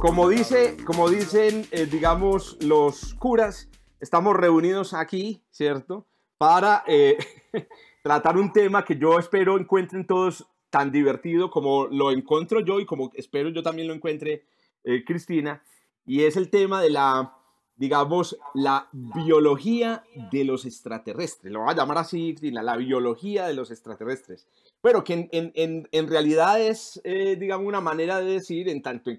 Como, 0.00 0.28
dice, 0.28 0.76
como 0.86 1.10
dicen, 1.10 1.66
eh, 1.72 1.86
digamos, 1.86 2.56
los 2.62 3.14
curas, 3.14 3.68
estamos 3.98 4.36
reunidos 4.36 4.94
aquí, 4.94 5.42
¿cierto? 5.50 6.06
Para 6.38 6.84
eh, 6.86 7.18
tratar 8.04 8.36
un 8.36 8.52
tema 8.52 8.84
que 8.84 8.96
yo 8.96 9.18
espero 9.18 9.58
encuentren 9.58 10.06
todos 10.06 10.46
tan 10.70 10.92
divertido 10.92 11.50
como 11.50 11.88
lo 11.88 12.12
encuentro 12.12 12.60
yo 12.60 12.78
y 12.78 12.86
como 12.86 13.10
espero 13.14 13.48
yo 13.48 13.64
también 13.64 13.88
lo 13.88 13.94
encuentre 13.94 14.44
eh, 14.84 15.02
Cristina, 15.04 15.64
y 16.06 16.22
es 16.22 16.36
el 16.36 16.48
tema 16.48 16.80
de 16.80 16.90
la, 16.90 17.36
digamos, 17.74 18.38
la 18.54 18.88
biología 18.92 20.04
de 20.30 20.44
los 20.44 20.64
extraterrestres. 20.64 21.52
Lo 21.52 21.62
voy 21.62 21.72
a 21.72 21.76
llamar 21.76 21.98
así, 21.98 22.34
Cristina, 22.34 22.62
la 22.62 22.76
biología 22.76 23.48
de 23.48 23.54
los 23.54 23.72
extraterrestres. 23.72 24.46
Pero 24.80 25.02
que 25.02 25.28
en, 25.32 25.50
en, 25.56 25.88
en 25.90 26.08
realidad 26.08 26.62
es, 26.62 27.02
digamos, 27.02 27.66
una 27.66 27.80
manera 27.80 28.20
de 28.20 28.34
decir, 28.34 28.68
en 28.68 28.80
tanto 28.80 29.10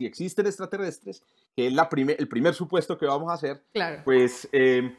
si 0.00 0.06
existen 0.06 0.46
extraterrestres, 0.46 1.22
que 1.54 1.66
es 1.66 1.74
la 1.74 1.86
el 1.92 2.26
primer 2.26 2.54
supuesto 2.54 2.96
que 2.96 3.04
vamos 3.04 3.30
a 3.30 3.34
hacer, 3.34 3.62
pues 4.02 4.48
eh, 4.50 4.96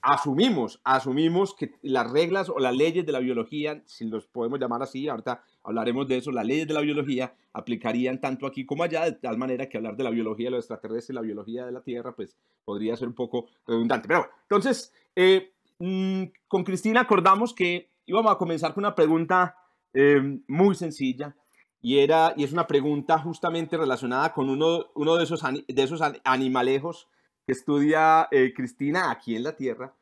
asumimos, 0.00 0.80
asumimos 0.82 1.54
que 1.54 1.74
las 1.82 2.10
reglas 2.10 2.48
o 2.48 2.58
las 2.58 2.74
leyes 2.74 3.04
de 3.04 3.12
la 3.12 3.18
biología, 3.18 3.82
si 3.84 4.06
los 4.06 4.26
podemos 4.26 4.58
llamar 4.58 4.82
así, 4.82 5.08
ahorita 5.08 5.44
hablaremos 5.62 6.08
de 6.08 6.16
eso, 6.16 6.32
las 6.32 6.46
leyes 6.46 6.66
de 6.66 6.72
la 6.72 6.80
biología 6.80 7.34
aplicarían 7.52 8.18
tanto 8.18 8.46
aquí 8.46 8.64
como 8.64 8.82
allá, 8.82 9.04
de 9.04 9.12
tal 9.12 9.36
manera 9.36 9.68
que 9.68 9.76
hablar 9.76 9.94
de 9.94 10.04
la 10.04 10.10
biología 10.10 10.46
de 10.46 10.52
los 10.52 10.64
extraterrestres 10.64 11.10
y 11.10 11.12
la 11.12 11.20
biología 11.20 11.66
de 11.66 11.72
la 11.72 11.82
Tierra, 11.82 12.16
pues 12.16 12.34
podría 12.64 12.96
ser 12.96 13.08
un 13.08 13.14
poco 13.14 13.44
redundante. 13.66 14.08
Pero 14.08 14.20
bueno, 14.20 14.34
entonces, 14.44 14.90
eh, 15.16 15.52
mm, 15.80 16.22
con 16.48 16.64
Cristina 16.64 17.02
acordamos 17.02 17.52
que 17.52 17.90
íbamos 18.06 18.32
a 18.32 18.38
comenzar 18.38 18.72
con 18.72 18.84
una 18.84 18.94
pregunta 18.94 19.54
eh, 19.92 20.40
muy 20.48 20.74
sencilla, 20.74 21.36
y, 21.82 21.98
era, 21.98 22.34
y 22.36 22.44
es 22.44 22.52
una 22.52 22.66
pregunta 22.66 23.18
justamente 23.18 23.76
relacionada 23.76 24.32
con 24.32 24.50
uno, 24.50 24.86
uno 24.94 25.16
de, 25.16 25.24
esos, 25.24 25.42
de 25.42 25.82
esos 25.82 26.00
animalejos 26.24 27.08
que 27.46 27.52
estudia 27.52 28.28
eh, 28.30 28.52
Cristina 28.54 29.10
aquí 29.10 29.34
en 29.34 29.44
la 29.44 29.56
Tierra. 29.56 29.94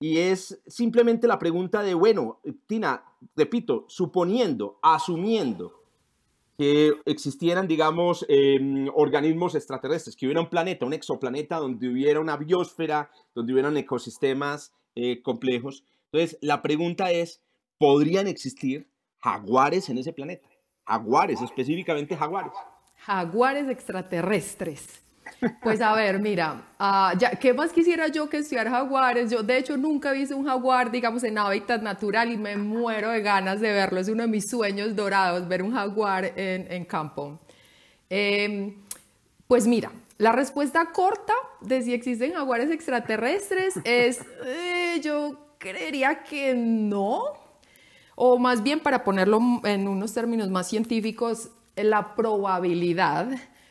Y 0.00 0.18
es 0.18 0.60
simplemente 0.66 1.28
la 1.28 1.38
pregunta 1.38 1.82
de, 1.82 1.94
bueno, 1.94 2.40
Tina, 2.66 3.04
repito, 3.36 3.84
suponiendo, 3.88 4.78
asumiendo 4.82 5.80
que 6.56 6.92
existieran, 7.06 7.68
digamos, 7.68 8.26
em, 8.28 8.88
organismos 8.94 9.54
extraterrestres, 9.54 10.16
que 10.16 10.26
hubiera 10.26 10.42
un 10.42 10.50
planeta, 10.50 10.84
un 10.84 10.92
exoplaneta 10.92 11.56
donde 11.56 11.88
hubiera 11.88 12.20
una 12.20 12.36
biosfera, 12.36 13.10
donde 13.34 13.52
hubieran 13.52 13.76
ecosistemas 13.76 14.72
eh, 14.94 15.22
complejos. 15.22 15.84
Entonces, 16.12 16.38
la 16.42 16.60
pregunta 16.60 17.12
es, 17.12 17.42
¿podrían 17.78 18.26
existir 18.26 18.90
jaguares 19.20 19.88
en 19.88 19.98
ese 19.98 20.12
planeta? 20.12 20.48
Jaguares, 20.90 21.40
específicamente 21.40 22.16
jaguares. 22.16 22.52
Jaguares 22.96 23.68
extraterrestres. 23.68 25.00
Pues 25.62 25.80
a 25.80 25.94
ver, 25.94 26.18
mira, 26.18 26.62
ah, 26.80 27.14
¿qué 27.40 27.54
más 27.54 27.72
quisiera 27.72 28.08
yo 28.08 28.28
que 28.28 28.38
estudiar 28.38 28.68
jaguares? 28.68 29.30
Yo 29.30 29.44
de 29.44 29.58
hecho 29.58 29.76
nunca 29.76 30.10
visto 30.10 30.36
un 30.36 30.44
jaguar, 30.44 30.90
digamos, 30.90 31.22
en 31.22 31.38
hábitat 31.38 31.80
natural 31.80 32.32
y 32.32 32.36
me 32.36 32.56
muero 32.56 33.10
de 33.10 33.22
ganas 33.22 33.60
de 33.60 33.72
verlo. 33.72 34.00
Es 34.00 34.08
uno 34.08 34.22
de 34.22 34.28
mis 34.28 34.50
sueños 34.50 34.96
dorados, 34.96 35.46
ver 35.46 35.62
un 35.62 35.72
jaguar 35.72 36.32
en, 36.34 36.84
campo. 36.84 37.38
Em, 38.08 38.74
pues 39.46 39.68
mira, 39.68 39.92
la 40.18 40.32
respuesta 40.32 40.86
corta 40.92 41.34
de 41.60 41.82
si 41.82 41.94
existen 41.94 42.32
jaguares 42.32 42.70
extraterrestres 42.70 43.78
es, 43.84 44.20
eh, 44.44 45.00
yo 45.00 45.54
creería 45.58 46.24
que 46.24 46.54
no, 46.54 47.22
o 48.22 48.38
más 48.38 48.62
bien 48.62 48.80
para 48.80 49.02
ponerlo 49.02 49.40
en 49.64 49.88
unos 49.88 50.12
términos 50.12 50.50
más 50.50 50.68
científicos, 50.68 51.48
la 51.74 52.14
probabilidad 52.14 53.28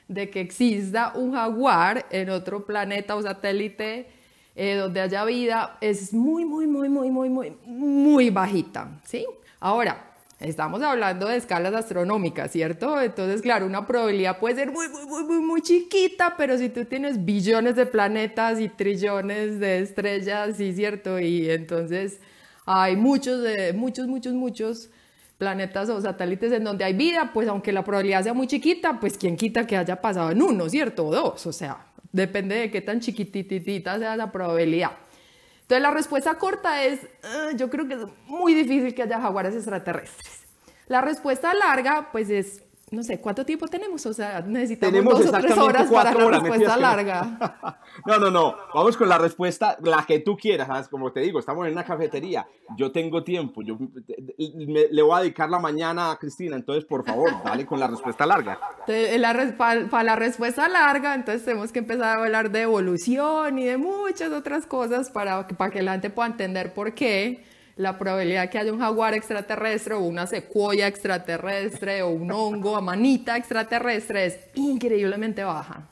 de 0.08 0.32
que 0.32 0.42
exista 0.42 1.14
un 1.14 1.34
jaguar 1.34 2.08
en 2.10 2.32
otro 2.32 2.66
planeta 2.66 3.16
o 3.16 3.22
satélite 3.22 4.10
eh, 4.56 4.74
donde 4.74 5.02
haya 5.02 5.24
vida 5.24 5.78
es 5.82 6.16
muy, 6.16 6.46
muy, 6.46 6.66
muy, 6.66 6.90
muy, 6.90 7.12
muy, 7.12 7.30
muy, 7.30 7.58
muy 7.68 8.32
bajita, 8.32 9.00
¿sí? 9.04 9.24
Ahora, 9.60 10.16
estamos 10.40 10.82
hablando 10.82 11.28
de 11.28 11.38
escalas 11.38 11.76
astronómicas, 11.76 12.52
¿cierto? 12.52 13.00
Entonces, 13.00 13.44
claro, 13.44 13.68
una 13.68 13.86
probabilidad 13.86 14.40
puede 14.40 14.56
ser 14.56 14.72
muy, 14.72 14.90
muy, 14.90 15.06
muy, 15.06 15.24
muy, 15.26 15.40
muy 15.42 15.62
chiquita, 15.62 16.34
pero 16.36 16.58
si 16.58 16.70
tú 16.70 16.86
tienes 16.86 17.24
billones 17.24 17.76
de 17.76 17.86
planetas 17.86 18.60
y 18.60 18.68
trillones 18.68 19.60
de 19.60 19.78
estrellas, 19.78 20.58
sí, 20.58 20.74
¿cierto? 20.74 21.20
Y 21.20 21.52
entonces 21.52 22.20
hay 22.72 22.96
muchos, 22.96 23.44
muchos, 23.74 24.08
muchos, 24.08 24.34
muchos 24.34 24.90
planetas 25.40 25.90
o 25.90 26.00
satélites 26.00 26.52
en 26.52 26.64
donde 26.64 26.84
hay 26.86 26.94
vida, 26.94 27.32
pues 27.34 27.48
aunque 27.48 27.72
la 27.72 27.84
probabilidad 27.84 28.22
sea 28.22 28.36
muy 28.36 28.46
chiquita, 28.46 29.00
pues 29.00 29.18
quién 29.18 29.38
quita 29.38 29.66
que 29.66 29.76
haya 29.76 30.00
pasado 30.00 30.30
en 30.30 30.40
uno, 30.40 30.70
¿cierto? 30.70 31.08
O 31.08 31.12
dos, 31.12 31.48
o 31.48 31.52
sea, 31.52 31.88
depende 32.12 32.56
de 32.56 32.70
qué 32.70 32.82
tan 32.82 33.00
chiquititita 33.00 33.98
sea 33.98 34.16
la 34.16 34.32
probabilidad. 34.32 34.92
Entonces 35.62 35.82
la 35.82 35.90
respuesta 35.90 36.36
corta 36.36 36.84
es, 36.84 37.00
ah, 37.24 37.50
yo 37.56 37.72
creo 37.72 37.88
que 37.88 37.96
es 37.96 38.02
muy 38.28 38.54
difícil 38.54 38.94
que 38.94 39.02
haya 39.02 39.20
jaguares 39.20 39.56
extraterrestres. 39.56 40.46
La 40.88 41.02
respuesta 41.02 41.52
larga, 41.56 42.10
pues 42.12 42.30
es 42.30 42.62
no 42.92 43.04
sé, 43.04 43.20
¿cuánto 43.20 43.46
tiempo 43.46 43.68
tenemos? 43.68 44.06
O 44.06 44.14
sea, 44.14 44.42
necesitamos 44.42 45.04
dos 45.04 45.28
o 45.28 45.32
tres 45.32 45.58
horas 45.58 45.90
para 45.92 46.14
la 46.14 46.40
respuesta 46.40 46.78
larga. 46.78 47.78
No, 48.06 48.18
no, 48.18 48.32
no. 48.32 48.56
Vamos 48.74 48.96
con 48.96 49.10
la 49.10 49.18
respuesta, 49.18 49.78
la 49.82 50.06
que 50.08 50.20
tú 50.20 50.38
quieras. 50.38 50.68
¿sabes? 50.68 50.88
Como 50.88 51.12
te 51.12 51.20
digo, 51.20 51.40
estamos 51.40 51.68
en 51.68 51.74
una 51.74 51.84
cafetería. 51.84 52.48
Yo 52.78 52.92
tengo 52.92 53.24
tiempo. 53.24 53.62
Yo 53.62 53.78
le 54.38 55.02
voy 55.02 55.18
a 55.18 55.22
dedicar 55.22 55.50
la 55.50 55.60
mañana 55.60 56.12
a 56.12 56.18
Cristina. 56.18 56.56
Entonces, 56.56 56.86
por 56.86 57.04
favor, 57.04 57.32
dale 57.44 57.66
con 57.66 57.80
la 57.80 57.88
respuesta 57.88 58.26
larga. 58.26 58.58
para 59.58 60.04
la 60.04 60.16
respuesta 60.16 60.70
larga, 60.70 61.14
entonces 61.14 61.44
tenemos 61.44 61.74
que 61.74 61.80
empezar 61.80 62.20
a 62.20 62.24
hablar 62.24 62.52
de 62.52 62.62
evolución 62.62 63.60
y 63.60 63.66
de 63.66 63.78
muchas 63.78 64.32
otras 64.32 64.66
cosas 64.66 65.10
para, 65.10 65.46
para 65.48 65.72
que 65.72 65.82
la 65.82 65.94
gente 65.94 66.10
pueda 66.10 66.30
entender 66.30 66.74
por 66.74 66.94
qué 66.94 67.44
la 67.80 67.98
probabilidad 67.98 68.42
de 68.42 68.50
que 68.50 68.60
haya 68.60 68.74
un 68.74 68.80
jaguar 68.80 69.14
extraterrestre 69.14 69.94
o 69.94 70.02
una 70.02 70.28
secuoya 70.28 70.86
extraterrestre 70.86 72.02
o 72.02 72.10
un 72.10 72.30
hongo 72.30 72.76
amanita 72.76 73.38
extraterrestre 73.38 74.26
es 74.26 74.40
increíblemente 74.56 75.46
baja. 75.46 75.88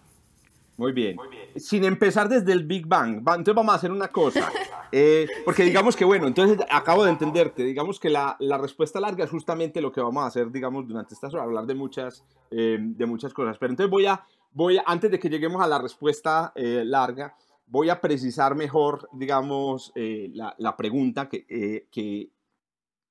Muy 0.76 0.92
bien. 0.92 1.16
Sin 1.56 1.86
empezar 1.86 2.28
desde 2.28 2.52
el 2.52 2.66
Big 2.66 2.86
Bang, 2.86 3.20
entonces 3.20 3.56
vamos 3.56 3.74
a 3.74 3.78
hacer 3.78 3.92
una 3.92 4.10
cosa. 4.10 4.52
Eh, 4.90 5.28
porque 5.44 5.64
digamos 5.64 5.98
que, 5.98 6.06
bueno, 6.06 6.28
entonces 6.28 6.66
acabo 6.70 7.04
de 7.04 7.10
entenderte. 7.12 7.62
Digamos 7.64 8.00
que 8.00 8.10
la, 8.10 8.38
la, 8.40 8.58
respuesta 8.58 9.02
larga 9.02 9.26
es 9.26 9.30
justamente 9.30 9.82
lo 9.82 9.92
que 9.92 10.00
vamos 10.00 10.24
a 10.24 10.28
hacer, 10.28 10.50
digamos, 10.50 10.88
durante 10.88 11.14
esta 11.14 11.28
hora, 11.28 11.44
hablar 11.44 11.66
de 11.66 11.76
muchas, 11.76 12.24
eh, 12.52 12.78
de 12.80 13.06
muchas 13.06 13.34
cosas. 13.34 13.58
Pero 13.58 13.72
entonces 13.72 13.92
voy 13.92 14.06
a, 14.06 14.26
voy 14.54 14.78
a, 14.78 14.84
antes 14.86 15.12
de 15.12 15.20
que 15.20 15.30
lleguemos 15.30 15.62
a 15.62 15.68
la 15.68 15.78
respuesta 15.78 16.54
eh, 16.56 16.84
larga, 16.86 17.36
voy 17.68 17.90
a 17.90 18.02
precisar 18.02 18.56
mejor, 18.56 19.10
digamos, 19.14 19.92
eh, 19.96 20.32
la, 20.34 20.78
pregunta 20.78 21.30
eh, 21.32 21.88
que, 21.92 22.32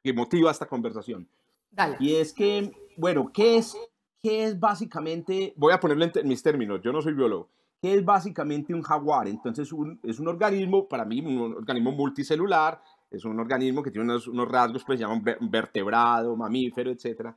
que, 0.03 0.12
motiva 0.12 0.50
esta 0.50 0.67
conversación. 0.67 1.28
Dale. 1.71 1.97
Y 2.00 2.15
es 2.17 2.33
que, 2.33 2.72
bueno, 2.97 3.31
¿qué 3.33 3.59
es, 3.59 3.77
qué 4.21 4.45
es 4.45 4.59
básicamente, 4.59 5.53
voy 5.57 5.72
a 5.72 5.80
ponerlo 5.80 6.04
en, 6.04 6.28
mis 6.28 6.42
términos, 6.42 6.80
yo 6.83 6.92
no 6.92 7.03
soy 7.03 7.13
biólogo, 7.13 7.51
¿qué 7.80 7.95
es 7.95 8.04
básicamente 8.04 8.75
un 8.75 8.83
jaguar? 8.83 9.28
Entonces, 9.28 9.69
es 10.03 10.19
un 10.19 10.28
organismo, 10.28 10.89
para 10.89 11.04
mí, 11.04 11.21
un 11.21 11.54
organismo 11.54 11.92
multicelular, 11.92 12.80
es 13.10 13.25
un 13.25 13.39
organismo 13.39 13.83
que 13.83 13.91
tiene 13.91 14.04
unos, 14.04 14.27
unos 14.27 14.48
rasgos, 14.48 14.84
pues, 14.84 14.98
se 14.98 15.04
llaman 15.04 15.22
vertebrado, 15.51 16.36
mamífero, 16.36 16.91
etc. 16.91 17.34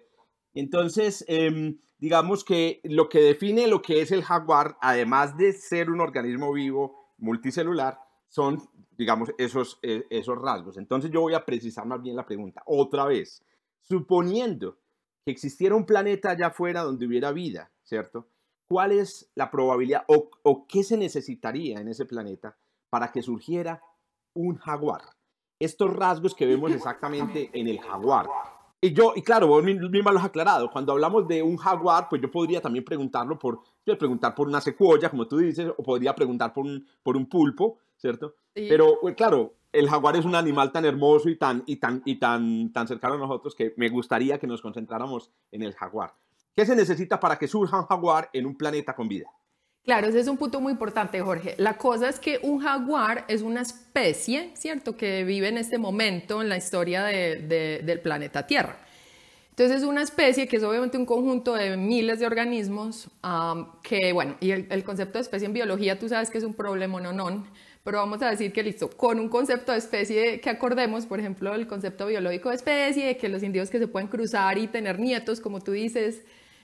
Entonces, 0.54 1.24
em, 1.28 1.78
digamos 1.98 2.44
que 2.44 2.82
lo 2.84 3.10
que 3.10 3.20
define 3.20 3.68
lo 3.68 3.82
que 3.82 4.02
es 4.02 4.12
el 4.12 4.24
jaguar, 4.24 4.78
además 4.82 5.38
de 5.38 5.54
ser 5.54 5.90
un 5.90 6.02
organismo 6.02 6.52
vivo, 6.54 6.99
multicelular 7.19 8.00
son, 8.27 8.62
digamos, 8.98 9.31
esos, 9.38 9.80
eh, 9.81 10.06
esos 10.10 10.38
rasgos. 10.38 10.77
Entonces 10.77 11.12
yo 11.12 11.21
voy 11.21 11.33
a 11.33 11.45
precisar 11.45 11.86
más 11.86 12.01
bien 12.01 12.16
la 12.16 12.25
pregunta. 12.25 12.62
Otra 12.66 13.06
vez, 13.06 13.44
suponiendo 13.81 14.77
que 15.25 15.31
existiera 15.31 15.75
un 15.75 15.86
planeta 15.86 16.31
allá 16.31 16.48
afuera 16.48 16.81
donde 16.81 17.06
hubiera 17.07 17.31
vida, 17.31 17.71
¿cierto? 17.83 18.27
¿Cuál 18.68 18.92
es 18.92 19.31
la 19.36 19.50
probabilidad 19.50 20.04
o, 20.07 20.30
o 20.44 20.68
qué 20.68 20.83
se 20.83 20.95
necesitaría 20.95 21.80
en 21.80 21.88
ese 21.88 22.06
planeta 22.06 22.56
para 22.89 23.12
que 23.12 23.21
surgiera 23.21 23.81
un 24.33 24.57
jaguar? 24.57 25.01
Estos 25.60 25.94
rasgos 25.94 26.36
que 26.36 26.45
vemos 26.45 26.71
exactamente 26.71 27.50
en 27.54 27.68
el 27.68 27.80
jaguar, 27.80 28.27
Y 28.81 28.94
yo, 28.94 29.12
y 29.16 29.22
claro, 29.22 29.48
vos 29.48 29.62
misma 29.62 30.12
lo 30.12 30.20
has 30.20 30.26
aclarado, 30.26 30.72
cuando 30.72 30.94
hablamos 30.94 31.28
de 31.28 31.44
un 31.44 31.58
jaguar, 31.58 32.08
pues 32.10 32.22
yo 32.22 32.31
podría 32.31 32.62
también 32.62 32.86
preguntarlo 32.86 33.38
por, 33.38 33.62
preguntar 33.84 34.34
por 34.34 34.48
una 34.48 34.62
secuoya, 34.62 35.10
como 35.10 35.28
tú 35.28 35.38
dices, 35.38 35.70
o 35.76 35.84
podría 35.84 36.16
preguntar 36.16 36.54
por 36.54 36.66
un, 36.66 36.88
por 37.04 37.18
un 37.18 37.26
pulpo, 37.28 37.80
¿cierto? 37.98 38.36
Pero, 38.54 38.98
pues, 39.02 39.16
claro, 39.16 39.56
el 39.74 39.90
jaguar 39.90 40.16
es 40.16 40.24
un 40.24 40.36
animal 40.36 40.72
tan 40.72 40.86
hermoso 40.86 41.28
y 41.28 41.36
tan, 41.36 41.64
y, 41.66 41.76
tan, 41.76 42.02
y 42.06 42.20
tan, 42.20 42.72
tan 42.72 42.88
cercano 42.88 43.16
a 43.16 43.18
nosotros 43.18 43.54
que 43.54 43.74
me 43.76 43.90
gustaría 43.90 44.40
que 44.40 44.48
nos 44.48 44.62
concentráramos 44.62 45.30
en 45.52 45.64
el 45.64 45.74
jaguar. 45.74 46.14
¿Qué 46.56 46.66
se 46.66 46.76
necesita 46.76 47.20
para 47.20 47.38
que 47.38 47.48
surja 47.48 47.80
un 47.80 47.86
jaguar 47.86 48.30
en 48.31 48.46
un 48.46 48.56
planeta 48.56 48.96
con 48.96 49.10
vida? 49.10 49.30
Claro, 49.90 50.08
ese 50.08 50.20
es 50.20 50.28
un 50.28 50.38
punto 50.38 50.62
muy 50.62 50.74
importante, 50.74 51.20
Jorge. 51.20 51.56
La 51.58 51.76
cosa 51.76 52.10
es 52.10 52.20
que 52.20 52.40
un 52.44 52.60
jaguar 52.60 53.26
es 53.28 53.42
una 53.42 53.64
especie, 53.64 54.52
¿cierto?, 54.54 54.96
que 54.96 55.24
vive 55.24 55.48
en 55.48 55.58
este 55.58 55.80
momento 55.80 56.44
en 56.44 56.50
la 56.50 56.58
historia 56.58 57.06
del 57.06 58.00
planeta 58.04 58.46
Tierra. 58.46 58.78
Entonces 59.50 59.78
es 59.78 59.84
una 59.84 60.04
especie 60.04 60.48
que 60.48 60.58
es 60.58 60.64
obviamente 60.64 60.96
un 60.96 61.08
conjunto 61.08 61.56
de 61.56 61.76
miles 61.76 62.20
de 62.20 62.28
organismos 62.28 63.10
que, 63.82 64.14
bueno, 64.14 64.36
y 64.40 64.52
el, 64.52 64.84
concepto 64.84 65.18
de 65.18 65.24
especie 65.24 65.48
en 65.48 65.54
biología 65.54 65.98
tú 65.98 66.08
sabes 66.08 66.30
que 66.30 66.38
es 66.38 66.44
un 66.44 66.54
problema 66.54 67.02
no 67.02 67.12
non, 67.12 67.48
pero 67.84 67.98
vamos 67.98 68.22
a 68.22 68.30
decir 68.30 68.54
que 68.54 68.62
listo, 68.62 68.92
con 68.92 69.20
un 69.20 69.28
concepto 69.28 69.72
de 69.72 69.80
especie 69.80 70.40
que 70.40 70.52
acordemos, 70.52 71.08
por 71.08 71.20
ejemplo, 71.20 71.56
el 71.56 71.66
concepto 71.66 72.06
biológico 72.06 72.50
de 72.50 72.58
especie, 72.58 73.18
que 73.18 73.28
los 73.28 73.42
individuos 73.42 73.72
que 73.72 73.80
se 73.80 73.88
pueden 73.88 74.08
cruzar 74.08 74.60
y 74.60 74.68
tener 74.68 75.00
nietos, 75.00 75.40
como 75.40 75.62
tú 75.62 75.72
dices, 75.72 76.22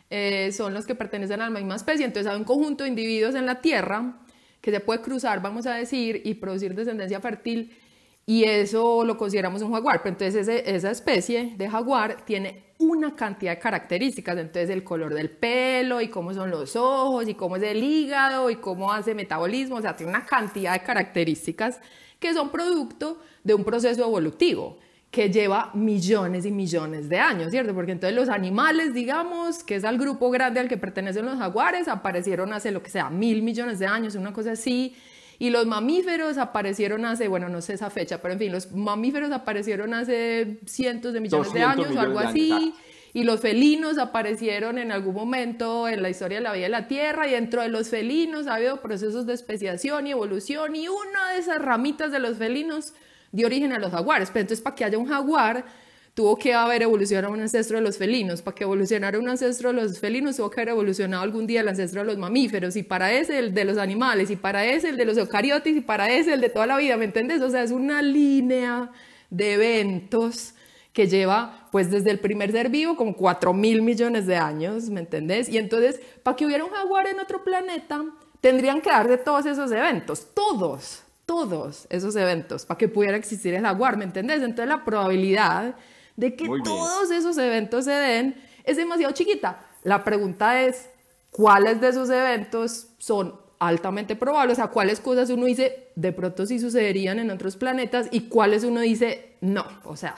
eh, 0.10 0.52
son 0.52 0.74
los 0.74 0.86
que 0.86 0.96
pertenecen 0.96 1.42
a 1.42 1.50
la 1.50 1.60
misma 1.60 1.76
especie. 1.76 2.06
Entonces 2.06 2.32
hay 2.32 2.38
un 2.38 2.44
conjunto 2.44 2.84
de 2.84 2.90
individuos 2.90 3.36
en 3.36 3.46
la 3.46 3.62
Tierra 3.62 4.20
que 4.62 4.72
se 4.72 4.80
puede 4.80 5.02
cruzar, 5.02 5.42
vamos 5.42 5.68
a 5.68 5.76
decir, 5.76 6.22
y 6.26 6.36
producir 6.36 6.74
descendencia 6.74 7.22
fértil, 7.22 7.78
y 8.26 8.46
eso 8.46 9.04
lo 9.04 9.16
consideramos 9.18 9.62
un 9.62 9.72
jaguar. 9.72 10.02
Pero 10.02 10.16
entonces 10.16 10.48
esa 10.48 10.90
especie 10.90 11.54
de 11.56 11.70
jaguar 11.70 12.26
tiene 12.26 12.64
una 12.78 13.16
cantidad 13.16 13.54
de 13.54 13.60
características, 13.60 14.38
entonces 14.38 14.70
el 14.70 14.84
color 14.84 15.14
del 15.14 15.30
pelo 15.30 16.02
y 16.02 16.10
cómo 16.10 16.34
son 16.34 16.50
los 16.50 16.76
ojos 16.76 17.28
y 17.28 17.36
cómo 17.36 17.56
es 17.56 17.64
el 17.64 17.84
hígado 17.84 18.50
y 18.50 18.58
cómo 18.58 18.92
hace 18.92 19.16
metabolismo, 19.16 19.78
o 19.78 19.82
sea, 19.82 19.96
tiene 19.96 20.12
una 20.12 20.26
cantidad 20.26 20.74
de 20.74 20.84
características 20.84 21.80
que 22.20 22.34
son 22.34 22.50
producto 22.50 23.22
de 23.44 23.54
un 23.54 23.64
proceso 23.64 24.04
evolutivo 24.04 24.78
que 25.16 25.30
lleva 25.30 25.72
millones 25.74 26.46
y 26.46 26.52
millones 26.52 27.08
de 27.08 27.20
años, 27.20 27.50
¿cierto? 27.50 27.74
Porque 27.74 27.94
entonces 27.94 28.14
los 28.14 28.28
animales, 28.28 28.94
digamos, 28.94 29.64
que 29.64 29.76
es 29.76 29.86
al 29.86 29.98
grupo 29.98 30.30
grande 30.30 30.60
al 30.60 30.68
que 30.68 30.76
pertenecen 30.76 31.26
los 31.26 31.38
jaguares, 31.38 31.88
aparecieron 31.88 32.52
hace 32.52 32.70
lo 32.70 32.84
que 32.84 32.90
sea, 32.90 33.10
mil 33.10 33.42
millones 33.42 33.80
de 33.80 33.88
años, 33.88 34.16
una 34.16 34.34
cosa 34.34 34.52
así, 34.52 34.94
y 35.40 35.52
los 35.52 35.68
mamíferos 35.68 36.38
aparecieron 36.38 37.06
hace, 37.06 37.30
bueno, 37.30 37.48
no 37.48 37.62
sé 37.62 37.76
esa 37.76 37.90
fecha, 37.90 38.22
pero 38.22 38.34
en 38.34 38.40
fin, 38.40 38.52
los 38.52 38.74
mamíferos 38.74 39.32
aparecieron 39.32 39.94
hace 39.94 40.60
cientos 40.66 41.14
de 41.14 41.22
millones 41.22 41.54
de 41.54 41.64
años 41.64 41.96
o 41.96 42.00
algo 42.02 42.20
así. 42.20 42.74
Y 43.14 43.24
los 43.24 43.40
felinos 43.40 43.98
aparecieron 43.98 44.78
en 44.78 44.92
algún 44.92 45.16
momento 45.16 45.88
en 45.88 46.02
la 46.02 46.10
historia 46.10 46.40
de 46.40 46.44
la 46.44 46.52
vida 46.52 46.66
de 46.66 46.70
la 46.70 46.90
Tierra 46.90 47.26
y 47.26 47.32
dentro 47.32 47.62
de 47.62 47.70
los 47.70 47.88
felinos 47.88 48.48
ha 48.48 48.56
habido 48.56 48.82
procesos 48.82 49.26
de 49.26 49.34
especiación 49.34 50.08
y 50.08 50.12
evolución 50.12 50.76
y 50.76 50.90
una 50.90 51.32
de 51.32 51.40
esas 51.40 51.62
ramitas 51.62 52.12
de 52.12 52.20
los 52.20 52.38
felinos 52.38 52.94
dio 53.32 53.48
origen 53.48 53.74
a 53.74 53.80
los 53.80 53.92
jaguares. 53.92 54.30
Pero 54.32 54.42
entonces, 54.42 54.64
para 54.64 54.76
que 54.76 54.86
haya 54.86 54.98
un 54.98 55.08
jaguar, 55.08 55.66
tuvo 56.14 56.38
que 56.38 56.54
haber 56.54 56.84
evolucionado 56.84 57.34
un 57.34 57.42
ancestro 57.42 57.78
de 57.78 57.84
los 57.84 57.98
felinos. 57.98 58.42
Para 58.42 58.56
que 58.56 58.64
evolucionara 58.64 59.20
un 59.20 59.28
ancestro 59.28 59.74
de 59.74 59.82
los 59.82 60.00
felinos, 60.00 60.38
tuvo 60.38 60.50
que 60.50 60.62
haber 60.62 60.70
evolucionado 60.70 61.24
algún 61.24 61.48
día 61.48 61.62
el 61.62 61.68
ancestro 61.68 62.02
de 62.02 62.08
los 62.08 62.18
mamíferos. 62.18 62.76
Y 62.76 62.84
para 62.84 63.14
ese, 63.14 63.40
el 63.40 63.54
de 63.54 63.66
los 63.66 63.78
animales. 63.78 64.32
Y 64.32 64.36
para 64.36 64.66
ese, 64.66 64.90
el 64.90 64.98
de 64.98 65.06
los 65.06 65.18
eucariotes. 65.18 65.76
Y 65.76 65.82
para 65.82 66.12
ese, 66.12 66.34
el 66.34 66.42
de 66.42 66.50
toda 66.50 66.68
la 66.68 66.78
vida. 66.78 66.98
¿Me 66.98 67.06
entiendes? 67.06 67.42
O 67.42 67.50
sea, 67.50 67.64
es 67.64 67.72
una 67.72 68.02
línea 68.02 68.92
de 69.30 69.54
eventos 69.54 70.54
que 70.96 71.08
lleva 71.08 71.68
pues 71.72 71.92
desde 71.92 72.10
el 72.10 72.20
primer 72.20 72.54
ser 72.54 72.70
vivo 72.70 72.96
como 72.96 73.18
4 73.18 73.54
mil 73.54 73.82
millones 73.82 74.26
de 74.26 74.38
años, 74.38 74.90
¿me 74.90 75.02
entendés? 75.02 75.50
Y 75.50 75.58
entonces, 75.58 76.00
para 76.24 76.38
que 76.38 76.46
hubiera 76.46 76.64
un 76.64 76.72
jaguar 76.72 77.06
en 77.08 77.20
otro 77.20 77.44
planeta, 77.44 78.06
tendrían 78.40 78.80
que 78.80 78.90
dar 78.90 79.10
de 79.10 79.18
todos 79.18 79.46
esos 79.46 79.70
eventos, 79.74 80.28
todos, 80.34 81.04
todos 81.26 81.88
esos 81.90 82.16
eventos 82.16 82.66
para 82.66 82.78
que 82.78 82.88
pudiera 82.88 83.18
existir 83.18 83.54
el 83.54 83.64
jaguar, 83.64 83.98
¿me 83.98 84.06
entendés? 84.06 84.42
Entonces 84.42 84.68
la 84.68 84.84
probabilidad 84.84 85.76
de 86.16 86.36
que 86.36 86.48
todos 86.64 87.12
esos 87.12 87.38
eventos 87.38 87.86
se 87.86 87.92
den 87.92 88.36
es 88.64 88.78
demasiado 88.78 89.14
chiquita. 89.14 89.60
La 89.84 90.04
pregunta 90.04 90.62
es, 90.62 90.90
¿cuáles 91.32 91.82
de 91.82 91.90
esos 91.90 92.10
eventos 92.10 92.88
son 92.98 93.36
altamente 93.60 94.16
probables? 94.16 94.54
O 94.54 94.62
sea, 94.62 94.68
¿cuáles 94.68 95.00
cosas 95.00 95.30
uno 95.30 95.46
dice 95.46 95.90
de 95.96 96.12
pronto 96.12 96.46
sí 96.46 96.60
sucederían 96.60 97.20
en 97.20 97.32
otros 97.32 97.56
planetas 97.58 98.08
y 98.12 98.22
cuáles 98.22 98.64
uno 98.64 98.82
dice 98.82 99.36
no? 99.42 99.66
O 99.84 99.96
sea, 99.96 100.16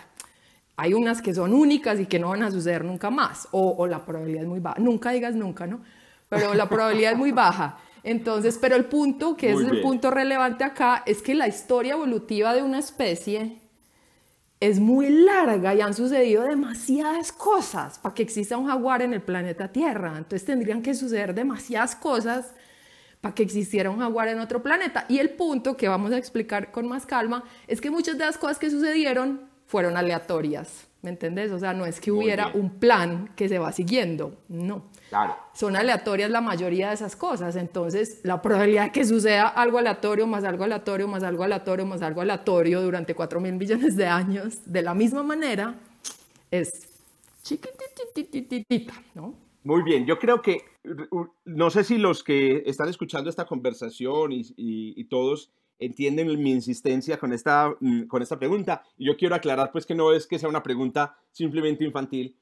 hay 0.75 0.93
unas 0.93 1.21
que 1.21 1.33
son 1.33 1.53
únicas 1.53 1.99
y 1.99 2.05
que 2.05 2.19
no 2.19 2.29
van 2.29 2.43
a 2.43 2.51
suceder 2.51 2.83
nunca 2.83 3.09
más, 3.09 3.47
o, 3.51 3.75
o 3.77 3.87
la 3.87 4.05
probabilidad 4.05 4.43
es 4.43 4.49
muy 4.49 4.59
baja. 4.59 4.79
Nunca 4.79 5.11
digas 5.11 5.35
nunca, 5.35 5.65
¿no? 5.65 5.81
Pero 6.29 6.53
la 6.53 6.69
probabilidad 6.69 7.13
es 7.13 7.17
muy 7.17 7.31
baja. 7.31 7.79
Entonces, 8.07 8.57
pero 8.57 8.77
el 8.77 8.85
punto, 8.85 9.35
que 9.35 9.51
es 9.51 9.59
el 9.59 9.81
punto 9.81 10.09
relevante 10.09 10.63
acá, 10.63 11.03
es 11.05 11.21
que 11.21 11.35
la 11.35 11.49
historia 11.49 11.91
evolutiva 11.91 12.53
de 12.53 12.63
una 12.63 12.79
especie 12.79 13.59
es 14.61 14.79
muy 14.79 15.09
larga 15.09 15.75
y 15.75 15.81
han 15.81 15.93
sucedido 15.93 16.43
demasiadas 16.43 17.33
cosas 17.33 17.99
para 17.99 18.15
que 18.15 18.23
exista 18.23 18.55
un 18.57 18.67
jaguar 18.67 19.01
en 19.01 19.13
el 19.13 19.21
planeta 19.21 19.73
Tierra. 19.73 20.13
Entonces 20.17 20.45
tendrían 20.45 20.81
que 20.81 20.93
suceder 20.93 21.35
demasiadas 21.35 21.97
cosas 21.97 22.53
para 23.19 23.35
que 23.35 23.43
existiera 23.43 23.89
un 23.89 23.99
jaguar 23.99 24.29
en 24.29 24.39
otro 24.39 24.63
planeta. 24.63 25.05
Y 25.09 25.19
el 25.19 25.31
punto 25.31 25.75
que 25.75 25.89
vamos 25.89 26.13
a 26.13 26.17
explicar 26.17 26.71
con 26.71 26.87
más 26.87 27.05
calma 27.05 27.43
es 27.67 27.81
que 27.81 27.91
muchas 27.91 28.17
de 28.17 28.25
las 28.25 28.37
cosas 28.37 28.57
que 28.57 28.69
sucedieron 28.69 29.41
fueron 29.65 29.97
aleatorias. 29.97 30.86
¿Me 31.01 31.11
entendés? 31.11 31.51
O 31.51 31.59
sea, 31.59 31.73
no 31.73 31.85
es 31.85 32.01
que 32.01 32.11
hubiera 32.11 32.47
un 32.53 32.79
plan 32.79 33.29
que 33.35 33.47
se 33.47 33.59
va 33.59 33.71
siguiendo, 33.71 34.39
no. 34.49 34.85
Son 35.53 35.75
aleatorias 35.75 36.29
la 36.31 36.41
mayoría 36.41 36.89
de 36.89 36.95
esas 36.95 37.15
cosas. 37.15 37.55
Entonces, 37.55 38.19
la 38.23 38.41
probabilidad 38.41 38.85
de 38.85 38.91
que 38.91 39.05
suceda 39.05 39.47
algo 39.47 39.77
aleatorio, 39.77 40.25
más 40.25 40.43
algo 40.43 40.63
aleatorio, 40.63 41.07
más 41.07 41.23
algo 41.23 41.43
aleatorio, 41.43 41.85
más 41.85 42.01
algo 42.01 42.21
aleatorio 42.21 42.81
durante 42.81 43.13
4 43.13 43.39
mil 43.39 43.53
millones 43.53 43.95
de 43.95 44.07
años, 44.07 44.59
de 44.65 44.81
la 44.81 44.93
misma 44.93 45.21
manera, 45.23 45.75
es 46.49 46.89
chiquititititita, 47.43 48.93
¿no? 49.13 49.35
Muy 49.63 49.83
bien, 49.83 50.05
yo 50.05 50.17
creo 50.17 50.41
que, 50.41 50.61
no 51.45 51.69
sé 51.69 51.83
si 51.83 51.97
los 51.97 52.23
que 52.23 52.63
están 52.65 52.89
escuchando 52.89 53.29
esta 53.29 53.45
conversación 53.45 54.31
y, 54.31 54.45
y 54.55 55.03
todos 55.05 55.51
entienden 55.79 56.27
mi 56.41 56.51
insistencia 56.51 57.17
con 57.17 57.33
esta, 57.33 57.73
mm, 57.79 58.03
con 58.03 58.21
esta 58.21 58.37
pregunta. 58.37 58.83
Y 58.97 59.05
yo 59.05 59.17
quiero 59.17 59.35
aclarar 59.35 59.71
pues 59.71 59.85
que 59.85 59.95
no 59.95 60.13
es 60.13 60.27
que 60.27 60.39
sea 60.39 60.49
una 60.49 60.63
pregunta 60.63 61.17
simplemente 61.31 61.83
infantil, 61.83 62.35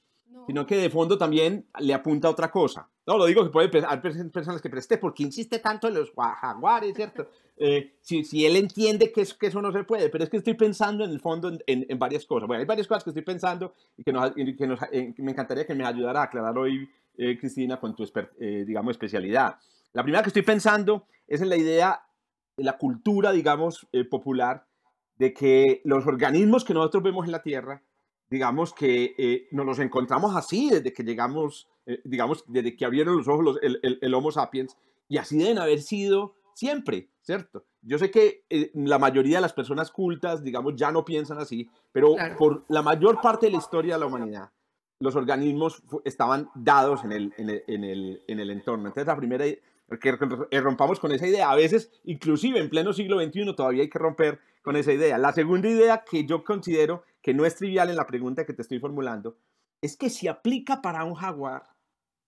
sino 0.47 0.65
que 0.65 0.77
de 0.77 0.89
fondo 0.89 1.17
también 1.17 1.65
le 1.79 1.93
apunta 1.93 2.27
a 2.27 2.31
otra 2.31 2.51
cosa. 2.51 2.87
No, 3.07 3.17
lo 3.17 3.25
digo 3.25 3.43
que 3.43 3.49
puede 3.49 3.85
haber 3.85 4.31
personas 4.31 4.61
que 4.61 4.69
preste 4.69 4.97
porque 4.97 5.23
insiste 5.23 5.59
tanto 5.59 5.87
en 5.87 5.95
los 5.95 6.11
jaguares, 6.11 6.95
¿cierto? 6.95 7.27
Eh, 7.57 7.93
si, 8.01 8.25
si, 8.25 8.45
él 8.45 8.57
entiende 8.57 9.13
que, 9.13 9.21
es, 9.21 9.33
que 9.33 9.47
eso 9.47 9.61
no 9.61 9.71
se 9.71 9.85
puede, 9.85 10.09
pero 10.09 10.25
es 10.25 10.29
que 10.29 10.35
estoy 10.35 10.55
pensando 10.55 11.05
en 11.05 11.11
el 11.11 11.21
fondo 11.21 11.47
en, 11.47 11.85
en, 11.87 11.97
varias 11.97 12.25
cosas. 12.25 12.47
Bueno, 12.47 12.59
hay 12.59 12.65
varias 12.65 12.85
cosas 12.85 13.05
que 13.05 13.11
estoy 13.11 13.23
pensando 13.23 13.73
y 13.95 14.03
que, 14.03 14.11
nos, 14.11 14.33
que 14.33 14.67
nos, 14.67 14.77
eh, 14.91 15.13
me 15.19 15.31
encantaría 15.31 15.65
que 15.65 15.73
me 15.73 15.85
ayudara 15.85 16.19
a 16.19 16.23
aclarar 16.23 16.57
hoy, 16.57 16.89
eh, 17.17 17.37
Cristina, 17.39 17.79
con 17.79 17.95
tu, 17.95 18.05
digamos, 18.37 18.91
especialidad. 18.91 19.55
La 19.93 20.03
primera 20.03 20.21
que 20.21 20.27
estoy 20.27 20.41
pensando 20.41 21.07
es 21.29 21.39
en 21.39 21.47
la 21.47 21.55
idea, 21.55 22.01
de 22.01 22.14
la 22.57 22.77
cultura, 22.77 23.31
digamos, 23.31 23.87
popular, 24.09 24.65
de 25.17 25.33
que 25.33 25.81
los 25.83 26.05
organismos 26.07 26.63
que 26.63 26.73
nosotros 26.73 27.03
vemos 27.03 27.25
en 27.25 27.31
la 27.31 27.41
Tierra 27.41 27.83
digamos 28.29 28.73
que 28.73 29.15
eh, 29.17 29.47
nos 29.51 29.65
los 29.65 29.79
encontramos 29.79 30.35
así 30.35 30.69
desde 30.69 30.93
que 30.93 31.03
llegamos, 31.03 31.67
eh, 31.85 32.01
digamos, 32.03 32.43
desde 32.47 32.75
que 32.75 32.85
abrieron 32.85 33.17
los 33.17 33.27
ojos 33.27 33.57
el, 33.61 33.79
el, 33.81 34.13
Homo 34.13 34.31
sapiens, 34.31 34.77
y 35.07 35.17
así 35.17 35.37
deben 35.37 35.59
haber 35.59 35.81
sido 35.81 36.35
siempre, 36.53 37.09
¿cierto? 37.21 37.65
Yo 37.81 37.97
sé 37.99 38.09
que 38.09 38.45
eh, 38.49 38.71
la 38.73 38.97
mayoría 38.97 39.37
de 39.37 39.41
las 39.41 39.53
personas 39.53 39.91
cultas, 39.91 40.43
digamos, 40.43 40.75
ya 40.75 40.91
no 40.91 41.05
piensan 41.05 41.37
así, 41.37 41.69
pero 41.91 42.15
por 42.37 42.65
la 42.69 42.81
mayor 42.81 43.21
parte 43.21 43.45
de 43.45 43.51
la 43.51 43.59
historia 43.59 43.95
de 43.95 43.99
la 43.99 44.07
humanidad, 44.07 44.51
los 44.99 45.15
organismos 45.15 45.83
estaban 46.03 46.49
dados 46.55 47.03
en 47.03 47.11
el, 47.11 47.33
en 47.37 47.49
el, 47.49 47.63
en 47.67 47.83
el, 47.83 48.23
en 48.27 48.39
el 48.39 48.49
entorno. 48.49 48.87
Entonces, 48.87 49.07
la 49.07 49.17
primera, 49.17 49.45
que 49.99 50.61
rompamos 50.61 50.99
con 50.99 51.11
esa 51.11 51.27
idea. 51.27 51.49
A 51.49 51.55
veces, 51.55 51.91
inclusive 52.03 52.59
en 52.59 52.69
pleno 52.69 52.93
siglo 52.93 53.19
XXI, 53.21 53.55
todavía 53.55 53.83
hay 53.83 53.89
que 53.89 53.99
romper 53.99 54.39
con 54.61 54.75
esa 54.75 54.91
idea. 54.91 55.17
La 55.17 55.31
segunda 55.31 55.69
idea 55.69 56.03
que 56.09 56.25
yo 56.25 56.43
considero 56.43 57.03
que 57.21 57.33
no 57.33 57.45
es 57.45 57.55
trivial 57.55 57.89
en 57.89 57.95
la 57.95 58.07
pregunta 58.07 58.45
que 58.45 58.53
te 58.53 58.61
estoy 58.61 58.79
formulando, 58.79 59.37
es 59.81 59.95
que 59.97 60.09
si 60.09 60.27
aplica 60.27 60.81
para 60.81 61.03
un 61.03 61.13
jaguar, 61.13 61.63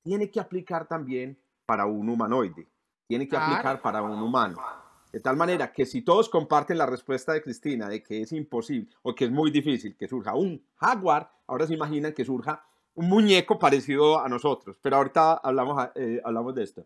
tiene 0.04 0.30
que 0.30 0.40
aplicar 0.40 0.88
también 0.88 1.40
para 1.66 1.86
un 1.86 2.08
humanoide, 2.08 2.68
tiene 3.08 3.28
que 3.28 3.36
aplicar 3.36 3.82
para 3.82 4.02
un 4.02 4.22
humano. 4.22 4.58
De 5.12 5.20
tal 5.20 5.36
manera 5.36 5.72
que 5.72 5.86
si 5.86 6.02
todos 6.02 6.30
comparten 6.30 6.78
la 6.78 6.86
respuesta 6.86 7.34
de 7.34 7.42
Cristina 7.42 7.90
de 7.90 8.04
que 8.04 8.22
es 8.22 8.32
imposible 8.32 8.90
o 9.02 9.16
que 9.16 9.26
es 9.26 9.32
muy 9.32 9.52
difícil 9.52 9.96
que 9.96 10.08
surja 10.08 10.36
un 10.36 10.64
jaguar, 10.76 11.32
ahora 11.48 11.66
se 11.66 11.74
imaginan 11.74 12.14
que 12.14 12.26
surja 12.26 12.64
un 12.94 13.10
muñeco 13.10 13.58
parecido 13.58 14.20
a 14.20 14.30
nosotros. 14.30 14.78
Pero 14.82 14.98
ahorita 14.98 15.34
hablamos, 15.36 15.90
eh, 15.96 16.22
hablamos 16.24 16.56
de 16.56 16.64
esto. 16.64 16.86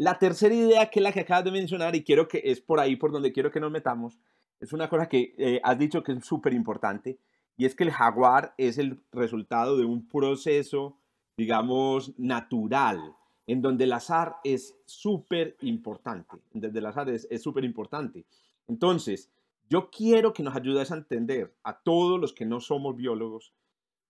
La 0.00 0.18
tercera 0.18 0.54
idea, 0.54 0.88
que 0.88 0.98
es 0.98 1.02
la 1.02 1.12
que 1.12 1.20
acabas 1.20 1.44
de 1.44 1.50
mencionar, 1.50 1.94
y 1.94 2.02
quiero 2.02 2.26
que 2.26 2.40
es 2.42 2.62
por 2.62 2.80
ahí 2.80 2.96
por 2.96 3.12
donde 3.12 3.32
quiero 3.32 3.50
que 3.50 3.60
nos 3.60 3.70
metamos, 3.70 4.18
es 4.58 4.72
una 4.72 4.88
cosa 4.88 5.06
que 5.06 5.34
eh, 5.36 5.60
has 5.62 5.78
dicho 5.78 6.02
que 6.02 6.12
es 6.12 6.24
súper 6.24 6.54
importante, 6.54 7.18
y 7.58 7.66
es 7.66 7.74
que 7.74 7.84
el 7.84 7.90
jaguar 7.90 8.54
es 8.56 8.78
el 8.78 8.98
resultado 9.12 9.76
de 9.76 9.84
un 9.84 10.08
proceso, 10.08 10.96
digamos, 11.36 12.18
natural, 12.18 13.14
en 13.46 13.60
donde 13.60 13.84
el 13.84 13.92
azar 13.92 14.36
es 14.42 14.74
súper 14.86 15.58
importante, 15.60 16.38
desde 16.54 16.78
el 16.78 16.86
azar 16.86 17.10
es 17.10 17.42
súper 17.42 17.64
importante. 17.64 18.24
Entonces, 18.68 19.30
yo 19.68 19.90
quiero 19.90 20.32
que 20.32 20.42
nos 20.42 20.56
ayudes 20.56 20.90
a 20.92 20.96
entender 20.96 21.52
a 21.62 21.78
todos 21.78 22.18
los 22.18 22.32
que 22.32 22.46
no 22.46 22.60
somos 22.60 22.96
biólogos, 22.96 23.52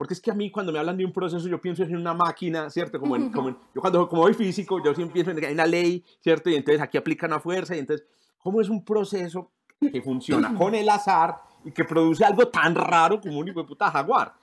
porque 0.00 0.14
es 0.14 0.20
que 0.22 0.30
a 0.30 0.34
mí 0.34 0.50
cuando 0.50 0.72
me 0.72 0.78
hablan 0.78 0.96
de 0.96 1.04
un 1.04 1.12
proceso 1.12 1.46
yo 1.46 1.60
pienso 1.60 1.82
en 1.82 1.94
una 1.94 2.14
máquina, 2.14 2.70
¿cierto? 2.70 2.98
Como, 2.98 3.16
en, 3.16 3.30
como 3.30 3.50
yo 3.74 3.82
cuando 3.82 4.08
como 4.08 4.22
soy 4.22 4.32
físico, 4.32 4.82
yo 4.82 4.94
siempre 4.94 5.22
pienso 5.22 5.46
en 5.46 5.52
una 5.52 5.66
ley, 5.66 6.02
¿cierto? 6.20 6.48
Y 6.48 6.54
entonces 6.54 6.80
aquí 6.80 6.96
aplica 6.96 7.26
una 7.26 7.38
fuerza 7.38 7.76
y 7.76 7.80
entonces, 7.80 8.06
¿cómo 8.38 8.62
es 8.62 8.70
un 8.70 8.82
proceso 8.82 9.50
que 9.78 10.00
funciona 10.00 10.54
con 10.56 10.74
el 10.74 10.88
azar 10.88 11.36
y 11.66 11.70
que 11.70 11.84
produce 11.84 12.24
algo 12.24 12.48
tan 12.48 12.74
raro 12.74 13.20
como 13.20 13.40
un 13.40 13.48
hijo 13.48 13.60
de 13.60 13.66
puta 13.66 13.90
jaguar. 13.90 14.36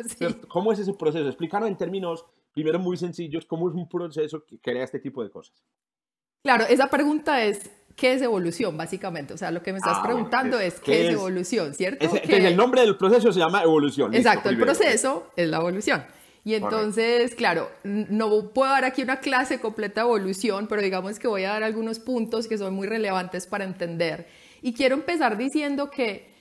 ¿Cómo 0.48 0.72
es 0.72 0.78
ese 0.78 0.94
proceso? 0.94 1.26
Explícanos 1.26 1.70
en 1.70 1.76
términos, 1.76 2.24
primero, 2.54 2.78
muy 2.78 2.96
sencillos, 2.96 3.44
cómo 3.48 3.68
es 3.68 3.74
un 3.74 3.90
proceso 3.90 4.46
que 4.46 4.60
crea 4.60 4.84
este 4.84 5.00
tipo 5.00 5.24
de 5.24 5.32
cosas. 5.32 5.64
Claro, 6.44 6.66
esa 6.70 6.88
pregunta 6.88 7.44
es, 7.44 7.68
¿qué 7.98 8.14
es 8.14 8.22
evolución, 8.22 8.78
básicamente? 8.78 9.34
O 9.34 9.38
sea, 9.38 9.52
lo 9.52 9.62
que 9.62 9.74
me 9.74 9.80
estás 9.80 9.98
ah, 10.00 10.04
preguntando 10.04 10.58
es, 10.58 10.80
¿qué, 10.80 11.08
es, 11.08 11.14
evolución, 11.14 11.74
cierto? 11.74 12.06
Es, 12.06 12.30
el 12.30 12.56
nombre 12.56 12.80
del 12.80 12.96
proceso 12.96 13.34
se 13.34 13.40
llama 13.40 13.62
evolución. 13.64 14.16
Exacto, 14.16 14.48
el 14.48 14.58
proceso 14.58 15.32
es 15.36 15.50
la 15.50 15.58
evolución. 15.58 16.06
Y 16.46 16.54
entonces, 16.54 17.36
claro, 17.36 17.70
no 17.84 18.52
puedo 18.54 18.72
dar 18.72 18.86
aquí 18.86 19.02
una 19.02 19.20
clase 19.20 19.60
completa 19.60 20.00
de 20.02 20.08
evolución, 20.08 20.68
pero 20.68 20.82
digamos 20.82 21.20
que 21.20 21.28
voy 21.28 21.44
a 21.44 21.50
dar 21.50 21.64
algunos 21.64 22.00
puntos 22.00 22.48
que 22.48 22.58
son 22.58 22.74
muy 22.74 22.88
relevantes 22.88 23.48
para 23.48 23.66
entender. 23.66 24.28
Y 24.62 24.72
quiero 24.74 24.96
empezar 24.96 25.36
diciendo 25.36 25.90
que 25.90 26.38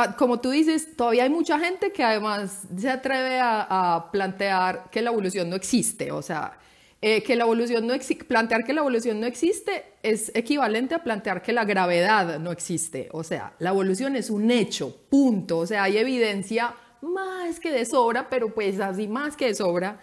Ah, 0.00 0.14
como 0.14 0.38
tú 0.38 0.50
dices, 0.50 0.94
todavía 0.96 1.24
hay 1.24 1.28
mucha 1.28 1.58
gente 1.58 1.90
que 1.90 2.04
además 2.04 2.68
se 2.76 2.88
atreve 2.88 3.40
a, 3.42 4.08
plantear 4.12 4.88
que 4.92 5.02
la 5.02 5.10
evolución 5.10 5.50
no 5.50 5.56
existe. 5.56 6.12
O 6.12 6.22
sea, 6.22 6.56
eh, 7.00 7.22
que 7.22 7.36
la 7.36 7.44
evolución 7.44 7.86
no 7.86 7.94
plantear 8.26 8.64
que 8.64 8.72
la 8.72 8.80
evolución 8.80 9.20
no 9.20 9.26
existe 9.26 9.84
es 10.02 10.32
equivalente 10.34 10.96
a 10.96 11.04
plantear 11.04 11.42
que 11.42 11.52
la 11.52 11.64
gravedad 11.64 12.40
no 12.40 12.50
existe. 12.50 13.08
O 13.12 13.22
sea, 13.22 13.54
la 13.60 13.70
evolución 13.70 14.16
es 14.16 14.30
un 14.30 14.50
hecho, 14.50 14.96
punto. 15.08 15.58
O 15.58 15.66
sea, 15.66 15.84
hay 15.84 15.98
evidencia 15.98 16.74
más 17.00 17.60
que 17.60 17.70
de 17.70 17.84
sobra, 17.84 18.28
pero 18.28 18.52
pues 18.52 18.80
así 18.80 19.06
más 19.06 19.36
que 19.36 19.46
de 19.46 19.54
sobra 19.54 20.00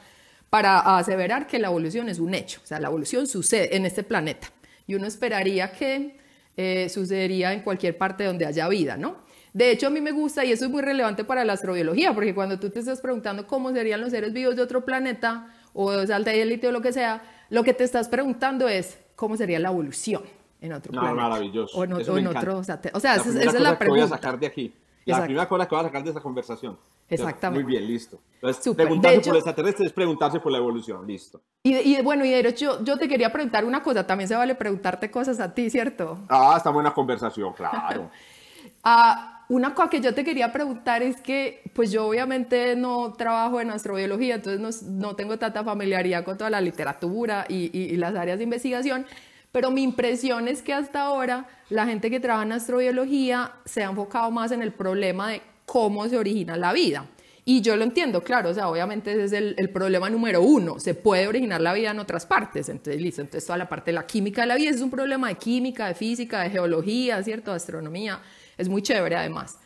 para 0.49 0.97
aseverar 0.97 1.47
que 1.47 1.59
la 1.59 1.67
evolución 1.67 2.07
es 2.07 2.19
un 2.19 2.33
hecho. 2.33 2.61
O 2.63 2.67
sea, 2.67 2.79
la 2.79 2.87
evolución 2.87 3.27
sucede 3.27 3.75
en 3.75 3.85
este 3.85 4.03
planeta. 4.03 4.47
Y 4.87 4.95
uno 4.95 5.07
esperaría 5.07 5.73
que 5.73 6.17
eh, 6.55 6.87
sucedería 6.87 7.51
en 7.51 7.61
cualquier 7.61 7.97
parte 7.97 8.23
donde 8.23 8.45
haya 8.45 8.69
vida, 8.69 8.95
¿no? 8.95 9.25
De 9.51 9.71
hecho, 9.71 9.87
a 9.87 9.89
mí 9.89 10.01
me 10.01 10.11
gusta, 10.11 10.43
y 10.43 10.51
eso 10.51 10.65
es 10.65 10.71
muy 10.71 10.81
relevante 10.81 11.23
para 11.23 11.45
la 11.45 11.53
astrobiología, 11.53 12.13
porque 12.13 12.35
cuando 12.35 12.59
tú 12.59 12.69
te 12.69 12.79
estás 12.79 12.99
preguntando 12.99 13.47
cómo 13.47 13.71
serían 13.71 14.01
los 14.01 14.11
seres 14.11 14.33
vivos 14.33 14.55
de 14.55 14.61
otro 14.61 14.83
planeta, 14.83 15.47
o 15.75 15.91
de 15.91 16.13
alta 16.13 16.33
élite 16.33 16.67
o 16.67 16.71
lo 16.71 16.81
que 16.81 16.91
sea, 16.91 17.21
lo 17.49 17.63
que 17.63 17.73
te 17.73 17.83
estás 17.83 18.07
preguntando 18.07 18.67
es 18.67 18.97
cómo 19.15 19.37
sería 19.37 19.59
la 19.59 19.69
evolución 19.69 20.23
en 20.61 20.73
otro 20.73 20.91
no, 20.93 21.01
planeta. 21.01 21.21
maravilloso. 21.21 21.77
O 21.77 21.83
en, 21.83 21.93
otro, 22.27 22.57
o 22.57 22.63
sea, 22.63 22.79
esa, 22.81 23.15
es 23.15 23.59
la 23.59 23.77
pregunta. 23.77 23.79
Que 23.79 23.89
voy 23.89 23.99
a 23.99 24.07
sacar 24.07 24.39
de 24.39 24.47
aquí. 24.47 24.73
La 25.05 25.23
primera 25.23 25.47
cosa 25.47 25.67
que 25.67 25.75
voy 25.75 25.83
a 25.83 25.87
sacar 25.87 26.03
de 26.03 26.09
esta 26.09 26.21
conversación. 26.21 26.79
Exactamente. 27.07 27.63
Muy 27.63 27.71
bien, 27.71 27.85
listo. 27.85 28.19
Entonces, 28.35 28.73
preguntarse 28.73 29.17
por 29.17 29.27
por 29.27 29.35
extraterrestres 29.35 29.87
es 29.87 29.93
preguntarse 29.93 30.39
por 30.39 30.51
la 30.51 30.57
evolución, 30.57 31.05
listo. 31.05 31.41
Y, 31.61 31.75
y 31.75 32.01
bueno, 32.01 32.25
y 32.25 32.31
de 32.31 32.39
hecho, 32.39 32.83
yo 32.83 32.97
te 32.97 33.07
quería 33.07 33.31
preguntar 33.31 33.65
una 33.65 33.83
cosa, 33.83 34.07
también 34.07 34.27
se 34.27 34.35
vale 34.35 34.55
preguntarte 34.55 35.11
cosas 35.11 35.39
a 35.39 35.53
ti, 35.53 35.69
¿cierto? 35.69 36.17
Ah, 36.29 36.55
está 36.57 36.71
buena 36.71 36.91
conversación, 36.91 37.53
claro. 37.53 38.09
ah, 38.83 39.34
una 39.49 39.75
cosa 39.75 39.89
que 39.89 40.01
yo 40.01 40.13
te 40.13 40.23
quería 40.23 40.51
preguntar 40.51 41.03
es 41.03 41.21
que, 41.21 41.61
pues 41.73 41.91
yo 41.91 42.07
obviamente 42.07 42.75
no 42.75 43.13
trabajo 43.13 43.61
en 43.61 43.69
astrobiología, 43.69 44.35
entonces 44.35 44.83
no, 44.83 45.15
tengo 45.15 45.37
tanta 45.37 45.63
familiaridad 45.63 46.23
con 46.23 46.37
toda 46.37 46.49
la 46.49 46.61
literatura 46.61 47.45
y, 47.47 47.95
las 47.97 48.15
áreas 48.15 48.39
de 48.39 48.43
investigación, 48.43 49.05
pero 49.51 49.71
mi 49.71 49.83
impresión 49.83 50.47
es 50.47 50.61
que 50.61 50.73
hasta 50.73 51.01
ahora 51.01 51.47
la 51.69 51.85
gente 51.85 52.09
que 52.09 52.19
trabaja 52.19 52.45
en 52.45 52.53
astrobiología 52.53 53.53
se 53.65 53.83
ha 53.83 53.89
enfocado 53.89 54.31
más 54.31 54.51
en 54.51 54.61
el 54.61 54.73
problema 54.73 55.29
de 55.29 55.41
cómo 55.65 56.07
se 56.09 56.17
origina 56.17 56.57
la 56.57 56.73
vida. 56.73 57.05
Y 57.47 57.61
yo 57.61 57.75
lo 57.75 57.83
entiendo, 57.83 58.23
claro, 58.23 58.49
o 58.49 58.53
sea, 58.55 58.67
obviamente 58.67 59.11
ese 59.11 59.25
es 59.25 59.33
el, 59.33 59.53
el, 59.59 59.69
problema 59.69 60.09
número 60.09 60.41
uno, 60.41 60.79
se 60.79 60.95
puede 60.95 61.27
originar 61.27 61.61
la 61.61 61.73
vida 61.73 61.91
en 61.91 61.99
otras 61.99 62.25
partes, 62.25 62.69
entonces 62.69 62.99
listo, 62.99 63.21
entonces 63.21 63.45
toda 63.45 63.59
la 63.59 63.69
parte 63.69 63.91
de 63.91 63.95
la 63.95 64.07
química 64.07 64.41
de 64.41 64.47
la 64.47 64.55
vida 64.55 64.71
es 64.71 64.81
un 64.81 64.89
problema 64.89 65.27
de 65.27 65.35
química, 65.35 65.87
de 65.87 65.93
física, 65.93 66.41
de 66.41 66.49
geología, 66.49 67.21
¿cierto?, 67.21 67.51
de 67.51 67.57
astronomía, 67.57 68.19
es 68.57 68.69
muy 68.69 68.81
chévere 68.81 69.15
además. 69.15 69.59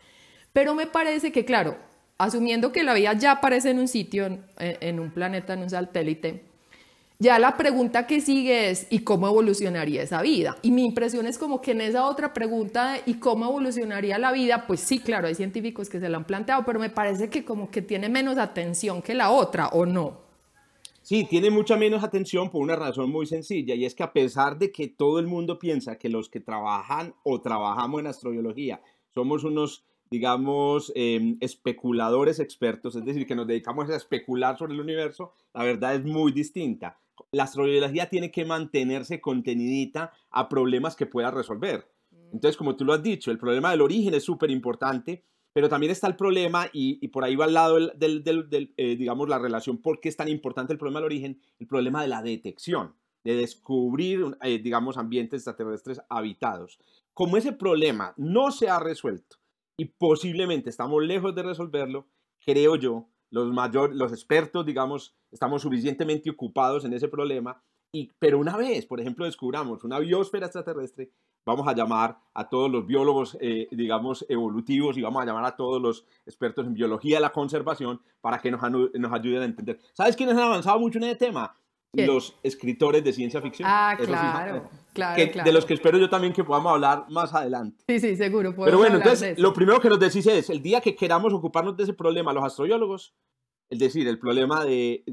Pero 0.53 0.75
me 0.75 0.87
parece 0.87 1.31
que, 1.31 1.45
claro, 1.45 1.77
asumiendo 2.17 2.71
que 2.71 2.83
la 2.83 2.93
vida 2.93 3.13
ya 3.13 3.31
aparece 3.31 3.71
en 3.71 3.79
un 3.79 3.87
sitio, 3.87 4.39
en, 4.57 4.99
un 4.99 5.11
planeta, 5.11 5.53
en 5.53 5.63
un 5.63 5.69
satélite, 5.69 6.43
ya 7.17 7.37
la 7.37 7.57
pregunta 7.57 8.07
que 8.07 8.21
sigue 8.21 8.69
es, 8.69 8.87
¿y 8.89 8.99
cómo 8.99 9.27
evolucionaría 9.27 10.01
esa 10.01 10.21
vida? 10.21 10.55
Y 10.61 10.71
mi 10.71 10.85
impresión 10.85 11.27
es 11.27 11.37
como 11.37 11.61
que 11.61 11.71
en 11.71 11.81
esa 11.81 12.05
otra 12.05 12.33
pregunta 12.33 12.97
¿y 13.05 13.15
cómo 13.15 13.45
evolucionaría 13.45 14.17
la 14.17 14.31
vida? 14.31 14.65
Pues 14.67 14.79
sí, 14.79 14.99
claro, 14.99 15.27
hay 15.27 15.35
científicos 15.35 15.89
que 15.89 15.99
se 15.99 16.07
la 16.07 16.17
han 16.17 16.23
planteado, 16.23 16.63
pero 16.65 16.79
me 16.79 16.89
parece 16.89 17.29
que 17.29 17.43
como 17.43 17.69
que 17.69 17.81
tiene 17.81 18.07
menos 18.07 18.37
atención 18.37 19.01
que 19.01 19.13
la 19.13 19.31
otra, 19.31 19.67
¿o 19.69 19.85
no? 19.85 20.28
Sí, 21.09 21.23
tiene 21.23 21.49
mucha 21.49 21.75
menos 21.75 22.03
atención 22.03 22.51
por 22.51 22.61
una 22.61 22.75
razón 22.75 23.09
muy 23.09 23.25
sencilla, 23.25 23.73
y 23.73 23.83
es 23.83 23.95
que 23.95 24.03
a 24.03 24.13
pesar 24.13 24.59
de 24.59 24.71
que 24.71 24.89
todo 24.89 25.17
el 25.17 25.25
mundo 25.25 25.57
piensa 25.57 25.97
que 25.97 26.07
los 26.07 26.29
que 26.29 26.39
trabajan 26.39 27.15
o 27.23 27.41
trabajamos 27.41 27.99
en 27.99 28.05
astrobiología 28.05 28.79
somos 29.15 29.43
unos 29.43 29.83
digamos, 30.11 30.91
em, 30.93 31.37
especuladores 31.39 32.39
expertos, 32.39 32.95
es 32.95 33.05
decir, 33.05 33.25
que 33.25 33.33
nos 33.33 33.47
dedicamos 33.47 33.89
a 33.89 33.95
especular 33.95 34.55
sobre 34.55 34.73
el 34.73 34.81
universo, 34.81 35.33
la 35.51 35.63
verdad 35.63 35.95
es 35.95 36.05
muy 36.05 36.31
distinta. 36.31 36.99
La 37.31 37.45
astrobiología 37.45 38.07
tiene 38.07 38.29
que 38.29 38.45
mantenerse 38.45 39.19
contenidita 39.19 40.13
a 40.29 40.47
problemas 40.47 40.95
que 40.95 41.07
pueda 41.07 41.31
resolver. 41.31 41.87
Mm. 42.11 42.33
Entonces, 42.33 42.55
como 42.55 42.75
tú 42.75 42.85
lo 42.85 42.93
has 42.93 43.01
dicho, 43.01 43.31
el 43.31 43.39
problema 43.39 43.71
del 43.71 43.81
origen 43.81 44.13
es 44.13 44.23
súper 44.23 44.51
importante, 44.51 45.23
pero 45.53 45.69
también 45.69 45.91
está 45.91 46.07
el 46.07 46.15
problema, 46.15 46.69
y, 46.73 47.07
por 47.09 47.23
ahí 47.23 47.35
va 47.35 47.45
al 47.45 47.53
lado 47.53 47.75
del, 47.95 48.73
eh, 48.77 48.95
digamos, 48.95 49.27
la 49.29 49.39
relación, 49.39 49.77
por 49.77 49.99
qué 49.99 50.09
es 50.09 50.17
tan 50.17 50.27
importante 50.27 50.73
el 50.73 50.79
problema 50.79 50.99
del 50.99 51.05
origen, 51.05 51.41
el 51.59 51.67
problema 51.67 52.01
de 52.01 52.07
la 52.07 52.21
detección, 52.21 52.95
de 53.23 53.35
descubrir, 53.35 54.37
eh, 54.41 54.59
digamos, 54.59 54.97
ambientes 54.97 55.39
extraterrestres 55.39 56.01
habitados. 56.09 56.79
Como 57.13 57.37
ese 57.37 57.51
problema 57.51 58.13
no 58.17 58.51
se 58.51 58.69
ha 58.69 58.79
resuelto, 58.79 59.37
y 59.77 59.85
posiblemente 59.85 60.69
estamos 60.69 61.03
lejos 61.03 61.33
de 61.35 61.43
resolverlo, 61.43 62.07
creo 62.45 62.75
yo, 62.75 63.09
los, 63.31 63.51
mayor, 63.51 63.95
los 63.95 64.11
expertos, 64.11 64.65
digamos, 64.65 65.15
estamos 65.31 65.61
suficientemente 65.61 66.29
ocupados 66.29 66.85
en 66.85 66.93
ese 66.93 67.07
problema, 67.07 67.63
y, 67.91 68.11
pero 68.19 68.39
una 68.39 68.55
vez, 68.55 68.85
por 68.85 68.99
ejemplo, 68.99 69.25
descubramos 69.25 69.83
una 69.83 69.99
biosfera 69.99 70.45
extraterrestre, 70.45 71.11
vamos 71.49 71.67
a 71.67 71.73
llamar 71.73 72.17
a 72.33 72.47
todos 72.47 72.71
los 72.71 72.85
biólogos, 72.85 73.37
eh, 73.41 73.67
digamos, 73.71 74.25
evolutivos 74.29 74.97
y 74.97 75.01
vamos 75.01 75.21
a 75.21 75.25
llamar 75.25 75.45
a 75.45 75.55
todos 75.55 75.81
los 75.81 76.05
expertos 76.25 76.65
en 76.65 76.73
biología 76.73 77.17
de 77.17 77.21
la 77.21 77.31
conservación 77.31 78.01
para 78.21 78.39
que 78.39 78.51
nos, 78.51 78.61
nos 78.61 79.13
ayuden 79.13 79.41
a 79.41 79.45
entender. 79.45 79.79
¿Sabes 79.93 80.15
quiénes 80.15 80.35
han 80.35 80.43
avanzado 80.43 80.79
mucho 80.79 80.97
en 80.99 81.05
ese 81.05 81.15
tema? 81.15 81.55
Los 81.91 82.35
escritores 82.43 83.03
de 83.03 83.11
ciencia 83.11 83.41
ficción. 83.41 83.67
Ah, 83.69 83.97
claro. 83.97 84.69
De 85.43 85.51
los 85.51 85.65
que 85.65 85.73
espero 85.73 85.97
yo 85.97 86.07
también 86.07 86.33
que 86.33 86.43
podamos 86.43 86.73
hablar 86.73 87.05
más 87.09 87.33
adelante. 87.33 87.83
Sí, 87.87 87.99
sí, 87.99 88.15
seguro. 88.15 88.53
Pero 88.55 88.77
bueno, 88.77 88.97
entonces, 88.97 89.39
lo 89.39 89.53
primero 89.53 89.79
que 89.79 89.89
nos 89.89 89.99
decís 89.99 90.27
es, 90.27 90.49
el 90.49 90.61
día 90.61 90.81
que 90.81 90.95
queramos 90.95 91.33
ocuparnos 91.33 91.75
de 91.77 91.83
ese 91.83 91.93
problema, 91.93 92.31
los 92.31 92.43
astrobiólogos, 92.43 93.15
es 93.69 93.79
decir, 93.79 94.07
el 94.07 94.19
problema 94.19 94.65
de, 94.65 95.03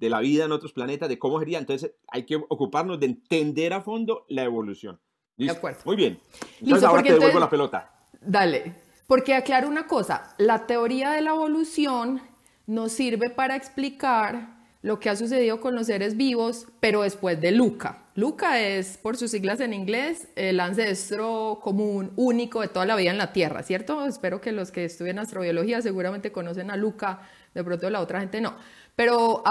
la 0.00 0.20
vida 0.20 0.44
en 0.44 0.52
otros 0.52 0.72
planetas, 0.72 1.08
de 1.08 1.18
cómo 1.18 1.38
sería, 1.38 1.58
entonces 1.58 1.92
hay 2.08 2.24
que 2.24 2.36
ocuparnos 2.36 3.00
de 3.00 3.06
entender 3.06 3.72
a 3.72 3.80
fondo 3.80 4.24
la 4.28 4.44
evolución. 4.44 5.00
De 5.36 5.50
acuerdo. 5.50 5.80
Muy 5.84 5.96
bien. 5.96 6.18
Entonces 6.60 6.84
ahora 6.84 7.02
te 7.02 7.12
devuelvo 7.12 7.40
la 7.40 7.50
pelota. 7.50 7.90
Dale. 8.20 8.72
Porque 9.06 9.34
aclaro 9.34 9.68
una 9.68 9.86
cosa, 9.86 10.34
la 10.38 10.66
teoría 10.66 11.12
de 11.12 11.20
la 11.20 11.30
evolución 11.30 12.20
nos 12.66 12.90
sirve 12.90 13.30
para 13.30 13.54
explicar 13.54 14.56
lo 14.82 14.98
que 14.98 15.10
ha 15.10 15.16
sucedido 15.16 15.60
con 15.60 15.74
los 15.74 15.86
seres 15.86 16.16
vivos, 16.16 16.66
pero 16.80 17.02
después 17.02 17.40
de 17.40 17.52
Luca. 17.52 18.04
Luca 18.14 18.60
es, 18.60 18.98
por 18.98 19.16
sus 19.16 19.30
siglas 19.30 19.60
en 19.60 19.74
inglés, 19.74 20.28
el 20.36 20.58
ancestro 20.58 21.60
común, 21.62 22.12
único 22.16 22.60
de 22.60 22.68
toda 22.68 22.86
la 22.86 22.96
vida 22.96 23.10
en 23.10 23.18
la 23.18 23.32
Tierra, 23.32 23.62
¿cierto? 23.62 24.06
Espero 24.06 24.40
que 24.40 24.52
los 24.52 24.70
que 24.70 24.84
estudian 24.84 25.18
astrobiología 25.18 25.82
seguramente 25.82 26.32
conocen 26.32 26.70
a 26.70 26.76
Luca, 26.76 27.20
de 27.54 27.62
pronto 27.62 27.90
la 27.90 28.00
otra 28.00 28.20
gente 28.20 28.40
no. 28.40 28.54
Pero 28.96 29.42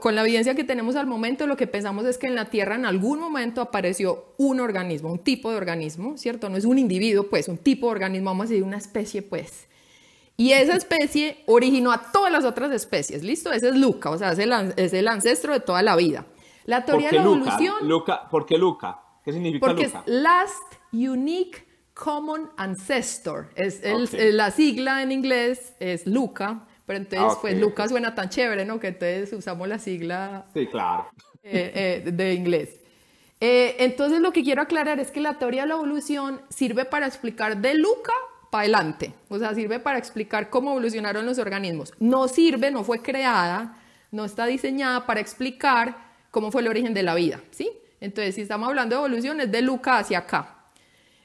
con 0.00 0.14
la 0.14 0.22
evidencia 0.22 0.54
que 0.54 0.64
tenemos 0.64 0.96
al 0.96 1.06
momento, 1.06 1.46
lo 1.46 1.56
que 1.56 1.66
pensamos 1.66 2.04
es 2.06 2.18
que 2.18 2.26
en 2.26 2.34
la 2.34 2.46
Tierra 2.46 2.74
en 2.74 2.86
algún 2.86 3.20
momento 3.20 3.60
apareció 3.60 4.34
un 4.36 4.60
organismo, 4.60 5.12
un 5.12 5.20
tipo 5.20 5.50
de 5.50 5.56
organismo, 5.56 6.16
¿cierto? 6.16 6.48
No 6.48 6.56
es 6.56 6.64
un 6.64 6.78
individuo, 6.78 7.28
pues, 7.28 7.48
un 7.48 7.58
tipo 7.58 7.86
de 7.86 7.92
organismo, 7.92 8.30
vamos 8.30 8.46
a 8.46 8.48
decir 8.50 8.64
una 8.64 8.78
especie, 8.78 9.22
pues, 9.22 9.68
y 10.40 10.52
esa 10.52 10.74
especie 10.74 11.44
originó 11.46 11.92
a 11.92 12.10
todas 12.12 12.32
las 12.32 12.46
otras 12.46 12.72
especies, 12.72 13.22
¿listo? 13.22 13.52
Ese 13.52 13.68
es 13.68 13.76
Luca, 13.76 14.08
o 14.08 14.16
sea, 14.16 14.32
es 14.32 14.38
el, 14.94 15.06
ancestro 15.06 15.52
de 15.52 15.60
toda 15.60 15.82
la 15.82 15.96
vida. 15.96 16.24
La 16.64 16.86
teoría 16.86 17.10
de 17.10 17.16
la 17.16 17.24
evolución... 17.24 17.74
Luca, 17.82 18.26
¿Por 18.30 18.46
qué 18.46 18.56
Luca? 18.56 19.02
¿Qué 19.22 19.34
significa 19.34 19.66
porque 19.66 19.84
Luca? 19.84 20.02
Porque 20.02 20.12
es 20.12 20.22
Last 20.22 20.74
Unique 20.92 21.66
Common 21.92 22.50
Ancestor. 22.56 23.50
Es, 23.54 23.82
la 24.32 24.50
sigla 24.50 25.02
en 25.02 25.12
inglés 25.12 25.74
es 25.78 26.06
LUCA, 26.06 26.66
pero 26.90 27.02
entonces 27.02 27.38
pues 27.40 27.56
LUCA 27.56 27.88
suena 27.88 28.16
tan 28.16 28.30
chévere, 28.30 28.64
¿no? 28.64 28.80
Que 28.80 28.88
entonces 28.88 29.32
usamos 29.32 29.68
la 29.68 29.78
sigla 29.78 30.46
sí, 30.52 30.66
claro. 30.66 31.06
Eh, 31.40 32.02
eh, 32.04 32.10
de 32.10 32.34
inglés. 32.34 32.80
Eh, 33.38 33.76
entonces 33.78 34.18
lo 34.18 34.32
que 34.32 34.42
quiero 34.42 34.60
aclarar 34.60 34.98
es 34.98 35.12
que 35.12 35.20
la 35.20 35.38
teoría 35.38 35.62
de 35.62 35.68
la 35.68 35.74
evolución 35.74 36.40
sirve 36.48 36.84
para 36.84 37.06
explicar 37.06 37.58
de 37.58 37.74
Luca 37.74 38.12
para 38.50 38.62
adelante, 38.62 39.12
o 39.28 39.38
sea, 39.38 39.54
sirve 39.54 39.78
para 39.78 39.98
explicar 39.98 40.50
cómo 40.50 40.72
evolucionaron 40.72 41.24
los 41.26 41.38
organismos. 41.38 41.94
No 42.00 42.26
sirve, 42.26 42.72
no 42.72 42.82
fue 42.82 43.00
creada, 43.00 43.76
no 44.10 44.24
está 44.24 44.46
diseñada 44.46 45.06
para 45.06 45.20
explicar 45.20 45.96
cómo 46.32 46.50
fue 46.50 46.62
el 46.62 46.66
origen 46.66 46.92
de 46.92 47.04
la 47.04 47.14
vida, 47.14 47.40
¿sí? 47.52 47.70
Entonces, 48.00 48.34
si 48.34 48.40
estamos 48.40 48.68
hablando 48.68 48.96
de 48.96 49.02
evolución, 49.06 49.40
es 49.40 49.52
de 49.52 49.62
Luca 49.62 49.98
hacia 49.98 50.18
acá. 50.18 50.59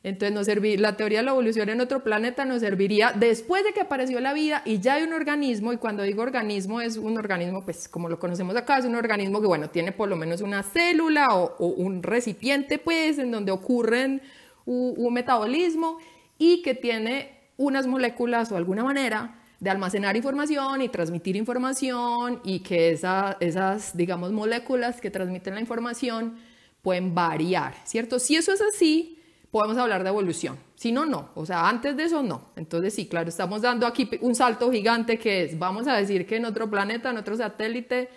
Entonces, 0.05 0.35
nos 0.35 0.79
la 0.79 0.95
teoría 0.97 1.17
de 1.17 1.25
la 1.25 1.31
evolución 1.31 1.67
en 1.67 1.81
otro 1.81 2.03
planeta 2.03 2.45
nos 2.45 2.61
serviría 2.61 3.11
después 3.11 3.63
de 3.63 3.73
que 3.73 3.81
apareció 3.81 4.19
la 4.19 4.33
vida 4.33 4.61
y 4.63 4.77
ya 4.77 4.93
hay 4.93 5.03
un 5.03 5.13
organismo, 5.13 5.73
y 5.73 5.77
cuando 5.77 6.03
digo 6.03 6.21
organismo 6.21 6.79
es 6.79 6.97
un 6.97 7.17
organismo, 7.17 7.65
pues 7.65 7.89
como 7.89 8.07
lo 8.07 8.19
conocemos 8.19 8.55
acá, 8.55 8.77
es 8.77 8.85
un 8.85 8.93
organismo 8.93 9.41
que, 9.41 9.47
bueno, 9.47 9.71
tiene 9.71 9.91
por 9.93 10.07
lo 10.07 10.15
menos 10.15 10.41
una 10.41 10.61
célula 10.61 11.33
o, 11.33 11.65
un 11.65 12.03
recipiente, 12.03 12.77
pues, 12.77 13.17
en 13.17 13.31
donde 13.31 13.51
ocurren 13.51 14.21
un, 14.67 15.11
metabolismo 15.11 15.97
y 16.37 16.61
que 16.61 16.75
tiene 16.75 17.39
unas 17.57 17.87
moléculas 17.87 18.51
o 18.51 18.57
alguna 18.57 18.83
manera 18.83 19.41
de 19.59 19.71
almacenar 19.71 20.15
información 20.15 20.83
y 20.83 20.89
transmitir 20.89 21.35
información 21.35 22.41
y 22.43 22.59
que 22.59 22.91
esas, 22.91 23.97
digamos, 23.97 24.31
moléculas 24.31 25.01
que 25.01 25.09
transmiten 25.09 25.55
la 25.55 25.61
información 25.61 26.35
pueden 26.83 27.15
variar, 27.15 27.73
¿cierto? 27.85 28.19
Si 28.19 28.35
eso 28.35 28.53
es 28.53 28.61
así, 28.61 29.15
podemos 29.55 29.77
hablar 29.77 30.03
de 30.03 30.09
evolución. 30.09 30.59
Si 30.75 30.91
no, 30.91 31.05
no. 31.05 31.29
O 31.33 31.45
sea, 31.45 31.69
antes 31.69 31.95
de 31.95 32.03
eso, 32.03 32.21
no. 32.21 32.49
Entonces, 32.57 32.93
sí, 32.93 33.07
claro, 33.07 33.29
estamos 33.29 33.61
dando 33.61 33.87
aquí 33.87 34.09
un 34.19 34.35
salto 34.35 34.69
gigante 34.69 35.17
que 35.17 35.45
es, 35.45 35.57
vamos 35.57 35.87
a 35.87 35.95
decir 35.95 36.27
que 36.27 36.35
en 36.35 36.43
otro 36.43 36.69
planeta, 36.69 37.09
en 37.09 37.15
otro 37.15 37.37
satélite, 37.37 38.09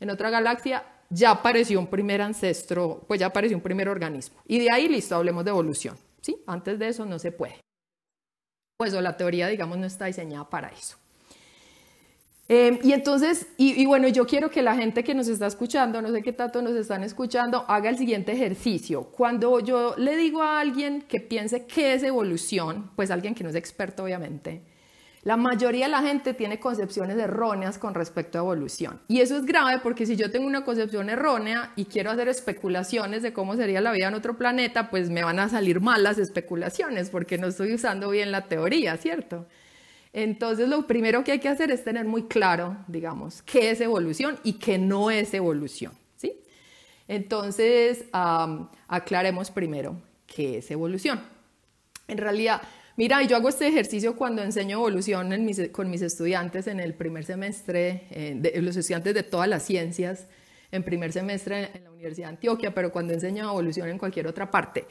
en 0.00 0.10
otra 0.10 0.28
galaxia, 0.28 0.84
ya 1.08 1.30
apareció 1.30 1.78
un 1.78 1.86
primer 1.86 2.20
ancestro, 2.20 3.04
pues 3.06 3.20
ya 3.20 3.26
apareció 3.26 3.56
un 3.56 3.62
primer 3.62 3.88
organismo. 3.88 4.42
Y 4.44 4.58
de 4.58 4.72
ahí, 4.72 4.88
listo, 4.88 5.14
hablemos 5.14 5.44
de 5.44 5.50
evolución. 5.50 5.96
¿Sí? 6.20 6.42
Antes 6.48 6.80
de 6.80 6.88
eso 6.88 7.06
no 7.06 7.20
se 7.20 7.30
puede. 7.30 7.60
Pues 8.76 8.92
o 8.92 9.00
la 9.00 9.16
teoría, 9.16 9.46
digamos, 9.46 9.78
no 9.78 9.86
está 9.86 10.06
diseñada 10.06 10.50
para 10.50 10.66
eso. 10.66 10.96
Em, 12.48 12.78
y 12.82 12.92
entonces, 12.92 13.46
y, 13.56 13.86
bueno, 13.86 14.08
yo 14.08 14.26
quiero 14.26 14.50
que 14.50 14.62
la 14.62 14.74
gente 14.74 15.04
que 15.04 15.14
nos 15.14 15.28
está 15.28 15.46
escuchando, 15.46 16.02
no 16.02 16.10
sé 16.10 16.22
qué 16.22 16.32
tanto 16.32 16.60
nos 16.60 16.74
están 16.74 17.02
escuchando, 17.04 17.64
haga 17.68 17.88
el 17.88 17.96
siguiente 17.96 18.32
ejercicio. 18.32 19.04
Cuando 19.04 19.60
yo 19.60 19.94
le 19.96 20.16
digo 20.16 20.42
a 20.42 20.60
alguien 20.60 21.02
que 21.02 21.20
piense 21.20 21.66
qué 21.66 21.94
es 21.94 22.02
evolución, 22.02 22.90
pues 22.96 23.10
alguien 23.10 23.34
que 23.34 23.44
no 23.44 23.50
es 23.50 23.56
experto 23.56 24.04
obviamente, 24.04 24.62
la 25.24 25.36
mayoría 25.36 25.84
de 25.84 25.92
la 25.92 26.02
gente 26.02 26.34
tiene 26.34 26.58
concepciones 26.58 27.16
erróneas 27.16 27.78
con 27.78 27.94
respecto 27.94 28.38
a 28.38 28.40
evolución. 28.40 29.00
Y 29.06 29.20
eso 29.20 29.36
es 29.36 29.46
grave 29.46 29.78
porque 29.80 30.04
si 30.04 30.16
yo 30.16 30.32
tengo 30.32 30.48
una 30.48 30.64
concepción 30.64 31.08
errónea 31.10 31.72
y 31.76 31.84
quiero 31.84 32.10
hacer 32.10 32.26
especulaciones 32.26 33.22
de 33.22 33.32
cómo 33.32 33.54
sería 33.54 33.80
la 33.80 33.92
vida 33.92 34.08
en 34.08 34.14
otro 34.14 34.36
planeta, 34.36 34.90
pues 34.90 35.10
me 35.10 35.22
van 35.22 35.38
a 35.38 35.48
salir 35.48 35.80
mal 35.80 36.02
las 36.02 36.18
especulaciones 36.18 37.08
porque 37.08 37.38
no 37.38 37.46
estoy 37.46 37.72
usando 37.72 38.10
bien 38.10 38.32
la 38.32 38.48
teoría, 38.48 38.96
¿cierto? 38.96 39.46
Entonces, 40.12 40.68
lo 40.68 40.86
primero 40.86 41.24
que 41.24 41.32
hay 41.32 41.38
que 41.38 41.48
hacer 41.48 41.70
es 41.70 41.84
tener 41.84 42.04
muy 42.04 42.24
claro, 42.24 42.76
digamos, 42.86 43.42
qué 43.42 43.70
es 43.70 43.80
evolución 43.80 44.38
y 44.44 44.54
qué 44.54 44.78
no 44.78 45.10
es 45.10 45.32
evolución. 45.32 45.92
¿sí? 46.16 46.38
Entonces, 47.08 48.04
aclaremos 48.88 49.50
primero 49.50 49.96
qué 50.26 50.58
es 50.58 50.70
evolución. 50.70 51.20
En 52.08 52.18
realidad, 52.18 52.60
mira, 52.96 53.22
yo 53.22 53.36
hago 53.36 53.48
este 53.48 53.66
ejercicio 53.66 54.14
cuando 54.14 54.42
enseño 54.42 54.78
evolución 54.78 55.30
con 55.72 55.90
mis 55.90 56.02
estudiantes 56.02 56.66
en 56.66 56.80
el 56.80 56.92
primer 56.92 57.24
semestre, 57.24 58.06
eh, 58.10 58.34
de, 58.36 58.60
los 58.60 58.76
estudiantes 58.76 59.14
de 59.14 59.22
todas 59.22 59.48
las 59.48 59.62
ciencias, 59.62 60.26
en 60.70 60.82
primer 60.82 61.12
semestre 61.12 61.70
en 61.74 61.84
la 61.84 61.90
Universidad 61.90 62.28
de 62.28 62.34
Antioquia, 62.34 62.74
pero 62.74 62.92
cuando 62.92 63.14
enseño 63.14 63.44
evolución 63.44 63.88
en 63.88 63.98
cualquier 63.98 64.26
otra 64.26 64.50
parte. 64.50 64.86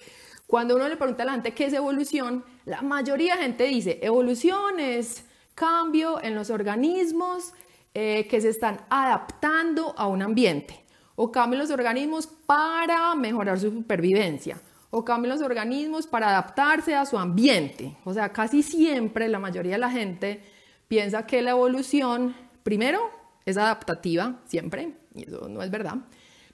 Cuando 0.52 0.76
uno 0.76 0.90
le 0.90 0.98
pregunta 0.98 1.24
a 1.24 1.28
la 1.28 1.32
gente 1.32 1.54
qué 1.54 1.68
es 1.68 1.74
evolución, 1.74 2.44
la 2.66 2.82
mayoría 2.82 3.38
de 3.38 3.44
gente 3.44 3.64
dice, 3.64 4.00
evolución 4.02 4.82
es 4.82 5.24
cambio 5.56 6.22
en 6.22 6.36
los 6.36 6.50
organismos 6.50 7.54
eh, 7.94 8.28
que 8.30 8.42
se 8.42 8.50
están 8.50 8.82
adaptando 8.90 9.96
a 9.98 10.08
un 10.08 10.22
ambiente, 10.22 10.84
o 11.16 11.32
cambio 11.32 11.56
en 11.56 11.62
los 11.62 11.72
organismos 11.72 12.28
para 12.28 13.16
mejorar 13.16 13.62
su 13.62 13.72
supervivencia, 13.72 14.62
o 14.90 15.06
cambio 15.06 15.32
en 15.32 15.40
los 15.40 15.48
organismos 15.48 16.06
para 16.06 16.28
adaptarse 16.28 16.96
a 16.96 17.06
su 17.06 17.18
ambiente. 17.18 17.96
O 18.04 18.14
sea, 18.14 18.34
casi 18.34 18.62
siempre 18.62 19.30
la 19.30 19.40
mayoría 19.40 19.76
de 19.76 19.78
la 19.78 19.90
gente 19.90 20.44
piensa 20.90 21.26
que 21.26 21.42
la 21.42 21.52
evolución, 21.52 22.36
primero, 22.62 23.10
es 23.46 23.56
adaptativa, 23.56 24.42
siempre, 24.48 24.98
y 25.16 25.30
eso 25.30 25.48
no 25.48 25.64
es 25.64 25.72
verdad. 25.72 25.96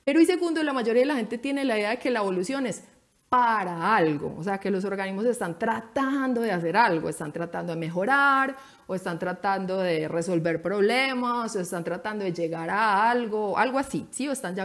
Pero 0.04 0.22
y 0.22 0.28
segundo, 0.28 0.62
la 0.62 0.72
mayoría 0.72 1.02
de 1.02 1.08
la 1.08 1.16
gente 1.16 1.40
tiene 1.40 1.66
la 1.66 1.80
idea 1.80 1.90
de 1.90 1.98
que 1.98 2.12
la 2.12 2.20
evolución 2.20 2.68
es 2.68 2.84
para 3.30 3.96
algo, 3.96 4.36
o 4.38 4.44
sea 4.44 4.58
que 4.58 4.72
los 4.72 4.86
organismos 4.86 5.26
están 5.26 5.60
tratando 5.60 6.40
de 6.40 6.52
hacer 6.52 6.78
algo, 6.78 7.10
están 7.10 7.34
tratando 7.34 7.74
de 7.74 7.80
mejorar 7.80 8.56
o 8.88 8.96
están 8.96 9.20
tratando 9.20 9.80
de 9.80 10.08
resolver 10.08 10.62
problemas 10.62 11.54
o 11.56 11.60
están 11.60 11.84
tratando 11.84 12.24
de 12.24 12.32
llegar 12.32 12.70
a 12.70 13.10
algo, 13.10 13.58
algo 13.58 13.80
así, 13.80 14.08
¿sí? 14.12 14.30
O 14.30 14.32
están 14.32 14.56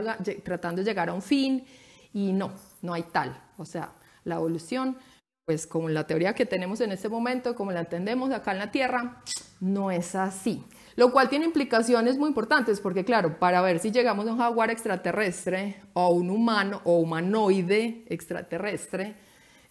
tratando 0.45 0.81
de 0.81 0.85
llegar 0.89 1.09
a 1.09 1.13
un 1.13 1.23
fin 1.23 1.65
y 2.13 2.33
no, 2.33 2.53
no 2.83 2.95
hay 2.95 3.03
tal, 3.03 3.37
o 3.57 3.65
sea, 3.65 3.93
la 4.23 4.37
evolución, 4.37 4.97
pues 5.45 5.67
como 5.67 5.89
la 5.89 6.07
teoría 6.07 6.33
que 6.33 6.47
tenemos 6.47 6.81
en 6.81 6.93
este 6.93 7.09
momento, 7.09 7.57
como 7.57 7.73
la 7.73 7.81
entendemos 7.81 8.31
acá 8.31 8.53
en 8.53 8.59
la 8.59 8.71
Tierra, 8.71 9.23
no 9.59 9.91
es 9.91 10.15
así. 10.15 10.65
Lo 10.97 11.11
cual 11.11 11.29
tiene 11.29 11.47
implicaciones 11.47 12.19
muy 12.19 12.29
importantes 12.29 12.81
porque, 12.81 13.05
claro, 13.05 13.39
para 13.39 13.63
ver 13.63 13.79
si 13.79 13.91
llegamos 13.91 14.27
a 14.27 14.33
un 14.33 14.39
jaguar 14.39 14.71
extraterrestre 14.71 15.77
o 15.95 16.11
un 16.11 16.31
humano 16.31 16.83
o 16.85 16.99
humanoide 16.99 18.05
extraterrestre, 18.09 19.15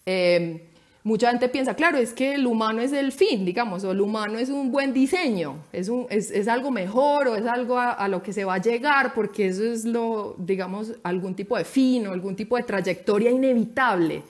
em, 0.06 0.60
mucha 1.04 1.30
gente 1.30 1.48
piensa, 1.50 1.76
claro, 1.76 1.98
es 1.98 2.14
que 2.14 2.36
el 2.36 2.48
humano 2.48 2.82
es 2.82 2.92
el 2.92 3.12
fin, 3.12 3.46
digamos, 3.46 3.84
o 3.84 3.92
el 3.92 4.02
humano 4.02 4.40
es 4.40 4.50
un 4.50 4.72
buen 4.72 4.94
diseño, 4.94 5.64
es 5.72 6.48
algo 6.48 6.72
mejor 6.72 7.28
o 7.28 7.36
es 7.36 7.46
algo 7.46 7.78
a, 7.78 7.92
a, 7.92 8.08
lo 8.08 8.24
que 8.24 8.34
se 8.34 8.44
va 8.44 8.56
a 8.56 8.62
llegar 8.62 9.14
porque 9.14 9.48
eso 9.48 9.64
es 9.64 9.86
lo, 9.86 10.36
digamos, 10.40 10.94
algún 11.04 11.36
tipo 11.36 11.56
de 11.56 11.66
fin 11.66 12.08
o 12.08 12.14
algún 12.14 12.36
tipo 12.36 12.58
de 12.58 12.64
trayectoria 12.64 13.30
inevitable. 13.30 14.24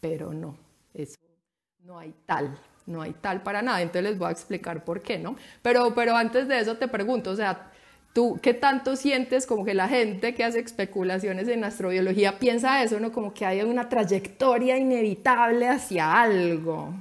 Pero 0.00 0.32
no, 0.32 0.56
eso 0.94 1.18
no 1.84 1.98
hay 1.98 2.14
tal 2.24 2.56
no 2.90 3.02
hay 3.02 3.14
tal 3.20 3.42
para 3.42 3.62
nada, 3.62 3.80
entonces 3.80 4.02
les 4.02 4.18
voy 4.18 4.28
a 4.28 4.32
explicar 4.32 4.84
por 4.84 5.00
qué, 5.00 5.18
¿no? 5.18 5.36
Pero, 5.62 5.94
pero 5.94 6.16
antes 6.16 6.48
de 6.48 6.58
eso 6.58 6.76
te 6.76 6.88
pregunto, 6.88 7.30
o 7.30 7.36
sea, 7.36 7.70
¿tú 8.12 8.38
qué 8.42 8.54
tanto 8.54 8.96
sientes 8.96 9.46
como 9.46 9.64
que 9.64 9.74
la 9.74 9.88
gente 9.88 10.34
que 10.34 10.44
hace 10.44 10.60
especulaciones 10.60 11.48
en 11.48 11.64
astrobiología 11.64 12.38
piensa 12.38 12.82
eso, 12.82 13.00
¿no? 13.00 13.12
Como 13.12 13.32
que 13.32 13.46
hay 13.46 13.62
una 13.62 13.88
trayectoria 13.88 14.76
inevitable 14.76 15.68
hacia 15.68 16.20
algo. 16.20 16.92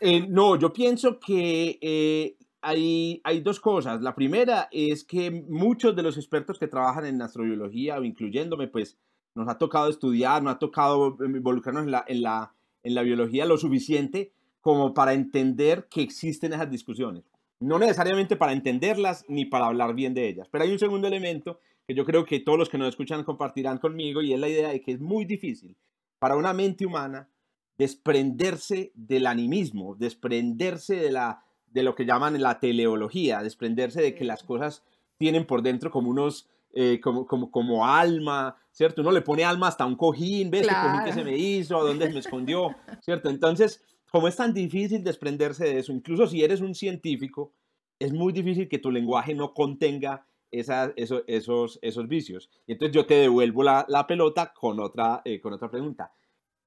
Eh, 0.00 0.26
no, 0.28 0.56
yo 0.56 0.72
pienso 0.72 1.18
que 1.20 1.78
eh, 1.80 2.36
hay, 2.60 3.20
hay 3.24 3.40
dos 3.40 3.60
cosas. 3.60 4.00
La 4.02 4.14
primera 4.14 4.68
es 4.70 5.04
que 5.04 5.30
muchos 5.30 5.94
de 5.94 6.02
los 6.02 6.16
expertos 6.16 6.58
que 6.58 6.68
trabajan 6.68 7.06
en 7.06 7.22
astrobiología, 7.22 7.98
incluyéndome, 7.98 8.68
pues 8.68 8.96
nos 9.34 9.48
ha 9.48 9.58
tocado 9.58 9.88
estudiar, 9.88 10.42
nos 10.42 10.54
ha 10.54 10.58
tocado 10.58 11.16
involucrarnos 11.20 11.84
en 11.84 11.90
la, 11.90 12.04
en 12.06 12.22
la, 12.22 12.52
en 12.82 12.94
la 12.94 13.02
biología 13.02 13.46
lo 13.46 13.56
suficiente 13.56 14.32
como 14.62 14.94
para 14.94 15.12
entender 15.12 15.88
que 15.90 16.00
existen 16.00 16.54
esas 16.54 16.70
discusiones. 16.70 17.24
No 17.60 17.78
necesariamente 17.78 18.36
para 18.36 18.52
entenderlas 18.52 19.24
ni 19.28 19.44
para 19.44 19.66
hablar 19.66 19.94
bien 19.94 20.14
de 20.14 20.28
ellas. 20.28 20.48
Pero 20.50 20.64
hay 20.64 20.72
un 20.72 20.78
segundo 20.78 21.06
elemento 21.06 21.58
que 21.86 21.94
yo 21.94 22.04
creo 22.06 22.24
que 22.24 22.40
todos 22.40 22.58
los 22.58 22.68
que 22.68 22.78
nos 22.78 22.88
escuchan 22.88 23.24
compartirán 23.24 23.78
conmigo 23.78 24.22
y 24.22 24.32
es 24.32 24.40
la 24.40 24.48
idea 24.48 24.70
de 24.70 24.80
que 24.80 24.92
es 24.92 25.00
muy 25.00 25.24
difícil 25.24 25.76
para 26.18 26.36
una 26.36 26.52
mente 26.52 26.86
humana 26.86 27.28
desprenderse 27.76 28.92
del 28.94 29.26
animismo, 29.26 29.96
desprenderse 29.96 30.96
de, 30.96 31.10
la, 31.10 31.44
de 31.66 31.82
lo 31.82 31.96
que 31.96 32.04
llaman 32.04 32.40
la 32.40 32.60
teleología, 32.60 33.42
desprenderse 33.42 34.00
de 34.00 34.14
que 34.14 34.24
las 34.24 34.44
cosas 34.44 34.84
tienen 35.18 35.44
por 35.44 35.62
dentro 35.62 35.90
como 35.90 36.10
unos, 36.10 36.48
eh, 36.72 37.00
como, 37.02 37.26
como, 37.26 37.50
como 37.50 37.86
alma, 37.86 38.56
¿cierto? 38.70 39.02
Uno 39.02 39.10
le 39.10 39.22
pone 39.22 39.44
alma 39.44 39.68
hasta 39.68 39.84
un 39.84 39.96
cojín, 39.96 40.50
¿ves 40.50 40.68
el 40.68 40.74
cojín 40.74 41.04
que 41.04 41.12
se 41.12 41.24
me 41.24 41.36
hizo? 41.36 41.84
¿Dónde 41.84 42.08
me 42.10 42.20
escondió? 42.20 42.76
¿Cierto? 43.02 43.28
Entonces, 43.28 43.82
como 44.12 44.28
es 44.28 44.36
tan 44.36 44.52
difícil 44.52 45.02
desprenderse 45.02 45.64
de 45.64 45.78
eso, 45.78 45.90
incluso 45.90 46.26
si 46.26 46.44
eres 46.44 46.60
un 46.60 46.74
científico, 46.74 47.54
es 47.98 48.12
muy 48.12 48.32
difícil 48.34 48.68
que 48.68 48.78
tu 48.78 48.90
lenguaje 48.90 49.34
no 49.34 49.54
contenga 49.54 50.26
esos, 50.50 50.92
esos, 51.26 51.78
esos 51.80 52.08
vicios. 52.08 52.50
Y 52.66 52.72
entonces 52.72 52.94
yo 52.94 53.06
te 53.06 53.14
devuelvo 53.14 53.62
la, 53.62 54.06
pelota 54.06 54.52
con 54.52 54.80
otra, 54.80 55.22
eh, 55.24 55.40
con 55.40 55.54
otra 55.54 55.70
pregunta. 55.70 56.12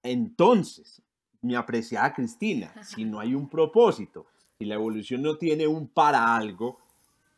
Entonces, 0.01 1.03
mi 1.41 1.53
apreciada 1.53 2.13
Cristina, 2.15 2.73
si 2.83 3.05
no 3.05 3.19
hay 3.19 3.35
un 3.35 3.47
propósito, 3.47 4.25
si 4.57 4.65
la 4.65 4.73
evolución 4.73 5.21
no 5.21 5.37
tiene 5.37 5.67
un 5.67 5.87
para 5.87 6.35
algo, 6.35 6.79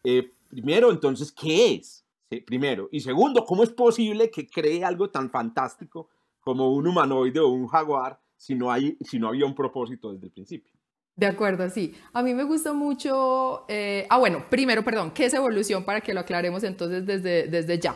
eh, 0.06 0.32
primero, 0.50 0.90
entonces, 0.90 1.34
¿qué 1.34 1.76
es? 1.76 2.06
primero. 2.46 2.90
Y 2.92 3.00
segundo, 3.00 3.46
¿cómo 3.46 3.64
es 3.64 3.70
posible 3.70 4.30
que 4.30 4.48
cree 4.48 4.84
algo 4.84 5.10
tan 5.10 5.30
fantástico 5.30 6.10
como 6.42 6.74
un 6.74 6.88
humanoide 6.88 7.40
o 7.40 7.48
un 7.48 7.68
jaguar 7.68 8.20
si 8.38 8.56
no, 8.56 8.72
hay, 8.72 8.98
si 9.02 9.20
no 9.20 9.28
había 9.28 9.46
un 9.46 9.56
propósito 9.56 10.14
desde 10.14 10.28
el 10.28 10.32
principio. 10.32 10.72
De 11.16 11.26
acuerdo, 11.26 11.68
sí. 11.70 11.96
A 12.14 12.22
mí 12.22 12.34
me 12.34 12.44
gusta 12.44 12.74
mucho... 12.74 13.66
Eh, 13.68 14.06
ah, 14.10 14.20
bueno, 14.20 14.46
primero, 14.50 14.84
perdón, 14.84 15.12
¿qué 15.12 15.26
es 15.26 15.34
evolución? 15.34 15.84
Para 15.84 16.00
que 16.00 16.14
lo 16.14 16.20
aclaremos 16.20 16.64
entonces 16.64 17.06
desde, 17.06 17.48
desde 17.48 17.80
ya. 17.80 17.96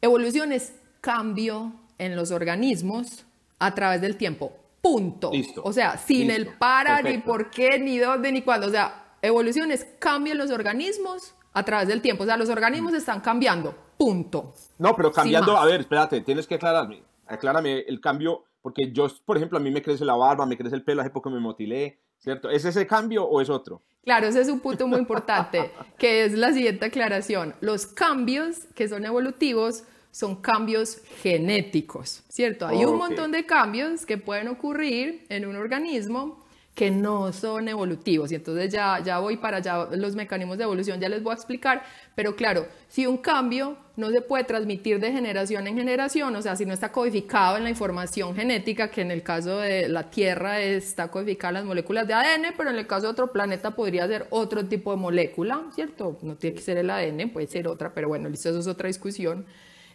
Evolución 0.00 0.52
es 0.52 0.72
cambio 1.00 1.72
en 1.98 2.14
los 2.14 2.30
organismos 2.30 3.24
a 3.58 3.74
través 3.74 4.00
del 4.00 4.16
tiempo. 4.16 4.52
Punto. 4.80 5.32
Listo. 5.32 5.62
O 5.64 5.72
sea, 5.72 5.98
sin 5.98 6.30
el 6.30 6.46
para, 6.46 7.02
ni 7.02 7.18
por 7.18 7.50
qué, 7.50 7.80
ni 7.80 7.98
dónde, 7.98 8.30
ni 8.30 8.42
cuándo. 8.42 8.68
O 8.68 8.70
sea, 8.70 9.16
evolución 9.22 9.72
es 9.72 9.84
cambio 9.98 10.32
en 10.32 10.38
los 10.38 10.52
organismos 10.52 11.34
a 11.52 11.64
través 11.64 11.88
del 11.88 12.00
tiempo. 12.00 12.22
O 12.22 12.26
sea, 12.26 12.36
los 12.36 12.48
organismos 12.48 12.94
están 12.94 13.20
cambiando. 13.20 13.74
Punto. 13.98 14.54
No, 14.78 14.94
pero 14.94 15.10
cambiando, 15.10 15.56
a 15.56 15.64
ver, 15.64 15.80
espérate, 15.80 16.20
tienes 16.20 16.46
que 16.46 16.54
aclararme. 16.54 17.02
Aclárame 17.26 17.80
el 17.80 18.00
cambio, 18.00 18.44
porque 18.66 18.90
yo, 18.90 19.06
por 19.24 19.36
ejemplo, 19.36 19.58
a 19.58 19.60
mí 19.60 19.70
me 19.70 19.80
crece 19.80 20.04
la 20.04 20.16
barba, 20.16 20.44
me 20.44 20.56
crece 20.56 20.74
el 20.74 20.82
pelo, 20.82 21.00
hace 21.00 21.10
poco 21.10 21.30
me 21.30 21.38
motilé, 21.38 22.00
¿cierto? 22.18 22.50
¿Es 22.50 22.64
ese 22.64 22.84
cambio 22.84 23.22
o 23.22 23.40
es 23.40 23.48
otro? 23.48 23.84
Claro, 24.02 24.26
ese 24.26 24.40
es 24.40 24.48
un 24.48 24.58
punto 24.58 24.88
muy 24.88 24.98
importante, 24.98 25.70
que 26.00 26.24
es 26.24 26.32
la 26.32 26.52
siguiente 26.52 26.86
aclaración. 26.86 27.54
Los 27.60 27.86
cambios 27.86 28.64
que 28.74 28.88
son 28.88 29.04
evolutivos 29.04 29.84
son 30.10 30.42
cambios 30.42 31.00
genéticos, 31.22 32.24
¿cierto? 32.26 32.66
Hay 32.66 32.84
un 32.84 32.96
montón 32.96 33.30
de 33.30 33.46
cambios 33.46 34.04
que 34.04 34.18
pueden 34.18 34.48
ocurrir 34.48 35.24
en 35.28 35.46
un 35.46 35.54
organismo 35.54 36.44
que 36.76 36.90
no 36.90 37.32
son 37.32 37.68
evolutivos. 37.68 38.30
Y 38.30 38.34
entonces 38.34 38.70
ya, 38.70 39.02
ya 39.02 39.18
voy 39.18 39.38
para 39.38 39.56
allá, 39.56 39.88
los 39.92 40.14
mecanismos 40.14 40.58
de 40.58 40.64
evolución 40.64 41.00
ya 41.00 41.08
les 41.08 41.22
voy 41.22 41.30
a 41.30 41.34
explicar, 41.34 41.82
pero 42.14 42.36
claro, 42.36 42.68
si 42.86 43.06
un 43.06 43.16
cambio 43.16 43.78
no 43.96 44.10
se 44.10 44.20
puede 44.20 44.44
transmitir 44.44 45.00
de 45.00 45.10
generación 45.10 45.66
en 45.66 45.74
generación, 45.74 46.36
o 46.36 46.42
sea, 46.42 46.54
si 46.54 46.66
no 46.66 46.74
está 46.74 46.92
codificado 46.92 47.56
en 47.56 47.64
la 47.64 47.70
información 47.70 48.36
genética, 48.36 48.90
que 48.90 49.00
en 49.00 49.10
el 49.10 49.22
caso 49.22 49.56
de 49.58 49.88
la 49.88 50.10
Tierra 50.10 50.60
está 50.60 51.08
codificada 51.08 51.48
en 51.48 51.54
las 51.54 51.64
moléculas 51.64 52.06
de 52.06 52.12
ADN, 52.12 52.52
pero 52.58 52.68
en 52.68 52.76
el 52.76 52.86
caso 52.86 53.06
de 53.06 53.12
otro 53.12 53.32
planeta 53.32 53.70
podría 53.70 54.06
ser 54.06 54.26
otro 54.28 54.66
tipo 54.66 54.90
de 54.90 54.98
molécula, 54.98 55.62
¿cierto? 55.74 56.18
No 56.20 56.36
tiene 56.36 56.56
que 56.56 56.62
ser 56.62 56.76
el 56.76 56.90
ADN, 56.90 57.30
puede 57.30 57.46
ser 57.46 57.68
otra, 57.68 57.94
pero 57.94 58.08
bueno, 58.08 58.28
listo, 58.28 58.50
eso 58.50 58.60
es 58.60 58.66
otra 58.66 58.88
discusión. 58.88 59.46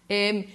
Eh, 0.09 0.49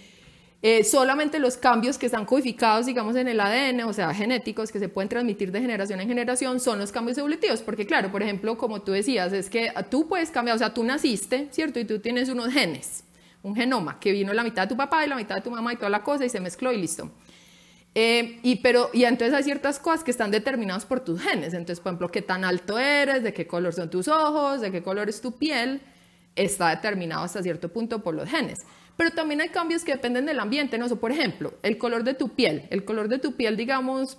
eh, 0.62 0.85
solamente 0.85 1.38
los 1.38 1.57
cambios 1.57 1.99
que 1.99 2.07
están 2.07 2.25
codificados, 2.25 2.87
digamos, 2.87 3.14
en 3.16 3.29
el 3.29 3.40
ADN, 3.40 3.83
o 3.83 3.92
sea, 3.92 4.12
genéticos, 4.14 4.73
que 4.73 4.79
se 4.79 4.88
pueden 4.88 5.09
transmitir 5.09 5.53
de 5.53 5.61
generación 5.61 6.01
en 6.01 6.09
generación, 6.09 6.61
son 6.61 6.79
los 6.79 6.92
cambios 6.92 7.19
evolutivos. 7.19 7.61
Porque, 7.61 7.87
claro, 7.87 8.11
por 8.11 8.23
ejemplo, 8.23 8.57
como 8.57 8.83
tú 8.83 8.92
decías, 8.92 9.33
es 9.33 9.51
que 9.51 9.71
tú 9.90 10.09
puedes 10.09 10.31
cambiar, 10.31 10.57
o 10.57 10.59
sea, 10.59 10.73
tú 10.73 10.83
naciste, 10.83 11.49
¿cierto? 11.51 11.79
Y 11.79 11.85
tú 11.85 11.99
tienes 11.99 12.29
unos 12.29 12.53
genes, 12.53 13.05
un 13.42 13.55
genoma, 13.55 14.01
que 14.01 14.12
vino 14.12 14.33
la 14.33 14.42
mitad 14.42 14.62
de 14.62 14.69
tu 14.69 14.77
papá 14.77 15.05
y 15.05 15.09
la 15.09 15.16
mitad 15.16 15.37
de 15.37 15.42
tu 15.42 15.51
mamá 15.51 15.73
y 15.73 15.77
toda 15.77 15.90
la 15.90 16.03
cosa, 16.03 16.25
y 16.25 16.31
se 16.31 16.40
mezcló 16.40 16.73
y 16.73 16.79
listo. 16.79 17.11
Eh, 17.95 18.40
y, 18.42 18.57
pero, 18.57 18.90
y 18.92 19.05
entonces 19.05 19.35
hay 19.35 19.42
ciertas 19.42 19.79
cosas 19.79 20.05
que 20.05 20.11
están 20.11 20.31
determinadas 20.31 20.85
por 20.85 21.01
tus 21.01 21.21
genes. 21.21 21.55
Entonces, 21.55 21.81
por 21.81 21.90
ejemplo, 21.92 22.11
qué 22.11 22.23
tan 22.23 22.45
alto 22.45 22.79
eres, 22.79 23.23
de 23.23 23.33
qué 23.33 23.47
color 23.47 23.73
son 23.73 23.88
tus 23.88 24.09
ojos, 24.09 24.61
de 24.61 24.71
qué 24.71 24.83
color 24.83 25.09
es 25.09 25.21
tu 25.21 25.38
piel, 25.38 25.81
está 26.35 26.71
determinado 26.71 27.25
hasta 27.25 27.42
cierto 27.42 27.71
punto 27.71 28.03
por 28.03 28.14
los 28.14 28.29
genes. 28.29 28.59
Pero 28.96 29.11
también 29.11 29.40
hay 29.40 29.50
cambios 29.50 29.85
que 29.85 29.92
dependen 29.92 30.26
del 30.26 30.40
ambiente, 30.40 30.78
¿no? 30.78 30.88
por 30.96 31.12
ejemplo, 31.12 31.54
el 31.62 31.76
color 31.78 32.04
de 32.04 32.14
tu 32.14 32.30
piel. 32.30 32.66
El 32.70 32.85
color 32.85 33.09
de 33.09 33.18
tu 33.18 33.32
piel, 33.32 33.56
digamos, 33.56 34.18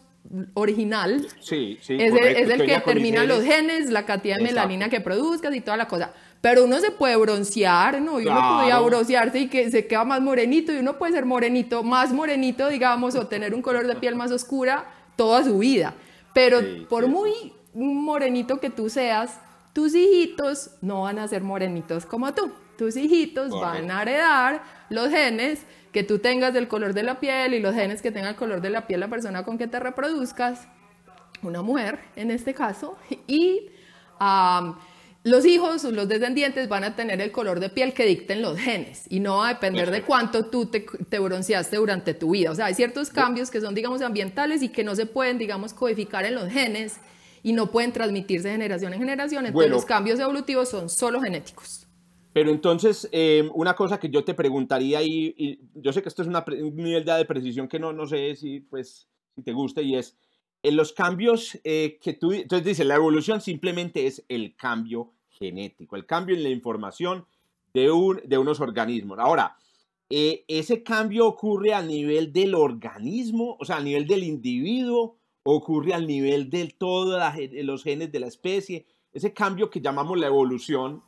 original, 0.53 1.25
sí, 1.39 1.77
sí, 1.81 1.95
es, 1.99 2.13
el, 2.13 2.65
que 2.65 2.73
determina 2.73 3.23
los 3.23 3.43
genes, 3.43 3.89
la 3.89 4.05
cantidad 4.05 4.37
de 4.37 4.43
melanina 4.43 4.89
que 4.89 4.99
produzcas 4.99 5.55
y 5.55 5.61
toda 5.61 5.77
la 5.77 5.87
cosa. 5.87 6.13
Pero 6.41 6.65
uno 6.65 6.79
se 6.79 6.91
puede 6.91 7.15
broncear, 7.15 8.01
¿no? 8.01 8.19
Y 8.19 8.27
uno 8.27 8.57
podría 8.57 8.79
broncearse 8.79 9.39
y 9.39 9.47
que 9.47 9.71
se 9.71 9.87
queda 9.87 10.03
más 10.03 10.21
morenito, 10.21 10.73
y 10.73 10.77
uno 10.77 10.97
puede 10.97 11.13
ser 11.13 11.25
morenito, 11.25 11.81
más 11.83 12.11
morenito, 12.11 12.67
digamos, 12.67 13.15
o 13.15 13.27
tener 13.27 13.55
un 13.55 13.61
color 13.61 13.87
de 13.87 13.95
piel 13.95 14.15
más 14.15 14.31
oscura 14.31 14.85
toda 15.15 15.43
su 15.43 15.59
vida. 15.59 15.95
Pero 16.33 16.59
por 16.89 17.07
muy 17.07 17.53
morenito 17.73 18.59
que 18.59 18.69
tú 18.69 18.89
seas, 18.89 19.39
tus 19.73 19.95
hijitos 19.95 20.71
no 20.81 21.03
van 21.03 21.19
a 21.19 21.27
ser 21.27 21.41
morenitos 21.41 22.05
como 22.05 22.33
tú 22.33 22.51
tus 22.77 22.95
hijitos 22.95 23.51
van 23.51 23.91
a 23.91 24.01
heredar 24.01 24.61
los 24.89 25.09
genes 25.09 25.61
que 25.91 26.03
tú 26.03 26.19
tengas 26.19 26.53
del 26.53 26.67
color 26.67 26.93
de 26.93 27.03
la 27.03 27.19
piel 27.19 27.53
y 27.53 27.59
los 27.59 27.73
genes 27.73 28.01
que 28.01 28.11
tenga 28.11 28.29
el 28.29 28.35
color 28.35 28.61
de 28.61 28.69
la 28.69 28.87
piel 28.87 28.99
la 28.99 29.07
persona 29.07 29.43
con 29.43 29.57
que 29.57 29.67
te 29.67 29.79
reproduzcas, 29.79 30.67
una 31.41 31.61
mujer 31.61 31.99
en 32.15 32.31
este 32.31 32.53
caso, 32.53 32.97
y 33.27 33.69
los 35.23 35.45
hijos, 35.45 35.83
los 35.83 36.07
descendientes 36.07 36.69
van 36.69 36.83
a 36.83 36.95
tener 36.95 37.19
el 37.19 37.31
color 37.31 37.59
de 37.59 37.69
piel 37.69 37.93
que 37.93 38.05
dicten 38.05 38.41
los 38.41 38.57
genes 38.57 39.03
y 39.09 39.19
no 39.19 39.37
va 39.37 39.49
a 39.49 39.53
depender 39.55 39.91
de 39.91 40.03
cuánto 40.03 40.45
tú 40.45 40.67
te, 40.67 41.19
bronceaste 41.19 41.77
durante 41.77 42.13
tu 42.13 42.31
vida. 42.31 42.51
O 42.51 42.55
sea, 42.55 42.67
hay 42.67 42.75
ciertos 42.75 43.09
cambios 43.09 43.51
que 43.51 43.59
son, 43.59 43.75
digamos, 43.75 44.01
ambientales 44.01 44.61
y 44.61 44.69
que 44.69 44.83
no 44.83 44.95
se 44.95 45.05
pueden, 45.05 45.37
digamos, 45.37 45.73
codificar 45.73 46.25
en 46.25 46.35
los 46.35 46.49
genes 46.49 46.97
y 47.43 47.53
no 47.53 47.71
pueden 47.71 47.91
transmitirse 47.91 48.47
de 48.47 48.53
generación 48.53 48.93
en 48.93 48.99
generación. 48.99 49.45
Entonces, 49.45 49.71
los 49.71 49.85
cambios 49.85 50.19
evolutivos 50.19 50.69
son 50.69 50.89
solo 50.89 51.19
genéticos. 51.21 51.87
Pero 52.38 52.52
entonces, 52.52 53.10
eh, 53.13 53.50
una 53.56 53.73
cosa 53.73 54.00
que 54.00 54.12
yo 54.12 54.23
te 54.23 54.36
preguntaría, 54.36 55.02
y, 55.02 55.60
yo 55.73 55.91
sé 55.91 56.04
que 56.04 56.10
esto 56.10 56.21
es 56.21 56.28
un 56.28 56.76
nivel 56.76 57.04
de 57.04 57.26
precisión 57.26 57.67
que 57.67 57.80
no, 57.80 57.93
no 57.93 58.06
sé 58.06 58.36
si, 58.36 58.60
pues, 58.60 59.08
si 59.34 59.41
te 59.41 59.54
gusta, 59.54 59.82
y 59.82 59.95
es, 59.95 60.15
en 60.62 60.76
los 60.76 60.93
cambios 60.93 61.60
eh, 61.63 61.97
que 62.00 62.13
tú, 62.13 62.34
entonces 62.34 62.63
dice, 62.63 62.86
la 62.86 62.93
evolución 62.93 63.41
simplemente 63.41 64.06
es 64.06 64.23
el 64.30 64.56
cambio 64.56 65.13
genético, 65.30 65.95
el 65.95 66.06
cambio 66.06 66.36
en 66.36 66.43
la 66.43 66.50
información 66.50 67.26
de, 67.73 67.89
un, 67.89 68.21
de 68.23 68.38
unos 68.38 68.60
organismos. 68.60 69.17
Ahora, 69.17 69.58
eh, 70.08 70.45
ese 70.47 70.84
cambio 70.84 71.26
ocurre 71.26 71.73
a 71.73 71.82
nivel 71.82 72.32
del 72.34 72.54
organismo, 72.54 73.58
o 73.60 73.65
sea, 73.65 73.78
a 73.78 73.82
nivel 73.82 74.06
del 74.06 74.23
individuo, 74.23 75.17
ocurre 75.41 75.95
al 75.95 76.06
nivel 76.06 76.52
de 76.52 76.67
todos 76.78 77.19
los 77.63 77.84
genes 77.84 78.12
de 78.12 78.19
la 78.19 78.28
especie. 78.28 78.86
Ese 79.12 79.34
cambio 79.34 79.71
que 79.71 79.82
llamamos 79.82 80.19
la 80.19 80.28
evolución 80.28 81.02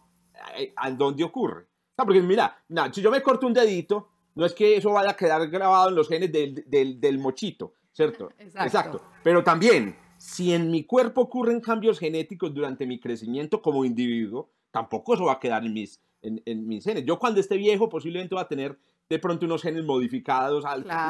¿a 0.75 0.91
dónde 0.91 1.23
ocurre? 1.23 1.67
porque 2.05 2.21
mira, 2.21 2.57
si 2.91 3.01
yo 3.01 3.11
me 3.11 3.21
corto 3.21 3.47
un 3.47 3.53
dedito, 3.53 4.09
no 4.35 4.45
es 4.45 4.53
que 4.53 4.77
eso 4.77 4.91
vaya 4.91 5.11
a 5.11 5.15
quedar 5.15 5.47
grabado 5.49 5.89
en 5.89 5.95
los 5.95 6.07
genes 6.07 6.31
del, 6.31 6.63
del, 6.67 6.99
del 6.99 7.19
mochito, 7.19 7.73
¿cierto? 7.91 8.29
Exacto. 8.39 9.01
Pero 9.23 9.43
también, 9.43 9.95
si 10.17 10.53
en 10.53 10.71
mi 10.71 10.83
cuerpo 10.83 11.21
ocurren 11.21 11.59
cambios 11.59 11.99
genéticos 11.99 12.53
durante 12.53 12.85
mi 12.85 12.99
crecimiento 12.99 13.61
como 13.61 13.85
individuo, 13.85 14.49
tampoco 14.71 15.13
eso 15.13 15.25
va 15.25 15.33
a 15.33 15.39
quedar 15.39 15.65
en 15.65 15.73
mis, 15.73 15.99
en, 16.21 16.41
en 16.45 16.67
mis 16.67 16.83
genes. 16.83 17.05
Yo 17.05 17.19
cuando 17.19 17.39
esté 17.39 17.57
viejo 17.57 17.89
posiblemente 17.89 18.35
va 18.35 18.41
a 18.41 18.47
tener 18.47 18.77
de 19.09 19.19
pronto 19.19 19.45
unos 19.45 19.61
genes 19.61 19.83
modificados, 19.83 20.63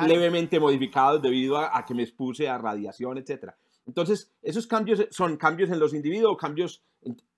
levemente 0.08 0.60
modificados 0.60 1.22
debido 1.22 1.58
a, 1.58 1.78
a, 1.78 1.86
que 1.86 1.94
me 1.94 2.04
expuse 2.04 2.48
a 2.48 2.58
radiación, 2.58 3.18
etcétera. 3.18 3.58
Entonces, 3.90 4.32
esos 4.44 4.68
cambios 4.68 5.08
son 5.10 5.36
cambios 5.36 5.72
en 5.72 5.80
los 5.80 5.96
individuos, 5.96 6.38
cambios, 6.38 6.84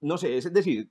no 0.02 0.18
sé, 0.18 0.38
es 0.38 0.52
decir, 0.52 0.90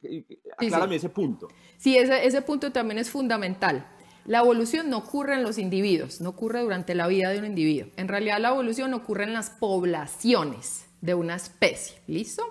aclárame 0.56 0.96
ese 0.96 1.10
punto. 1.10 1.48
Sí, 1.76 1.98
ese, 1.98 2.26
ese 2.26 2.40
punto 2.40 2.72
también 2.72 2.98
es 2.98 3.10
fundamental. 3.10 3.86
La 4.24 4.38
evolución 4.38 4.88
no 4.88 4.98
ocurre 4.98 5.34
en 5.34 5.42
los 5.42 5.58
individuos, 5.58 6.22
no 6.22 6.30
ocurre 6.30 6.62
durante 6.62 6.94
la 6.94 7.06
vida 7.08 7.28
de 7.28 7.38
un 7.38 7.44
individuo. 7.44 7.90
En 7.96 8.08
realidad 8.08 8.38
la 8.40 8.48
evolución 8.48 8.94
ocurre 8.94 9.24
en 9.24 9.34
las 9.34 9.50
poblaciones 9.50 10.86
de 11.02 11.12
una 11.12 11.36
especie, 11.36 11.98
¿listo? 12.06 12.42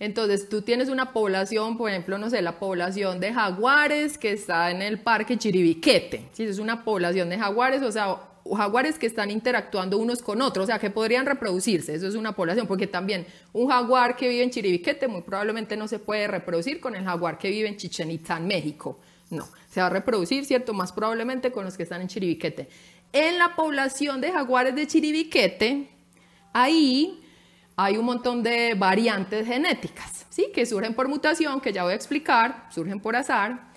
Entonces 0.00 0.48
tú 0.48 0.62
tienes 0.62 0.88
una 0.88 1.12
población, 1.12 1.78
por 1.78 1.90
ejemplo, 1.90 2.18
no 2.18 2.28
sé, 2.28 2.42
la 2.42 2.58
población 2.58 3.20
de 3.20 3.32
jaguares 3.32 4.18
que 4.18 4.32
está 4.32 4.70
en 4.72 4.82
el 4.82 5.00
parque 5.00 5.38
Chiribiquete, 5.38 6.28
¿sí? 6.32 6.42
Es 6.42 6.58
una 6.58 6.84
población 6.84 7.28
de 7.28 7.38
jaguares, 7.38 7.82
o 7.82 7.92
sea, 7.92 8.16
jaguares 8.56 8.98
que 8.98 9.06
están 9.06 9.30
interactuando 9.30 9.98
unos 9.98 10.22
con 10.22 10.42
otros, 10.42 10.64
o 10.64 10.66
sea, 10.66 10.78
que 10.78 10.90
podrían 10.90 11.26
reproducirse, 11.26 11.94
eso 11.94 12.06
es 12.06 12.14
una 12.14 12.32
población, 12.32 12.66
porque 12.66 12.86
también 12.86 13.26
un 13.52 13.68
jaguar 13.68 14.16
que 14.16 14.28
vive 14.28 14.42
en 14.42 14.50
Chiribiquete 14.50 15.08
muy 15.08 15.22
probablemente 15.22 15.76
no 15.76 15.88
se 15.88 15.98
puede 15.98 16.26
reproducir 16.28 16.80
con 16.80 16.94
el 16.94 17.04
jaguar 17.04 17.38
que 17.38 17.50
vive 17.50 17.68
en 17.68 17.76
Chichen 17.76 18.10
Itza, 18.10 18.38
México, 18.40 18.98
no, 19.30 19.46
se 19.70 19.80
va 19.80 19.86
a 19.86 19.90
reproducir, 19.90 20.44
¿cierto? 20.44 20.72
Más 20.72 20.92
probablemente 20.92 21.52
con 21.52 21.64
los 21.64 21.76
que 21.76 21.82
están 21.82 22.00
en 22.00 22.08
Chiribiquete. 22.08 22.68
En 23.12 23.38
la 23.38 23.54
población 23.56 24.20
de 24.20 24.32
jaguares 24.32 24.74
de 24.74 24.86
Chiribiquete, 24.86 25.90
ahí 26.52 27.22
hay 27.76 27.96
un 27.96 28.04
montón 28.04 28.42
de 28.42 28.74
variantes 28.74 29.46
genéticas, 29.46 30.26
¿sí? 30.30 30.50
Que 30.54 30.66
surgen 30.66 30.94
por 30.94 31.08
mutación, 31.08 31.60
que 31.60 31.72
ya 31.72 31.84
voy 31.84 31.92
a 31.92 31.96
explicar, 31.96 32.66
surgen 32.70 33.00
por 33.00 33.16
azar, 33.16 33.67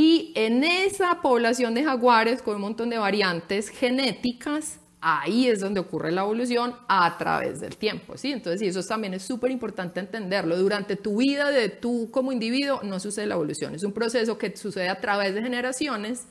y 0.00 0.30
en 0.36 0.62
esa 0.62 1.20
población 1.22 1.74
de 1.74 1.82
jaguares 1.82 2.40
con 2.40 2.54
un 2.54 2.60
montón 2.60 2.88
de 2.88 2.98
variantes 2.98 3.68
genéticas, 3.68 4.78
ahí 5.00 5.48
es 5.48 5.58
donde 5.58 5.80
ocurre 5.80 6.12
la 6.12 6.20
evolución 6.20 6.76
a 6.86 7.18
través 7.18 7.58
del 7.58 7.76
tiempo, 7.76 8.16
¿sí? 8.16 8.30
Entonces, 8.30 8.62
y 8.62 8.66
eso 8.68 8.80
también 8.84 9.14
es 9.14 9.24
súper 9.24 9.50
importante 9.50 9.98
entenderlo. 9.98 10.56
Durante 10.56 10.94
tu 10.94 11.16
vida, 11.16 11.50
de 11.50 11.68
tú 11.68 12.10
como 12.12 12.30
individuo, 12.30 12.80
no 12.84 13.00
sucede 13.00 13.26
la 13.26 13.34
evolución. 13.34 13.74
Es 13.74 13.82
un 13.82 13.92
proceso 13.92 14.38
que 14.38 14.56
sucede 14.56 14.88
a 14.88 15.00
través 15.00 15.34
de 15.34 15.42
generaciones 15.42 16.28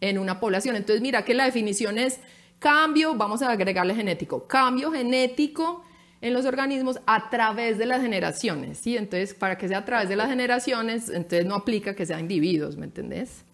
en 0.00 0.18
una 0.18 0.40
población. 0.40 0.74
Entonces, 0.74 1.00
mira 1.00 1.24
que 1.24 1.34
la 1.34 1.44
definición 1.44 1.98
es 1.98 2.18
cambio, 2.58 3.14
vamos 3.14 3.40
a 3.40 3.52
agregarle 3.52 3.94
genético, 3.94 4.48
cambio 4.48 4.90
genético 4.90 5.84
en 6.20 6.32
los 6.32 6.46
organismos 6.46 6.98
a 7.06 7.30
través 7.30 7.78
de 7.78 7.86
las 7.86 8.00
generaciones, 8.00 8.78
¿sí? 8.78 8.96
Entonces, 8.96 9.34
para 9.34 9.58
que 9.58 9.68
sea 9.68 9.78
a 9.78 9.84
través 9.84 10.08
de 10.08 10.16
las 10.16 10.28
generaciones, 10.28 11.08
entonces 11.08 11.44
no 11.44 11.54
aplica 11.54 11.94
que 11.94 12.06
sean 12.06 12.20
individuos, 12.20 12.76
¿me 12.76 12.86
entendés? 12.86 13.44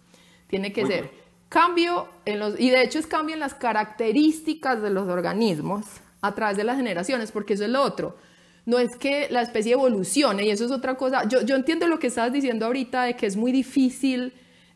Tiene 0.47 0.71
que 0.71 0.85
ser 0.85 1.11
cambio 1.49 2.07
en 2.25 2.39
los, 2.39 2.59
y 2.59 2.71
de 2.71 2.81
hecho 2.81 2.97
es 2.97 3.05
cambio 3.05 3.35
en 3.35 3.39
las 3.39 3.53
características 3.53 4.81
de 4.81 4.89
los 4.89 5.07
organismos 5.07 5.85
a 6.21 6.33
través 6.33 6.57
de 6.57 6.63
las 6.63 6.77
generaciones, 6.77 7.31
porque 7.31 7.53
eso 7.53 7.63
es 7.65 7.69
lo 7.69 7.81
otro. 7.83 8.17
No 8.65 8.79
es 8.79 8.95
que 8.95 9.27
la 9.29 9.41
especie 9.41 9.73
evolucione, 9.73 10.45
y 10.45 10.49
eso 10.49 10.65
es 10.65 10.71
otra 10.71 10.95
cosa. 10.95 11.27
Yo, 11.27 11.41
yo 11.41 11.55
entiendo 11.55 11.87
lo 11.87 11.99
que 11.99 12.07
estabas 12.07 12.31
diciendo 12.31 12.65
ahorita 12.65 13.03
de 13.03 13.15
que 13.15 13.25
es 13.25 13.35
muy 13.35 13.51
difícil 13.51 14.33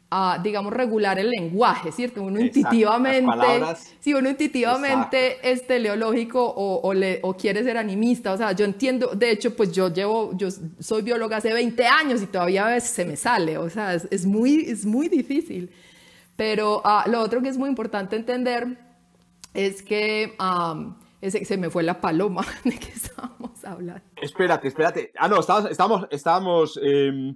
a, 0.09 0.39
digamos, 0.41 0.71
regular 0.71 1.19
el 1.19 1.29
lenguaje, 1.29 1.91
¿cierto? 1.91 2.23
Uno 2.23 2.39
intuitivamente, 2.39 3.27
si 3.99 4.13
uno 4.13 4.29
intuitivamente 4.29 5.51
es 5.51 5.67
teleológico 5.67 6.41
o, 6.41 6.79
o, 6.81 6.93
le, 6.93 7.19
o, 7.23 7.35
quiere 7.35 7.63
ser 7.63 7.77
animista, 7.77 8.31
o 8.31 8.37
sea, 8.37 8.53
yo 8.53 8.63
entiendo, 8.63 9.07
de 9.07 9.31
hecho, 9.31 9.55
pues 9.55 9.73
yo 9.73 9.89
llevo, 9.89 10.31
yo 10.37 10.47
soy 10.79 11.01
bióloga 11.01 11.37
hace 11.37 11.51
20 11.51 11.85
años 11.85 12.21
y 12.21 12.27
todavía 12.27 12.67
a 12.67 12.69
veces 12.69 12.89
se 12.89 13.05
me 13.05 13.17
sale, 13.17 13.57
o 13.57 13.69
sea, 13.69 13.93
es, 13.93 14.07
es 14.09 14.25
muy, 14.25 14.61
es 14.61 14.85
muy 14.85 15.09
difícil. 15.09 15.71
Pero 16.37 16.83
uh, 16.85 17.09
lo 17.09 17.19
otro 17.19 17.41
que 17.41 17.49
es 17.49 17.57
muy 17.57 17.67
importante 17.67 18.15
entender 18.15 18.77
es 19.53 19.81
que 19.81 20.37
um, 20.39 20.95
ese, 21.19 21.43
se 21.43 21.57
me 21.57 21.69
fue 21.69 21.83
la 21.83 21.99
paloma 21.99 22.45
de 22.63 22.77
que 22.77 22.91
estábamos 22.91 23.65
hablando. 23.65 24.03
Espérate, 24.21 24.69
espérate. 24.69 25.11
Ah, 25.17 25.27
no, 25.27 25.39
estábamos, 25.39 25.71
estábamos, 25.71 26.07
estábamos 26.11 26.79
eh 26.81 27.33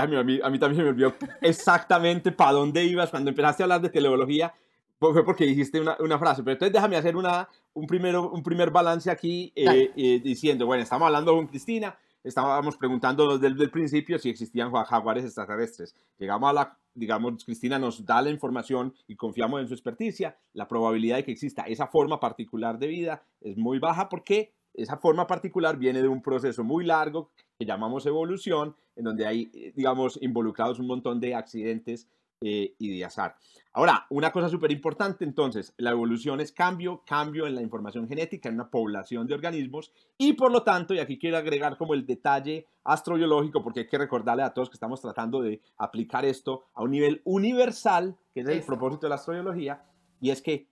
a 0.00 0.06
mí, 0.06 0.40
a 0.42 0.50
mí 0.50 0.58
también 0.58 0.84
me 0.84 0.90
olvidó 0.90 1.14
exactamente 1.40 2.32
para 2.32 2.52
dónde 2.52 2.84
ibas 2.84 3.10
cuando 3.10 3.30
empezaste 3.30 3.62
a 3.62 3.64
hablar 3.64 3.80
de 3.80 3.90
teleología. 3.90 4.54
Fue 5.00 5.24
porque 5.24 5.44
dijiste 5.44 5.80
una, 5.80 5.96
una 6.00 6.18
frase, 6.18 6.42
pero 6.42 6.54
entonces 6.54 6.72
déjame 6.72 6.96
hacer 6.96 7.16
una, 7.16 7.48
un, 7.72 7.86
primero, 7.86 8.30
un 8.30 8.42
primer 8.42 8.72
balance 8.72 9.08
aquí 9.08 9.52
eh, 9.54 9.92
eh, 9.96 10.20
diciendo, 10.22 10.66
bueno, 10.66 10.82
estamos 10.82 11.06
hablando 11.06 11.36
con 11.36 11.46
Cristina, 11.46 11.96
estábamos 12.24 12.76
preguntando 12.76 13.38
desde 13.38 13.62
el 13.62 13.70
principio 13.70 14.18
si 14.18 14.28
existían 14.28 14.72
jaguares 14.72 15.24
extraterrestres. 15.24 15.94
Llegamos 16.18 16.50
a 16.50 16.52
la, 16.52 16.78
digamos, 16.94 17.44
Cristina 17.44 17.78
nos 17.78 18.04
da 18.04 18.20
la 18.22 18.30
información 18.30 18.92
y 19.06 19.14
confiamos 19.14 19.60
en 19.60 19.68
su 19.68 19.74
experticia. 19.74 20.36
La 20.52 20.66
probabilidad 20.66 21.16
de 21.16 21.24
que 21.24 21.32
exista 21.32 21.62
esa 21.62 21.86
forma 21.86 22.18
particular 22.18 22.78
de 22.78 22.88
vida 22.88 23.22
es 23.40 23.56
muy 23.56 23.78
baja 23.78 24.08
porque 24.08 24.52
esa 24.74 24.96
forma 24.96 25.26
particular 25.26 25.76
viene 25.76 26.02
de 26.02 26.08
un 26.08 26.22
proceso 26.22 26.64
muy 26.64 26.84
largo 26.84 27.30
que 27.58 27.66
llamamos 27.66 28.06
evolución, 28.06 28.76
en 28.98 29.04
donde 29.04 29.26
hay, 29.26 29.50
eh, 29.54 29.72
digamos, 29.74 30.18
involucrados 30.20 30.78
un 30.78 30.86
montón 30.86 31.20
de 31.20 31.34
accidentes 31.34 32.08
eh, 32.40 32.74
y 32.78 32.98
de 32.98 33.04
azar. 33.04 33.36
Ahora, 33.72 34.06
una 34.10 34.30
cosa 34.30 34.48
súper 34.48 34.70
importante 34.70 35.24
entonces, 35.24 35.74
la 35.76 35.90
evolución 35.90 36.40
es 36.40 36.52
cambio, 36.52 37.02
cambio 37.06 37.46
en 37.46 37.54
la 37.54 37.62
información 37.62 38.08
genética 38.08 38.48
en 38.48 38.56
una 38.56 38.70
población 38.70 39.26
de 39.26 39.34
organismos 39.34 39.92
y 40.16 40.34
por 40.34 40.52
lo 40.52 40.62
tanto, 40.62 40.94
y 40.94 40.98
aquí 40.98 41.18
quiero 41.18 41.36
agregar 41.36 41.76
como 41.76 41.94
el 41.94 42.06
detalle 42.06 42.66
astrobiológico, 42.84 43.62
porque 43.62 43.80
hay 43.80 43.86
que 43.88 43.98
recordarle 43.98 44.42
a 44.42 44.54
todos 44.54 44.68
que 44.68 44.74
estamos 44.74 45.00
tratando 45.00 45.42
de 45.42 45.60
aplicar 45.76 46.24
esto 46.24 46.64
a 46.74 46.82
un 46.82 46.92
nivel 46.92 47.22
universal, 47.24 48.16
que 48.32 48.40
es 48.40 48.48
el 48.48 48.62
propósito 48.62 49.06
de 49.06 49.10
la 49.10 49.14
astrobiología, 49.16 49.84
y 50.20 50.30
es 50.30 50.42
que 50.42 50.68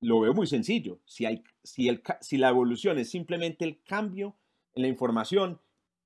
lo 0.00 0.20
veo 0.20 0.34
muy 0.34 0.46
sencillo, 0.46 1.00
si, 1.04 1.26
hay, 1.26 1.42
si, 1.62 1.88
el, 1.88 2.02
si 2.20 2.38
la 2.38 2.48
evolución 2.48 2.98
es 2.98 3.10
simplemente 3.10 3.64
el 3.64 3.82
cambio 3.82 4.36
en 4.74 4.82
la 4.82 4.88
información, 4.88 5.60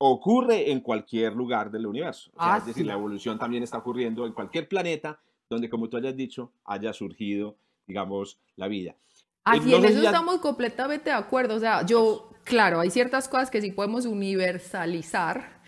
ocurre 0.04 0.72
en 0.72 0.80
cualquier 0.80 1.32
lugar 1.32 1.70
del 1.70 1.86
universo. 1.86 2.32
Ah, 2.36 2.58
es 2.58 2.66
decir, 2.66 2.84
la 2.84 2.94
evolución 2.94 3.38
también 3.38 3.62
está 3.62 3.78
ocurriendo 3.78 4.26
en 4.26 4.32
cualquier 4.32 4.66
planeta 4.66 5.20
donde, 5.48 5.70
como 5.70 5.88
tú 5.88 5.96
hayas 5.96 6.16
dicho, 6.16 6.50
haya 6.64 6.92
surgido, 6.92 7.56
digamos, 7.86 8.40
la 8.56 8.66
vida. 8.66 8.96
Así 9.44 9.72
en 9.72 9.84
eso 9.84 10.02
estamos 10.02 10.40
completamente 10.40 11.10
de 11.10 11.16
acuerdo. 11.16 11.54
O 11.54 11.60
sea, 11.60 11.86
yo, 11.86 12.30
claro, 12.42 12.80
hay 12.80 12.90
ciertas 12.90 13.28
cosas 13.28 13.48
que 13.48 13.60
sí 13.60 13.70
podemos 13.70 14.04
universalizar. 14.04 15.60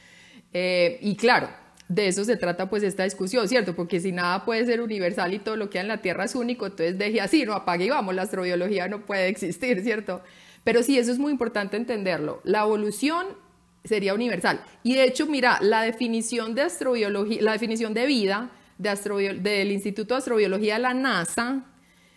Eh, 0.53 0.99
y 1.01 1.15
claro, 1.15 1.49
de 1.89 2.09
eso 2.09 2.25
se 2.25 2.37
trata 2.37 2.69
pues 2.69 2.83
esta 2.83 3.05
discusión, 3.05 3.47
¿cierto? 3.47 3.77
Porque 3.77 4.01
si 4.01 4.11
nada 4.11 4.45
puede 4.45 4.67
ser 4.67 4.81
universal 4.81 5.33
y 5.33 5.39
todo 5.39 5.57
lo 5.57 5.71
que 5.71 5.79
hay 5.79 5.83
en 5.83 5.89
la 5.89 6.03
Tierra 6.03 6.25
es 6.25 6.35
único, 6.35 6.67
entonces 6.67 6.99
deje 6.99 7.21
así, 7.21 7.45
no 7.45 7.53
apague 7.53 7.85
y 7.85 7.91
vamos, 7.91 8.17
la 8.17 8.23
astrobiología 8.23 8.89
no 8.89 9.05
puede 9.07 9.29
existir, 9.29 9.81
¿cierto? 9.83 10.23
Pero 10.65 10.83
sí, 10.83 10.99
eso 10.99 11.13
es 11.13 11.21
muy 11.21 11.31
importante 11.31 11.77
entenderlo. 11.77 12.41
La 12.43 12.63
evolución 12.63 13.44
sería 13.85 14.15
universal. 14.15 14.61
Y 14.83 14.95
de 14.95 15.05
hecho, 15.05 15.27
mira, 15.27 15.59
la 15.61 15.83
definición 15.83 16.55
de 16.55 16.63
astrobiología, 16.63 17.43
la 17.43 17.53
definición 17.53 17.95
de 17.95 18.07
vida 18.07 18.51
de 18.79 19.39
del 19.41 19.71
Instituto 19.71 20.15
de 20.15 20.19
Astrobiología 20.19 20.75
de 20.75 20.81
la 20.81 20.95
NASA 20.95 21.65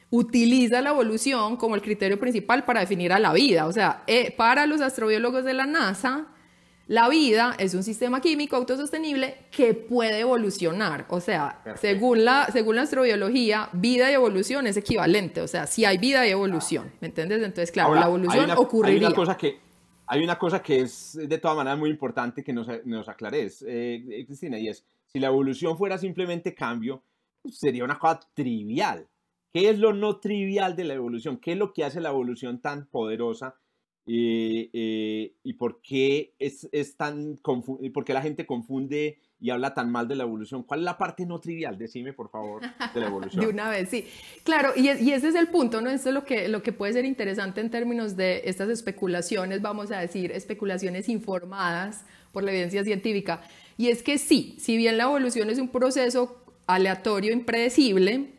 utiliza 0.09 0.81
la 0.81 0.91
evolución 0.91 1.57
como 1.57 1.75
el 1.75 1.81
criterio 1.81 2.19
principal 2.19 2.63
para 2.63 2.79
definir 2.79 3.11
a 3.11 3.19
la 3.19 3.33
vida. 3.33 3.67
O 3.67 3.71
sea, 3.71 4.03
eh, 4.07 4.31
para 4.31 4.65
los 4.65 4.81
astrobiólogos 4.81 5.43
de 5.43 5.53
la 5.53 5.65
NASA, 5.65 6.27
la 6.87 7.09
vida 7.09 7.53
es 7.59 7.73
un 7.73 7.83
sistema 7.83 8.21
químico 8.21 8.55
autosostenible 8.55 9.35
que 9.51 9.73
puede 9.73 10.21
evolucionar. 10.21 11.05
O 11.09 11.19
sea, 11.19 11.61
según 11.79 12.23
la, 12.23 12.47
según 12.53 12.77
la 12.77 12.83
astrobiología, 12.83 13.69
vida 13.73 14.09
y 14.09 14.13
evolución 14.13 14.67
es 14.67 14.77
equivalente. 14.77 15.41
O 15.41 15.47
sea, 15.49 15.67
si 15.67 15.83
hay 15.83 15.97
vida 15.97 16.25
y 16.25 16.31
evolución. 16.31 16.93
¿Me 17.01 17.09
entiendes? 17.09 17.39
Entonces, 17.43 17.71
claro, 17.71 17.93
la 17.93 18.05
evolución 18.05 18.49
ocurriría. 18.51 19.07
Hay 19.09 19.13
una 19.13 19.15
cosa 19.15 19.35
que 19.35 19.66
hay 20.07 20.23
una 20.23 20.39
cosa 20.39 20.63
que 20.63 20.79
es 20.79 21.19
de 21.21 21.37
todas 21.37 21.57
maneras 21.57 21.77
muy 21.77 21.89
importante 21.89 22.43
que 22.43 22.53
nos, 22.53 22.67
nos 22.85 23.09
aclares, 23.09 23.61
eh, 23.61 24.03
eh, 24.09 24.25
Cristina, 24.25 24.57
y 24.57 24.69
es, 24.69 24.85
si 25.05 25.19
la 25.19 25.27
evolución 25.27 25.77
fuera 25.77 25.97
simplemente 25.97 26.55
cambio, 26.55 27.03
pues, 27.41 27.57
sería 27.57 27.83
una 27.83 27.99
cosa 27.99 28.21
trivial. 28.33 29.07
¿Qué 29.53 29.69
es 29.69 29.79
lo 29.79 29.93
no 29.93 30.19
trivial 30.19 30.75
de 30.75 30.85
la 30.85 30.93
evolución? 30.93 31.37
¿Qué 31.37 31.53
es 31.53 31.57
lo 31.57 31.73
que 31.73 31.83
hace 31.83 31.99
la 31.99 32.09
evolución 32.09 32.61
tan 32.61 32.87
poderosa? 32.87 33.55
Eh, 34.05 35.33
¿Y 35.43 35.53
por 35.53 35.81
qué, 35.81 36.33
es, 36.39 36.69
es 36.71 36.95
tan 36.95 37.37
por 37.43 38.05
qué 38.05 38.13
la 38.13 38.21
gente 38.21 38.45
confunde 38.45 39.19
y 39.39 39.51
habla 39.51 39.73
tan 39.73 39.91
mal 39.91 40.07
de 40.07 40.15
la 40.15 40.23
evolución. 40.23 40.63
¿Cuál 40.63 40.79
es 40.81 40.85
la 40.85 40.97
parte 40.97 41.25
no 41.25 41.39
trivial? 41.39 41.77
Decime, 41.77 42.13
por 42.13 42.29
favor, 42.29 42.61
de 42.93 42.99
la 42.99 43.07
evolución. 43.07 43.41
de 43.45 43.51
una 43.51 43.69
vez, 43.69 43.89
sí. 43.89 44.07
Claro, 44.43 44.71
y, 44.75 44.89
y, 44.89 45.11
ese 45.11 45.27
es 45.27 45.35
el 45.35 45.47
punto, 45.47 45.79
¿no? 45.81 45.89
Eso 45.89 46.09
es 46.09 46.15
lo 46.15 46.25
que, 46.25 46.47
lo 46.47 46.63
que 46.63 46.71
puede 46.71 46.93
ser 46.93 47.05
interesante 47.05 47.61
en 47.61 47.69
términos 47.69 48.15
de 48.15 48.41
estas 48.45 48.69
especulaciones, 48.69 49.61
vamos 49.61 49.91
a 49.91 49.99
decir, 49.99 50.31
especulaciones 50.31 51.07
informadas 51.07 52.03
por 52.31 52.43
la 52.43 52.51
evidencia 52.51 52.83
científica. 52.83 53.41
Y 53.77 53.89
es 53.89 54.01
que 54.01 54.17
sí, 54.17 54.55
si 54.59 54.75
bien 54.75 54.97
la 54.97 55.03
evolución 55.03 55.49
es 55.49 55.59
un 55.59 55.69
proceso 55.69 56.43
aleatorio, 56.65 57.31
impredecible, 57.31 58.33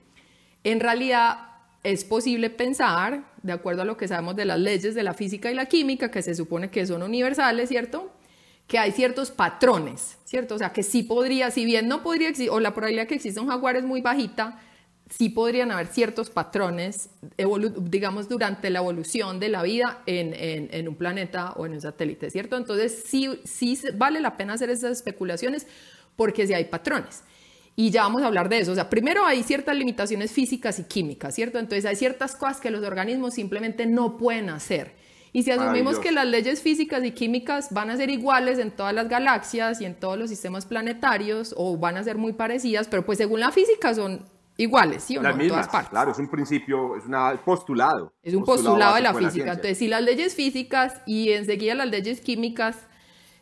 en 0.64 0.80
realidad 0.80 1.48
es 1.84 2.04
posible 2.04 2.50
pensar, 2.50 3.24
de 3.42 3.52
acuerdo 3.52 3.82
a 3.82 3.84
lo 3.84 3.96
que 3.96 4.08
sabemos 4.08 4.34
de 4.34 4.44
las 4.44 4.58
leyes 4.58 4.96
de 4.96 5.02
la 5.04 5.14
física 5.14 5.50
y 5.50 5.54
la 5.54 5.66
química, 5.66 6.10
que 6.10 6.22
se 6.22 6.34
supone 6.34 6.70
que 6.70 6.84
son 6.86 7.02
universales, 7.02 7.68
¿cierto? 7.68 8.12
Que 8.68 8.78
hay 8.78 8.92
ciertos 8.92 9.30
patrones, 9.30 10.18
¿cierto? 10.24 10.54
O 10.54 10.58
sea, 10.58 10.72
que 10.72 10.82
sí 10.82 11.02
podría, 11.02 11.50
si 11.50 11.64
bien 11.64 11.88
no 11.88 12.02
podría 12.02 12.28
existir, 12.28 12.50
o 12.52 12.60
la 12.60 12.74
probabilidad 12.74 13.08
que 13.08 13.14
exista 13.14 13.40
un 13.40 13.48
jaguar 13.48 13.76
es 13.76 13.82
muy 13.82 14.02
bajita, 14.02 14.60
sí 15.08 15.30
podrían 15.30 15.72
haber 15.72 15.86
ciertos 15.86 16.28
patrones, 16.28 17.08
digamos, 17.80 18.28
durante 18.28 18.68
la 18.68 18.80
evolución 18.80 19.40
de 19.40 19.48
la 19.48 19.62
vida 19.62 20.02
en, 20.04 20.34
en, 20.34 20.86
un 20.86 20.96
planeta 20.96 21.52
o 21.52 21.64
en 21.64 21.72
un 21.72 21.80
satélite, 21.80 22.30
¿cierto? 22.30 22.58
Entonces, 22.58 23.04
sí, 23.06 23.40
sí 23.44 23.80
vale 23.94 24.20
la 24.20 24.36
pena 24.36 24.52
hacer 24.52 24.68
esas 24.68 24.92
especulaciones 24.92 25.66
porque 26.14 26.46
sí 26.46 26.52
hay 26.52 26.66
patrones. 26.66 27.22
Y 27.74 27.90
ya 27.90 28.02
vamos 28.02 28.22
a 28.22 28.26
hablar 28.26 28.50
de 28.50 28.58
eso. 28.58 28.72
O 28.72 28.74
sea, 28.74 28.90
primero 28.90 29.24
hay 29.24 29.42
ciertas 29.44 29.76
limitaciones 29.76 30.30
físicas 30.30 30.78
y 30.78 30.84
químicas, 30.84 31.34
¿cierto? 31.34 31.58
Entonces 31.58 31.86
hay 31.86 31.96
ciertas 31.96 32.36
cosas 32.36 32.60
que 32.60 32.70
los 32.70 32.84
organismos 32.84 33.32
simplemente 33.32 33.86
no 33.86 34.18
pueden 34.18 34.50
hacer. 34.50 34.92
Y 35.38 35.44
si 35.44 35.52
asumimos 35.52 36.00
que 36.00 36.10
las 36.10 36.26
leyes 36.26 36.60
físicas 36.60 37.04
y 37.04 37.12
químicas 37.12 37.72
van 37.72 37.90
a 37.90 37.96
ser 37.96 38.10
iguales 38.10 38.58
en 38.58 38.72
todas 38.72 38.92
las 38.92 39.08
galaxias 39.08 39.80
y 39.80 39.84
en 39.84 39.94
todos 39.94 40.18
los 40.18 40.30
sistemas 40.30 40.66
planetarios, 40.66 41.54
o 41.56 41.76
van 41.76 41.96
a 41.96 42.02
ser 42.02 42.18
muy 42.18 42.32
parecidas, 42.32 42.88
pero 42.88 43.06
pues 43.06 43.18
según 43.18 43.38
la 43.38 43.52
física 43.52 43.94
son 43.94 44.24
iguales, 44.56 45.04
¿sí 45.04 45.16
o 45.16 45.22
no? 45.22 45.30
en 45.30 45.46
todas 45.46 45.68
partes. 45.68 45.90
Claro, 45.90 46.10
es 46.10 46.18
un 46.18 46.28
principio, 46.28 46.96
es 46.96 47.04
un 47.04 47.14
postulado. 47.44 48.12
Es 48.20 48.34
un 48.34 48.44
postulado, 48.44 48.96
de 48.96 49.02
la 49.02 49.14
física. 49.14 49.52
Entonces, 49.52 49.78
si 49.78 49.86
las 49.86 50.02
leyes 50.02 50.34
físicas 50.34 51.02
y 51.06 51.30
enseguida 51.30 51.76
las 51.76 51.88
leyes 51.88 52.20
químicas 52.20 52.88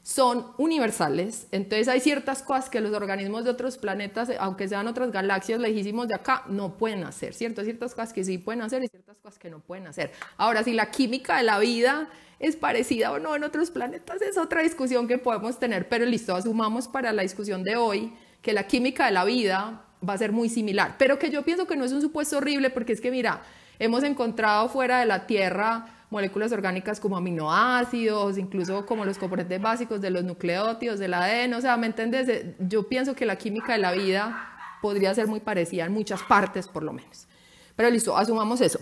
son 0.07 0.53
universales. 0.57 1.49
Entonces 1.51 1.88
hay 1.88 1.99
ciertas 1.99 2.40
cosas 2.40 2.71
que 2.71 2.81
los 2.81 2.95
organismos 2.95 3.42
de 3.42 3.51
otros 3.51 3.77
planetas, 3.77 4.31
aunque 4.38 4.69
sean 4.69 4.87
otras 4.87 5.11
galaxias 5.11 5.59
lejísimos 5.59 6.07
de 6.07 6.14
acá, 6.14 6.45
no 6.47 6.77
pueden 6.77 7.03
hacer, 7.03 7.35
¿cierto? 7.35 7.64
Ciertas 7.64 7.92
cosas 7.92 8.12
que 8.12 8.23
sí 8.23 8.38
pueden 8.38 8.62
hacer 8.62 8.85
y 8.85 8.87
ciertas 8.87 9.16
cosas 9.19 9.37
que 9.40 9.51
no 9.51 9.59
pueden 9.59 9.88
hacer. 9.88 10.12
Ahora, 10.37 10.62
si 10.62 10.75
la 10.75 10.92
química 10.92 11.38
de 11.38 11.42
la 11.42 11.59
vida 11.59 12.09
es 12.38 12.55
parecida 12.55 13.11
o 13.11 13.19
no 13.19 13.35
en 13.35 13.42
otros 13.42 13.73
planetas, 13.73 14.23
es 14.23 14.38
otra 14.38 14.62
discusión 14.62 15.09
que 15.09 15.19
podemos 15.19 15.59
tener, 15.59 15.88
pero 15.88 16.07
listo, 16.07 16.37
asumamos 16.37 16.87
para 16.87 17.12
la 17.12 17.23
discusión 17.23 17.64
de 17.64 17.75
hoy 17.75 18.12
que 18.42 18.53
la 18.53 18.69
química 18.69 19.07
de 19.07 19.11
la 19.11 19.25
vida 19.25 19.87
va 20.09 20.12
a 20.12 20.19
ser 20.19 20.31
muy 20.31 20.49
similar, 20.49 20.95
pero 21.01 21.19
que 21.19 21.31
yo 21.31 21.42
pienso 21.42 21.66
que 21.66 21.75
no 21.75 21.85
es 21.85 21.90
un 21.90 22.01
supuesto 22.01 22.37
horrible 22.37 22.71
porque 22.71 22.92
es 22.92 23.01
que, 23.01 23.11
mira, 23.11 23.42
hemos 23.81 24.05
encontrado 24.05 24.69
fuera 24.69 25.01
de 25.01 25.07
la 25.07 25.27
Tierra 25.27 25.96
moléculas 26.11 26.53
orgánicas 26.53 27.01
como 27.01 27.16
aminoácidos, 27.16 28.38
incluso 28.38 28.87
como 28.87 29.05
los 29.05 29.19
componentes 29.19 29.61
básicos 29.61 30.01
de 30.01 30.11
los 30.11 30.25
nucleótidos, 30.25 30.99
del 30.99 31.14
ADN, 31.14 31.55
o 31.55 31.61
sea, 31.61 31.77
¿me 31.77 31.87
entiendes? 31.87 32.45
Yo 32.61 32.88
pienso 32.88 33.14
que 33.14 33.27
la 33.27 33.37
química 33.37 33.73
de 33.73 33.79
la 33.79 33.92
vida 33.92 34.53
podría 34.81 35.14
ser 35.14 35.27
muy 35.27 35.40
parecida 35.40 35.85
en 35.85 35.92
muchas 35.92 36.23
partes, 36.23 36.69
por 36.69 36.83
lo 36.83 36.92
menos. 36.92 37.27
Pero 37.75 37.90
listo, 37.90 38.16
asumamos 38.16 38.61
eso. 38.61 38.79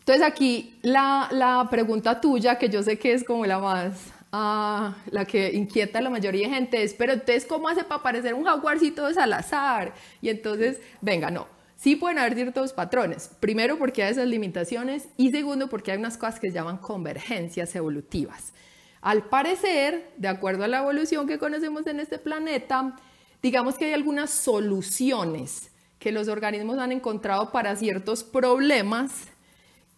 Entonces 0.00 0.26
aquí 0.26 0.78
la, 0.82 1.28
la 1.30 1.66
pregunta 1.70 2.20
tuya, 2.20 2.58
que 2.58 2.68
yo 2.68 2.82
sé 2.82 2.98
que 2.98 3.12
es 3.12 3.24
como 3.24 3.46
la 3.46 3.58
más, 3.58 4.06
uh, 4.32 4.92
la 5.10 5.24
que 5.26 5.52
inquieta 5.52 6.00
a 6.00 6.02
la 6.02 6.10
mayoría 6.10 6.48
de 6.48 6.54
gente, 6.54 6.82
es, 6.82 6.94
pero 6.94 7.12
entonces, 7.12 7.46
¿cómo 7.46 7.68
hace 7.68 7.84
para 7.84 8.02
parecer 8.02 8.34
un 8.34 8.44
jaguarcito 8.44 9.06
de 9.06 9.14
Salazar? 9.14 9.92
Y 10.20 10.28
entonces, 10.28 10.80
venga, 11.00 11.30
no 11.30 11.59
sí 11.80 11.96
pueden 11.96 12.18
haber 12.18 12.34
ciertos 12.34 12.72
patrones. 12.72 13.30
Primero 13.40 13.78
porque 13.78 14.02
hay 14.02 14.12
esas 14.12 14.28
limitaciones 14.28 15.08
y 15.16 15.30
segundo 15.30 15.68
porque 15.68 15.92
hay 15.92 15.98
unas 15.98 16.18
cosas 16.18 16.38
que 16.38 16.48
se 16.48 16.54
llaman 16.54 16.76
convergencias 16.76 17.74
evolutivas. 17.74 18.52
Al 19.00 19.24
parecer, 19.24 20.12
de 20.18 20.28
acuerdo 20.28 20.64
a 20.64 20.68
la 20.68 20.80
evolución 20.80 21.26
que 21.26 21.38
conocemos 21.38 21.86
en 21.86 22.00
este 22.00 22.18
planeta, 22.18 22.96
digamos 23.42 23.76
que 23.76 23.86
hay 23.86 23.94
algunas 23.94 24.28
soluciones 24.28 25.70
que 25.98 26.12
los 26.12 26.28
organismos 26.28 26.78
han 26.78 26.92
encontrado 26.92 27.50
para 27.50 27.74
ciertos 27.76 28.24
problemas 28.24 29.12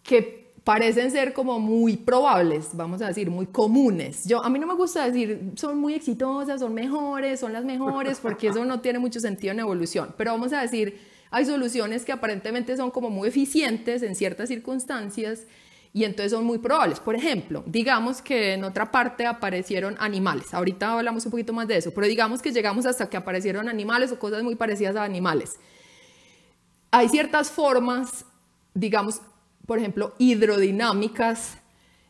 que 0.05 0.53
parecen 0.63 1.11
ser 1.11 1.33
como 1.33 1.59
muy 1.59 1.97
probables, 1.97 2.69
vamos 2.75 3.03
a 3.03 3.09
decir, 3.09 3.29
muy 3.29 3.47
comunes. 3.47 4.25
Yo, 4.25 4.45
a 4.45 4.49
mí 4.49 4.61
no 4.61 4.69
me 4.69 4.75
gusta 4.75 5.05
decir 5.05 5.51
son 5.57 5.79
muy 5.79 5.95
exitosas, 5.95 6.61
son 6.61 6.75
mejores, 6.75 7.41
son 7.41 7.53
las 7.53 7.65
mejores, 7.65 8.21
porque 8.21 8.49
eso 8.49 8.65
no 8.65 8.81
tiene 8.81 9.01
mucho 9.01 9.19
sentido 9.19 9.53
en 9.53 9.59
evolución, 9.59 10.15
pero 10.17 10.31
vamos 10.31 10.53
a 10.53 10.63
decir, 10.63 11.12
hay 11.33 11.47
soluciones 11.47 12.05
que 12.05 12.13
aparentemente 12.13 12.77
son 12.77 12.91
como 12.91 13.09
muy 13.09 13.29
eficientes 13.29 14.03
en 14.03 14.15
ciertas 14.15 14.51
circunstancias 14.51 15.47
y 15.95 16.05
entonces 16.05 16.33
son 16.33 16.45
muy 16.45 16.59
probables. 16.59 17.01
Por 17.01 17.17
ejemplo, 17.17 17.65
digamos 17.67 18.21
que 18.21 18.53
en 18.53 18.65
otra 18.65 18.93
parte 18.93 19.27
aparecieron 19.27 19.97
animales. 19.99 20.53
Ahorita 20.53 20.93
hablamos 20.93 21.25
un 21.25 21.31
poquito 21.31 21.55
más 21.55 21.67
de 21.67 21.79
eso, 21.79 21.93
pero 21.95 22.07
digamos 22.07 22.43
que 22.43 22.53
llegamos 22.53 22.85
hasta 22.85 23.09
que 23.09 23.17
aparecieron 23.17 23.71
animales 23.71 24.13
o 24.13 24.19
cosas 24.19 24.43
muy 24.43 24.57
parecidas 24.57 24.95
a 24.95 25.05
animales. 25.05 25.59
Hay 26.91 27.09
ciertas 27.09 27.51
formas, 27.51 28.27
digamos, 28.75 29.23
por 29.67 29.79
ejemplo, 29.79 30.15
hidrodinámicas 30.19 31.57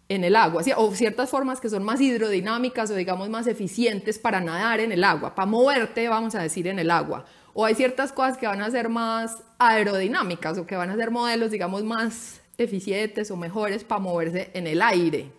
en 0.08 0.24
el 0.24 0.34
agua, 0.34 0.62
o 0.76 0.94
ciertas 0.94 1.30
formas 1.30 1.60
que 1.60 1.70
son 1.70 1.84
más 1.84 2.00
hidrodinámicas 2.00 2.90
o 2.90 2.94
digamos 2.94 3.30
más 3.30 3.46
eficientes 3.46 4.18
para 4.18 4.40
nadar 4.40 4.80
en 4.80 4.90
el 4.90 5.04
agua, 5.04 5.34
para 5.34 5.46
moverte, 5.46 6.08
vamos 6.08 6.34
a 6.34 6.42
decir, 6.42 6.66
en 6.66 6.80
el 6.80 6.90
agua. 6.90 7.24
O 7.54 7.64
hay 7.64 7.74
ciertas 7.74 8.12
cosas 8.12 8.38
que 8.38 8.46
van 8.46 8.62
a 8.62 8.70
ser 8.70 8.88
más 8.88 9.42
aerodinámicas 9.58 10.58
o 10.58 10.66
que 10.66 10.76
van 10.76 10.90
a 10.90 10.96
ser 10.96 11.10
modelos, 11.10 11.50
digamos, 11.50 11.84
más 11.84 12.40
eficientes 12.58 13.30
o 13.30 13.36
mejores 13.36 13.84
para 13.84 14.00
moverse 14.00 14.50
en 14.54 14.66
el 14.66 14.80
aire. 14.82 15.30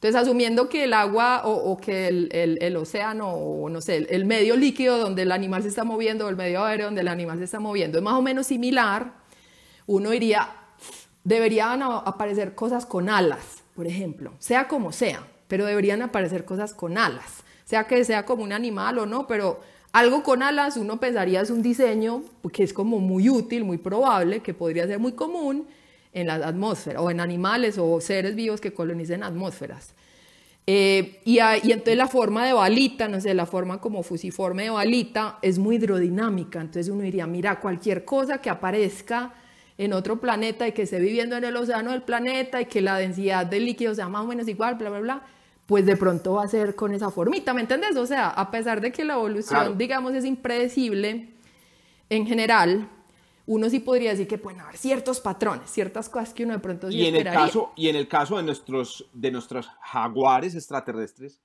Entonces, 0.00 0.18
asumiendo 0.18 0.70
que 0.70 0.84
el 0.84 0.94
agua 0.94 1.42
o, 1.44 1.76
que 1.76 2.08
el, 2.08 2.58
el, 2.58 2.76
océano 2.76 3.28
o 3.28 3.68
no 3.68 3.82
sé, 3.82 4.06
el, 4.08 4.24
medio 4.24 4.56
líquido 4.56 4.96
donde 4.96 5.22
el 5.22 5.32
animal 5.32 5.62
se 5.62 5.68
está 5.68 5.84
moviendo 5.84 6.24
o 6.24 6.30
el 6.30 6.36
medio 6.36 6.64
aéreo 6.64 6.86
donde 6.86 7.02
el 7.02 7.08
animal 7.08 7.36
se 7.36 7.44
está 7.44 7.60
moviendo 7.60 7.98
es 7.98 8.04
más 8.04 8.14
o 8.14 8.22
menos 8.22 8.46
similar, 8.46 9.12
uno 9.86 10.08
diría, 10.08 10.48
deberían 11.22 11.82
aparecer 11.82 12.54
cosas 12.54 12.86
con 12.86 13.10
alas, 13.10 13.62
por 13.76 13.86
ejemplo, 13.86 14.32
sea 14.38 14.68
como 14.68 14.90
sea, 14.90 15.26
pero 15.48 15.66
deberían 15.66 16.00
aparecer 16.00 16.46
cosas 16.46 16.72
con 16.72 16.96
alas, 16.96 17.44
sea 17.66 17.84
que 17.84 18.02
sea 18.06 18.24
como 18.24 18.42
un 18.42 18.52
animal 18.52 19.00
o 19.00 19.04
no, 19.04 19.26
pero 19.26 19.60
algo 19.92 20.22
con 20.22 20.42
alas 20.42 20.76
uno 20.76 21.00
pensaría 21.00 21.40
es 21.40 21.50
un 21.50 21.62
diseño 21.62 22.22
que 22.52 22.62
es 22.62 22.72
como 22.72 22.98
muy 22.98 23.28
útil, 23.28 23.64
muy 23.64 23.78
probable, 23.78 24.40
que 24.40 24.54
podría 24.54 24.86
ser 24.86 24.98
muy 24.98 25.12
común 25.12 25.66
en 26.12 26.26
la 26.26 26.34
atmósfera, 26.34 27.00
o 27.00 27.10
en 27.10 27.20
animales 27.20 27.78
o 27.78 28.00
seres 28.00 28.34
vivos 28.34 28.60
que 28.60 28.72
colonicen 28.72 29.22
atmósferas. 29.22 29.94
Eh, 30.66 31.20
y, 31.24 31.38
y, 31.38 31.72
entonces 31.72 31.96
la 31.96 32.06
forma 32.06 32.46
de 32.46 32.52
balita, 32.52 33.08
no 33.08 33.20
sé, 33.20 33.34
la 33.34 33.46
forma 33.46 33.80
como 33.80 34.02
fusiforme 34.02 34.64
de 34.64 34.70
balita 34.70 35.38
es 35.42 35.58
muy 35.58 35.76
hidrodinámica. 35.76 36.60
Entonces 36.60 36.88
uno 36.88 37.02
diría, 37.02 37.26
mira, 37.26 37.58
cualquier 37.60 38.04
cosa 38.04 38.38
que 38.38 38.50
aparezca 38.50 39.34
en 39.78 39.92
otro 39.92 40.20
planeta 40.20 40.68
y 40.68 40.72
que 40.72 40.82
esté 40.82 41.00
viviendo 41.00 41.36
en 41.36 41.44
el 41.44 41.56
océano 41.56 41.92
del 41.92 42.02
planeta 42.02 42.60
y 42.60 42.66
que 42.66 42.82
la 42.82 42.98
densidad 42.98 43.46
del 43.46 43.64
líquido 43.64 43.94
sea 43.94 44.08
más 44.08 44.22
o 44.22 44.26
menos 44.26 44.46
igual, 44.46 44.74
bla, 44.74 44.90
bla, 44.90 45.00
bla, 45.00 45.22
pues 45.70 45.86
de 45.86 45.96
pronto 45.96 46.32
va 46.32 46.42
a 46.42 46.48
ser 46.48 46.74
con 46.74 46.94
esa 46.94 47.12
formita, 47.12 47.54
¿me 47.54 47.60
entiendes? 47.60 47.96
O 47.96 48.04
sea, 48.04 48.28
a 48.28 48.50
pesar 48.50 48.80
de 48.80 48.90
que 48.90 49.04
la 49.04 49.14
evolución, 49.14 49.78
digamos, 49.78 50.12
es 50.14 50.24
impredecible 50.24 51.28
en 52.08 52.26
general, 52.26 52.88
uno 53.46 53.70
sí 53.70 53.78
podría 53.78 54.10
decir 54.10 54.26
que 54.26 54.36
pueden 54.36 54.58
haber 54.58 54.76
ciertos 54.76 55.20
patrones, 55.20 55.70
ciertas 55.70 56.08
cosas 56.08 56.34
que 56.34 56.42
uno 56.42 56.54
de 56.54 56.58
pronto 56.58 56.90
sí 56.90 56.96
y 56.96 57.06
en 57.06 57.14
el 57.14 57.22
caso 57.22 57.72
Y 57.76 57.86
en 57.86 57.94
el 57.94 58.08
caso 58.08 58.38
de 58.38 58.42
nuestros, 58.42 59.08
de 59.12 59.30
nuestros 59.30 59.70
jaguares 59.80 60.56
extraterrestres, 60.56 61.40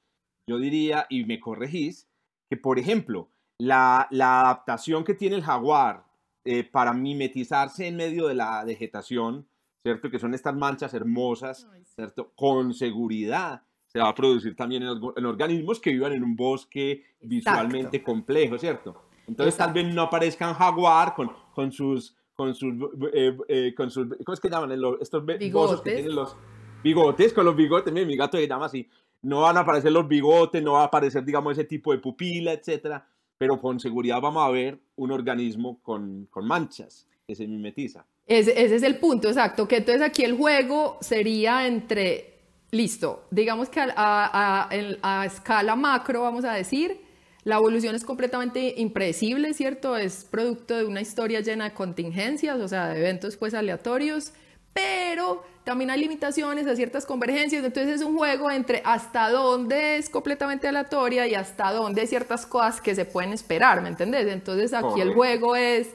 yo 0.49 0.57
diría, 0.57 1.05
y 1.07 1.23
me 1.25 1.39
corregís, 1.39 2.07
que 2.49 2.57
por 2.57 2.79
ejemplo, 2.79 3.29
la, 3.59 4.07
la 4.09 4.41
adaptación 4.41 5.03
que 5.03 5.13
tiene 5.13 5.35
el 5.35 5.43
jaguar 5.43 6.03
eh, 6.45 6.63
para 6.63 6.93
mimetizarse 6.93 7.85
en 7.85 7.95
medio 7.95 8.25
de 8.25 8.33
la 8.33 8.63
vegetación, 8.63 9.47
¿cierto? 9.83 10.09
Que 10.09 10.17
son 10.17 10.33
estas 10.33 10.55
manchas 10.55 10.95
hermosas, 10.95 11.67
¿cierto? 11.95 12.31
Con 12.35 12.73
seguridad 12.73 13.61
se 13.95 14.01
va 14.01 14.09
a 14.09 14.13
producir 14.13 14.57
también 14.57 14.83
en, 14.83 15.25
organismos 15.25 15.79
que 15.79 15.89
vivan 15.89 16.11
en 16.11 16.21
un 16.21 16.35
bosque 16.35 17.01
visualmente 17.21 18.03
complejo, 18.03 18.57
¿cierto? 18.57 19.03
Entonces 19.25 19.55
tal 19.55 19.71
vez 19.71 19.85
no 19.85 20.01
aparezcan 20.01 20.53
jaguar 20.53 21.15
con, 21.15 21.31
con 21.53 21.71
sus, 21.71 22.13
con 22.35 22.53
sus, 22.53 22.73
eh, 23.13 23.37
eh, 23.47 23.73
con 23.73 23.89
sus, 23.89 24.07
¿cómo 24.25 24.33
es 24.33 24.41
que 24.41 24.49
llaman? 24.49 24.77
Estos 24.99 25.25
bigotes. 25.25 25.79
que 25.79 25.91
tienen 25.91 26.13
los 26.13 26.35
bigotes, 26.83 27.31
con 27.31 27.45
los 27.45 27.55
bigotes, 27.55 27.93
mi, 27.93 28.05
mi 28.05 28.17
gato 28.17 28.37
se 28.37 28.45
llama 28.45 28.65
así. 28.65 28.85
No 29.21 29.43
van 29.43 29.55
a 29.55 29.61
aparecer 29.61 29.93
los 29.93 30.05
bigotes, 30.09 30.61
no 30.61 30.73
va 30.73 30.81
a 30.81 30.87
aparecer, 30.87 31.23
digamos, 31.23 31.53
ese 31.53 31.63
tipo 31.63 31.93
de 31.93 31.99
pupila, 31.99 32.51
etcétera, 32.51 33.07
pero 33.37 33.61
con 33.61 33.79
seguridad 33.79 34.19
vamos 34.19 34.45
a 34.45 34.51
ver 34.51 34.77
un 34.97 35.13
organismo 35.13 35.79
con, 35.81 36.27
con 36.29 36.45
manchas 36.45 37.07
que 37.25 37.33
se 37.33 37.47
mimetiza. 37.47 38.05
Ese, 38.27 38.61
ese 38.61 38.75
es 38.75 38.83
el 38.83 38.97
punto, 38.97 39.29
exacto, 39.29 39.69
que 39.69 39.77
entonces 39.77 40.01
aquí 40.01 40.25
el 40.25 40.35
juego 40.35 40.97
sería 40.99 41.65
entre, 41.65 42.34
listo, 42.71 43.25
digamos 43.31 43.69
que 43.69 43.79
a, 43.79 43.93
a, 43.95 44.69
a, 44.69 45.21
a 45.21 45.25
escala 45.25 45.75
macro, 45.75 46.21
vamos 46.21 46.45
a 46.45 46.53
decir, 46.53 46.99
la 47.43 47.57
evolución 47.57 47.95
es 47.95 48.03
completamente 48.03 48.73
impredecible, 48.77 49.53
¿cierto? 49.53 49.95
Es 49.95 50.25
producto 50.25 50.75
de 50.75 50.85
una 50.85 51.01
historia 51.01 51.41
llena 51.41 51.65
de 51.65 51.73
contingencias, 51.73 52.59
o 52.59 52.67
sea, 52.67 52.87
de 52.89 52.99
eventos 52.99 53.37
pues 53.37 53.53
aleatorios, 53.53 54.33
pero 54.73 55.43
también 55.63 55.89
hay 55.89 55.99
limitaciones 55.99 56.67
a 56.67 56.75
ciertas 56.75 57.05
convergencias, 57.05 57.63
entonces 57.63 57.95
es 57.95 58.01
un 58.05 58.17
juego 58.17 58.51
entre 58.51 58.81
hasta 58.83 59.29
dónde 59.29 59.97
es 59.97 60.09
completamente 60.09 60.67
aleatoria 60.67 61.27
y 61.27 61.35
hasta 61.35 61.71
dónde 61.71 62.01
hay 62.01 62.07
ciertas 62.07 62.45
cosas 62.45 62.81
que 62.81 62.93
se 62.93 63.05
pueden 63.05 63.31
esperar, 63.31 63.81
¿me 63.81 63.89
entendés? 63.89 64.27
Entonces 64.27 64.73
aquí 64.73 65.01
el 65.01 65.13
juego 65.13 65.55
es 65.55 65.89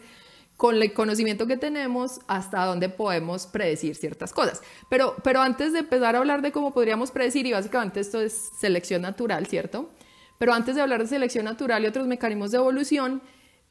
con 0.61 0.77
el 0.77 0.93
conocimiento 0.93 1.47
que 1.47 1.57
tenemos 1.57 2.21
hasta 2.27 2.67
dónde 2.67 2.91
podemos 2.91 3.47
predecir 3.47 3.95
ciertas 3.95 4.31
cosas. 4.35 4.61
Pero, 4.91 5.17
pero 5.25 5.41
antes 5.41 5.73
de 5.73 5.79
empezar 5.79 6.15
a 6.15 6.19
hablar 6.19 6.43
de 6.43 6.53
cómo 6.53 6.75
podríamos 6.75 7.11
predecir, 7.11 7.47
y 7.47 7.53
básicamente 7.53 8.01
esto 8.01 8.21
es 8.21 8.51
selección 8.61 9.01
natural, 9.01 9.47
¿cierto? 9.47 9.89
Pero 10.37 10.53
antes 10.53 10.75
de 10.75 10.83
hablar 10.83 11.01
de 11.01 11.07
selección 11.07 11.47
natural 11.47 11.83
y 11.83 11.87
otros 11.87 12.07
mecanismos 12.07 12.51
de 12.51 12.59
evolución, 12.59 13.23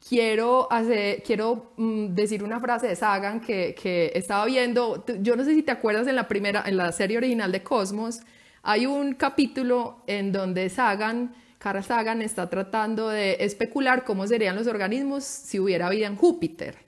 quiero, 0.08 0.66
hacer, 0.72 1.22
quiero 1.22 1.70
mm, 1.76 2.06
decir 2.08 2.42
una 2.42 2.58
frase 2.58 2.88
de 2.88 2.96
Sagan 2.96 3.40
que, 3.40 3.76
que, 3.80 4.10
estaba 4.16 4.44
viendo. 4.46 5.04
Yo 5.20 5.36
no 5.36 5.44
sé 5.44 5.54
si 5.54 5.62
te 5.62 5.70
acuerdas 5.70 6.08
en 6.08 6.16
la, 6.16 6.26
primera, 6.26 6.64
en 6.66 6.76
la 6.76 6.90
serie 6.90 7.18
original 7.18 7.52
de 7.52 7.62
Cosmos, 7.62 8.18
hay 8.64 8.86
un 8.86 9.14
capítulo 9.14 10.02
en 10.08 10.32
donde 10.32 10.68
Sagan, 10.68 11.36
Carl 11.60 11.84
Sagan, 11.84 12.22
está 12.22 12.48
tratando 12.48 13.10
de 13.10 13.36
especular 13.40 14.04
cómo 14.04 14.26
serían 14.26 14.56
los 14.56 14.66
organismos 14.66 15.24
si 15.24 15.60
hubiera 15.60 15.90
vida 15.90 16.06
en 16.06 16.16
Júpiter. 16.16 16.78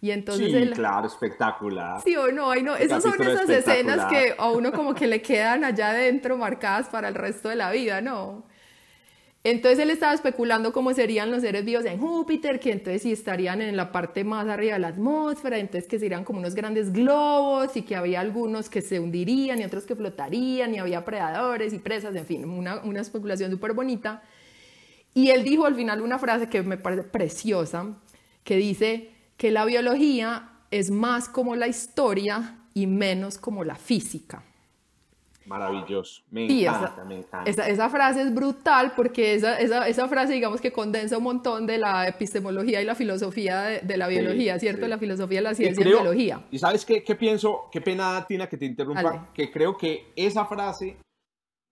Y 0.00 0.12
entonces 0.12 0.52
sí, 0.52 0.70
claro, 0.70 1.08
espectacular. 1.08 2.00
Sí 2.02 2.16
o 2.16 2.30
no, 2.30 2.48
ay 2.48 2.62
no, 2.62 2.76
esas 2.76 3.02
son 3.02 3.20
esas 3.20 3.48
escenas 3.48 4.06
que 4.06 4.34
a 4.38 4.50
uno 4.50 4.70
como 4.70 4.94
que 4.94 5.08
le 5.08 5.20
quedan 5.20 5.64
allá 5.64 5.90
adentro 5.90 6.36
marcadas 6.36 6.88
para 6.88 7.08
el 7.08 7.16
resto 7.16 7.48
de 7.48 7.56
la 7.56 7.72
vida, 7.72 8.00
¿no? 8.00 8.44
Entonces 9.44 9.80
él 9.80 9.90
estaba 9.90 10.14
especulando 10.14 10.72
cómo 10.72 10.94
serían 10.94 11.32
los 11.32 11.42
seres 11.42 11.64
vivos 11.64 11.84
en 11.84 11.98
Júpiter, 11.98 12.60
que 12.60 12.70
entonces 12.70 13.02
sí 13.02 13.10
estarían 13.10 13.60
en 13.60 13.76
la 13.76 13.90
parte 13.90 14.22
más 14.22 14.46
arriba 14.46 14.74
de 14.74 14.78
la 14.78 14.88
atmósfera, 14.88 15.58
entonces 15.58 15.88
que 15.88 15.98
serían 15.98 16.22
como 16.22 16.38
unos 16.38 16.54
grandes 16.54 16.92
globos 16.92 17.76
y 17.76 17.82
que 17.82 17.96
había 17.96 18.20
algunos 18.20 18.68
que 18.68 18.82
se 18.82 19.00
hundirían 19.00 19.60
y 19.60 19.64
otros 19.64 19.84
que 19.84 19.96
flotarían 19.96 20.72
y 20.74 20.78
había 20.78 21.04
predadores 21.04 21.72
y 21.72 21.80
presas, 21.80 22.14
en 22.14 22.24
fin, 22.24 22.44
una, 22.48 22.82
una 22.82 23.00
especulación 23.00 23.50
súper 23.50 23.72
bonita. 23.72 24.22
Y 25.12 25.30
él 25.30 25.42
dijo 25.42 25.66
al 25.66 25.74
final 25.74 26.02
una 26.02 26.20
frase 26.20 26.48
que 26.48 26.62
me 26.62 26.76
parece 26.76 27.02
preciosa, 27.02 27.96
que 28.44 28.56
dice 28.56 29.10
que 29.36 29.50
la 29.50 29.64
biología 29.64 30.50
es 30.70 30.92
más 30.92 31.28
como 31.28 31.56
la 31.56 31.66
historia 31.66 32.58
y 32.74 32.86
menos 32.86 33.38
como 33.38 33.64
la 33.64 33.74
física. 33.74 34.44
Maravilloso, 35.46 36.22
me 36.30 36.44
encanta, 36.44 37.04
me 37.04 37.18
encanta. 37.18 37.50
Esa, 37.50 37.90
frase 37.90 38.22
es 38.22 38.34
brutal 38.34 38.92
porque 38.94 39.34
esa, 39.34 39.58
esa, 39.58 39.88
esa, 39.88 40.08
frase, 40.08 40.34
digamos 40.34 40.60
que 40.60 40.72
condensa 40.72 41.18
un 41.18 41.24
montón 41.24 41.66
de 41.66 41.78
la 41.78 42.06
epistemología 42.08 42.80
y 42.80 42.84
la 42.84 42.94
filosofía 42.94 43.62
de, 43.82 43.96
la 43.96 44.08
biología, 44.08 44.58
¿cierto? 44.58 44.86
La 44.88 44.98
filosofía 44.98 45.38
de 45.38 45.42
la 45.42 45.54
ciencia 45.54 45.80
y, 45.80 45.90
la 45.90 46.00
biología. 46.00 46.46
¿Y 46.50 46.58
sabes 46.58 46.84
qué, 46.84 47.02
qué, 47.02 47.14
pienso? 47.16 47.68
Qué 47.72 47.80
pena, 47.80 48.24
Tina, 48.26 48.48
que 48.48 48.56
te 48.56 48.66
interrumpa, 48.66 49.32
que 49.34 49.50
creo 49.50 49.76
que 49.76 50.12
esa 50.16 50.44
frase 50.46 50.96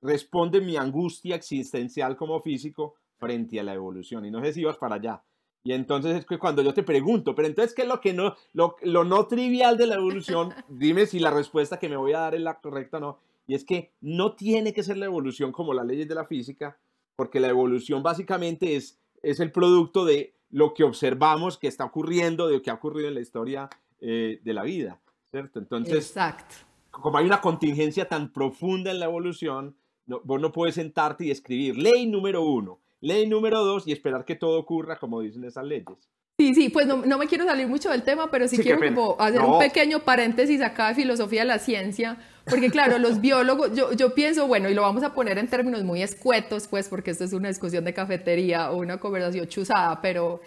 responde 0.03 0.61
mi 0.61 0.77
angustia 0.77 1.37
existencial 1.37 2.17
como 2.17 2.41
físico 2.41 2.95
frente 3.19 3.61
a 3.61 3.63
la 3.63 3.75
evolución. 3.75 4.25
Y 4.25 4.31
no 4.31 4.43
sé 4.43 4.53
si 4.53 4.63
ibas 4.63 4.79
para 4.79 4.97
allá. 4.97 5.23
Y 5.63 5.73
entonces 5.73 6.17
es 6.17 6.27
que 6.27 6.39
cuando 6.39 6.63
yo 6.63 6.73
te 6.73 6.83
pregunto, 6.83 7.35
pero 7.35 7.47
entonces, 7.47 7.75
¿qué 7.75 7.83
es 7.83 7.89
lo 7.89 8.01
que 8.01 8.15
no, 8.15 8.35
lo, 8.55 8.77
lo 8.83 9.05
no 9.05 9.27
trivial 9.27 9.77
de 9.77 9.87
la 9.87 9.97
evolución? 9.97 10.55
Dime 10.69 11.07
si 11.07 11.19
la 11.19 11.31
respuesta 11.31 11.79
que 11.79 11.89
me 11.89 11.97
voy 11.97 12.15
a 12.15 12.21
dar 12.21 12.35
es 12.35 12.41
la 12.41 12.61
correcta 12.61 12.97
o 12.97 13.01
no 13.01 13.19
y 13.51 13.55
es 13.57 13.65
que 13.65 13.93
no 14.01 14.37
tiene 14.37 14.73
que 14.73 14.85
ser 14.85 14.97
la 14.97 15.07
evolución 15.07 15.51
como 15.51 15.75
las 15.75 15.85
leyes 15.85 16.07
de 16.07 16.15
la 16.15 16.25
física, 16.25 16.79
porque 17.17 17.41
la 17.41 17.49
evolución 17.49 18.01
básicamente 18.01 18.77
es, 18.77 19.01
es 19.25 19.41
el 19.41 19.51
producto 19.51 20.05
de 20.05 20.37
lo 20.51 20.73
que 20.73 20.85
observamos 20.85 21.59
que 21.59 21.67
está 21.67 21.85
ocurriendo, 21.85 22.47
de 22.47 22.55
lo 22.55 22.63
que 22.63 22.71
ha 22.71 22.75
ocurrido 22.75 23.09
en 23.09 23.15
la 23.15 23.21
historia 23.21 23.69
eh, 24.01 24.39
de 24.45 24.55
la 24.55 24.63
vida, 24.63 25.01
¿cierto? 25.33 25.59
Entonces, 25.59 26.11
Exacto. 26.11 26.55
como 26.93 27.19
hay 27.19 27.27
una 27.27 27.41
contingencia 27.41 28.07
tan 28.07 28.33
profunda 28.33 28.93
en 28.93 29.01
la 29.01 29.07
evolución, 29.07 29.77
no, 30.07 30.21
vos 30.23 30.41
no 30.41 30.53
puedes 30.53 30.77
sentarte 30.77 31.25
y 31.25 31.33
escribir 31.33 31.77
ley 31.77 32.07
número 32.07 32.45
uno, 32.45 32.79
ley 33.01 33.27
número 33.27 33.65
dos 33.65 33.85
y 33.89 33.91
esperar 33.91 34.25
que 34.25 34.37
todo 34.37 34.61
ocurra 34.61 35.01
como 35.01 35.23
dicen 35.23 35.43
esas 35.43 35.65
leyes. 35.65 36.09
Sí, 36.41 36.55
sí, 36.55 36.71
pues 36.71 36.87
no, 36.87 37.05
no, 37.05 37.19
me 37.19 37.27
quiero 37.27 37.45
salir 37.45 37.67
mucho 37.69 37.91
del 37.91 38.03
tema, 38.03 38.31
pero 38.31 38.49
sí, 38.49 38.57
quiero 38.57 38.79
como 38.95 39.15
hacer 39.21 39.43
No. 39.43 39.53
un 39.55 39.59
pequeño 39.59 39.99
paréntesis 40.01 40.63
acá 40.63 40.89
de 40.89 40.95
filosofía 40.95 41.43
de 41.43 41.47
la 41.49 41.59
ciencia, 41.59 42.17
porque 42.49 42.71
claro, 42.71 42.99
los 42.99 43.21
biólogos, 43.21 43.75
yo, 43.77 43.93
yo 43.93 44.15
pienso, 44.15 44.47
bueno, 44.47 44.71
y 44.71 44.75
lo 44.75 44.81
vamos 44.81 45.03
a 45.03 45.13
poner 45.13 45.37
en 45.37 45.49
términos 45.49 45.85
muy 45.85 46.03
escuetos, 46.03 46.67
pues, 46.67 46.89
porque 46.89 47.11
esto 47.11 47.25
es 47.25 47.35
una 47.35 47.49
discusión 47.49 47.85
de 47.85 47.93
cafetería 47.93 48.71
o 48.71 48.79
una 48.79 48.97
conversación 48.99 49.47
chuzada, 49.49 50.01
pero, 50.01 50.41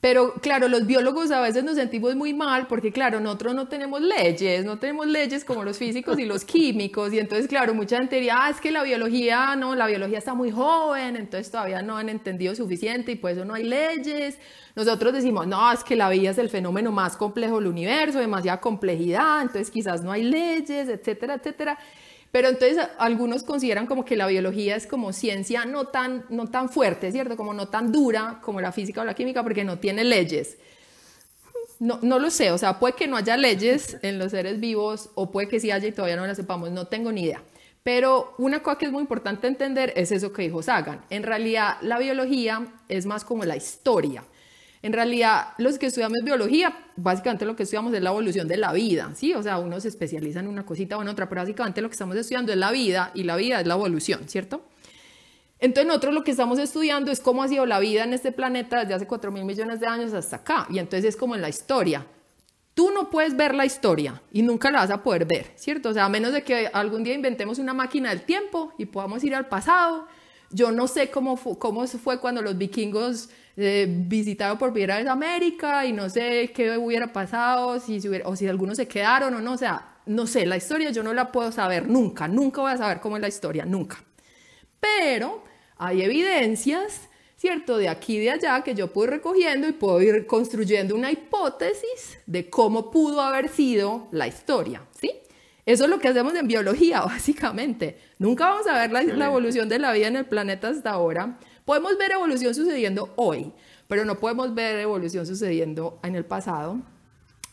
pero 0.00 0.32
claro, 0.40 0.66
los 0.68 0.86
biólogos 0.86 1.30
a 1.30 1.42
veces 1.42 1.62
nos 1.62 1.74
sentimos 1.74 2.16
muy 2.16 2.32
mal 2.32 2.66
porque, 2.66 2.90
claro, 2.90 3.20
nosotros 3.20 3.54
no 3.54 3.68
tenemos 3.68 4.00
leyes, 4.00 4.64
no 4.64 4.78
tenemos 4.78 5.06
leyes 5.06 5.44
como 5.44 5.62
los 5.62 5.76
físicos 5.76 6.18
y 6.18 6.24
los 6.24 6.46
químicos, 6.46 7.12
y 7.12 7.18
entonces, 7.18 7.46
claro, 7.46 7.74
mucha 7.74 7.98
gente 7.98 8.16
diría, 8.16 8.46
ah, 8.46 8.50
es 8.50 8.62
que 8.62 8.70
la 8.70 8.82
biología, 8.82 9.54
no, 9.56 9.74
la 9.74 9.86
biología 9.86 10.16
está 10.16 10.32
muy 10.32 10.50
joven, 10.50 11.16
entonces 11.16 11.50
todavía 11.50 11.82
no 11.82 11.98
han 11.98 12.08
entendido 12.08 12.54
suficiente 12.54 13.12
y 13.12 13.16
por 13.16 13.32
eso 13.32 13.44
no 13.44 13.52
hay 13.52 13.64
leyes. 13.64 14.38
Nosotros 14.74 15.12
decimos, 15.12 15.46
no, 15.46 15.70
es 15.70 15.84
que 15.84 15.96
la 15.96 16.08
vida 16.08 16.30
es 16.30 16.38
el 16.38 16.48
fenómeno 16.48 16.92
más 16.92 17.18
complejo 17.18 17.56
del 17.56 17.66
universo, 17.66 18.20
demasiada 18.20 18.58
complejidad, 18.58 19.42
entonces 19.42 19.70
quizás 19.70 20.02
no 20.02 20.12
hay 20.12 20.22
leyes, 20.22 20.88
etcétera, 20.88 21.34
etcétera. 21.34 21.78
Pero 22.30 22.48
entonces 22.48 22.78
algunos 22.98 23.42
consideran 23.42 23.86
como 23.86 24.04
que 24.04 24.16
la 24.16 24.26
biología 24.26 24.76
es 24.76 24.86
como 24.86 25.12
ciencia 25.12 25.64
no 25.64 25.86
tan, 25.86 26.24
no 26.28 26.46
tan 26.46 26.68
fuerte, 26.68 27.10
¿cierto? 27.10 27.36
Como 27.36 27.54
no 27.54 27.68
tan 27.68 27.90
dura 27.90 28.40
como 28.42 28.60
la 28.60 28.70
física 28.72 29.00
o 29.00 29.04
la 29.04 29.14
química 29.14 29.42
porque 29.42 29.64
no 29.64 29.78
tiene 29.78 30.04
leyes. 30.04 30.56
No, 31.80 31.98
no 32.02 32.18
lo 32.18 32.30
sé, 32.30 32.52
o 32.52 32.58
sea, 32.58 32.78
puede 32.78 32.94
que 32.94 33.08
no 33.08 33.16
haya 33.16 33.36
leyes 33.36 33.96
en 34.02 34.18
los 34.18 34.32
seres 34.32 34.60
vivos 34.60 35.10
o 35.14 35.30
puede 35.30 35.48
que 35.48 35.60
sí 35.60 35.70
haya 35.70 35.88
y 35.88 35.92
todavía 35.92 36.16
no 36.16 36.26
las 36.26 36.36
sepamos, 36.36 36.70
no 36.70 36.86
tengo 36.86 37.10
ni 37.10 37.22
idea. 37.22 37.42
Pero 37.82 38.34
una 38.38 38.62
cosa 38.62 38.78
que 38.78 38.86
es 38.86 38.92
muy 38.92 39.00
importante 39.00 39.46
entender 39.46 39.92
es 39.96 40.12
eso 40.12 40.32
que 40.32 40.42
dijo 40.42 40.62
Sagan. 40.62 41.00
En 41.08 41.22
realidad, 41.22 41.78
la 41.80 41.98
biología 41.98 42.66
es 42.88 43.06
más 43.06 43.24
como 43.24 43.44
la 43.44 43.56
historia. 43.56 44.22
En 44.82 44.92
realidad, 44.94 45.48
los 45.58 45.78
que 45.78 45.86
estudiamos 45.86 46.18
biología, 46.24 46.74
básicamente 46.96 47.44
lo 47.44 47.54
que 47.54 47.64
estudiamos 47.64 47.92
es 47.92 48.02
la 48.02 48.10
evolución 48.10 48.48
de 48.48 48.56
la 48.56 48.72
vida, 48.72 49.12
¿sí? 49.14 49.34
O 49.34 49.42
sea, 49.42 49.58
uno 49.58 49.78
se 49.78 49.88
especializa 49.88 50.40
en 50.40 50.48
una 50.48 50.64
cosita 50.64 50.96
o 50.96 51.02
en 51.02 51.08
otra, 51.08 51.28
pero 51.28 51.42
básicamente 51.42 51.82
lo 51.82 51.88
que 51.88 51.92
estamos 51.94 52.16
estudiando 52.16 52.50
es 52.52 52.58
la 52.58 52.70
vida 52.70 53.10
y 53.14 53.24
la 53.24 53.36
vida 53.36 53.60
es 53.60 53.66
la 53.66 53.74
evolución, 53.74 54.26
¿cierto? 54.26 54.62
Entonces 55.58 55.86
nosotros 55.86 56.14
lo 56.14 56.24
que 56.24 56.30
estamos 56.30 56.58
estudiando 56.58 57.10
es 57.12 57.20
cómo 57.20 57.42
ha 57.42 57.48
sido 57.48 57.66
la 57.66 57.78
vida 57.78 58.04
en 58.04 58.14
este 58.14 58.32
planeta 58.32 58.80
desde 58.80 58.94
hace 58.94 59.06
4 59.06 59.30
mil 59.30 59.44
millones 59.44 59.80
de 59.80 59.86
años 59.86 60.14
hasta 60.14 60.36
acá. 60.36 60.66
Y 60.70 60.78
entonces 60.78 61.10
es 61.10 61.16
como 61.16 61.34
en 61.34 61.42
la 61.42 61.50
historia. 61.50 62.06
Tú 62.72 62.90
no 62.90 63.10
puedes 63.10 63.36
ver 63.36 63.54
la 63.54 63.66
historia 63.66 64.22
y 64.32 64.40
nunca 64.40 64.70
la 64.70 64.78
vas 64.78 64.90
a 64.90 65.02
poder 65.02 65.26
ver, 65.26 65.52
¿cierto? 65.56 65.90
O 65.90 65.92
sea, 65.92 66.06
a 66.06 66.08
menos 66.08 66.32
de 66.32 66.42
que 66.42 66.68
algún 66.72 67.04
día 67.04 67.12
inventemos 67.12 67.58
una 67.58 67.74
máquina 67.74 68.08
del 68.08 68.22
tiempo 68.22 68.72
y 68.78 68.86
podamos 68.86 69.22
ir 69.24 69.34
al 69.34 69.48
pasado. 69.48 70.06
Yo 70.50 70.72
no 70.72 70.88
sé 70.88 71.10
cómo, 71.10 71.36
fu- 71.36 71.58
cómo 71.58 71.86
fue 71.86 72.18
cuando 72.20 72.40
los 72.40 72.56
vikingos 72.56 73.28
eh, 73.56 73.86
visitaron 73.88 74.58
por 74.58 74.72
primera 74.72 74.98
vez 74.98 75.06
América 75.06 75.84
y 75.86 75.92
no 75.92 76.08
sé 76.08 76.50
qué 76.54 76.76
hubiera 76.78 77.12
pasado, 77.12 77.78
si 77.80 78.00
se 78.00 78.08
hubiera- 78.08 78.28
o 78.28 78.36
si 78.36 78.46
algunos 78.48 78.76
se 78.76 78.86
quedaron 78.88 79.34
o 79.34 79.40
no. 79.40 79.52
O 79.52 79.58
sea, 79.58 79.96
no 80.06 80.26
sé, 80.26 80.46
la 80.46 80.56
historia 80.56 80.90
yo 80.90 81.02
no 81.02 81.12
la 81.12 81.30
puedo 81.32 81.52
saber 81.52 81.88
nunca, 81.88 82.26
nunca 82.28 82.60
voy 82.62 82.72
a 82.72 82.76
saber 82.78 83.00
cómo 83.00 83.16
es 83.16 83.22
la 83.22 83.28
historia, 83.28 83.64
nunca 83.64 84.02
pero 84.78 85.44
hay 85.76 86.02
evidencias, 86.02 87.08
¿cierto? 87.36 87.76
De 87.76 87.88
aquí 87.88 88.16
y 88.16 88.20
de 88.20 88.30
allá 88.30 88.62
que 88.62 88.74
yo 88.74 88.92
puedo 88.92 89.06
ir 89.08 89.10
recogiendo 89.16 89.68
y 89.68 89.72
puedo 89.72 90.00
ir 90.00 90.26
construyendo 90.26 90.94
una 90.94 91.10
hipótesis 91.10 92.18
de 92.26 92.48
cómo 92.48 92.90
pudo 92.90 93.20
haber 93.20 93.48
sido 93.48 94.08
la 94.10 94.26
historia, 94.26 94.82
¿sí? 94.98 95.12
Eso 95.66 95.84
es 95.84 95.90
lo 95.90 95.98
que 95.98 96.08
hacemos 96.08 96.34
en 96.34 96.48
biología, 96.48 97.00
básicamente. 97.04 97.98
Nunca 98.18 98.48
vamos 98.50 98.66
a 98.66 98.72
ver 98.80 98.90
la, 98.90 99.02
la 99.02 99.26
evolución 99.26 99.68
de 99.68 99.78
la 99.78 99.92
vida 99.92 100.08
en 100.08 100.16
el 100.16 100.24
planeta 100.24 100.68
hasta 100.68 100.90
ahora. 100.90 101.38
Podemos 101.70 101.96
ver 101.98 102.10
evolución 102.10 102.52
sucediendo 102.52 103.12
hoy, 103.14 103.52
pero 103.86 104.04
no 104.04 104.18
podemos 104.18 104.52
ver 104.56 104.80
evolución 104.80 105.24
sucediendo 105.24 106.00
en 106.02 106.16
el 106.16 106.24
pasado. 106.24 106.80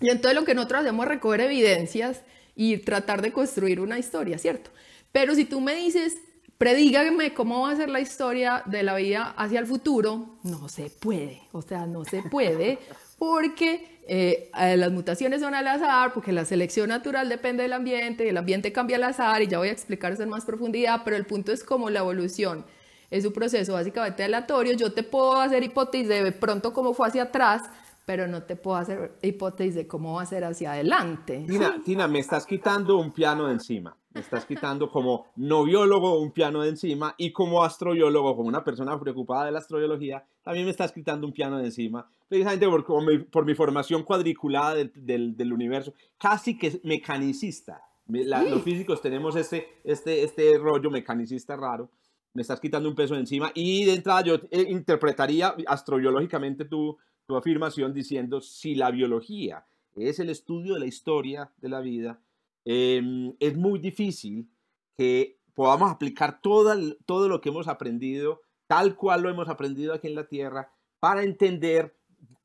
Y 0.02 0.10
entonces 0.10 0.34
lo 0.34 0.44
que 0.44 0.56
nosotros 0.56 0.82
hacemos 0.82 1.06
es 1.06 1.10
recoger 1.10 1.42
evidencias 1.42 2.24
y 2.56 2.78
tratar 2.78 3.22
de 3.22 3.32
construir 3.32 3.80
una 3.80 4.00
historia, 4.00 4.40
¿cierto? 4.40 4.72
Pero 5.12 5.36
si 5.36 5.46
tú 5.46 5.62
me 5.62 5.76
dices, 5.76 6.18
predígame 6.58 7.36
cómo 7.36 7.62
va 7.62 7.70
a 7.74 7.76
ser 7.76 7.92
la 7.92 8.00
historia 8.00 8.64
de 8.66 8.82
la 8.82 8.96
vida 8.96 9.36
hacia 9.38 9.60
el 9.60 9.68
futuro, 9.68 10.40
no 10.42 10.68
se 10.68 10.90
puede, 10.90 11.44
o 11.52 11.62
sea, 11.62 11.86
no 11.86 12.04
se 12.04 12.24
puede 12.24 12.80
porque 13.20 14.00
eh, 14.08 14.50
eh, 14.60 14.78
las 14.78 14.92
mutaciones 14.92 15.42
son 15.42 15.54
al 15.54 15.68
azar, 15.68 16.12
porque 16.16 16.32
la 16.32 16.46
selección 16.46 16.90
natural 16.90 17.30
depende 17.30 17.62
del 17.62 17.74
ambiente, 17.74 18.26
y 18.26 18.30
el 18.30 18.38
ambiente 18.38 18.72
cambia 18.72 18.98
al 18.98 19.04
azar, 19.04 19.44
y 19.44 19.48
ya 19.48 19.60
voy 19.60 19.68
a 19.68 19.74
explicar 19.74 20.12
eso 20.14 20.24
en 20.24 20.30
más 20.30 20.44
profundidad, 20.44 21.04
pero 21.06 21.18
el 21.18 21.28
punto 21.28 21.52
es 21.52 21.64
como 21.64 21.92
la 21.92 22.00
evolución 22.00 22.66
es 23.10 23.26
un 23.26 23.34
proceso 23.34 23.74
básicamente 23.74 24.24
aleatorio, 24.24 24.74
yo 24.74 24.92
te 24.94 25.04
puedo 25.04 25.36
hacer 25.40 25.64
hipótesis 25.64 26.08
de 26.10 26.32
pronto 26.32 26.74
cómo 26.74 26.94
fue 26.94 27.08
hacia 27.08 27.24
atrás, 27.24 27.64
pero 28.06 28.26
no 28.28 28.44
te 28.44 28.56
puedo 28.56 28.78
hacer 28.78 29.18
hipótesis 29.22 29.76
de 29.76 29.86
cómo 29.88 30.14
va 30.16 30.22
a 30.22 30.26
ser 30.26 30.44
hacia 30.46 30.72
adelante. 30.74 31.44
Tina, 31.48 31.82
Tina, 31.84 32.08
me 32.08 32.20
estás 32.20 32.46
quitando 32.46 32.98
un 32.98 33.12
piano 33.12 33.48
de 33.48 33.54
encima. 33.54 33.98
Me 34.14 34.22
estás 34.22 34.46
quitando 34.46 34.90
como 34.90 35.28
no 35.36 35.64
biólogo 35.66 36.20
un 36.20 36.32
piano 36.32 36.62
de 36.64 36.70
encima 36.70 37.14
y 37.18 37.32
como 37.34 37.64
astrobiólogo, 37.64 38.36
como 38.36 38.48
una 38.48 38.64
persona 38.64 38.98
preocupada 39.00 39.46
de 39.46 39.52
la 39.52 39.60
astrobiología, 39.60 40.26
también 40.42 40.66
me 40.66 40.72
estás 40.72 40.92
quitando 40.92 41.28
un 41.28 41.34
piano 41.34 41.60
de 41.60 41.66
encima. 41.66 42.10
Precisamente 42.28 42.68
por, 42.68 42.84
como 42.86 43.02
mi, 43.02 43.20
por 43.20 43.46
mi 43.46 43.54
formación 43.54 44.04
cuadriculada 44.04 44.74
del, 44.74 44.92
del, 44.96 45.36
del 45.38 45.54
universo, 45.54 45.94
casi 46.18 46.58
que 46.58 46.80
mecanicista. 46.84 47.82
Me- 48.08 48.24
la- 48.24 48.42
Los 48.44 48.62
físicos 48.64 49.02
tenemos 49.02 49.36
este, 49.36 49.68
este, 49.84 50.24
este 50.24 50.58
rollo 50.58 50.90
mecanicista 50.90 51.56
raro. 51.56 51.90
Me 52.38 52.44
estás 52.44 52.60
quitando 52.60 52.88
un 52.88 52.94
peso 52.94 53.16
de 53.16 53.22
encima. 53.22 53.52
Y 53.56 53.86
de 53.86 53.96
entrada 53.96 54.22
yo 54.22 54.36
eh, 54.52 54.68
interpretaría 54.70 55.56
astrobiológicamente 55.66 56.66
tu, 56.66 56.96
tu 57.26 57.36
afirmación 57.36 57.96
diciendo 57.96 58.42
si 58.42 58.76
la 58.76 58.92
biología 58.92 59.66
es 59.96 60.20
el 60.20 60.30
estudio 60.30 60.76
de 60.76 60.82
la 60.82 60.86
historia 60.86 61.52
de 61.58 61.70
la 61.70 61.80
vida, 61.82 62.22
eh, 62.64 63.34
es 63.40 63.58
muy 63.58 63.80
difícil 63.80 64.48
que 64.96 65.40
podamos 65.56 65.90
aplicar 65.90 66.40
toda, 66.40 66.76
l- 66.76 66.96
todo 67.08 67.28
lo 67.28 67.42
que 67.42 67.50
hemos 67.50 67.68
aprendido, 67.68 68.42
tal 68.68 68.96
cual 68.96 69.24
lo 69.24 69.30
hemos 69.32 69.50
aprendido 69.50 69.96
aquí 69.96 70.06
en 70.06 70.14
la 70.14 70.28
Tierra, 70.28 70.72
para 71.00 71.24
entender 71.24 71.96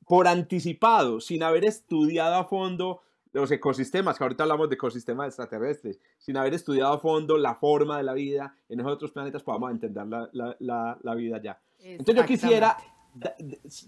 por 0.06 0.26
anticipado, 0.26 1.20
sin 1.20 1.42
haber 1.42 1.66
estudiado 1.66 2.36
a 2.36 2.44
fondo 2.46 3.02
los 3.32 3.50
ecosistemas, 3.50 4.18
que 4.18 4.24
ahorita 4.24 4.42
hablamos 4.44 4.68
de 4.68 4.74
ecosistemas 4.74 5.28
extraterrestres, 5.28 5.98
sin 6.18 6.36
haber 6.36 6.54
estudiado 6.54 6.92
a 6.92 6.98
fondo 6.98 7.38
la 7.38 7.54
forma 7.54 7.96
de 7.96 8.02
la 8.02 8.12
vida 8.14 8.56
en 8.68 8.80
esos 8.80 8.92
otros 8.92 9.10
planetas, 9.12 9.42
podamos 9.42 9.70
entender 9.70 10.06
la, 10.06 10.28
la- 10.32 10.56
la- 10.60 10.98
la 11.02 11.14
vida 11.14 11.40
ya. 11.42 11.60
Entonces 11.80 12.14
yo 12.16 12.22
quisiera 12.26 12.76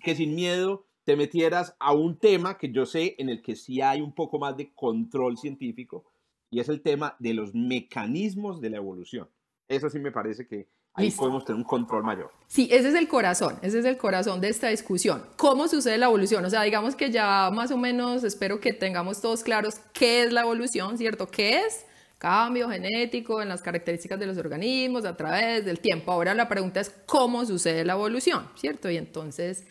que 0.02 0.14
sin 0.14 0.34
miedo 0.34 0.86
te 1.04 1.16
metieras 1.16 1.76
a 1.78 1.92
un 1.92 2.16
tema 2.18 2.56
que 2.56 2.70
yo 2.72 2.86
sé 2.86 3.14
en 3.18 3.28
el 3.28 3.42
que 3.42 3.56
sí 3.56 3.80
hay 3.82 4.00
un 4.00 4.14
poco 4.14 4.38
más 4.38 4.56
de 4.56 4.72
control 4.74 5.36
científico 5.36 6.04
y 6.50 6.60
es 6.60 6.68
el 6.68 6.80
tema 6.80 7.16
de 7.18 7.34
los 7.34 7.54
mecanismos 7.54 8.60
de 8.60 8.70
la 8.70 8.78
evolución. 8.78 9.28
Eso 9.68 9.88
sí 9.90 9.98
me 9.98 10.12
parece 10.12 10.46
que 10.46 10.68
ahí 10.94 11.06
Listo. 11.06 11.20
podemos 11.20 11.44
tener 11.44 11.58
un 11.58 11.64
control 11.64 12.04
mayor. 12.04 12.30
Sí, 12.46 12.68
ese 12.70 12.88
es 12.88 12.94
el 12.94 13.08
corazón, 13.08 13.58
ese 13.62 13.80
es 13.80 13.84
el 13.84 13.96
corazón 13.96 14.40
de 14.40 14.48
esta 14.48 14.68
discusión. 14.68 15.24
¿Cómo 15.36 15.66
sucede 15.66 15.98
la 15.98 16.06
evolución? 16.06 16.44
O 16.44 16.50
sea, 16.50 16.62
digamos 16.62 16.94
que 16.94 17.10
ya 17.10 17.50
más 17.52 17.70
o 17.72 17.76
menos 17.76 18.22
espero 18.22 18.60
que 18.60 18.72
tengamos 18.72 19.20
todos 19.20 19.42
claros 19.42 19.76
qué 19.92 20.22
es 20.22 20.32
la 20.32 20.42
evolución, 20.42 20.96
¿cierto? 20.96 21.28
¿Qué 21.28 21.60
es? 21.66 21.84
Cambio 22.18 22.70
genético 22.70 23.42
en 23.42 23.48
las 23.48 23.60
características 23.60 24.18
de 24.18 24.26
los 24.26 24.38
organismos 24.38 25.04
a 25.04 25.16
través 25.16 25.64
del 25.64 25.80
tiempo. 25.80 26.12
Ahora 26.12 26.32
la 26.32 26.48
pregunta 26.48 26.80
es 26.80 26.90
cómo 27.06 27.44
sucede 27.44 27.84
la 27.84 27.94
evolución, 27.94 28.48
¿cierto? 28.54 28.88
Y 28.88 28.96
entonces 28.96 29.64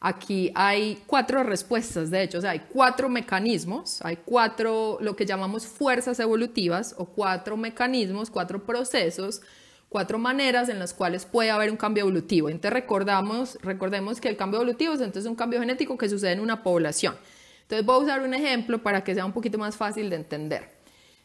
aquí 0.00 0.52
hay 0.54 1.02
cuatro 1.06 1.42
respuestas, 1.42 2.10
de 2.10 2.22
hecho, 2.22 2.38
o 2.38 2.40
sea, 2.40 2.50
hay 2.50 2.60
cuatro 2.72 3.08
mecanismos, 3.08 4.00
hay 4.02 4.18
cuatro, 4.24 4.98
lo 5.00 5.16
que 5.16 5.26
llamamos 5.26 5.66
fuerzas 5.66 6.20
evolutivas 6.20 6.94
o 6.98 7.06
cuatro 7.06 7.56
mecanismos, 7.56 8.30
cuatro 8.30 8.64
procesos 8.64 9.40
cuatro 9.88 10.18
maneras 10.18 10.68
en 10.68 10.78
las 10.78 10.92
cuales 10.94 11.24
puede 11.24 11.50
haber 11.50 11.70
un 11.70 11.76
cambio 11.76 12.02
evolutivo. 12.02 12.48
Entonces 12.48 12.72
recordamos, 12.72 13.58
recordemos 13.62 14.20
que 14.20 14.28
el 14.28 14.36
cambio 14.36 14.60
evolutivo 14.60 14.94
es 14.94 15.00
entonces 15.00 15.28
un 15.28 15.36
cambio 15.36 15.60
genético 15.60 15.96
que 15.96 16.08
sucede 16.08 16.32
en 16.32 16.40
una 16.40 16.62
población. 16.62 17.16
Entonces 17.62 17.84
voy 17.84 17.96
a 17.96 17.98
usar 17.98 18.22
un 18.22 18.34
ejemplo 18.34 18.82
para 18.82 19.04
que 19.04 19.14
sea 19.14 19.24
un 19.24 19.32
poquito 19.32 19.58
más 19.58 19.76
fácil 19.76 20.10
de 20.10 20.16
entender. 20.16 20.70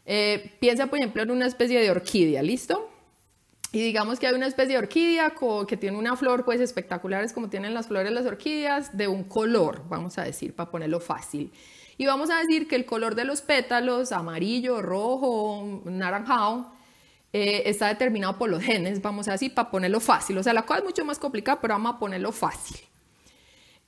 Eh, 0.06 0.52
piensa, 0.60 0.86
por 0.86 0.98
ejemplo, 0.98 1.22
en 1.22 1.30
una 1.30 1.46
especie 1.46 1.80
de 1.80 1.90
orquídea, 1.90 2.42
¿listo? 2.42 2.90
Y 3.72 3.80
digamos 3.80 4.20
que 4.20 4.26
hay 4.26 4.34
una 4.34 4.46
especie 4.46 4.74
de 4.74 4.78
orquídea 4.78 5.34
que 5.66 5.76
tiene 5.76 5.96
una 5.96 6.16
flor, 6.16 6.44
pues 6.44 6.60
espectaculares 6.60 7.32
como 7.32 7.48
tienen 7.48 7.74
las 7.74 7.88
flores 7.88 8.12
las 8.12 8.24
orquídeas, 8.24 8.96
de 8.96 9.08
un 9.08 9.24
color, 9.24 9.82
vamos 9.88 10.16
a 10.18 10.22
decir, 10.22 10.54
para 10.54 10.70
ponerlo 10.70 11.00
fácil. 11.00 11.50
Y 11.96 12.06
vamos 12.06 12.30
a 12.30 12.38
decir 12.38 12.68
que 12.68 12.76
el 12.76 12.86
color 12.86 13.14
de 13.14 13.24
los 13.24 13.42
pétalos, 13.42 14.12
amarillo, 14.12 14.82
rojo, 14.82 15.82
naranjado, 15.86 16.70
eh, 17.36 17.68
está 17.68 17.88
determinado 17.88 18.38
por 18.38 18.48
los 18.48 18.62
genes, 18.62 19.02
vamos 19.02 19.26
a 19.26 19.32
decir, 19.32 19.52
para 19.52 19.68
ponerlo 19.68 19.98
fácil. 19.98 20.38
O 20.38 20.42
sea, 20.44 20.52
la 20.54 20.62
cosa 20.62 20.78
es 20.78 20.84
mucho 20.84 21.04
más 21.04 21.18
complicada, 21.18 21.60
pero 21.60 21.74
vamos 21.74 21.96
a 21.96 21.98
ponerlo 21.98 22.30
fácil. 22.30 22.76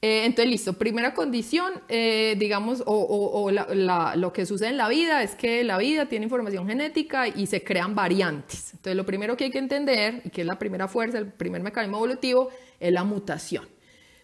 Eh, 0.02 0.24
entonces, 0.24 0.50
listo, 0.50 0.72
primera 0.72 1.14
condición, 1.14 1.74
eh, 1.88 2.34
digamos, 2.40 2.82
o, 2.84 3.50
lo 3.52 4.32
que 4.32 4.46
sucede 4.46 4.70
en 4.70 4.76
la 4.76 4.88
vida 4.88 5.22
es 5.22 5.36
que 5.36 5.62
la 5.62 5.78
vida 5.78 6.06
tiene 6.06 6.24
información 6.24 6.66
genética 6.66 7.28
y 7.28 7.46
se 7.46 7.62
crean 7.62 7.94
variantes. 7.94 8.72
Entonces, 8.72 8.96
lo 8.96 9.06
primero 9.06 9.36
que 9.36 9.44
hay 9.44 9.50
que 9.52 9.58
entender, 9.58 10.22
y 10.24 10.30
que 10.30 10.40
es 10.40 10.46
la 10.46 10.58
primera 10.58 10.88
fuerza, 10.88 11.18
el 11.18 11.32
primer 11.32 11.62
mecanismo 11.62 11.98
evolutivo, 11.98 12.48
es 12.80 12.92
la 12.92 13.04
mutación. 13.04 13.68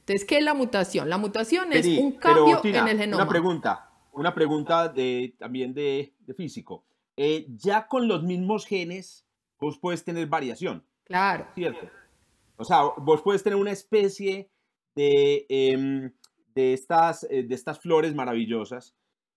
Entonces, 0.01 0.25
¿qué 0.25 0.39
es 0.39 0.45
la 0.45 0.55
mutación? 0.55 1.09
La 1.09 1.17
mutación 1.17 1.73
es 1.73 1.87
un 1.87 2.11
cambio 2.11 2.61
en 2.65 2.89
el 2.89 2.99
genoma. 2.99 3.23
Una 3.23 3.31
pregunta, 3.31 3.91
una 4.11 4.35
pregunta 4.35 4.89
de, 4.89 5.37
también 5.39 5.73
de, 5.73 6.13
físico. 6.37 6.85
Eh, 7.17 7.47
ya 7.57 7.87
con 7.87 8.09
los 8.09 8.23
mismos 8.23 8.67
genes, 8.67 9.27
vos 9.61 9.79
puedes 9.79 10.05
tener 10.05 10.27
variación. 10.27 10.85
Claro. 11.05 11.47
¿Cierto? 11.55 11.89
O 12.57 12.65
sea, 12.65 12.83
vos 12.99 13.23
puedes 13.23 13.43
tener 13.43 13.59
una 13.59 13.73
especie 13.73 14.51
de, 14.95 15.47
em, 15.49 16.13
de, 16.55 16.73
estas, 16.73 17.25
eh, 17.31 17.43
de 17.43 17.55
estas 17.55 17.81
flores 17.81 18.15
maravillosas, 18.15 18.95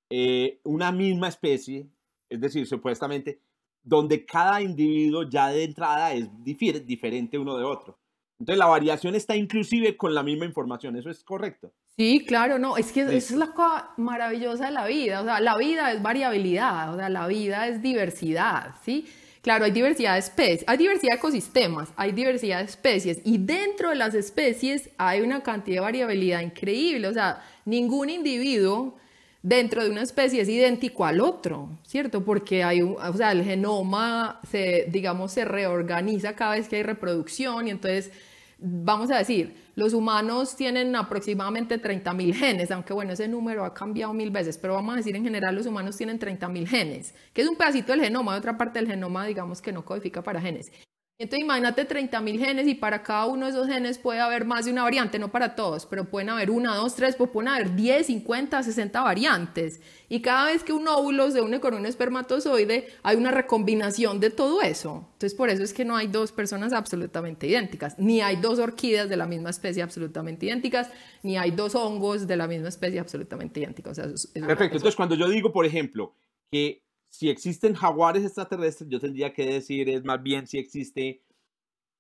eh, 0.09 0.59
una 0.63 0.91
misma 0.91 1.27
especie, 1.27 1.87
es 2.29 2.39
decir, 2.39 2.67
supuestamente, 2.67 3.41
donde 3.83 4.25
cada 4.25 4.61
individuo 4.61 5.23
ya 5.23 5.49
de 5.49 5.63
entrada 5.63 6.13
es 6.13 6.29
diferente 6.43 7.37
uno 7.37 7.57
de 7.57 7.63
otro. 7.63 7.97
Entonces 8.39 8.59
la 8.59 8.65
variación 8.65 9.15
está 9.15 9.35
inclusive 9.35 9.95
con 9.95 10.13
la 10.13 10.23
misma 10.23 10.45
información, 10.45 10.95
¿eso 10.97 11.09
es 11.09 11.23
correcto? 11.23 11.71
Sí, 11.95 12.25
claro, 12.27 12.59
no, 12.59 12.75
es 12.75 12.91
que 12.91 13.01
esa 13.01 13.13
es 13.13 13.31
la 13.31 13.53
cosa 13.53 13.91
maravillosa 13.97 14.65
de 14.65 14.71
la 14.71 14.85
vida, 14.85 15.21
o 15.21 15.23
sea, 15.23 15.39
la 15.39 15.57
vida 15.57 15.93
es 15.93 16.01
variabilidad, 16.01 16.93
o 16.93 16.97
sea, 16.97 17.07
la 17.09 17.27
vida 17.27 17.67
es 17.67 17.81
diversidad, 17.81 18.75
¿sí? 18.83 19.05
Claro, 19.45 19.65
hay 19.65 19.71
diversidad 19.71 20.13
de 20.13 20.19
especies, 20.19 20.63
hay 20.67 20.77
diversidad 20.77 21.11
de 21.11 21.17
ecosistemas, 21.17 21.93
hay 21.95 22.11
diversidad 22.13 22.57
de 22.57 22.65
especies 22.65 23.21
y 23.23 23.37
dentro 23.37 23.89
de 23.89 23.95
las 23.95 24.15
especies 24.15 24.89
hay 24.97 25.21
una 25.21 25.43
cantidad 25.43 25.75
de 25.75 25.81
variabilidad 25.81 26.41
increíble. 26.41 27.07
O 27.07 27.13
sea, 27.13 27.43
ningún 27.63 28.09
individuo 28.09 28.97
dentro 29.45 29.83
de 29.83 29.91
una 29.91 30.01
especie 30.01 30.41
es 30.41 30.49
idéntico 30.49 31.05
al 31.05 31.21
otro, 31.21 31.69
¿cierto? 31.85 32.25
Porque 32.25 32.63
hay, 32.63 32.81
o 32.81 33.13
sea, 33.15 33.31
el 33.31 33.43
genoma 33.43 34.41
se, 34.49 34.87
digamos, 34.89 35.33
se 35.33 35.45
reorganiza 35.45 36.35
cada 36.35 36.55
vez 36.55 36.67
que 36.67 36.77
hay 36.77 36.83
reproducción 36.83 37.67
y 37.67 37.69
entonces 37.69 38.11
vamos 38.57 39.11
a 39.11 39.19
decir, 39.19 39.55
los 39.75 39.93
humanos 39.93 40.55
tienen 40.55 40.95
aproximadamente 40.95 41.79
30.000 41.79 42.33
genes, 42.33 42.71
aunque 42.71 42.93
bueno, 42.93 43.13
ese 43.13 43.27
número 43.27 43.65
ha 43.65 43.73
cambiado 43.75 44.13
mil 44.13 44.31
veces, 44.31 44.57
pero 44.57 44.73
vamos 44.73 44.95
a 44.95 44.97
decir 44.97 45.15
en 45.15 45.23
general 45.23 45.53
los 45.53 45.67
humanos 45.67 45.95
tienen 45.95 46.17
30.000 46.17 46.65
genes, 46.65 47.13
que 47.31 47.43
es 47.43 47.47
un 47.47 47.55
pedacito 47.55 47.91
del 47.91 48.01
genoma, 48.01 48.35
otra 48.35 48.57
parte 48.57 48.79
del 48.79 48.87
genoma, 48.87 49.27
digamos 49.27 49.61
que 49.61 49.71
no 49.71 49.85
codifica 49.85 50.23
para 50.23 50.41
genes. 50.41 50.71
Entonces 51.17 51.45
imagínate 51.45 51.87
30.000 51.87 52.39
genes 52.39 52.67
y 52.67 52.75
para 52.75 53.01
cada 53.01 53.25
uno 53.27 53.45
de 53.45 53.53
esos 53.53 53.67
genes 53.67 53.97
puede 53.97 54.19
haber 54.19 54.43
más 54.43 54.65
de 54.65 54.71
una 54.71 54.83
variante, 54.83 55.17
no 55.17 55.31
para 55.31 55.55
todos, 55.55 55.85
pero 55.85 56.03
pueden 56.03 56.29
haber 56.29 56.51
una, 56.51 56.75
dos, 56.75 56.93
tres, 56.95 57.15
pues 57.15 57.29
pueden 57.29 57.47
haber 57.47 57.73
10, 57.73 58.07
50, 58.07 58.61
60 58.61 59.01
variantes. 59.01 59.79
Y 60.09 60.21
cada 60.21 60.47
vez 60.47 60.63
que 60.63 60.73
un 60.73 60.85
óvulo 60.89 61.31
se 61.31 61.39
une 61.39 61.61
con 61.61 61.73
un 61.73 61.85
espermatozoide, 61.85 62.89
hay 63.01 63.15
una 63.15 63.31
recombinación 63.31 64.19
de 64.19 64.29
todo 64.29 64.61
eso. 64.61 65.07
Entonces 65.13 65.35
por 65.35 65.49
eso 65.49 65.63
es 65.63 65.73
que 65.73 65.85
no 65.85 65.95
hay 65.95 66.07
dos 66.07 66.33
personas 66.33 66.73
absolutamente 66.73 67.47
idénticas, 67.47 67.97
ni 67.97 68.19
hay 68.19 68.35
dos 68.35 68.59
orquídeas 68.59 69.07
de 69.07 69.15
la 69.15 69.25
misma 69.25 69.51
especie 69.51 69.83
absolutamente 69.83 70.47
idénticas, 70.47 70.89
ni 71.23 71.37
hay 71.37 71.51
dos 71.51 71.75
hongos 71.75 72.27
de 72.27 72.35
la 72.35 72.47
misma 72.47 72.67
especie 72.67 72.99
absolutamente 72.99 73.61
idénticos. 73.61 73.97
Perfecto, 73.97 74.75
entonces 74.75 74.95
cuando 74.97 75.15
yo 75.15 75.29
digo, 75.29 75.53
por 75.53 75.65
ejemplo, 75.65 76.13
que 76.51 76.84
si 77.15 77.29
existen 77.29 77.75
jaguares 77.75 78.25
extraterrestres, 78.25 78.89
yo 78.89 78.99
tendría 78.99 79.33
que 79.33 79.45
decir 79.45 79.89
es 79.89 80.03
más 80.03 80.21
bien 80.21 80.47
si 80.47 80.57
existe 80.57 81.21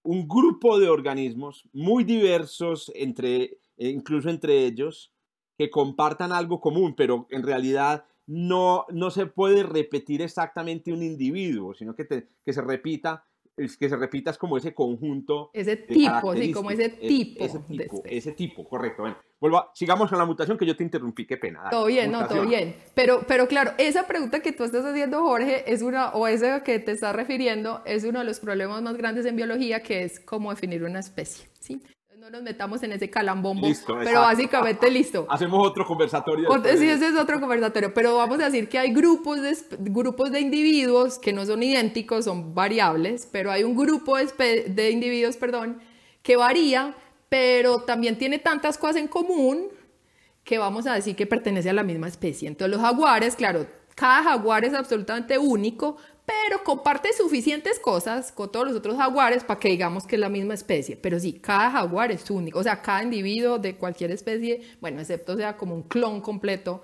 un 0.03 0.27
grupo 0.27 0.77
de 0.77 0.89
organismos 0.89 1.67
muy 1.73 2.03
diversos, 2.03 2.91
entre, 2.93 3.57
e 3.77 3.89
incluso 3.89 4.29
entre 4.29 4.65
ellos, 4.65 5.13
que 5.57 5.69
compartan 5.69 6.31
algo 6.31 6.59
común, 6.59 6.95
pero 6.95 7.27
en 7.29 7.43
realidad 7.43 8.05
no, 8.27 8.85
no 8.91 9.09
se 9.09 9.25
puede 9.25 9.63
repetir 9.63 10.21
exactamente 10.21 10.91
un 10.91 11.01
individuo, 11.01 11.73
sino 11.73 11.95
que, 11.95 12.05
que 12.07 12.53
se 12.53 12.61
repita 12.61 13.25
es 13.57 13.77
que 13.77 13.89
se 13.89 13.95
repita 13.95 14.31
es 14.31 14.37
como 14.37 14.57
ese 14.57 14.73
conjunto. 14.73 15.49
Ese 15.53 15.77
tipo, 15.77 16.33
sí, 16.33 16.51
como 16.51 16.71
ese 16.71 16.89
tipo. 16.89 17.43
ese 17.43 17.59
tipo, 17.59 18.03
ese 18.05 18.31
tipo, 18.33 18.67
correcto. 18.67 19.03
Bueno, 19.39 19.65
sigamos 19.73 20.09
con 20.09 20.17
la 20.17 20.25
mutación 20.25 20.57
que 20.57 20.65
yo 20.65 20.75
te 20.75 20.83
interrumpí, 20.83 21.25
qué 21.25 21.37
pena. 21.37 21.69
todo 21.69 21.85
bien, 21.85 22.11
no, 22.11 22.27
todo 22.27 22.45
bien. 22.45 22.75
Pero, 22.93 23.21
pero 23.27 23.47
claro, 23.47 23.71
esa 23.77 24.07
pregunta 24.07 24.39
que 24.39 24.51
tú 24.51 24.63
estás 24.63 24.85
haciendo, 24.85 25.21
Jorge, 25.21 25.71
es 25.71 25.81
una, 25.81 26.09
o 26.09 26.27
esa 26.27 26.63
que 26.63 26.79
te 26.79 26.91
estás 26.91 27.15
refiriendo, 27.15 27.81
es 27.85 28.03
uno 28.03 28.19
de 28.19 28.25
los 28.25 28.39
problemas 28.39 28.81
más 28.81 28.97
grandes 28.97 29.25
en 29.25 29.35
biología, 29.35 29.81
que 29.81 30.03
es 30.03 30.19
cómo 30.19 30.51
definir 30.51 30.83
una 30.83 30.99
especie, 30.99 31.47
¿sí? 31.59 31.81
No 32.25 32.31
nos 32.31 32.41
metamos 32.41 32.81
en 32.81 32.91
ese 32.91 33.07
calambombo, 33.07 33.67
pero 33.85 34.21
básicamente 34.21 34.89
listo. 34.89 35.27
Hacemos 35.29 35.67
otro 35.67 35.85
conversatorio. 35.85 36.49
Sí, 36.75 36.89
ese 36.89 37.09
es 37.09 37.15
otro 37.15 37.39
conversatorio, 37.39 37.93
pero 37.93 38.17
vamos 38.17 38.39
a 38.39 38.45
decir 38.45 38.67
que 38.67 38.79
hay 38.79 38.91
grupos 38.91 39.43
de, 39.43 39.55
grupos 39.77 40.31
de 40.31 40.39
individuos 40.39 41.19
que 41.19 41.33
no 41.33 41.45
son 41.45 41.61
idénticos, 41.61 42.25
son 42.25 42.55
variables, 42.55 43.29
pero 43.31 43.51
hay 43.51 43.63
un 43.63 43.75
grupo 43.75 44.17
de, 44.17 44.65
de 44.67 44.89
individuos, 44.89 45.37
perdón, 45.37 45.79
que 46.23 46.35
varía, 46.35 46.95
pero 47.29 47.81
también 47.81 48.17
tiene 48.17 48.39
tantas 48.39 48.79
cosas 48.79 48.95
en 48.95 49.07
común 49.07 49.67
que 50.43 50.57
vamos 50.57 50.87
a 50.87 50.95
decir 50.95 51.15
que 51.15 51.27
pertenece 51.27 51.69
a 51.69 51.73
la 51.73 51.83
misma 51.83 52.07
especie. 52.07 52.47
Entonces 52.47 52.75
los 52.75 52.83
jaguares, 52.83 53.35
claro, 53.35 53.67
cada 53.93 54.23
jaguar 54.23 54.65
es 54.65 54.73
absolutamente 54.73 55.37
único, 55.37 55.97
pero 56.25 56.63
comparte 56.63 57.13
suficientes 57.13 57.79
cosas 57.79 58.31
con 58.31 58.51
todos 58.51 58.67
los 58.67 58.75
otros 58.75 58.97
jaguares 58.97 59.43
para 59.43 59.59
que 59.59 59.69
digamos 59.69 60.07
que 60.07 60.15
es 60.15 60.19
la 60.19 60.29
misma 60.29 60.55
especie. 60.55 60.95
Pero 60.97 61.19
sí, 61.19 61.33
cada 61.33 61.71
jaguar 61.71 62.11
es 62.11 62.29
único, 62.29 62.59
o 62.59 62.63
sea, 62.63 62.81
cada 62.81 63.03
individuo 63.03 63.59
de 63.59 63.75
cualquier 63.75 64.11
especie, 64.11 64.61
bueno, 64.81 65.01
excepto 65.01 65.35
sea 65.37 65.55
como 65.55 65.75
un 65.75 65.83
clon 65.83 66.21
completo. 66.21 66.81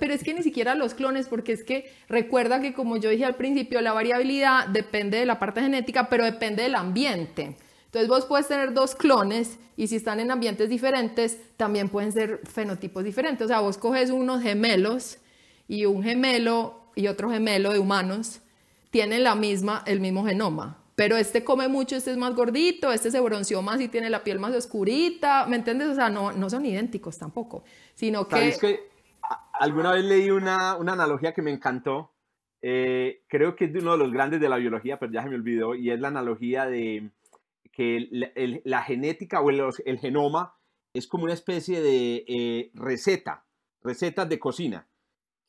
pero 0.00 0.14
es 0.14 0.22
que 0.22 0.34
ni 0.34 0.42
siquiera 0.42 0.74
los 0.74 0.94
clones, 0.94 1.28
porque 1.28 1.52
es 1.52 1.64
que 1.64 1.90
recuerda 2.08 2.60
que 2.60 2.72
como 2.72 2.96
yo 2.96 3.10
dije 3.10 3.24
al 3.24 3.36
principio, 3.36 3.80
la 3.80 3.92
variabilidad 3.92 4.68
depende 4.68 5.18
de 5.18 5.26
la 5.26 5.38
parte 5.38 5.60
genética, 5.60 6.08
pero 6.08 6.24
depende 6.24 6.62
del 6.62 6.74
ambiente. 6.74 7.56
Entonces 7.86 8.08
vos 8.08 8.24
puedes 8.24 8.48
tener 8.48 8.72
dos 8.72 8.94
clones 8.94 9.58
y 9.76 9.86
si 9.86 9.96
están 9.96 10.20
en 10.20 10.30
ambientes 10.30 10.70
diferentes, 10.70 11.38
también 11.56 11.90
pueden 11.90 12.12
ser 12.12 12.40
fenotipos 12.44 13.04
diferentes. 13.04 13.44
O 13.44 13.48
sea, 13.48 13.60
vos 13.60 13.76
coges 13.76 14.10
unos 14.10 14.42
gemelos 14.42 15.18
y 15.68 15.84
un 15.84 16.02
gemelo 16.02 16.90
y 16.94 17.06
otro 17.06 17.30
gemelo 17.30 17.72
de 17.72 17.78
humanos 17.78 18.41
tienen 18.92 19.24
la 19.24 19.34
misma, 19.34 19.82
el 19.86 20.00
mismo 20.00 20.24
genoma. 20.24 20.78
Pero 20.94 21.16
este 21.16 21.42
come 21.42 21.66
mucho, 21.66 21.96
este 21.96 22.12
es 22.12 22.18
más 22.18 22.36
gordito, 22.36 22.92
este 22.92 23.10
se 23.10 23.18
bronceó 23.20 23.62
más 23.62 23.80
y 23.80 23.88
tiene 23.88 24.10
la 24.10 24.22
piel 24.22 24.38
más 24.38 24.54
oscurita, 24.54 25.46
¿me 25.46 25.56
entiendes? 25.56 25.88
O 25.88 25.94
sea, 25.94 26.10
no, 26.10 26.50
son 26.50 26.66
idénticos 26.66 27.18
tampoco, 27.18 27.64
sino 27.94 28.28
que... 28.28 28.36
¿Sabes 28.36 28.58
que 28.58 28.80
alguna 29.54 29.92
vez 29.92 30.04
leí 30.04 30.30
una, 30.30 30.76
una 30.76 30.92
analogía 30.92 31.32
que 31.32 31.40
me 31.40 31.50
encantó, 31.50 32.12
eh, 32.60 33.22
creo 33.28 33.56
que 33.56 33.64
es 33.64 33.72
de 33.72 33.78
uno 33.78 33.92
de 33.92 33.98
los 33.98 34.12
grandes 34.12 34.40
de 34.40 34.50
la 34.50 34.58
biología, 34.58 34.98
pero 34.98 35.10
ya 35.10 35.22
se 35.22 35.30
me 35.30 35.36
olvidó, 35.36 35.74
y 35.74 35.90
es 35.90 35.98
la 35.98 36.08
analogía 36.08 36.66
de 36.66 37.10
que 37.72 38.08
la 38.64 38.82
genética 38.82 39.40
o 39.40 39.48
el, 39.48 39.62
el, 39.86 39.98
genoma 39.98 40.54
es 40.92 41.06
como 41.06 41.24
una 41.24 41.32
especie 41.32 41.80
de 41.80 42.24
eh, 42.28 42.70
receta, 42.74 43.46
recetas 43.82 44.28
de 44.28 44.38
cocina 44.38 44.86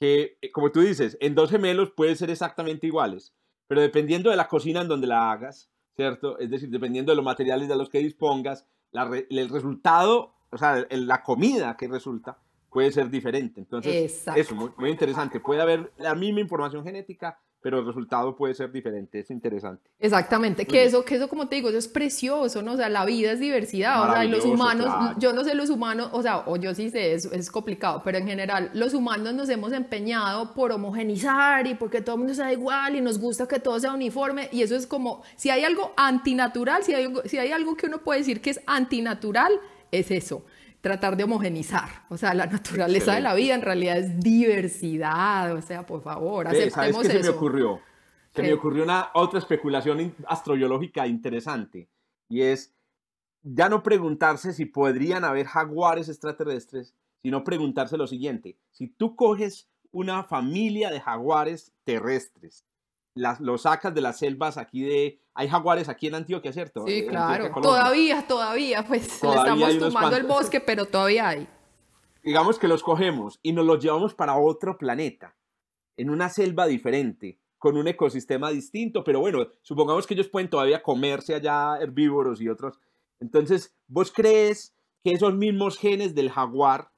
que, 0.03 0.37
eh, 0.41 0.51
como 0.51 0.69
tú 0.69 0.81
dices, 0.81 1.17
en 1.21 1.33
dos 1.33 1.49
gemelos 1.49 1.91
pueden 1.91 2.17
ser 2.17 2.29
exactamente 2.29 2.85
iguales, 2.85 3.33
pero 3.67 3.79
dependiendo 3.79 4.31
de 4.31 4.35
la 4.35 4.49
cocina 4.49 4.81
en 4.81 4.89
donde 4.89 5.07
la 5.07 5.31
hagas, 5.31 5.71
¿cierto? 5.95 6.37
Es 6.39 6.49
decir, 6.49 6.67
dependiendo 6.69 7.13
de 7.13 7.15
los 7.15 7.23
materiales 7.23 7.69
de 7.69 7.77
los 7.77 7.87
que 7.87 7.99
dispongas, 7.99 8.67
el 8.91 9.47
resultado, 9.47 10.33
o 10.49 10.57
sea, 10.57 10.85
la 10.89 11.23
comida 11.23 11.77
que 11.77 11.87
resulta 11.87 12.37
puede 12.69 12.91
ser 12.91 13.09
diferente. 13.09 13.61
Entonces, 13.61 14.27
eso, 14.35 14.55
muy, 14.55 14.71
muy 14.75 14.89
interesante. 14.89 15.39
Puede 15.39 15.61
haber 15.61 15.93
la 15.95 16.15
misma 16.15 16.41
información 16.41 16.83
genética, 16.83 17.39
pero 17.63 17.79
el 17.79 17.85
resultado 17.85 18.35
puede 18.35 18.53
ser 18.53 18.73
diferente, 18.73 19.19
es 19.19 19.31
interesante. 19.31 19.89
Exactamente, 19.97 20.67
que 20.67 20.83
eso, 20.83 21.05
que 21.05 21.15
eso 21.15 21.29
como 21.29 21.47
te 21.47 21.55
digo, 21.55 21.69
eso 21.69 21.77
es 21.77 21.87
precioso, 21.87 22.61
¿no? 22.61 22.73
O 22.73 22.77
sea, 22.77 22.89
la 22.89 23.05
vida 23.05 23.31
es 23.31 23.39
diversidad, 23.39 24.03
o 24.03 24.13
sea, 24.13 24.25
y 24.25 24.27
los 24.27 24.43
humanos, 24.43 25.15
yo 25.17 25.31
no 25.31 25.45
sé 25.45 25.55
los 25.55 25.69
humanos, 25.69 26.09
o 26.11 26.21
sea, 26.21 26.39
o 26.45 26.57
yo 26.57 26.75
sí 26.75 26.89
sé, 26.89 27.13
es, 27.13 27.23
es 27.25 27.49
complicado, 27.49 28.01
pero 28.03 28.17
en 28.17 28.27
general, 28.27 28.69
los 28.73 28.93
humanos 28.93 29.33
nos 29.33 29.47
hemos 29.47 29.71
empeñado 29.71 30.53
por 30.53 30.73
homogenizar 30.73 31.65
y 31.65 31.75
porque 31.75 32.01
todo 32.01 32.15
el 32.15 32.19
mundo 32.19 32.33
sea 32.33 32.51
igual 32.51 32.97
y 32.97 33.01
nos 33.01 33.17
gusta 33.17 33.47
que 33.47 33.59
todo 33.59 33.79
sea 33.79 33.93
uniforme, 33.93 34.49
y 34.51 34.61
eso 34.61 34.75
es 34.75 34.85
como, 34.85 35.23
si 35.37 35.49
hay 35.49 35.63
algo 35.63 35.93
antinatural, 35.95 36.83
si 36.83 36.93
hay, 36.93 37.11
si 37.23 37.37
hay 37.37 37.53
algo 37.53 37.77
que 37.77 37.87
uno 37.87 37.99
puede 37.99 38.19
decir 38.19 38.41
que 38.41 38.49
es 38.49 38.59
antinatural, 38.67 39.53
es 39.89 40.11
eso 40.11 40.43
tratar 40.83 41.15
de 41.15 41.23
homogenizar. 41.23 41.87
O 42.09 42.17
sea, 42.17 42.33
la 42.33 42.45
naturaleza 42.45 43.15
de 43.15 43.21
la 43.21 43.33
vida 43.33 43.55
en 43.55 43.61
realidad 43.61 43.97
es 43.97 44.19
diversidad. 44.19 45.55
O 45.55 45.61
sea, 45.61 45.85
por 45.85 46.03
favor, 46.03 46.45
aceptemos 46.45 46.73
¿sabes 46.73 46.97
qué 46.97 47.23
se 47.23 47.23
me 47.23 47.29
ocurrió? 47.29 47.79
Se 48.35 48.43
me 48.43 48.51
ocurrió 48.51 48.83
una 48.83 49.09
otra 49.13 49.39
especulación 49.39 50.13
astrobiológica 50.27 51.07
interesante. 51.07 51.87
Y 52.27 52.41
es 52.41 52.75
ya 53.43 53.69
no 53.69 53.81
preguntarse 53.81 54.51
si 54.51 54.65
podrían 54.65 55.23
haber 55.23 55.45
jaguares 55.45 56.09
extraterrestres, 56.09 56.93
sino 57.21 57.45
preguntarse 57.45 57.95
lo 57.95 58.05
siguiente. 58.05 58.57
Si 58.71 58.87
tú 58.87 59.15
coges 59.15 59.69
una 59.91 60.25
familia 60.25 60.89
de 60.89 60.99
jaguares 60.99 61.71
terrestres 61.85 62.65
las, 63.15 63.39
lo 63.39 63.57
sacas 63.57 63.93
de 63.93 64.01
las 64.01 64.19
selvas 64.19 64.57
aquí 64.57 64.81
de... 64.81 65.19
Hay 65.35 65.47
jaguares 65.47 65.89
aquí 65.89 66.07
en 66.07 66.15
Antioquia, 66.15 66.53
¿cierto? 66.53 66.85
Sí, 66.85 67.05
claro. 67.07 67.45
Antioquia. 67.45 67.61
Todavía, 67.61 68.27
todavía, 68.27 68.85
pues 68.85 69.19
Todavía 69.21 69.67
le 69.67 69.73
estamos 69.73 69.93
tomando 69.93 70.17
el 70.17 70.27
bosque, 70.27 70.59
pero 70.59 70.85
todavía 70.85 71.29
hay. 71.29 71.47
digamos 72.23 72.59
que 72.59 72.67
los 72.67 72.83
cogemos 72.83 73.39
y 73.41 73.53
nos 73.53 73.65
los 73.65 73.83
llevamos 73.83 74.13
para 74.13 74.37
otro 74.37 74.77
planeta, 74.77 75.35
en 75.97 76.09
una 76.09 76.29
selva 76.29 76.67
diferente, 76.67 77.39
con 77.57 77.77
un 77.77 77.87
ecosistema 77.87 78.49
distinto, 78.51 79.03
pero 79.03 79.21
bueno, 79.21 79.47
supongamos 79.61 80.05
que 80.05 80.13
ellos 80.13 80.27
pueden 80.27 80.49
todavía 80.49 80.83
comerse 80.83 81.33
allá 81.33 81.77
herbívoros 81.79 82.41
y 82.41 82.49
otros. 82.49 82.79
Entonces, 83.19 83.73
¿vos 83.87 84.11
crees 84.11 84.75
que 85.03 85.11
esos 85.11 85.35
mismos 85.35 85.77
genes 85.77 86.13
del 86.13 86.29
jaguar 86.29 86.91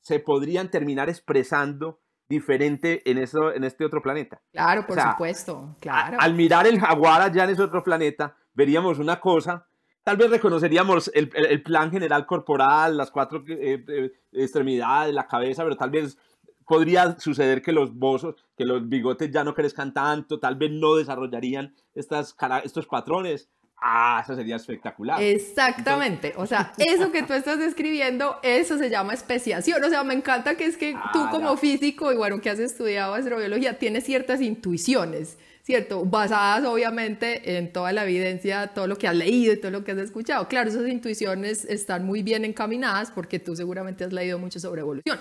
se 0.00 0.18
podrían 0.20 0.70
terminar 0.70 1.08
expresando 1.08 2.00
diferente 2.28 3.08
en, 3.10 3.18
eso, 3.18 3.52
en 3.52 3.64
este 3.64 3.84
otro 3.84 4.02
planeta? 4.02 4.40
Claro, 4.52 4.82
por 4.86 4.98
O 4.98 5.00
sea, 5.00 5.12
supuesto, 5.12 5.74
A- 5.76 5.80
claro. 5.80 6.16
Al 6.20 6.34
mirar 6.34 6.66
el 6.66 6.78
jaguar 6.80 7.22
allá 7.22 7.44
en 7.44 7.50
ese 7.50 7.62
otro 7.62 7.82
planeta, 7.82 8.36
veríamos 8.54 8.98
una 8.98 9.18
cosa, 9.18 9.66
tal 10.02 10.16
vez 10.16 10.30
reconoceríamos 10.30 11.10
el, 11.14 11.30
el- 11.34 11.46
el 11.46 11.62
plan 11.62 11.90
general 11.90 12.26
corporal, 12.26 12.96
las 12.96 13.10
cuatro 13.10 13.42
eh, 13.48 13.84
eh, 13.88 14.12
extremidades, 14.32 15.14
la 15.14 15.26
cabeza, 15.26 15.62
pero 15.64 15.76
tal 15.76 15.90
vez 15.90 16.18
podría 16.66 17.18
suceder 17.18 17.62
que 17.62 17.72
los 17.72 17.94
bozos, 17.94 18.34
que 18.56 18.66
los 18.66 18.86
bigotes 18.86 19.30
ya 19.30 19.42
no 19.42 19.54
crezcan 19.54 19.94
tanto, 19.94 20.38
tal 20.38 20.56
vez 20.56 20.70
no 20.70 20.96
desarrollarían 20.96 21.74
estas, 21.94 22.36
estos 22.62 22.86
patrones. 22.86 23.48
Ah, 23.80 24.20
eso 24.24 24.34
sería 24.34 24.56
espectacular. 24.56 25.22
Exactamente, 25.22 26.32
o 26.36 26.46
sea, 26.46 26.72
eso 26.78 27.12
que 27.12 27.22
tú 27.24 27.32
estás 27.32 27.58
describiendo, 27.58 28.38
eso 28.42 28.76
se 28.76 28.90
llama 28.90 29.14
especiación, 29.14 29.82
o 29.84 29.88
sea, 29.88 30.02
me 30.02 30.14
encanta 30.14 30.56
que 30.56 30.64
es 30.64 30.76
que 30.76 30.94
tú 31.12 31.20
Ah, 31.20 31.28
como 31.30 31.56
físico 31.56 32.12
y 32.12 32.16
bueno, 32.16 32.40
que 32.40 32.50
has 32.50 32.58
estudiado 32.58 33.14
astrobiología, 33.14 33.78
tienes 33.78 34.04
ciertas 34.04 34.40
intuiciones, 34.40 35.38
¿cierto? 35.62 36.04
Basadas 36.04 36.64
obviamente 36.64 37.56
en 37.56 37.72
toda 37.72 37.92
la 37.92 38.02
evidencia, 38.04 38.68
todo 38.68 38.86
lo 38.86 38.96
que 38.96 39.06
has 39.06 39.14
leído 39.14 39.52
y 39.52 39.58
todo 39.58 39.70
lo 39.70 39.84
que 39.84 39.92
has 39.92 39.98
escuchado. 39.98 40.48
Claro, 40.48 40.70
esas 40.70 40.88
intuiciones 40.88 41.64
están 41.64 42.04
muy 42.04 42.22
bien 42.22 42.44
encaminadas 42.44 43.10
porque 43.10 43.38
tú 43.38 43.54
seguramente 43.54 44.04
has 44.04 44.12
leído 44.12 44.38
mucho 44.38 44.58
sobre 44.58 44.80
evolución. 44.80 45.20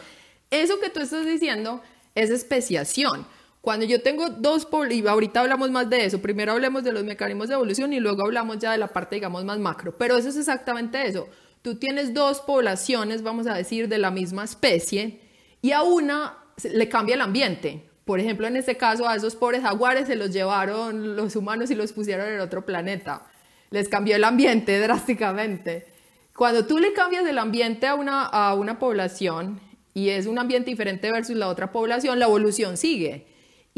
Eso 0.49 0.79
que 0.79 0.89
tú 0.89 0.99
estás 1.01 1.25
diciendo 1.25 1.81
es 2.15 2.29
especiación. 2.29 3.27
Cuando 3.61 3.85
yo 3.85 4.01
tengo 4.01 4.29
dos 4.29 4.67
y 4.89 5.05
ahorita 5.05 5.41
hablamos 5.41 5.71
más 5.71 5.89
de 5.89 6.05
eso, 6.05 6.21
primero 6.21 6.53
hablemos 6.53 6.83
de 6.83 6.93
los 6.93 7.03
mecanismos 7.03 7.49
de 7.49 7.55
evolución 7.55 7.91
y 7.91 7.99
luego 7.99 8.23
hablamos 8.23 8.59
ya 8.59 8.71
de 8.71 8.77
la 8.77 8.87
parte, 8.87 9.15
digamos, 9.15 9.43
más 9.43 9.59
macro, 9.59 9.93
pero 9.97 10.17
eso 10.17 10.29
es 10.29 10.37
exactamente 10.37 11.05
eso. 11.05 11.27
Tú 11.61 11.75
tienes 11.75 12.13
dos 12.13 12.39
poblaciones, 12.39 13.23
vamos 13.23 13.47
a 13.47 13.55
decir, 13.55 13.89
de 13.89 13.97
la 13.97 14.11
misma 14.11 14.45
especie 14.45 15.19
y 15.61 15.71
a 15.71 15.81
una 15.81 16.37
le 16.63 16.89
cambia 16.89 17.15
el 17.15 17.21
ambiente. 17.21 17.83
Por 18.05 18.19
ejemplo, 18.19 18.47
en 18.47 18.55
este 18.55 18.77
caso, 18.77 19.07
a 19.07 19.15
esos 19.15 19.35
pobres 19.35 19.61
jaguares 19.61 20.07
se 20.07 20.15
los 20.15 20.31
llevaron 20.31 21.15
los 21.15 21.35
humanos 21.35 21.69
y 21.71 21.75
los 21.75 21.91
pusieron 21.91 22.31
en 22.31 22.39
otro 22.39 22.65
planeta. 22.65 23.23
Les 23.69 23.89
cambió 23.89 24.15
el 24.15 24.23
ambiente 24.23 24.79
drásticamente. 24.81 25.87
Cuando 26.35 26.65
tú 26.65 26.79
le 26.79 26.93
cambias 26.93 27.25
el 27.25 27.37
ambiente 27.37 27.87
a 27.87 27.95
una, 27.95 28.23
a 28.23 28.53
una 28.53 28.79
población 28.79 29.59
y 29.93 30.09
es 30.09 30.27
un 30.27 30.39
ambiente 30.39 30.69
diferente 30.69 31.11
versus 31.11 31.35
la 31.35 31.47
otra 31.47 31.71
población, 31.71 32.19
la 32.19 32.25
evolución 32.25 32.77
sigue. 32.77 33.25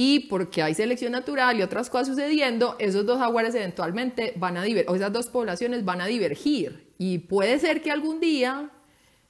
Y 0.02 0.30
porque 0.30 0.64
hay 0.64 0.74
selección 0.74 1.12
natural 1.12 1.60
y 1.60 1.62
otras 1.62 1.90
cosas 1.90 2.08
sucediendo, 2.08 2.78
esos 2.80 3.06
dos 3.06 3.20
jaguares 3.20 3.54
eventualmente 3.54 4.32
van 4.38 4.56
a 4.56 4.64
divergir, 4.64 4.90
o 4.90 4.96
esas 4.96 5.12
dos 5.12 5.28
poblaciones 5.28 5.84
van 5.84 6.00
a 6.00 6.06
divergir. 6.06 6.94
Y 6.98 7.18
puede 7.18 7.60
ser 7.60 7.82
que 7.82 7.92
algún 7.92 8.22
día 8.22 8.72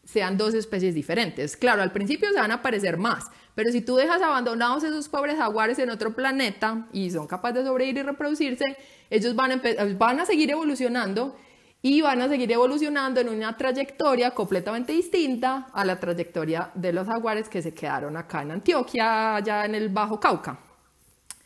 sean 0.04 0.38
dos 0.38 0.54
especies 0.54 0.94
diferentes. 0.94 1.58
Claro, 1.58 1.82
al 1.82 1.92
principio 1.92 2.30
se 2.30 2.40
van 2.40 2.52
a 2.52 2.62
parecer 2.62 2.98
más, 2.98 3.32
pero 3.56 3.72
si 3.72 3.82
tú 3.82 3.96
dejas 3.96 4.22
abandonados 4.22 4.84
esos 4.84 5.10
pobres 5.10 5.38
jaguares 5.38 5.80
en 5.80 5.90
otro 5.90 6.14
planeta 6.14 6.88
y 6.94 7.10
son 7.10 7.26
capaces 7.26 7.64
de 7.64 7.68
sobrevivir 7.68 8.04
y 8.04 8.04
reproducirse, 8.04 8.78
ellos 9.10 9.34
van 9.34 9.54
a, 9.54 9.62
van 9.98 10.20
a 10.20 10.26
seguir 10.28 10.52
evolucionando 10.52 11.36
y 11.82 12.02
van 12.02 12.22
a 12.22 12.28
seguir 12.28 12.52
evolucionando 12.52 13.22
en 13.22 13.30
una 13.30 13.56
trayectoria 13.56 14.32
completamente 14.32 14.92
distinta 14.92 15.68
a 15.74 15.86
la 15.86 16.00
trayectoria 16.00 16.72
de 16.74 16.92
los 16.92 17.08
jaguares 17.08 17.48
que 17.48 17.62
se 17.62 17.74
quedaron 17.74 18.18
acá 18.18 18.42
en 18.42 18.52
Antioquia, 18.52 19.36
allá 19.38 19.66
en 19.66 19.76
el 19.76 19.90
Bajo 19.90 20.20
Cauca. 20.20 20.58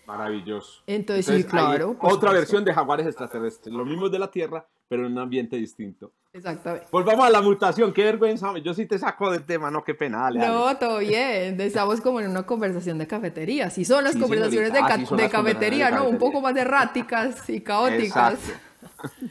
Maravilloso. 0.05 0.81
Entonces, 0.86 1.25
sí, 1.25 1.31
hay 1.34 1.43
claro, 1.45 1.95
Otra 2.01 2.31
versión 2.34 2.65
de 2.65 2.73
jaguares 2.73 3.05
extraterrestres, 3.07 3.73
los 3.73 3.88
mismos 3.88 4.11
de 4.11 4.19
la 4.19 4.29
Tierra, 4.29 4.65
pero 4.89 5.05
en 5.05 5.13
un 5.13 5.19
ambiente 5.19 5.55
distinto. 5.55 6.11
Exactamente. 6.34 6.88
Volvamos 6.91 7.25
a 7.25 7.29
la 7.29 7.41
mutación, 7.41 7.93
qué 7.93 8.03
vergüenza, 8.03 8.57
yo 8.57 8.73
sí 8.73 8.86
te 8.86 8.97
saco 8.99 9.31
del 9.31 9.43
tema, 9.43 9.71
no, 9.71 9.84
qué 9.84 9.93
pena, 9.93 10.23
dale, 10.23 10.39
dale. 10.39 10.51
No, 10.51 10.75
todo 10.77 10.97
bien. 10.97 11.61
Estamos 11.61 12.01
como 12.01 12.19
en 12.19 12.29
una 12.31 12.43
conversación 12.43 12.97
de 12.97 13.07
cafetería. 13.07 13.69
Si 13.69 13.86
son 13.86 14.03
las 14.03 14.13
Sí, 14.13 14.19
conversaciones 14.19 14.73
de, 14.73 14.79
señorita. 14.81 14.88
ca- 14.88 14.93
Ah, 14.95 14.97
sí, 14.99 15.05
son 15.05 15.17
de 15.17 15.23
las 15.23 15.31
conversaciones 15.31 15.79
cafetería, 15.79 15.86
de 15.86 15.91
¿no? 15.91 15.97
Un 15.99 16.05
cafetería. 16.17 16.31
poco 16.31 16.41
más 16.41 16.55
erráticas 16.57 17.49
y 17.49 17.61
caóticas. 17.61 18.34
Exacto. 18.34 19.23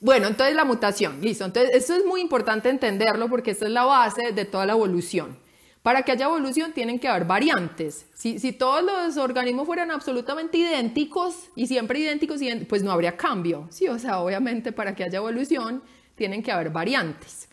Bueno, 0.00 0.26
entonces 0.26 0.54
la 0.54 0.64
mutación, 0.64 1.20
listo. 1.20 1.44
Entonces, 1.44 1.74
esto 1.74 1.94
es 1.94 2.04
muy 2.04 2.20
importante 2.20 2.68
entenderlo 2.68 3.28
porque 3.28 3.52
esta 3.52 3.66
es 3.66 3.70
la 3.70 3.84
base 3.84 4.32
de 4.32 4.44
toda 4.44 4.66
la 4.66 4.72
evolución. 4.72 5.38
Para 5.82 6.02
que 6.02 6.10
haya 6.10 6.26
evolución 6.26 6.72
tienen 6.72 6.98
que 6.98 7.06
haber 7.06 7.26
variantes. 7.26 8.06
Si, 8.12 8.52
todos 8.52 8.82
los 8.82 9.16
organismos 9.18 9.66
fueran 9.66 9.92
absolutamente 9.92 10.58
idénticos 10.58 11.48
y 11.54 11.68
siempre 11.68 12.00
idénticos, 12.00 12.42
idénticos, 12.42 12.68
pues 12.68 12.82
no 12.82 12.90
habría 12.90 13.16
cambio. 13.16 13.68
Sí, 13.70 13.86
o 13.86 13.98
sea, 13.98 14.18
obviamente 14.18 14.72
para 14.72 14.96
que 14.96 15.04
haya 15.04 15.18
evolución 15.18 15.82
tienen 16.16 16.42
que 16.42 16.50
haber 16.50 16.70
variantes. 16.70 17.48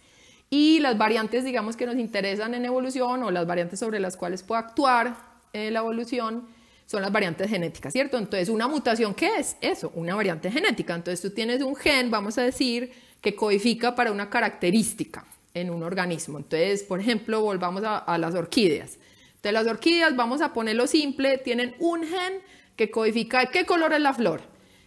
Y 0.50 0.80
las 0.80 0.98
variantes, 0.98 1.46
digamos, 1.46 1.78
que 1.78 1.86
nos 1.86 1.96
interesan 1.98 2.56
en 2.56 2.66
evolución 2.66 3.22
o 3.22 3.30
las 3.30 3.46
variantes 3.46 3.80
sobre 3.80 4.00
las 4.00 4.18
cuales 4.18 4.42
puede 4.42 4.62
actuar 4.62 5.16
eh, 5.54 5.70
la 5.70 5.80
evolución 5.80 6.48
son 6.86 7.02
las 7.02 7.12
variantes 7.12 7.50
genéticas, 7.50 7.94
¿cierto? 7.94 8.18
Entonces, 8.18 8.50
una 8.50 8.68
mutación, 8.68 9.14
¿qué 9.14 9.38
es? 9.38 9.58
Eso, 9.62 9.92
una 9.96 10.16
variante 10.16 10.52
genética. 10.52 10.96
Entonces, 10.96 11.22
tú 11.22 11.32
tienes 11.32 11.62
un 11.62 11.76
gen, 11.76 12.12
vamos 12.12 12.38
a 12.38 12.44
decir, 12.44 12.92
que 13.22 13.36
codifica 13.36 13.96
para 13.96 14.12
una 14.12 14.30
característica 14.30 15.26
en 15.54 15.70
un 15.70 15.84
organismo. 15.84 16.38
Entonces, 16.38 16.84
por 16.84 17.00
ejemplo, 17.00 17.42
volvamos 17.42 17.84
a, 17.86 18.18
las 18.18 18.36
orquídeas. 18.36 18.98
Entonces, 19.36 19.54
las 19.54 19.68
orquídeas, 19.68 20.16
vamos 20.16 20.42
a 20.42 20.54
ponerlo 20.54 20.88
simple, 20.88 21.38
tienen 21.38 21.76
un 21.80 22.04
gen 22.04 22.42
que 22.76 22.92
codifica 22.92 23.46
qué 23.48 23.66
color 23.66 23.94
es 23.94 24.02
la 24.02 24.14
flor. 24.14 24.42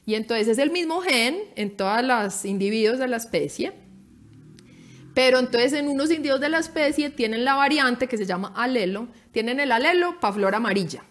Y 0.04 0.14
entonces 0.14 0.46
es 0.46 0.58
el 0.58 0.70
mismo 0.70 1.00
gen 1.00 1.36
en 1.56 1.76
todos 1.76 2.02
los 2.02 2.44
individuos 2.44 2.98
de 2.98 3.08
la 3.08 3.16
especie. 3.16 3.72
Pero 5.14 5.38
entonces 5.38 5.72
en 5.72 5.88
unos 5.88 6.10
individuos 6.10 6.40
de 6.40 6.48
la 6.48 6.58
especie 6.58 7.10
tienen 7.10 7.44
la 7.44 7.54
variante 7.54 8.06
que 8.06 8.16
se 8.16 8.26
llama 8.26 8.52
alelo, 8.54 9.08
tienen 9.32 9.58
el 9.60 9.72
alelo 9.72 10.20
para 10.20 10.34
flor 10.34 10.54
amarilla. 10.54 11.02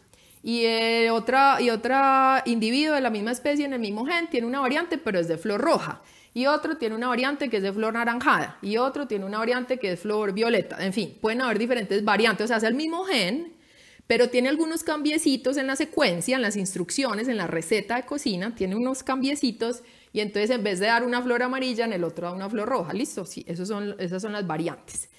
Y 0.47 0.63
eh, 0.65 1.09
otra, 1.09 1.59
y 1.59 1.71
otra 1.71 2.43
individuo 2.45 2.93
de 2.93 3.01
la 3.01 3.09
misma 3.09 3.31
especie 3.31 3.65
en 3.65 3.73
el 3.73 3.79
mismo 3.79 4.05
gen 4.05 4.29
tiene 4.29 4.45
una 4.45 4.59
variante, 4.59 4.99
pero 4.99 5.17
es 5.17 5.27
de 5.27 5.39
flor 5.39 5.59
roja. 5.59 6.03
Y 6.35 6.45
otro 6.45 6.77
tiene 6.77 6.93
una 6.93 7.07
variante 7.07 7.49
que 7.49 7.57
es 7.57 7.63
de 7.63 7.73
flor 7.73 7.95
naranjada. 7.95 8.59
Y 8.61 8.77
otro 8.77 9.07
tiene 9.07 9.25
una 9.25 9.39
variante 9.39 9.79
que 9.79 9.93
es 9.93 10.01
flor 10.01 10.33
violeta. 10.33 10.85
En 10.85 10.93
fin, 10.93 11.17
pueden 11.19 11.41
haber 11.41 11.57
diferentes 11.57 12.05
variantes. 12.05 12.45
O 12.45 12.47
sea, 12.49 12.57
es 12.57 12.63
el 12.63 12.75
mismo 12.75 13.05
gen, 13.05 13.53
pero 14.05 14.29
tiene 14.29 14.49
algunos 14.49 14.83
cambiecitos 14.83 15.57
en 15.57 15.65
la 15.65 15.75
secuencia, 15.75 16.35
en 16.35 16.43
las 16.43 16.57
instrucciones, 16.57 17.27
en 17.27 17.37
la 17.37 17.47
receta 17.47 17.95
de 17.95 18.05
cocina, 18.05 18.53
tiene 18.53 18.75
unos 18.75 19.01
cambiecitos 19.01 19.81
y 20.13 20.19
entonces 20.19 20.51
en 20.51 20.63
vez 20.63 20.79
de 20.79 20.85
dar 20.85 21.03
una 21.03 21.23
flor 21.23 21.41
amarilla, 21.41 21.85
en 21.85 21.93
el 21.93 22.03
otro 22.03 22.27
da 22.27 22.33
una 22.33 22.51
flor 22.51 22.69
roja. 22.69 22.93
Listo, 22.93 23.25
sí, 23.25 23.43
esos 23.47 23.71
esas 23.97 24.21
son 24.21 24.33
las 24.33 24.45
variantes. 24.45 25.09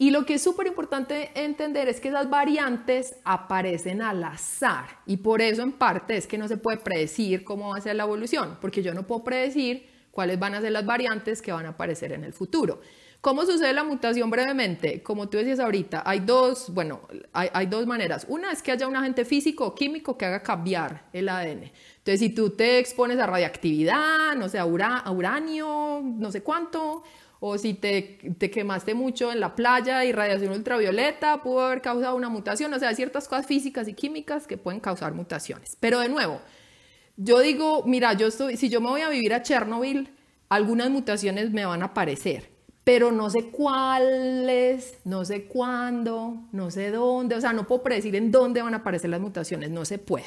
Y 0.00 0.10
lo 0.10 0.24
que 0.24 0.34
es 0.34 0.42
súper 0.42 0.68
importante 0.68 1.32
entender 1.34 1.88
es 1.88 2.00
que 2.00 2.08
esas 2.08 2.30
variantes 2.30 3.16
aparecen 3.24 4.00
al 4.00 4.22
azar 4.22 5.00
y 5.06 5.16
por 5.16 5.42
eso 5.42 5.62
en 5.62 5.72
parte 5.72 6.16
es 6.16 6.28
que 6.28 6.38
no 6.38 6.46
se 6.46 6.56
puede 6.56 6.78
predecir 6.78 7.42
cómo 7.42 7.70
va 7.70 7.78
a 7.78 7.80
ser 7.80 7.96
la 7.96 8.04
evolución, 8.04 8.58
porque 8.60 8.80
yo 8.80 8.94
no 8.94 9.08
puedo 9.08 9.24
predecir 9.24 9.88
cuáles 10.12 10.38
van 10.38 10.54
a 10.54 10.60
ser 10.60 10.70
las 10.70 10.86
variantes 10.86 11.42
que 11.42 11.50
van 11.50 11.66
a 11.66 11.70
aparecer 11.70 12.12
en 12.12 12.22
el 12.22 12.32
futuro. 12.32 12.80
¿Cómo 13.20 13.44
sucede 13.44 13.72
la 13.72 13.82
mutación 13.82 14.30
brevemente? 14.30 15.02
Como 15.02 15.28
tú 15.28 15.38
decías 15.38 15.58
ahorita, 15.58 16.04
hay 16.06 16.20
dos, 16.20 16.72
bueno, 16.72 17.00
hay, 17.32 17.48
hay, 17.52 17.66
dos 17.66 17.84
maneras. 17.84 18.24
Una 18.28 18.52
es 18.52 18.62
que 18.62 18.70
haya 18.70 18.86
un 18.86 18.94
agente 18.94 19.24
físico 19.24 19.66
o 19.66 19.74
químico 19.74 20.16
que 20.16 20.26
haga 20.26 20.40
cambiar 20.44 21.08
el 21.12 21.28
ADN. 21.28 21.72
Entonces, 21.98 22.20
si 22.20 22.30
tú 22.30 22.50
te 22.50 22.78
expones 22.78 23.18
a 23.18 23.26
radiactividad, 23.26 24.36
no 24.36 24.48
sé, 24.48 24.60
a, 24.60 24.64
ura, 24.64 24.98
a 24.98 25.10
uranio, 25.10 26.00
no 26.04 26.30
sé 26.30 26.44
cuánto, 26.44 27.02
o 27.40 27.58
si 27.58 27.74
te, 27.74 28.18
te, 28.38 28.50
quemaste 28.50 28.94
mucho 28.94 29.32
en 29.32 29.40
la 29.40 29.54
playa 29.54 30.04
y 30.04 30.12
radiación 30.12 30.52
ultravioleta, 30.52 31.42
pudo 31.42 31.60
haber 31.66 31.82
causado 31.82 32.16
una 32.16 32.28
mutación. 32.28 32.72
O 32.74 32.78
sea, 32.78 32.94
ciertas 32.94 33.28
cosas 33.28 33.46
físicas 33.46 33.88
y 33.88 33.94
químicas 33.94 34.46
que 34.46 34.56
pueden 34.56 34.80
causar 34.80 35.14
mutaciones. 35.14 35.76
Pero 35.80 36.00
de 36.00 36.08
nuevo, 36.08 36.40
yo 37.16 37.40
digo, 37.40 37.84
mira, 37.86 38.12
yo 38.14 38.26
estoy, 38.26 38.56
si 38.56 38.68
yo 38.68 38.80
me 38.80 38.88
voy 38.88 39.02
a 39.02 39.08
vivir 39.08 39.34
a 39.34 39.42
Chernobyl, 39.42 40.10
algunas 40.48 40.90
mutaciones 40.90 41.52
me 41.52 41.64
van 41.64 41.82
a 41.82 41.86
aparecer 41.86 42.58
pero 42.88 43.12
no 43.12 43.28
sé 43.28 43.50
cuáles, 43.50 44.96
no 45.04 45.22
sé 45.26 45.44
cuándo, 45.44 46.48
no 46.52 46.70
sé 46.70 46.90
dónde, 46.90 47.34
o 47.34 47.40
sea, 47.42 47.52
no 47.52 47.66
puedo 47.66 47.82
predecir 47.82 48.16
en 48.16 48.32
dónde 48.32 48.62
van 48.62 48.72
a 48.72 48.78
aparecer 48.78 49.10
las 49.10 49.20
mutaciones, 49.20 49.68
no 49.68 49.84
se 49.84 49.98
puede. 49.98 50.24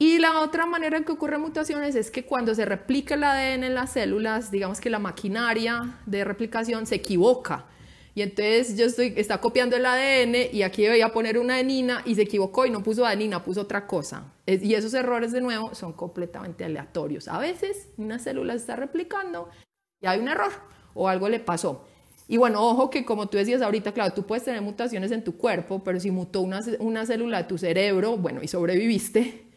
Y 0.00 0.18
la 0.18 0.40
otra 0.40 0.64
manera 0.64 0.96
en 0.96 1.04
que 1.04 1.10
ocurren 1.10 1.40
mutaciones 1.40 1.96
es 1.96 2.10
que 2.12 2.24
cuando 2.24 2.54
se 2.54 2.64
replica 2.64 3.14
el 3.14 3.24
ADN 3.24 3.64
en 3.64 3.74
las 3.74 3.92
células, 3.92 4.52
digamos 4.52 4.80
que 4.80 4.90
la 4.90 5.00
maquinaria 5.00 5.98
de 6.06 6.24
replicación 6.24 6.86
se 6.86 6.94
equivoca. 6.96 7.66
y 8.14 8.22
entonces 8.22 8.76
yo 8.76 8.86
estoy, 8.86 9.14
está 9.16 9.40
copiando 9.40 9.76
el 9.76 9.86
ADN 9.86 10.52
y 10.52 10.62
aquí 10.62 10.86
voy 10.88 11.00
a 11.00 11.12
poner 11.12 11.38
una 11.38 11.54
adenina 11.54 12.02
y 12.04 12.14
se 12.14 12.22
equivocó 12.22 12.64
y 12.64 12.70
no 12.70 12.82
puso 12.82 13.04
adenina, 13.04 13.42
puso 13.44 13.62
otra 13.62 13.86
cosa. 13.86 14.32
Y 14.46 14.74
esos 14.74 14.94
errores 14.94 15.32
de 15.32 15.40
nuevo 15.40 15.74
son 15.74 15.92
completamente 15.92 16.64
aleatorios. 16.64 17.26
A 17.26 17.38
veces 17.38 17.88
una 17.96 18.18
célula 18.20 18.54
está 18.54 18.76
replicando 18.76 19.48
y 20.00 20.06
hay 20.06 20.20
un 20.20 20.28
error 20.28 20.52
o 20.94 21.08
algo 21.08 21.28
le 21.28 21.40
pasó. 21.40 21.86
Y 22.28 22.36
bueno, 22.36 22.62
ojo 22.62 22.90
que 22.90 23.04
como 23.04 23.28
tú 23.28 23.36
decías 23.36 23.62
ahorita, 23.62 23.92
claro, 23.92 24.14
tú 24.14 24.24
puedes 24.26 24.44
tener 24.44 24.62
mutaciones 24.62 25.10
en 25.12 25.24
tu 25.24 25.36
cuerpo, 25.36 25.82
pero 25.82 25.98
si 25.98 26.10
mutó 26.10 26.42
una, 26.42 26.60
una 26.78 27.06
célula 27.06 27.38
de 27.38 27.48
tu 27.48 27.58
cerebro, 27.58 28.16
bueno, 28.16 28.42
y 28.42 28.48
sobreviviste, 28.48 29.47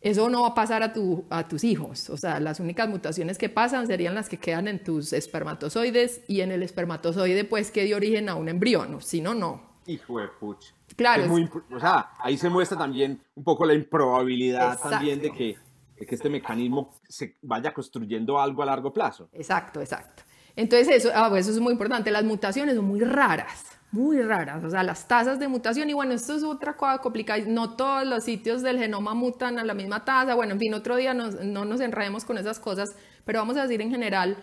eso 0.00 0.30
no 0.30 0.42
va 0.42 0.48
a 0.48 0.54
pasar 0.54 0.82
a, 0.82 0.92
tu, 0.92 1.24
a 1.28 1.48
tus 1.48 1.64
hijos. 1.64 2.08
O 2.10 2.16
sea, 2.16 2.38
las 2.38 2.60
únicas 2.60 2.88
mutaciones 2.88 3.36
que 3.36 3.48
pasan 3.48 3.86
serían 3.86 4.14
las 4.14 4.28
que 4.28 4.38
quedan 4.38 4.68
en 4.68 4.82
tus 4.82 5.12
espermatozoides 5.12 6.22
y 6.28 6.40
en 6.40 6.52
el 6.52 6.62
espermatozoide, 6.62 7.44
pues, 7.44 7.70
que 7.70 7.84
dio 7.84 7.96
origen 7.96 8.28
a 8.28 8.36
un 8.36 8.48
embrión. 8.48 9.00
Si 9.02 9.20
no, 9.20 9.34
no. 9.34 9.60
Hijo 9.86 10.20
de 10.20 10.28
pucha. 10.28 10.74
Claro. 10.96 11.24
o 11.72 11.80
sea, 11.80 12.10
ahí 12.18 12.36
se 12.36 12.48
muestra 12.48 12.78
también 12.78 13.22
un 13.34 13.44
poco 13.44 13.64
la 13.64 13.74
improbabilidad 13.74 14.78
también 14.80 15.20
de 15.20 15.30
que, 15.30 15.56
de 15.98 16.06
que 16.06 16.14
este 16.14 16.28
mecanismo 16.28 16.94
se 17.08 17.36
vaya 17.42 17.72
construyendo 17.72 18.40
algo 18.40 18.62
a 18.62 18.66
largo 18.66 18.92
plazo. 18.92 19.28
Exacto, 19.32 19.80
exacto. 19.80 20.22
Entonces 20.56 20.88
eso, 20.88 21.10
ah, 21.14 21.28
pues 21.28 21.46
eso 21.46 21.56
es 21.56 21.60
muy 21.60 21.72
importante. 21.72 22.10
Las 22.10 22.24
mutaciones 22.24 22.74
son 22.74 22.84
muy 22.84 23.00
raras, 23.00 23.77
muy 23.90 24.20
raras. 24.20 24.62
O 24.64 24.70
sea, 24.70 24.82
las 24.82 25.08
tasas 25.08 25.38
de 25.38 25.48
mutación, 25.48 25.88
y 25.88 25.94
bueno, 25.94 26.12
esto 26.12 26.34
es 26.36 26.42
otra 26.42 26.76
cosa 26.76 26.98
complicada. 26.98 27.42
No 27.46 27.76
todos 27.76 28.06
los 28.06 28.24
sitios 28.24 28.62
del 28.62 28.78
genoma 28.78 29.14
mutan 29.14 29.58
a 29.58 29.64
la 29.64 29.74
misma 29.74 30.04
tasa. 30.04 30.34
Bueno, 30.34 30.52
en 30.52 30.58
fin, 30.58 30.74
otro 30.74 30.96
día 30.96 31.14
no 31.14 31.64
nos 31.64 31.80
enredemos 31.80 32.24
con 32.24 32.38
esas 32.38 32.58
cosas, 32.58 32.90
pero 33.24 33.38
vamos 33.38 33.56
a 33.56 33.62
decir 33.62 33.80
en 33.80 33.90
general 33.90 34.36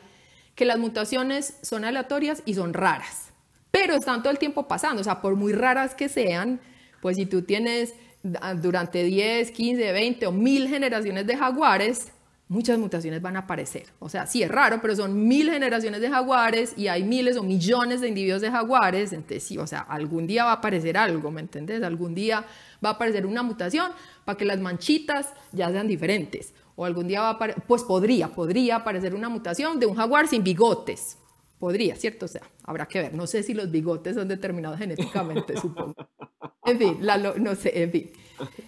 que 0.56 0.66
las 0.66 0.80
mutaciones 0.80 1.58
son 1.62 1.86
aleatorias 1.86 2.42
y 2.46 2.54
son 2.56 2.74
raras. 2.74 3.32
Pero 3.72 3.94
están 3.94 4.24
todo 4.24 4.32
el 4.32 4.40
tiempo 4.40 4.68
pasando. 4.68 5.02
O 5.02 5.04
sea, 5.04 5.22
por 5.22 5.36
muy 5.36 5.54
raras 5.54 5.96
que 5.96 6.10
sean, 6.10 6.62
pues 7.02 7.18
si 7.18 7.26
tú 7.26 7.42
tienes 7.42 7.94
durante 8.62 9.04
10, 9.04 9.52
15, 9.52 9.92
20 9.92 10.28
o 10.28 10.32
1000 10.32 10.70
generaciones 10.70 11.28
de 11.28 11.38
jaguares, 11.38 12.12
muchas 12.48 12.78
mutaciones 12.78 13.22
van 13.22 13.36
a 13.36 13.40
aparecer. 13.40 13.88
O 14.00 14.10
sea, 14.10 14.28
sí 14.28 14.44
es 14.44 14.50
raro, 14.50 14.80
pero 14.82 14.96
son 14.96 15.28
mil 15.28 15.50
generaciones 15.50 16.02
de 16.02 16.10
jaguares 16.10 16.74
y 16.78 16.88
hay 16.88 17.04
miles 17.04 17.38
o 17.38 17.44
millones 17.44 18.02
de 18.02 18.08
individuos 18.08 18.42
de 18.42 18.52
jaguares. 18.52 19.14
Entonces, 19.14 19.44
sí, 19.44 19.58
o 19.58 19.66
sea, 19.68 19.80
algún 19.82 20.28
día 20.28 20.46
va 20.46 20.52
a 20.52 20.56
aparecer 20.56 20.98
algo, 20.98 21.32
¿me 21.32 21.42
entendés? 21.42 21.84
Algún 21.84 22.14
día 22.14 22.46
va 22.84 22.90
a 22.90 22.94
aparecer 22.94 23.26
una 23.26 23.44
mutación 23.44 23.92
para 24.26 24.38
que 24.38 24.46
las 24.46 24.60
manchitas 24.60 25.34
ya 25.52 25.72
sean 25.72 25.88
diferentes. 25.88 26.54
O 26.76 26.86
algún 26.86 27.08
día 27.08 27.22
va 27.22 27.30
a 27.30 27.32
aparecer, 27.32 27.64
pues 27.68 27.84
podría, 27.84 28.28
podría 28.28 28.78
aparecer 28.78 29.16
una 29.16 29.30
mutación 29.30 29.80
de 29.80 29.86
un 29.86 29.96
jaguar 29.96 30.28
sin 30.28 30.44
bigotes. 30.44 31.18
Podría, 31.58 31.96
¿cierto? 31.96 32.26
O 32.26 32.28
sea, 32.28 32.42
habrá 32.64 32.86
que 32.86 33.02
ver. 33.02 33.14
No 33.14 33.28
sé 33.28 33.42
si 33.42 33.54
los 33.54 33.72
bigotes 33.72 34.16
son 34.16 34.28
determinados 34.28 34.78
genéticamente, 34.78 35.58
supongo. 35.62 35.96
En 36.66 36.78
fin, 36.78 37.00
no 37.38 37.56
sé, 37.56 37.82
en 37.82 37.92
fin. 37.92 38.12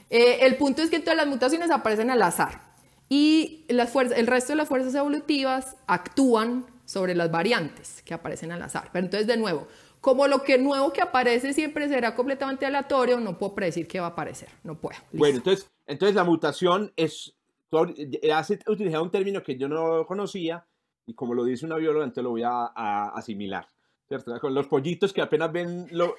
Eh, 0.10 0.40
el 0.42 0.56
punto 0.56 0.82
es 0.82 0.90
que 0.90 1.00
todas 1.00 1.18
las 1.18 1.28
mutaciones 1.28 1.70
aparecen 1.70 2.10
al 2.10 2.22
azar 2.22 2.67
y 3.10 3.66
las 3.70 3.96
el 3.96 4.28
resto 4.28 4.54
de 4.54 4.58
las 4.58 4.68
fuerzas 4.68 4.94
evolutivas 4.96 5.78
actúan 5.88 6.66
sobre 6.86 7.16
las 7.16 7.32
variantes 7.32 8.02
que 8.04 8.14
aparecen 8.14 8.52
al 8.52 8.62
azar. 8.62 8.90
Pero 8.92 9.06
entonces, 9.06 9.28
de 9.28 9.38
nuevo, 9.38 9.68
como 10.02 10.28
lo 10.28 10.44
que 10.44 10.58
nuevo 10.58 10.94
que 10.94 11.02
aparece 11.02 11.54
siempre 11.54 11.88
será 11.88 12.16
completamente 12.16 12.66
aleatorio, 12.66 13.20
no 13.20 13.38
puedo 13.38 13.56
predecir 13.56 13.88
qué 13.88 14.00
va 14.00 14.08
a 14.08 14.10
aparecer, 14.10 14.50
no 14.64 14.80
puedo. 14.80 14.98
Bueno, 15.12 15.38
entonces, 15.38 15.70
entonces 15.86 16.16
la 16.16 16.24
mutación 16.24 16.92
es, 16.96 17.36
has 18.34 18.50
utilizado 18.68 19.04
un 19.04 19.12
término 19.12 19.44
que 19.44 19.58
yo 19.58 19.68
no 19.68 20.06
conocía 20.06 20.66
y 21.06 21.14
como 21.14 21.34
lo 21.34 21.46
dice 21.46 21.66
una 21.66 21.78
bióloga, 21.78 22.06
entonces 22.06 22.24
lo 22.24 22.32
voy 22.32 22.44
a, 22.44 23.10
asimilar. 23.16 23.68
¿cierto? 24.08 24.40
Con 24.40 24.54
los 24.54 24.68
pollitos 24.68 25.12
que 25.12 25.22
apenas 25.22 25.52
ven 25.52 25.88
lo, 25.92 26.16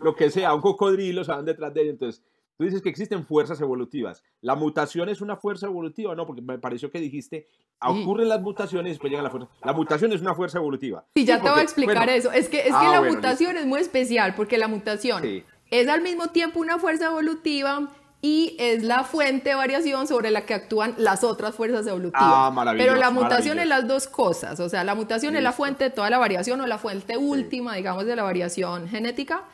lo 0.00 0.16
que 0.16 0.30
sea, 0.30 0.54
un 0.54 0.62
cocodrilo, 0.62 1.22
se 1.22 1.32
van 1.32 1.44
detrás 1.44 1.74
de 1.74 1.82
ellos, 1.82 1.92
entonces 1.92 2.22
Tú 2.56 2.64
dices 2.64 2.80
que 2.80 2.88
existen 2.88 3.24
fuerzas 3.26 3.60
evolutivas. 3.60 4.22
¿La 4.40 4.54
mutación 4.54 5.08
es 5.08 5.20
una 5.20 5.36
fuerza 5.36 5.66
evolutiva 5.66 6.14
no? 6.14 6.26
Porque 6.26 6.40
me 6.42 6.58
pareció 6.58 6.90
que 6.90 7.00
dijiste, 7.00 7.48
ocurren 7.80 8.28
las 8.28 8.40
mutaciones 8.40 8.90
y 8.90 8.92
después 8.94 9.10
llegan 9.10 9.24
las 9.24 9.32
fuerzas. 9.32 9.50
La 9.62 9.72
mutación 9.72 10.12
es 10.12 10.20
una 10.22 10.34
fuerza 10.34 10.58
evolutiva. 10.58 11.04
Sí, 11.14 11.24
ya 11.24 11.40
te 11.40 11.50
voy 11.50 11.60
a 11.60 11.62
explicar 11.62 12.08
eso. 12.08 12.32
Es 12.32 12.48
que, 12.48 12.60
es 12.60 12.66
que 12.66 12.72
ah, 12.72 13.00
la 13.00 13.02
mutación 13.02 13.56
es 13.56 13.66
muy 13.66 13.80
especial 13.80 14.34
porque 14.34 14.56
la 14.56 14.68
mutación 14.68 15.22
es 15.70 15.88
al 15.88 16.00
mismo 16.00 16.28
tiempo 16.28 16.60
una 16.60 16.78
fuerza 16.78 17.06
evolutiva 17.06 17.90
y 18.22 18.56
es 18.58 18.82
la 18.82 19.04
fuente 19.04 19.50
de 19.50 19.54
variación 19.54 20.06
sobre 20.06 20.30
la 20.30 20.46
que 20.46 20.54
actúan 20.54 20.94
las 20.96 21.22
otras 21.22 21.54
fuerzas 21.54 21.86
evolutivas. 21.86 22.24
Ah, 22.24 22.50
maravilloso. 22.50 22.88
Pero 22.88 23.00
la 23.00 23.10
mutación 23.10 23.58
es 23.58 23.66
las 23.66 23.86
dos 23.86 24.08
cosas. 24.08 24.58
O 24.60 24.68
sea, 24.70 24.82
la 24.82 24.94
mutación 24.94 25.36
es 25.36 25.42
la 25.42 25.52
fuente 25.52 25.84
de 25.84 25.90
toda 25.90 26.08
la 26.08 26.18
variación 26.18 26.60
o 26.62 26.66
la 26.66 26.78
fuente 26.78 27.18
última, 27.18 27.74
digamos, 27.74 28.06
de 28.06 28.16
la 28.16 28.22
variación 28.22 28.88
genética. 28.88 29.44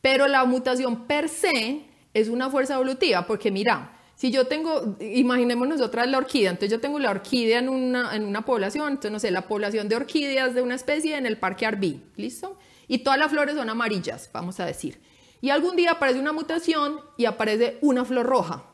Pero 0.00 0.28
la 0.28 0.44
mutación 0.44 1.06
per 1.06 1.28
se 1.28 1.84
es 2.16 2.28
una 2.28 2.48
fuerza 2.48 2.74
evolutiva, 2.74 3.26
porque 3.26 3.50
mira, 3.50 3.92
si 4.14 4.30
yo 4.30 4.46
tengo, 4.46 4.96
imaginemos 5.00 5.68
nosotras 5.68 6.08
la 6.08 6.16
orquídea, 6.16 6.48
entonces 6.48 6.70
yo 6.70 6.80
tengo 6.80 6.98
la 6.98 7.10
orquídea 7.10 7.58
en 7.58 7.68
una, 7.68 8.16
en 8.16 8.24
una 8.24 8.42
población, 8.42 8.88
entonces 8.88 9.12
no 9.12 9.18
sé, 9.18 9.30
la 9.30 9.46
población 9.46 9.86
de 9.90 9.96
orquídeas 9.96 10.54
de 10.54 10.62
una 10.62 10.76
especie 10.76 11.18
en 11.18 11.26
el 11.26 11.36
parque 11.36 11.66
Arbí, 11.66 12.02
¿listo? 12.16 12.56
Y 12.88 12.98
todas 13.00 13.18
las 13.18 13.30
flores 13.30 13.54
son 13.54 13.68
amarillas, 13.68 14.30
vamos 14.32 14.58
a 14.60 14.64
decir. 14.64 14.98
Y 15.42 15.50
algún 15.50 15.76
día 15.76 15.90
aparece 15.92 16.18
una 16.18 16.32
mutación 16.32 17.00
y 17.18 17.26
aparece 17.26 17.76
una 17.82 18.06
flor 18.06 18.24
roja 18.24 18.64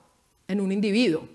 en 0.46 0.60
un 0.60 0.70
individuo. 0.70 1.28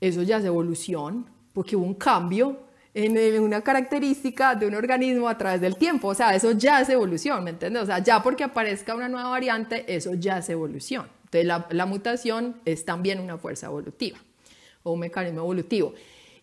Eso 0.00 0.22
ya 0.22 0.38
es 0.38 0.46
evolución, 0.46 1.28
porque 1.52 1.76
hubo 1.76 1.84
un 1.84 1.94
cambio 1.94 2.60
en 2.94 3.42
una 3.42 3.60
característica 3.60 4.54
de 4.54 4.66
un 4.66 4.74
organismo 4.74 5.28
a 5.28 5.36
través 5.36 5.60
del 5.60 5.76
tiempo. 5.76 6.08
O 6.08 6.14
sea, 6.14 6.34
eso 6.34 6.52
ya 6.52 6.80
es 6.80 6.88
evolución, 6.88 7.44
¿me 7.44 7.50
entiendes? 7.50 7.82
O 7.82 7.86
sea, 7.86 7.98
ya 7.98 8.22
porque 8.22 8.42
aparezca 8.42 8.94
una 8.94 9.10
nueva 9.10 9.28
variante, 9.28 9.84
eso 9.94 10.14
ya 10.14 10.38
es 10.38 10.48
evolución. 10.48 11.06
Entonces, 11.32 11.74
la, 11.74 11.86
mutación 11.86 12.56
es 12.66 12.84
también 12.84 13.18
una 13.18 13.38
fuerza 13.38 13.66
evolutiva 13.66 14.18
o 14.82 14.92
un 14.92 15.00
mecanismo 15.00 15.40
evolutivo. 15.40 15.94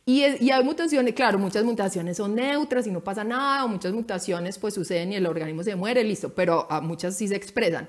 Y, 0.05 0.23
hay 0.23 0.63
mutaciones, 0.63 1.13
claro, 1.13 1.37
muchas 1.37 1.63
mutaciones 1.63 2.17
son 2.17 2.33
neutras 2.33 2.87
y 2.87 2.91
no 2.91 3.03
pasa 3.03 3.23
nada, 3.23 3.65
o 3.65 3.67
muchas 3.67 3.93
mutaciones 3.93 4.57
pues 4.57 4.73
suceden 4.73 5.13
y 5.13 5.17
el 5.17 5.27
organismo 5.27 5.61
se 5.61 5.75
muere, 5.75 6.03
listo, 6.03 6.33
pero 6.33 6.67
muchas 6.81 7.15
sí 7.15 7.27
se 7.27 7.35
expresan. 7.35 7.87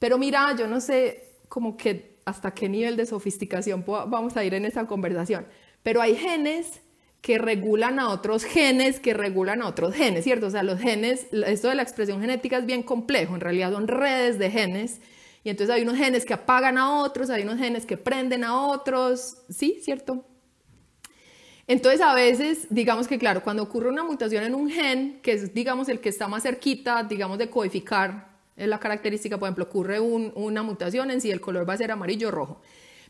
Pero 0.00 0.18
mira, 0.18 0.56
yo 0.58 0.66
no 0.66 0.80
sé 0.80 1.36
como 1.48 1.76
que 1.76 2.16
hasta 2.24 2.52
qué 2.52 2.68
nivel 2.68 2.96
de 2.96 3.06
sofisticación 3.06 3.84
vamos 3.86 4.36
a 4.36 4.44
ir 4.44 4.54
en 4.54 4.64
esa 4.64 4.86
conversación, 4.86 5.46
pero 5.84 6.02
hay 6.02 6.16
genes 6.16 6.80
que 7.20 7.38
regulan 7.38 8.00
a 8.00 8.08
otros 8.08 8.44
genes, 8.44 8.98
que 8.98 9.14
regulan 9.14 9.62
a 9.62 9.68
otros 9.68 9.94
genes, 9.94 10.24
¿cierto? 10.24 10.46
O 10.46 10.50
sea, 10.50 10.64
los 10.64 10.80
genes, 10.80 11.26
esto 11.32 11.68
de 11.68 11.76
la 11.76 11.82
expresión 11.82 12.20
genética 12.20 12.58
es 12.58 12.66
bien 12.66 12.82
complejo, 12.82 13.36
en 13.36 13.40
realidad 13.40 13.72
son 13.72 13.86
redes 13.86 14.38
de 14.38 14.50
genes 14.50 15.00
y 15.42 15.50
entonces 15.50 15.74
hay 15.74 15.82
unos 15.82 15.96
genes 15.96 16.24
que 16.24 16.34
apagan 16.34 16.76
a 16.78 17.00
otros, 17.00 17.30
hay 17.30 17.42
unos 17.42 17.58
genes 17.58 17.86
que 17.86 17.96
prenden 17.96 18.44
a 18.44 18.60
otros, 18.66 19.38
¿sí? 19.48 19.80
¿Cierto? 19.82 20.24
Entonces 21.66 22.00
a 22.00 22.14
veces, 22.14 22.66
digamos 22.68 23.06
que 23.06 23.18
claro, 23.18 23.42
cuando 23.42 23.62
ocurre 23.62 23.88
una 23.88 24.02
mutación 24.02 24.44
en 24.44 24.54
un 24.54 24.68
gen, 24.68 25.20
que 25.22 25.32
es 25.32 25.54
digamos 25.54 25.88
el 25.88 26.00
que 26.00 26.08
está 26.08 26.26
más 26.26 26.42
cerquita, 26.42 27.04
digamos 27.04 27.38
de 27.38 27.48
codificar 27.48 28.30
la 28.56 28.78
característica, 28.78 29.38
por 29.38 29.46
ejemplo, 29.46 29.64
ocurre 29.64 30.00
una 30.00 30.62
mutación 30.62 31.10
en 31.10 31.20
si 31.20 31.30
el 31.30 31.40
color 31.40 31.68
va 31.68 31.74
a 31.74 31.78
ser 31.78 31.90
amarillo 31.92 32.28
o 32.28 32.30
rojo. 32.30 32.60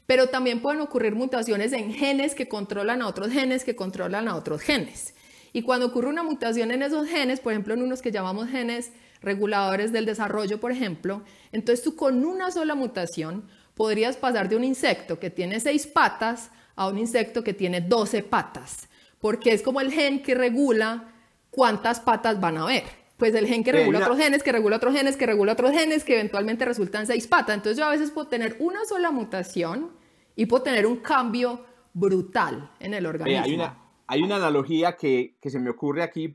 Pero 0.07 0.29
también 0.29 0.61
pueden 0.61 0.81
ocurrir 0.81 1.15
mutaciones 1.15 1.73
en 1.73 1.93
genes 1.93 2.35
que 2.35 2.49
controlan 2.49 3.03
a 3.03 3.09
otros 3.09 3.31
genes 3.33 3.65
que 3.65 3.75
controlan 3.75 4.29
a 4.29 4.37
otros 4.37 4.61
genes. 4.61 5.15
Y 5.53 5.63
cuando 5.63 5.87
ocurre 5.87 6.09
una 6.09 6.23
mutación 6.23 6.71
en 6.71 6.83
esos 6.83 7.09
genes, 7.09 7.41
por 7.41 7.53
ejemplo, 7.53 7.75
en 7.75 7.83
unos 7.83 8.03
que 8.03 8.13
llamamos 8.13 8.49
genes 8.49 8.93
reguladores 9.21 9.93
del 9.93 10.07
desarrollo, 10.07 10.61
por 10.61 10.73
ejemplo, 10.73 11.23
entonces 11.53 11.85
tú 11.85 11.97
con 11.97 12.25
una 12.25 12.51
sola 12.51 12.75
mutación 12.75 13.45
podrías 13.75 14.17
pasar 14.17 14.49
de 14.49 14.57
un 14.57 14.65
insecto 14.65 15.19
que 15.19 15.31
tiene 15.31 15.61
seis 15.61 15.87
patas 15.87 16.51
a 16.77 16.89
un 16.89 16.99
insecto 16.99 17.45
que 17.45 17.55
tiene 17.55 17.81
doce 17.81 18.23
patas, 18.23 18.89
porque 19.21 19.53
es 19.53 19.63
como 19.63 19.81
el 19.81 19.93
gen 19.93 20.23
que 20.23 20.35
regula 20.35 21.13
cuántas 21.51 22.01
patas 22.01 22.41
van 22.41 22.57
a 22.57 22.63
haber. 22.63 22.85
Pues 23.17 23.35
el 23.35 23.47
gen 23.47 23.63
que 23.63 23.73
regula 23.73 23.99
otros 23.99 24.17
genes, 24.17 24.43
que 24.43 24.51
regula 24.51 24.77
otros 24.77 24.95
genes, 24.95 25.17
que 25.19 25.27
regula 25.27 25.53
otros 25.53 25.73
genes, 25.73 26.05
que 26.05 26.15
eventualmente 26.15 26.65
resultan 26.65 27.07
seis 27.07 27.27
patas. 27.27 27.55
Entonces 27.55 27.77
yo 27.77 27.85
a 27.85 27.91
veces 27.91 28.11
puedo 28.11 28.29
tener 28.29 28.57
una 28.61 28.87
sola 28.87 29.11
mutación 29.11 29.91
y 30.35 30.47
puedo 30.47 30.63
tener 30.63 30.87
un 30.87 30.97
cambio 30.97 31.67
brutal 31.93 32.71
en 32.81 32.95
el 32.95 33.05
organismo. 33.05 33.45
hay, 33.45 33.55
una, 33.55 33.79
hay 34.07 34.23
una 34.23 34.37
analogía 34.37 34.97
que, 34.97 35.37
que 35.39 35.51
se 35.51 35.59
me 35.59 35.69
ocurre 35.69 36.03
aquí. 36.03 36.35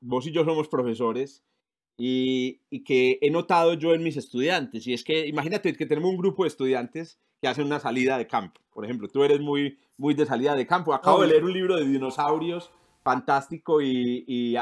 Vos 0.00 0.24
y 0.28 0.30
yo 0.30 0.44
somos 0.44 0.68
profesores 0.68 1.42
y, 2.00 2.82
que 2.84 3.18
he 3.20 3.30
notado 3.30 3.74
yo 3.74 3.92
en 3.92 4.02
mis 4.02 4.16
estudiantes. 4.16 4.86
Y 4.86 4.94
es 4.94 5.04
que 5.04 5.26
imagínate 5.26 5.74
que 5.74 5.86
tenemos 5.86 6.10
un 6.10 6.16
grupo 6.16 6.44
de 6.44 6.48
estudiantes 6.48 7.18
que 7.40 7.48
hacen 7.48 7.66
una 7.66 7.78
salida 7.78 8.16
de 8.16 8.26
campo. 8.26 8.60
Por 8.72 8.84
ejemplo, 8.84 9.08
tú 9.08 9.22
eres 9.22 9.40
muy, 9.40 9.78
muy 9.98 10.14
de 10.14 10.24
salida 10.24 10.54
de 10.54 10.66
campo. 10.66 10.94
Acabo 10.94 11.20
de 11.20 11.28
leer 11.28 11.44
un 11.44 11.52
libro 11.52 11.76
de 11.76 11.86
dinosaurios 11.86 12.70
fantástico 13.02 13.82
y, 13.82 14.24
y, 14.26 14.56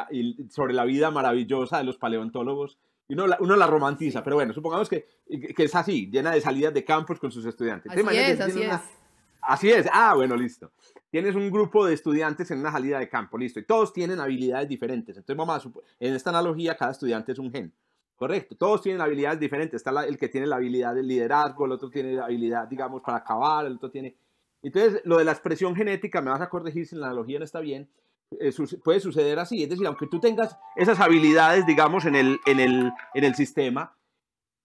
sobre 0.50 0.74
la 0.74 0.84
vida 0.84 1.10
maravillosa 1.10 1.78
de 1.78 1.84
los 1.84 1.96
paleontólogos. 1.96 2.78
Y 3.06 3.14
uno 3.14 3.26
la, 3.26 3.38
uno 3.40 3.56
la 3.56 3.66
romantiza, 3.66 4.22
pero 4.22 4.36
bueno, 4.36 4.52
supongamos 4.52 4.88
que, 4.88 5.06
que, 5.28 5.62
es 5.62 5.74
así, 5.74 6.10
llena 6.10 6.32
de 6.32 6.40
salidas 6.40 6.74
de 6.74 6.84
campos 6.84 7.18
con 7.18 7.30
sus 7.30 7.46
estudiantes. 7.46 7.90
Así 7.90 8.16
es, 8.16 8.40
así 8.40 8.62
es 8.62 8.80
Así 9.40 9.70
es. 9.70 9.88
Ah, 9.92 10.12
bueno, 10.14 10.36
listo. 10.36 10.70
Tienes 11.10 11.34
un 11.34 11.50
grupo 11.50 11.86
de 11.86 11.94
estudiantes 11.94 12.50
en 12.50 12.60
una 12.60 12.70
salida 12.70 12.98
de 12.98 13.08
campo, 13.08 13.38
listo. 13.38 13.60
Y 13.60 13.64
todos 13.64 13.92
tienen 13.92 14.20
habilidades 14.20 14.68
diferentes. 14.68 15.16
Entonces, 15.16 15.36
vamos 15.36 15.64
a 15.64 15.70
en 16.00 16.14
esta 16.14 16.30
analogía, 16.30 16.76
cada 16.76 16.92
estudiante 16.92 17.32
es 17.32 17.38
un 17.38 17.50
gen. 17.50 17.72
Correcto. 18.14 18.56
Todos 18.56 18.82
tienen 18.82 19.00
habilidades 19.00 19.40
diferentes. 19.40 19.76
Está 19.76 20.04
el 20.04 20.18
que 20.18 20.28
tiene 20.28 20.46
la 20.46 20.56
habilidad 20.56 20.94
del 20.94 21.06
liderazgo, 21.06 21.64
el 21.64 21.72
otro 21.72 21.88
tiene 21.88 22.12
la 22.12 22.24
habilidad, 22.24 22.68
digamos, 22.68 23.00
para 23.00 23.18
acabar, 23.18 23.64
el 23.64 23.74
otro 23.74 23.90
tiene... 23.90 24.16
Entonces, 24.60 25.00
lo 25.04 25.18
de 25.18 25.24
la 25.24 25.32
expresión 25.32 25.74
genética, 25.74 26.20
me 26.20 26.30
vas 26.30 26.40
a 26.40 26.48
corregir 26.50 26.86
si 26.86 26.96
la 26.96 27.06
analogía 27.06 27.38
no 27.38 27.44
está 27.44 27.60
bien, 27.60 27.88
eh, 28.38 28.52
puede 28.82 29.00
suceder 29.00 29.38
así. 29.38 29.62
Es 29.62 29.70
decir, 29.70 29.86
aunque 29.86 30.08
tú 30.08 30.20
tengas 30.20 30.58
esas 30.76 31.00
habilidades, 31.00 31.64
digamos, 31.64 32.04
en 32.04 32.16
el, 32.16 32.38
en 32.44 32.60
el, 32.60 32.92
en 33.14 33.24
el 33.24 33.34
sistema, 33.34 33.96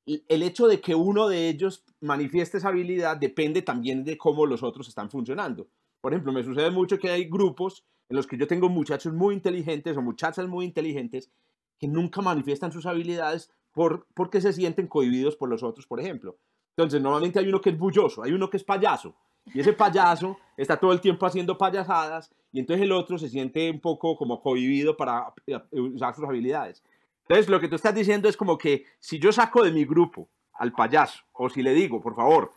el 0.05 0.43
hecho 0.43 0.67
de 0.67 0.81
que 0.81 0.95
uno 0.95 1.29
de 1.29 1.47
ellos 1.47 1.85
manifieste 2.01 2.57
esa 2.57 2.69
habilidad 2.69 3.15
depende 3.15 3.61
también 3.61 4.03
de 4.03 4.17
cómo 4.17 4.45
los 4.45 4.63
otros 4.63 4.87
están 4.89 5.09
funcionando. 5.09 5.67
Por 6.03 6.11
ejemplo, 6.11 6.33
me 6.33 6.43
sucede 6.43 6.69
mucho 6.69 6.99
que 6.99 7.09
hay 7.09 7.29
grupos 7.29 7.85
en 8.09 8.17
los 8.17 8.27
que 8.27 8.37
yo 8.37 8.45
tengo 8.45 8.67
muchachos 8.67 9.13
muy 9.13 9.33
inteligentes 9.33 9.95
o 9.95 10.01
muchachas 10.01 10.49
muy 10.49 10.65
inteligentes 10.65 11.31
que 11.79 11.87
nunca 11.87 12.21
manifiestan 12.21 12.73
sus 12.73 12.85
habilidades 12.85 13.49
por, 13.71 14.05
porque 14.13 14.41
se 14.41 14.51
sienten 14.51 14.87
cohibidos 14.87 15.37
por 15.37 15.47
los 15.47 15.63
otros, 15.63 15.87
por 15.87 16.01
ejemplo. 16.01 16.35
Entonces, 16.75 17.01
normalmente 17.01 17.39
hay 17.39 17.47
uno 17.47 17.61
que 17.61 17.69
es 17.69 17.77
bulloso, 17.77 18.21
hay 18.21 18.33
uno 18.33 18.49
que 18.49 18.57
es 18.57 18.65
payaso, 18.65 19.15
y 19.45 19.61
ese 19.61 19.71
payaso 19.71 20.37
está 20.57 20.75
todo 20.75 20.91
el 20.91 20.99
tiempo 20.99 21.25
haciendo 21.25 21.57
payasadas, 21.57 22.35
y 22.51 22.59
entonces 22.59 22.83
el 22.83 22.91
otro 22.91 23.17
se 23.17 23.29
siente 23.29 23.71
un 23.71 23.79
poco 23.79 24.17
como 24.17 24.41
cohibido 24.41 24.97
para 24.97 25.33
eh, 25.47 25.57
usar 25.71 26.13
sus 26.13 26.25
habilidades. 26.25 26.83
Entonces, 27.21 27.47
lo 27.47 27.61
que 27.61 27.69
tú 27.69 27.75
estás 27.75 27.95
diciendo 27.95 28.27
es 28.27 28.35
como 28.35 28.57
que 28.57 28.83
si 28.99 29.19
yo 29.19 29.31
saco 29.31 29.63
de 29.63 29.71
mi 29.71 29.85
grupo 29.85 30.27
al 30.51 30.73
payaso, 30.73 31.23
o 31.31 31.49
si 31.49 31.63
le 31.63 31.73
digo, 31.73 32.01
por 32.01 32.13
favor, 32.13 32.51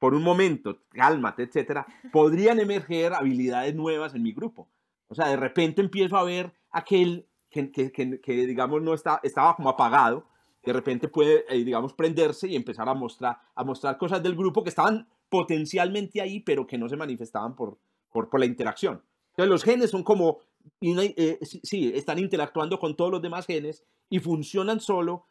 por 0.00 0.14
un 0.14 0.24
momento, 0.24 0.78
cálmate, 0.88 1.44
etcétera, 1.44 1.86
podrían 2.10 2.58
emerger 2.58 3.12
habilidades 3.12 3.74
nuevas 3.74 4.14
en 4.14 4.22
mi 4.22 4.32
grupo. 4.32 4.66
O 5.08 5.14
sea, 5.14 5.28
de 5.28 5.36
repente 5.36 5.82
empiezo 5.82 6.16
a 6.16 6.24
ver 6.24 6.52
aquel 6.70 7.28
que, 7.50 7.70
que, 7.70 7.92
que, 7.92 8.46
digamos, 8.46 8.80
no 8.82 8.94
está, 8.94 9.20
estaba 9.22 9.54
como 9.54 9.68
apagado, 9.68 10.26
de 10.64 10.72
repente 10.72 11.08
puede, 11.08 11.44
eh, 11.48 11.64
digamos, 11.64 11.92
prenderse 11.92 12.48
y 12.48 12.56
empezar 12.56 12.88
a 12.88 12.94
mostrar, 12.94 13.38
a 13.54 13.62
mostrar 13.62 13.98
cosas 13.98 14.22
del 14.22 14.34
grupo 14.34 14.62
que 14.62 14.70
estaban 14.70 15.06
potencialmente 15.28 16.22
ahí, 16.22 16.40
pero 16.40 16.66
que 16.66 16.78
no 16.78 16.88
se 16.88 16.96
manifestaban 16.96 17.54
por, 17.54 17.78
por, 18.10 18.30
por 18.30 18.40
la 18.40 18.46
interacción. 18.46 19.02
Entonces, 19.32 19.50
los 19.50 19.64
genes 19.64 19.90
son 19.90 20.02
como, 20.02 20.38
eh, 20.80 21.38
sí, 21.42 21.92
están 21.94 22.18
interactuando 22.18 22.78
con 22.78 22.96
todos 22.96 23.10
los 23.10 23.22
demás 23.22 23.46
genes 23.46 23.84
y 24.08 24.18
funcionan 24.18 24.80
solo 24.80 25.26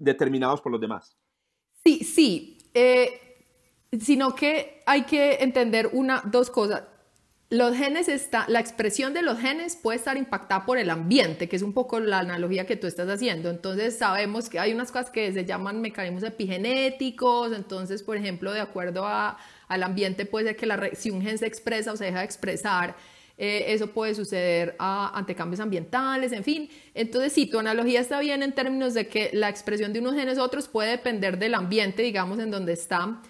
determinados 0.00 0.60
por 0.60 0.72
los 0.72 0.80
demás. 0.80 1.16
Sí, 1.84 2.00
sí. 2.04 2.58
Eh, 2.74 3.27
sino 4.00 4.34
que 4.34 4.82
hay 4.86 5.02
que 5.02 5.38
entender 5.40 5.90
una, 5.92 6.22
dos 6.24 6.50
cosas. 6.50 6.82
Los 7.50 7.74
genes 7.74 8.08
está, 8.08 8.44
la 8.48 8.60
expresión 8.60 9.14
de 9.14 9.22
los 9.22 9.38
genes 9.38 9.74
puede 9.74 9.96
estar 9.96 10.18
impactada 10.18 10.66
por 10.66 10.76
el 10.76 10.90
ambiente, 10.90 11.48
que 11.48 11.56
es 11.56 11.62
un 11.62 11.72
poco 11.72 11.98
la 11.98 12.18
analogía 12.18 12.66
que 12.66 12.76
tú 12.76 12.86
estás 12.86 13.08
haciendo. 13.08 13.48
Entonces 13.48 13.96
sabemos 13.96 14.50
que 14.50 14.58
hay 14.58 14.74
unas 14.74 14.92
cosas 14.92 15.08
que 15.08 15.32
se 15.32 15.46
llaman 15.46 15.80
mecanismos 15.80 16.24
epigenéticos. 16.24 17.52
Entonces, 17.52 18.02
por 18.02 18.18
ejemplo, 18.18 18.52
de 18.52 18.60
acuerdo 18.60 19.06
a, 19.06 19.38
al 19.66 19.82
ambiente 19.82 20.26
puede 20.26 20.48
ser 20.48 20.56
que 20.56 20.66
la, 20.66 20.90
si 20.94 21.10
un 21.10 21.22
gen 21.22 21.38
se 21.38 21.46
expresa 21.46 21.92
o 21.92 21.96
se 21.96 22.04
deja 22.04 22.18
de 22.18 22.26
expresar, 22.26 22.96
eh, 23.38 23.72
eso 23.72 23.86
puede 23.86 24.14
suceder 24.14 24.76
ante 24.78 25.34
cambios 25.34 25.60
ambientales, 25.60 26.32
en 26.32 26.44
fin. 26.44 26.68
Entonces, 26.92 27.32
si 27.32 27.46
tu 27.46 27.58
analogía 27.58 28.00
está 28.00 28.20
bien 28.20 28.42
en 28.42 28.52
términos 28.52 28.92
de 28.92 29.06
que 29.06 29.30
la 29.32 29.48
expresión 29.48 29.94
de 29.94 30.00
unos 30.00 30.16
genes 30.16 30.36
otros 30.38 30.68
puede 30.68 30.90
depender 30.90 31.38
del 31.38 31.54
ambiente, 31.54 32.02
digamos, 32.02 32.40
en 32.40 32.50
donde 32.50 32.74
está. 32.74 33.22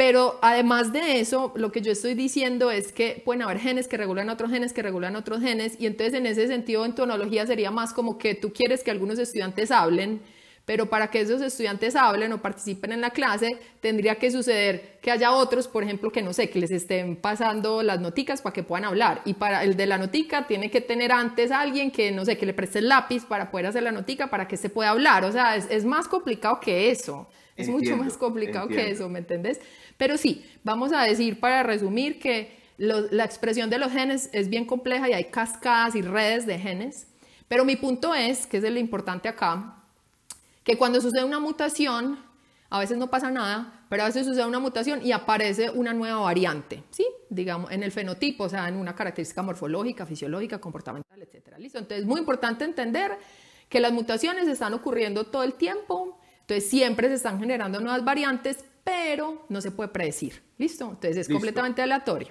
Pero 0.00 0.38
además 0.40 0.94
de 0.94 1.20
eso, 1.20 1.52
lo 1.56 1.72
que 1.72 1.82
yo 1.82 1.92
estoy 1.92 2.14
diciendo 2.14 2.70
es 2.70 2.90
que 2.90 3.20
pueden 3.22 3.42
haber 3.42 3.58
genes 3.58 3.86
que 3.86 3.98
regulan 3.98 4.30
otros 4.30 4.50
genes, 4.50 4.72
que 4.72 4.80
regulan 4.80 5.14
otros 5.14 5.42
genes, 5.42 5.76
y 5.78 5.84
entonces 5.84 6.14
en 6.14 6.24
ese 6.24 6.46
sentido 6.46 6.86
en 6.86 6.94
tonología 6.94 7.46
sería 7.46 7.70
más 7.70 7.92
como 7.92 8.16
que 8.16 8.34
tú 8.34 8.50
quieres 8.50 8.82
que 8.82 8.90
algunos 8.90 9.18
estudiantes 9.18 9.70
hablen, 9.70 10.22
pero 10.64 10.88
para 10.88 11.10
que 11.10 11.20
esos 11.20 11.42
estudiantes 11.42 11.96
hablen 11.96 12.32
o 12.32 12.40
participen 12.40 12.92
en 12.92 13.02
la 13.02 13.10
clase, 13.10 13.58
tendría 13.82 14.14
que 14.14 14.30
suceder 14.30 15.00
que 15.02 15.10
haya 15.10 15.32
otros, 15.32 15.68
por 15.68 15.84
ejemplo, 15.84 16.10
que 16.10 16.22
no 16.22 16.32
sé, 16.32 16.48
que 16.48 16.60
les 16.60 16.70
estén 16.70 17.16
pasando 17.16 17.82
las 17.82 18.00
noticas 18.00 18.40
para 18.40 18.54
que 18.54 18.62
puedan 18.62 18.86
hablar. 18.86 19.20
Y 19.26 19.34
para 19.34 19.64
el 19.64 19.76
de 19.76 19.84
la 19.84 19.98
notica 19.98 20.46
tiene 20.46 20.70
que 20.70 20.80
tener 20.80 21.12
antes 21.12 21.50
a 21.50 21.60
alguien 21.60 21.90
que, 21.90 22.10
no 22.10 22.24
sé, 22.24 22.38
que 22.38 22.46
le 22.46 22.54
preste 22.54 22.78
el 22.78 22.88
lápiz 22.88 23.26
para 23.26 23.50
poder 23.50 23.66
hacer 23.66 23.82
la 23.82 23.92
notica 23.92 24.30
para 24.30 24.48
que 24.48 24.56
se 24.56 24.70
pueda 24.70 24.88
hablar. 24.88 25.26
O 25.26 25.32
sea, 25.32 25.56
es, 25.56 25.84
más 25.84 26.08
complicado 26.08 26.58
que 26.58 26.90
eso. 26.90 27.28
Es 27.54 27.68
mucho 27.68 27.94
más 27.98 28.16
complicado 28.16 28.68
que 28.68 28.90
eso, 28.90 29.06
¿me 29.10 29.18
entiendes? 29.18 29.60
Pero 30.00 30.16
sí, 30.16 30.46
vamos 30.64 30.94
a 30.94 31.02
decir 31.02 31.40
para 31.40 31.62
resumir 31.62 32.18
que 32.18 32.58
la 32.78 33.22
expresión 33.22 33.68
de 33.68 33.78
los 33.78 33.92
genes 33.92 34.30
es 34.32 34.48
bien 34.48 34.64
compleja 34.64 35.10
y 35.10 35.12
hay 35.12 35.24
cascadas 35.24 35.94
y 35.94 36.00
redes 36.00 36.46
de 36.46 36.58
genes. 36.58 37.06
Pero 37.48 37.66
mi 37.66 37.76
punto 37.76 38.14
es, 38.14 38.46
que 38.46 38.56
es 38.56 38.62
lo 38.62 38.78
importante 38.78 39.28
acá, 39.28 39.76
que 40.64 40.78
cuando 40.78 41.02
sucede 41.02 41.22
una 41.22 41.38
mutación, 41.38 42.18
a 42.70 42.78
veces 42.78 42.96
no 42.96 43.10
pasa 43.10 43.30
nada, 43.30 43.84
pero 43.90 44.04
a 44.04 44.06
veces 44.06 44.24
sucede 44.24 44.46
una 44.46 44.58
mutación 44.58 45.04
y 45.04 45.12
aparece 45.12 45.68
una 45.68 45.92
nueva 45.92 46.20
variante, 46.20 46.82
¿sí? 46.88 47.06
Digamos, 47.28 47.70
en 47.70 47.82
el 47.82 47.92
fenotipo, 47.92 48.44
o 48.44 48.48
sea, 48.48 48.68
en 48.68 48.76
una 48.76 48.94
característica 48.94 49.42
morfológica, 49.42 50.06
fisiológica, 50.06 50.62
comportamental, 50.62 51.20
etc. 51.20 51.58
¿Listo? 51.58 51.78
Entonces, 51.78 52.04
es 52.04 52.06
muy 52.06 52.20
importante 52.20 52.64
entender 52.64 53.18
que 53.68 53.80
las 53.80 53.92
mutaciones 53.92 54.48
están 54.48 54.72
ocurriendo 54.72 55.24
todo 55.24 55.42
el 55.42 55.52
tiempo, 55.52 56.18
entonces 56.40 56.70
siempre 56.70 57.08
se 57.08 57.14
están 57.16 57.38
generando 57.38 57.80
nuevas 57.80 58.02
variantes, 58.02 58.64
pero 58.90 59.46
no 59.48 59.60
se 59.60 59.70
puede 59.70 59.88
predecir. 59.88 60.42
¿Listo? 60.58 60.84
Entonces 60.84 61.16
es 61.16 61.28
completamente 61.28 61.80
aleatorio. 61.80 62.28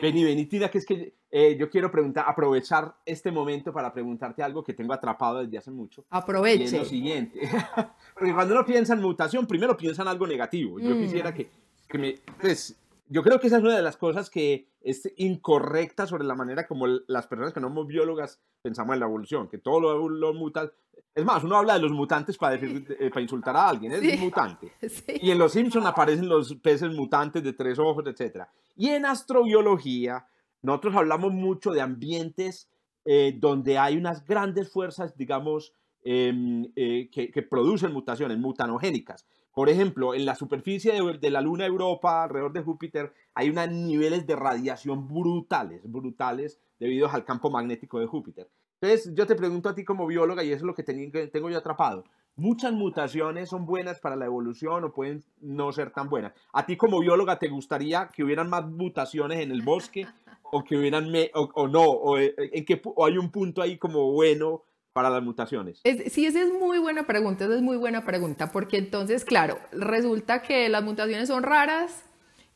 Vení, 0.00 0.24
vení, 0.24 0.46
tira, 0.46 0.70
que 0.70 0.78
es 0.78 0.86
que 0.86 1.14
eh, 1.30 1.56
yo 1.58 1.70
quiero 1.70 1.90
preguntar, 1.90 2.24
aprovechar 2.26 2.94
este 3.04 3.30
momento 3.30 3.72
para 3.72 3.92
preguntarte 3.92 4.42
algo 4.42 4.62
que 4.62 4.74
tengo 4.74 4.92
atrapado 4.92 5.38
desde 5.38 5.58
hace 5.58 5.70
mucho. 5.70 6.04
Aproveche. 6.10 6.62
Y 6.62 6.66
es 6.66 6.72
lo 6.72 6.84
siguiente. 6.84 7.40
Porque 8.14 8.34
cuando 8.34 8.54
uno 8.54 8.64
piensa 8.64 8.94
en 8.94 9.00
mutación, 9.00 9.46
primero 9.46 9.76
piensa 9.76 10.02
en 10.02 10.08
algo 10.08 10.26
negativo. 10.26 10.78
Yo 10.78 10.94
mm. 10.94 11.00
quisiera 11.00 11.34
que, 11.34 11.48
que 11.88 11.98
me. 11.98 12.14
Pues, 12.40 12.76
yo 13.10 13.24
creo 13.24 13.40
que 13.40 13.48
esa 13.48 13.56
es 13.56 13.62
una 13.64 13.76
de 13.76 13.82
las 13.82 13.96
cosas 13.96 14.30
que 14.30 14.68
es 14.80 15.12
incorrecta 15.16 16.06
sobre 16.06 16.24
la 16.24 16.36
manera 16.36 16.66
como 16.66 16.86
las 16.86 17.26
personas 17.26 17.52
que 17.52 17.60
no 17.60 17.68
somos 17.68 17.88
biólogas 17.88 18.40
pensamos 18.62 18.94
en 18.94 19.00
la 19.00 19.06
evolución, 19.06 19.48
que 19.48 19.58
todo 19.58 19.80
lo, 19.80 20.08
lo 20.08 20.32
muta, 20.32 20.70
es 21.12 21.24
más, 21.24 21.42
uno 21.42 21.56
habla 21.56 21.74
de 21.74 21.80
los 21.80 21.90
mutantes 21.90 22.38
para, 22.38 22.56
decir, 22.56 22.96
eh, 23.00 23.10
para 23.10 23.20
insultar 23.20 23.56
a 23.56 23.68
alguien, 23.68 23.92
es 23.92 24.14
un 24.14 24.20
mutante. 24.20 24.72
Y 25.20 25.30
en 25.32 25.38
Los 25.38 25.52
Simpson 25.52 25.86
aparecen 25.86 26.28
los 26.28 26.54
peces 26.56 26.94
mutantes 26.94 27.42
de 27.42 27.52
tres 27.52 27.80
ojos, 27.80 28.04
etc. 28.06 28.44
Y 28.76 28.90
en 28.90 29.04
astrobiología, 29.04 30.26
nosotros 30.62 30.94
hablamos 30.94 31.32
mucho 31.32 31.72
de 31.72 31.80
ambientes 31.80 32.70
eh, 33.04 33.36
donde 33.36 33.76
hay 33.76 33.96
unas 33.96 34.24
grandes 34.24 34.70
fuerzas, 34.70 35.16
digamos, 35.16 35.74
em, 36.04 36.70
eh, 36.76 37.10
que, 37.10 37.30
que, 37.30 37.42
producen 37.42 37.92
mutaciones 37.92 38.38
mutanogénicas. 38.38 39.26
Por 39.52 39.68
ejemplo, 39.68 40.14
en 40.14 40.24
la 40.24 40.34
superficie 40.34 40.92
de, 40.92 41.18
de, 41.18 41.30
la 41.30 41.40
Luna 41.40 41.66
Europa, 41.66 42.24
alrededor 42.24 42.52
de 42.52 42.62
Júpiter, 42.62 43.12
hay 43.34 43.50
unos 43.50 43.68
niveles 43.70 44.26
de 44.26 44.36
radiación 44.36 45.08
brutales, 45.08 45.80
brutales, 45.84 46.60
debido 46.78 47.08
al 47.08 47.24
campo 47.24 47.50
magnético 47.50 47.98
de 47.98 48.06
Júpiter. 48.06 48.48
Entonces, 48.80 49.12
yo 49.14 49.26
te 49.26 49.34
pregunto 49.34 49.68
a 49.68 49.74
ti 49.74 49.84
como 49.84 50.06
bióloga, 50.06 50.42
y 50.42 50.48
eso 50.48 50.58
es 50.58 50.62
lo 50.62 50.74
que 50.74 50.82
tengo 50.82 51.50
yo 51.50 51.58
atrapado. 51.58 52.04
Muchas 52.36 52.72
mutaciones 52.72 53.50
son 53.50 53.66
buenas 53.66 54.00
para 54.00 54.16
la 54.16 54.24
evolución 54.24 54.84
o 54.84 54.92
pueden 54.92 55.22
no 55.42 55.72
ser 55.72 55.90
tan 55.90 56.08
buenas. 56.08 56.32
A 56.54 56.64
ti 56.64 56.76
como 56.76 57.00
bióloga, 57.00 57.38
¿te 57.38 57.48
gustaría 57.48 58.08
que 58.08 58.24
hubieran 58.24 58.48
más 58.48 58.66
mutaciones 58.66 59.40
en 59.40 59.50
el 59.50 59.60
bosque 59.60 60.06
o 60.44 60.64
que 60.64 60.78
hubieran 60.78 61.12
o, 61.34 61.68
no? 61.68 61.82
O, 61.82 62.16
eh, 62.16 62.34
en 62.38 62.64
qué, 62.64 62.80
o 62.82 63.04
hay 63.04 63.18
un 63.18 63.30
punto 63.30 63.60
ahí 63.60 63.76
como 63.76 64.12
bueno 64.12 64.62
para 64.92 65.10
las 65.10 65.22
mutaciones? 65.22 65.80
sí, 66.10 66.26
esa 66.26 66.42
es 66.42 66.52
muy 66.52 66.78
buena 66.78 67.06
pregunta, 67.06 67.44
esa 67.44 67.54
es 67.54 67.62
muy 67.62 67.76
buena 67.76 68.04
pregunta, 68.04 68.50
porque 68.52 68.78
entonces, 68.78 69.24
claro, 69.24 69.58
resulta 69.72 70.42
que 70.42 70.68
las 70.68 70.82
mutaciones 70.82 71.28
son 71.28 71.42
raras 71.42 72.02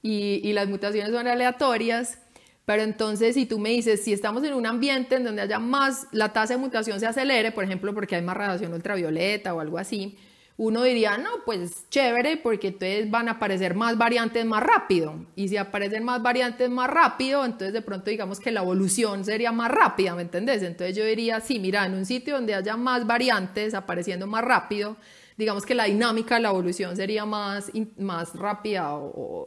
y, 0.03 0.41
y 0.43 0.53
las 0.53 0.69
mutaciones 0.69 1.13
son 1.13 1.27
aleatorias, 1.27 2.19
pero 2.65 2.83
entonces, 2.83 3.35
si 3.35 3.47
tú 3.47 3.59
me 3.59 3.71
dices, 3.71 4.03
si 4.03 4.13
estamos 4.13 4.43
en 4.45 4.55
un 4.55 4.67
ambiente 4.67 5.17
en 5.17 5.25
donde 5.25 5.43
haya 5.43 5.59
más, 5.59 6.09
la 6.13 6.33
tasa 6.33 6.55
de 6.55 6.61
mutación 6.61 6.99
se 6.99 7.07
acelere, 7.07 7.53
por 7.53 7.65
ejemplo, 7.65 7.93
porque 7.93 8.17
hay 8.17 8.23
más 8.23 8.37
radiación 8.37 8.73
ultravioleta 8.73 9.55
o 9.55 9.61
algo 9.61 9.79
así, 9.79 10.17
uno 10.57 10.85
diría, 10.85 11.19
no, 11.19 11.31
pues 11.45 11.89
chévere, 11.91 12.37
porque 12.37 12.69
entonces 12.69 13.11
van 13.11 13.29
a 13.29 13.33
aparecer 13.33 13.75
más 13.75 13.99
variantes 13.99 14.45
más 14.45 14.63
rápido. 14.63 15.27
Y 15.35 15.49
si 15.49 15.57
aparecen 15.57 16.05
más 16.05 16.23
variantes 16.23 16.71
más 16.71 16.89
rápido, 16.89 17.45
entonces 17.45 17.73
de 17.73 17.83
pronto 17.83 18.11
digamos 18.11 18.39
que 18.39 18.53
la 18.53 18.61
evolución 18.61 19.25
sería 19.25 19.51
más 19.51 19.71
rápida, 19.71 20.15
¿me 20.15 20.23
entendés? 20.23 20.63
Entonces 20.63 20.97
yo 20.97 21.05
diría, 21.05 21.41
sí, 21.41 21.59
mira, 21.59 21.85
en 21.87 21.95
un 21.95 22.07
sitio 22.07 22.35
donde 22.35 22.55
haya 22.55 22.77
más 22.77 23.05
variantes 23.05 23.75
apareciendo 23.75 24.29
más 24.29 24.45
rápido, 24.45 24.97
digamos 25.37 25.67
que 25.67 25.75
la 25.75 25.85
dinámica 25.85 26.37
de 26.37 26.43
la 26.43 26.51
evolución 26.51 26.95
sería 26.95 27.25
más, 27.25 27.73
más 27.99 28.35
rápida 28.35 28.97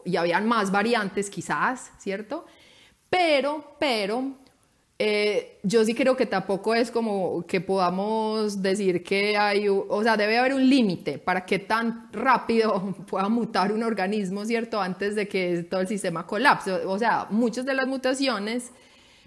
y 0.03 0.18
habían 0.18 0.45
más 0.45 0.72
variantes 0.72 1.30
quizás, 1.30 1.91
¿cierto? 1.99 2.45
Pero, 3.10 3.78
pero, 3.80 4.34
eh, 4.99 5.59
yo 5.61 5.85
sí 5.85 5.93
creo 5.93 6.17
que 6.17 6.25
tampoco 6.25 6.73
es 6.73 6.89
como 6.89 7.45
que 7.45 7.61
podamos 7.61 8.63
decir 8.63 9.03
que 9.03 9.37
hay, 9.37 9.67
o 9.69 10.03
sea, 10.03 10.17
debe 10.17 10.39
haber 10.39 10.55
un 10.55 10.67
límite 10.67 11.19
para 11.19 11.45
que 11.45 11.59
tan 11.59 12.11
rápido 12.11 12.95
pueda 13.07 13.29
mutar 13.29 13.71
un 13.71 13.83
organismo, 13.83 14.43
¿cierto? 14.45 14.81
Antes 14.81 15.15
de 15.15 15.27
que 15.27 15.63
todo 15.63 15.81
el 15.81 15.87
sistema 15.87 16.25
colapse. 16.25 16.71
O 16.71 16.97
sea, 16.97 17.27
muchas 17.29 17.65
de 17.65 17.75
las 17.75 17.87
mutaciones 17.87 18.71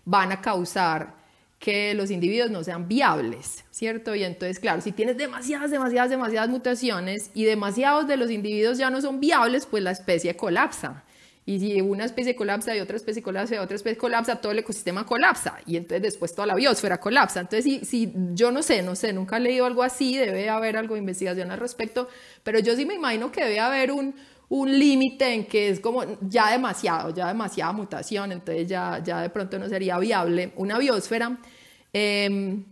van 0.04 0.32
a 0.32 0.40
causar 0.40 1.20
que 1.60 1.94
los 1.94 2.10
individuos 2.10 2.50
no 2.50 2.64
sean 2.64 2.88
viables, 2.88 3.64
¿cierto? 3.70 4.14
Y 4.14 4.24
entonces, 4.24 4.58
claro, 4.58 4.80
si 4.80 4.92
tienes 4.92 5.18
demasiadas, 5.18 5.70
demasiadas, 5.70 6.10
demasiadas 6.10 6.48
mutaciones 6.48 7.30
y 7.34 7.44
demasiados 7.44 8.08
de 8.08 8.16
los 8.16 8.30
individuos 8.30 8.78
ya 8.78 8.90
no 8.90 9.00
son 9.00 9.20
viables, 9.20 9.66
pues 9.66 9.84
la 9.84 9.90
especie 9.92 10.34
colapsa. 10.34 11.04
Y 11.50 11.58
si 11.58 11.80
una 11.80 12.04
especie 12.04 12.36
colapsa 12.36 12.76
y 12.76 12.78
otra 12.78 12.96
especie 12.96 13.24
colapsa 13.24 13.56
y 13.56 13.58
otra 13.58 13.74
especie 13.74 13.98
colapsa, 13.98 14.36
todo 14.36 14.52
el 14.52 14.60
ecosistema 14.60 15.04
colapsa. 15.04 15.58
Y 15.66 15.76
entonces 15.76 16.00
después 16.00 16.32
toda 16.32 16.46
la 16.46 16.54
biosfera 16.54 17.00
colapsa. 17.00 17.40
Entonces, 17.40 17.88
si, 17.88 18.12
yo 18.34 18.52
no 18.52 18.62
sé, 18.62 18.82
no 18.82 18.94
sé, 18.94 19.12
nunca 19.12 19.38
he 19.38 19.40
leído 19.40 19.66
algo 19.66 19.82
así, 19.82 20.16
debe 20.16 20.48
haber 20.48 20.76
algo 20.76 20.94
de 20.94 21.00
investigación 21.00 21.50
al 21.50 21.58
respecto, 21.58 22.08
pero 22.44 22.60
yo 22.60 22.76
sí 22.76 22.86
me 22.86 22.94
imagino 22.94 23.32
que 23.32 23.42
debe 23.42 23.58
haber 23.58 23.90
un, 23.90 24.14
un 24.48 24.78
límite 24.78 25.34
en 25.34 25.44
que 25.44 25.70
es 25.70 25.80
como 25.80 26.04
ya 26.20 26.52
demasiado, 26.52 27.12
ya 27.12 27.26
demasiada 27.26 27.72
mutación, 27.72 28.30
entonces 28.30 28.68
ya, 28.68 29.02
ya 29.02 29.20
de 29.20 29.30
pronto 29.30 29.58
no 29.58 29.68
sería 29.68 29.98
viable 29.98 30.52
una 30.54 30.78
biosfera. 30.78 31.36
Em, 31.92 32.64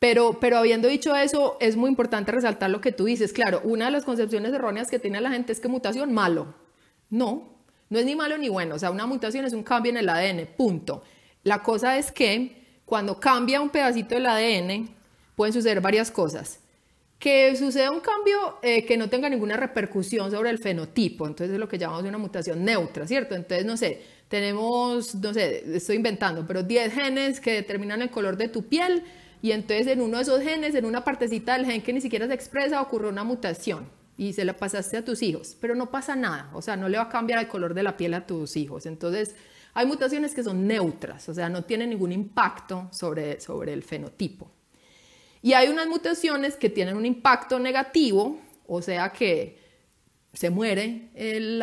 pero, 0.00 0.40
pero 0.40 0.58
habiendo 0.58 0.88
dicho 0.88 1.14
eso, 1.14 1.56
es 1.60 1.76
muy 1.76 1.88
importante 1.88 2.32
resaltar 2.32 2.70
lo 2.70 2.80
que 2.80 2.90
tú 2.90 3.04
dices. 3.04 3.32
Claro, 3.32 3.60
una 3.62 3.84
de 3.84 3.92
las 3.92 4.04
concepciones 4.04 4.52
erróneas 4.52 4.90
que 4.90 4.98
tiene 4.98 5.20
la 5.20 5.30
gente 5.30 5.52
es 5.52 5.60
que 5.60 5.68
mutación 5.68 6.12
malo. 6.12 6.63
No, 7.14 7.60
no 7.90 8.00
es 8.00 8.06
ni 8.06 8.16
malo 8.16 8.36
ni 8.36 8.48
bueno. 8.48 8.74
O 8.74 8.78
sea, 8.78 8.90
una 8.90 9.06
mutación 9.06 9.44
es 9.44 9.52
un 9.52 9.62
cambio 9.62 9.90
en 9.90 9.98
el 9.98 10.08
ADN, 10.08 10.48
punto. 10.56 11.04
La 11.44 11.62
cosa 11.62 11.96
es 11.96 12.10
que 12.10 12.80
cuando 12.84 13.20
cambia 13.20 13.60
un 13.60 13.70
pedacito 13.70 14.16
del 14.16 14.26
ADN, 14.26 14.88
pueden 15.36 15.52
suceder 15.52 15.80
varias 15.80 16.10
cosas. 16.10 16.58
Que 17.20 17.54
suceda 17.54 17.92
un 17.92 18.00
cambio 18.00 18.58
eh, 18.62 18.84
que 18.84 18.96
no 18.96 19.08
tenga 19.08 19.28
ninguna 19.28 19.56
repercusión 19.56 20.32
sobre 20.32 20.50
el 20.50 20.58
fenotipo, 20.58 21.28
entonces 21.28 21.54
es 21.54 21.60
lo 21.60 21.68
que 21.68 21.78
llamamos 21.78 22.02
una 22.02 22.18
mutación 22.18 22.64
neutra, 22.64 23.06
¿cierto? 23.06 23.36
Entonces, 23.36 23.64
no 23.64 23.76
sé, 23.76 24.02
tenemos, 24.28 25.14
no 25.14 25.32
sé, 25.32 25.76
estoy 25.76 25.94
inventando, 25.94 26.44
pero 26.48 26.64
10 26.64 26.92
genes 26.92 27.38
que 27.38 27.52
determinan 27.52 28.02
el 28.02 28.10
color 28.10 28.36
de 28.36 28.48
tu 28.48 28.64
piel 28.64 29.04
y 29.40 29.52
entonces 29.52 29.86
en 29.86 30.00
uno 30.00 30.16
de 30.16 30.24
esos 30.24 30.42
genes, 30.42 30.74
en 30.74 30.84
una 30.84 31.04
partecita 31.04 31.56
del 31.56 31.64
gen 31.64 31.80
que 31.80 31.92
ni 31.92 32.00
siquiera 32.00 32.26
se 32.26 32.34
expresa, 32.34 32.82
ocurrió 32.82 33.08
una 33.08 33.22
mutación 33.22 33.86
y 34.16 34.32
se 34.32 34.44
la 34.44 34.56
pasaste 34.56 34.96
a 34.96 35.04
tus 35.04 35.22
hijos, 35.22 35.56
pero 35.60 35.74
no 35.74 35.90
pasa 35.90 36.14
nada, 36.14 36.50
o 36.54 36.62
sea, 36.62 36.76
no 36.76 36.88
le 36.88 36.98
va 36.98 37.04
a 37.04 37.08
cambiar 37.08 37.40
el 37.40 37.48
color 37.48 37.74
de 37.74 37.82
la 37.82 37.96
piel 37.96 38.14
a 38.14 38.26
tus 38.26 38.56
hijos. 38.56 38.86
Entonces, 38.86 39.34
hay 39.74 39.86
mutaciones 39.86 40.34
que 40.34 40.44
son 40.44 40.66
neutras, 40.66 41.28
o 41.28 41.34
sea, 41.34 41.48
no 41.48 41.64
tienen 41.64 41.90
ningún 41.90 42.12
impacto 42.12 42.88
sobre, 42.92 43.40
sobre 43.40 43.72
el 43.72 43.82
fenotipo. 43.82 44.50
Y 45.42 45.52
hay 45.52 45.68
unas 45.68 45.88
mutaciones 45.88 46.56
que 46.56 46.70
tienen 46.70 46.96
un 46.96 47.04
impacto 47.04 47.58
negativo, 47.58 48.38
o 48.66 48.80
sea 48.80 49.10
que 49.10 49.62
se 50.32 50.50
muere 50.50 51.10
el, 51.14 51.62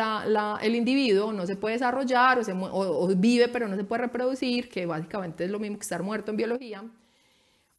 el 0.62 0.74
individuo, 0.74 1.32
no 1.32 1.46
se 1.46 1.56
puede 1.56 1.74
desarrollar 1.74 2.38
o, 2.38 2.44
o 2.70 3.08
vive 3.08 3.48
pero 3.48 3.68
no 3.68 3.76
se 3.76 3.84
puede 3.84 4.02
reproducir, 4.02 4.68
que 4.68 4.86
básicamente 4.86 5.44
es 5.44 5.50
lo 5.50 5.58
mismo 5.58 5.78
que 5.78 5.82
estar 5.82 6.02
muerto 6.02 6.30
en 6.30 6.36
biología. 6.36 6.84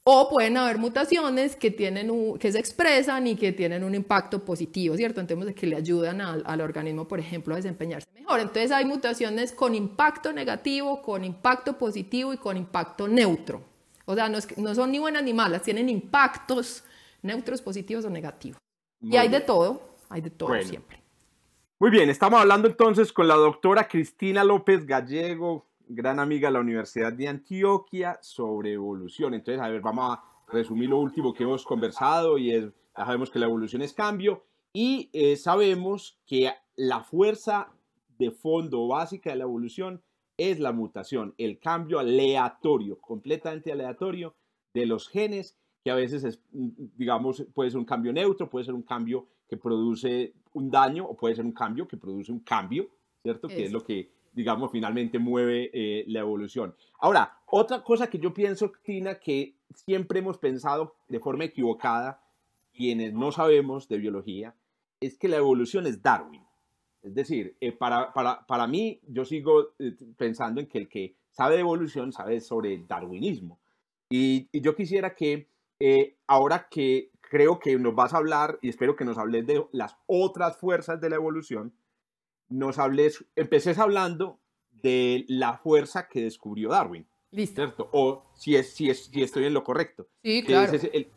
O 0.06 0.30
pueden 0.30 0.58
haber 0.58 0.78
mutaciones 0.80 1.56
que, 1.56 1.72
tienen 1.72 2.38
que 2.38 2.52
se 2.52 2.60
expresan 2.60 3.26
y 3.26 3.36
que 3.36 3.54
tienen 3.54 3.84
un 3.86 3.96
impacto 3.96 4.44
positivo, 4.44 4.98
¿cierto? 4.98 5.22
Entonces, 5.22 5.56
que 5.56 5.66
le 5.66 5.78
ayudan 5.78 6.20
al, 6.20 6.44
al, 6.46 6.60
organismo, 6.60 7.08
por 7.08 7.20
ejemplo, 7.20 7.54
a 7.54 7.58
desempeñarse 7.58 8.08
mejor. 8.14 8.42
Entonces, 8.42 8.72
hay 8.72 8.84
mutaciones 8.84 9.54
con 9.54 9.76
impacto 9.76 10.34
negativo, 10.34 11.02
con 11.02 11.24
impacto 11.24 11.78
positivo 11.78 12.34
y 12.34 12.38
con 12.38 12.58
impacto 12.58 13.08
neutro. 13.08 13.62
O 14.06 14.16
sea, 14.16 14.28
no, 14.30 14.40
no 14.58 14.76
son 14.76 14.92
ni 14.92 15.00
buenas 15.00 15.24
ni 15.24 15.34
malas, 15.34 15.62
tienen 15.62 15.90
impactos 15.90 16.84
neutros, 17.22 17.62
positivos 17.62 18.06
o 18.06 18.10
negativos. 18.10 18.60
y 19.02 19.16
hay 19.16 19.30
de 19.30 19.40
todo, 19.40 19.96
hay 20.10 20.22
de 20.22 20.30
todo 20.30 20.62
siempre. 20.62 21.02
Muy 21.80 21.90
bien, 21.90 22.10
estamos 22.10 22.40
hablando 22.40 22.68
entonces 22.68 23.12
con 23.12 23.28
la 23.28 23.36
doctora 23.36 23.88
Cristina 23.88 24.44
López 24.44 24.86
Gallego, 24.86 25.66
gran 25.88 26.20
amiga 26.20 26.50
de 26.50 26.54
la 26.54 26.60
Universidad 26.60 27.14
de 27.14 27.28
Antioquia 27.28 28.18
sobre 28.22 28.74
evolución. 28.74 29.34
Entonces, 29.34 29.62
a 29.62 29.70
ver, 29.70 29.82
vamos 29.82 30.18
a 30.18 30.24
resumir 30.48 30.90
lo 30.90 31.00
último 31.00 31.34
que 31.34 31.44
hemos 31.44 31.66
conversado 31.66 32.38
y 32.38 32.52
es, 32.52 32.66
ya 32.98 33.06
sabemos 33.06 33.30
que 33.30 33.40
la 33.40 33.46
evolución 33.46 33.82
es 33.82 33.94
cambio 33.94 34.44
y 34.74 35.10
eh, 35.14 35.36
sabemos 35.36 36.20
que 36.26 36.52
la 36.76 37.04
fuerza 37.04 37.72
de 38.18 38.32
fondo 38.32 38.88
básica 38.88 39.30
de 39.30 39.38
la 39.38 39.44
evolución 39.44 40.02
es 40.38 40.60
la 40.60 40.72
mutación, 40.72 41.34
el 41.38 41.60
cambio 41.60 42.00
aleatorio, 42.00 43.00
completamente 43.00 43.72
aleatorio 43.72 44.36
de 44.74 44.86
los 44.86 45.08
genes, 45.08 45.58
que 45.84 45.92
a 45.92 45.96
veces 45.96 46.24
es, 46.24 46.42
digamos, 46.52 47.46
puede 47.54 47.70
ser 47.70 47.80
un 47.80 47.86
cambio 47.86 48.12
neutro, 48.14 48.50
puede 48.50 48.66
ser 48.66 48.74
un 48.74 48.82
cambio 48.82 49.28
que 49.48 49.58
produce 49.58 50.34
un 50.54 50.72
daño 50.72 51.06
o 51.06 51.16
puede 51.16 51.36
ser 51.36 51.46
un 51.46 51.52
cambio 51.52 51.88
que 51.88 51.98
produce 51.98 52.32
un 52.32 52.40
cambio, 52.40 52.90
¿cierto? 53.22 53.48
Que 53.48 53.66
es 53.66 53.72
lo 53.72 53.84
que 53.84 54.10
digamos, 54.34 54.72
finalmente 54.72 55.20
mueve 55.20 55.70
eh, 55.74 56.04
la 56.08 56.20
evolución. 56.20 56.76
Ahora, 57.00 57.40
otra 57.46 57.84
cosa 57.84 58.10
que 58.10 58.20
yo 58.20 58.34
pienso, 58.34 58.72
Tina, 58.84 59.20
que 59.20 59.56
siempre 59.74 60.20
hemos 60.20 60.38
pensado 60.38 60.96
de 61.08 61.20
forma 61.20 61.46
equivocada, 61.46 62.22
quienes 62.74 63.14
no 63.14 63.32
sabemos 63.32 63.88
de 63.88 63.98
biología, 63.98 64.56
es 65.00 65.18
que 65.18 65.28
la 65.28 65.38
evolución 65.38 65.86
es 65.86 66.02
Darwin. 66.02 66.44
Es 67.04 67.14
decir, 67.14 67.56
eh, 67.60 67.72
para, 67.72 68.14
para, 68.14 68.46
para, 68.48 68.68
mí, 68.68 69.00
yo 69.08 69.26
sigo 69.26 69.74
eh, 69.78 69.96
pensando 70.18 70.62
en 70.62 70.68
que 70.68 70.80
el 70.80 70.90
que 70.90 71.16
sabe 71.32 71.56
de 71.56 71.62
evolución 71.62 72.12
sabe 72.12 72.40
sobre 72.40 72.74
el 72.74 72.88
darwinismo. 72.88 73.60
Y, 74.10 74.48
y 74.52 74.62
yo 74.62 74.76
quisiera 74.76 75.16
que 75.16 75.48
ahora 76.28 76.68
que 76.72 77.12
creo 77.20 77.60
que 77.60 77.78
nos 77.78 77.94
vas 77.94 78.14
a 78.14 78.18
hablar, 78.18 78.58
y 78.62 78.70
espero 78.70 78.96
que 78.96 79.04
nos 79.04 79.18
hables 79.18 79.46
de 79.46 79.66
las 79.74 79.98
otras 80.06 80.56
fuerzas 80.56 81.02
de 81.02 81.10
la 81.10 81.16
evolución, 81.16 81.74
nos 82.50 82.80
hables, 82.80 83.26
empecés 83.36 83.78
hablando 83.80 84.40
de 84.72 85.26
la 85.28 85.58
fuerza 85.58 86.08
que 86.08 86.22
descubrió 86.22 86.70
Darwin. 86.70 87.08
Listo. 87.32 87.62
¿Cierto? 87.64 87.90
O 87.94 88.26
si, 88.36 88.56
es, 88.56 88.74
si, 88.74 88.90
es, 88.90 89.06
si 89.06 89.22
estoy 89.22 89.46
en 89.46 89.54
lo 89.54 89.64
correcto. 89.64 90.08
Sí, 90.24 90.44
claro. 90.44 90.72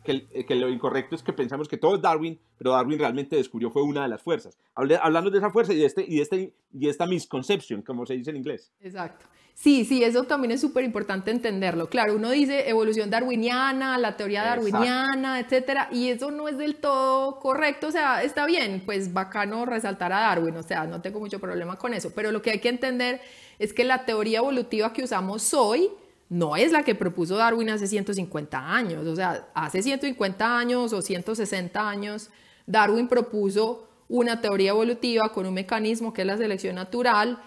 Que, 0.04 0.44
que, 0.46 0.54
lo 0.54 0.68
incorrecto 0.68 1.14
es 1.14 1.22
que 1.22 1.32
pensamos 1.32 1.68
que 1.68 1.76
todo 1.76 1.96
es 1.96 2.02
Darwin, 2.02 2.38
pero 2.58 2.72
Darwin 2.72 2.98
realmente 2.98 3.36
descubrió 3.36 3.70
fue 3.70 3.82
una 3.82 4.02
de 4.02 4.08
las 4.08 4.22
fuerzas. 4.22 4.58
hablando 4.74 5.30
de 5.30 5.38
esa 5.38 5.50
fuerza 5.50 5.72
y 5.72 5.78
de, 5.78 5.86
este, 5.86 6.04
y, 6.06 6.16
de 6.16 6.22
este, 6.22 6.54
y 6.72 6.88
esta 6.88 7.06
misconception, 7.06 7.82
como 7.82 8.06
se 8.06 8.14
dice 8.14 8.30
en 8.30 8.36
inglés. 8.36 8.72
Exacto. 8.80 9.26
Sí, 9.58 9.86
sí, 9.86 10.04
eso 10.04 10.24
también 10.24 10.50
es 10.50 10.60
súper 10.60 10.84
importante 10.84 11.30
entenderlo. 11.30 11.88
Claro, 11.88 12.14
uno 12.14 12.28
dice 12.30 12.68
evolución 12.68 13.08
darwiniana, 13.08 13.96
la 13.96 14.14
teoría 14.14 14.44
darwiniana, 14.44 15.40
etcétera, 15.40 15.88
y 15.90 16.10
eso 16.10 16.30
no 16.30 16.46
es 16.46 16.58
del 16.58 16.76
todo 16.76 17.38
correcto. 17.38 17.86
O 17.86 17.90
sea, 17.90 18.22
está 18.22 18.44
bien, 18.44 18.82
pues 18.84 19.14
bacano 19.14 19.64
resaltar 19.64 20.12
a 20.12 20.20
Darwin, 20.20 20.56
o 20.58 20.62
sea, 20.62 20.84
no 20.86 21.00
tengo 21.00 21.20
mucho 21.20 21.40
problema 21.40 21.78
con 21.78 21.94
eso, 21.94 22.12
pero 22.14 22.32
lo 22.32 22.42
que 22.42 22.50
hay 22.50 22.60
que 22.60 22.68
entender 22.68 23.22
es 23.58 23.72
que 23.72 23.84
la 23.84 24.04
teoría 24.04 24.40
evolutiva 24.40 24.92
que 24.92 25.02
usamos 25.02 25.54
hoy 25.54 25.88
no 26.28 26.56
es 26.56 26.72
la 26.72 26.82
que 26.82 26.94
propuso 26.94 27.36
Darwin 27.36 27.70
hace 27.70 27.86
150 27.86 28.74
años. 28.74 29.06
O 29.06 29.16
sea, 29.16 29.48
hace 29.54 29.82
150 29.82 30.58
años 30.58 30.92
o 30.92 31.02
160 31.02 31.88
años, 31.88 32.30
Darwin 32.66 33.08
propuso 33.08 33.88
una 34.08 34.40
teoría 34.40 34.70
evolutiva 34.70 35.32
con 35.32 35.46
un 35.46 35.54
mecanismo 35.54 36.12
que 36.12 36.22
es 36.22 36.26
la 36.26 36.36
selección 36.36 36.74
natural 36.76 37.38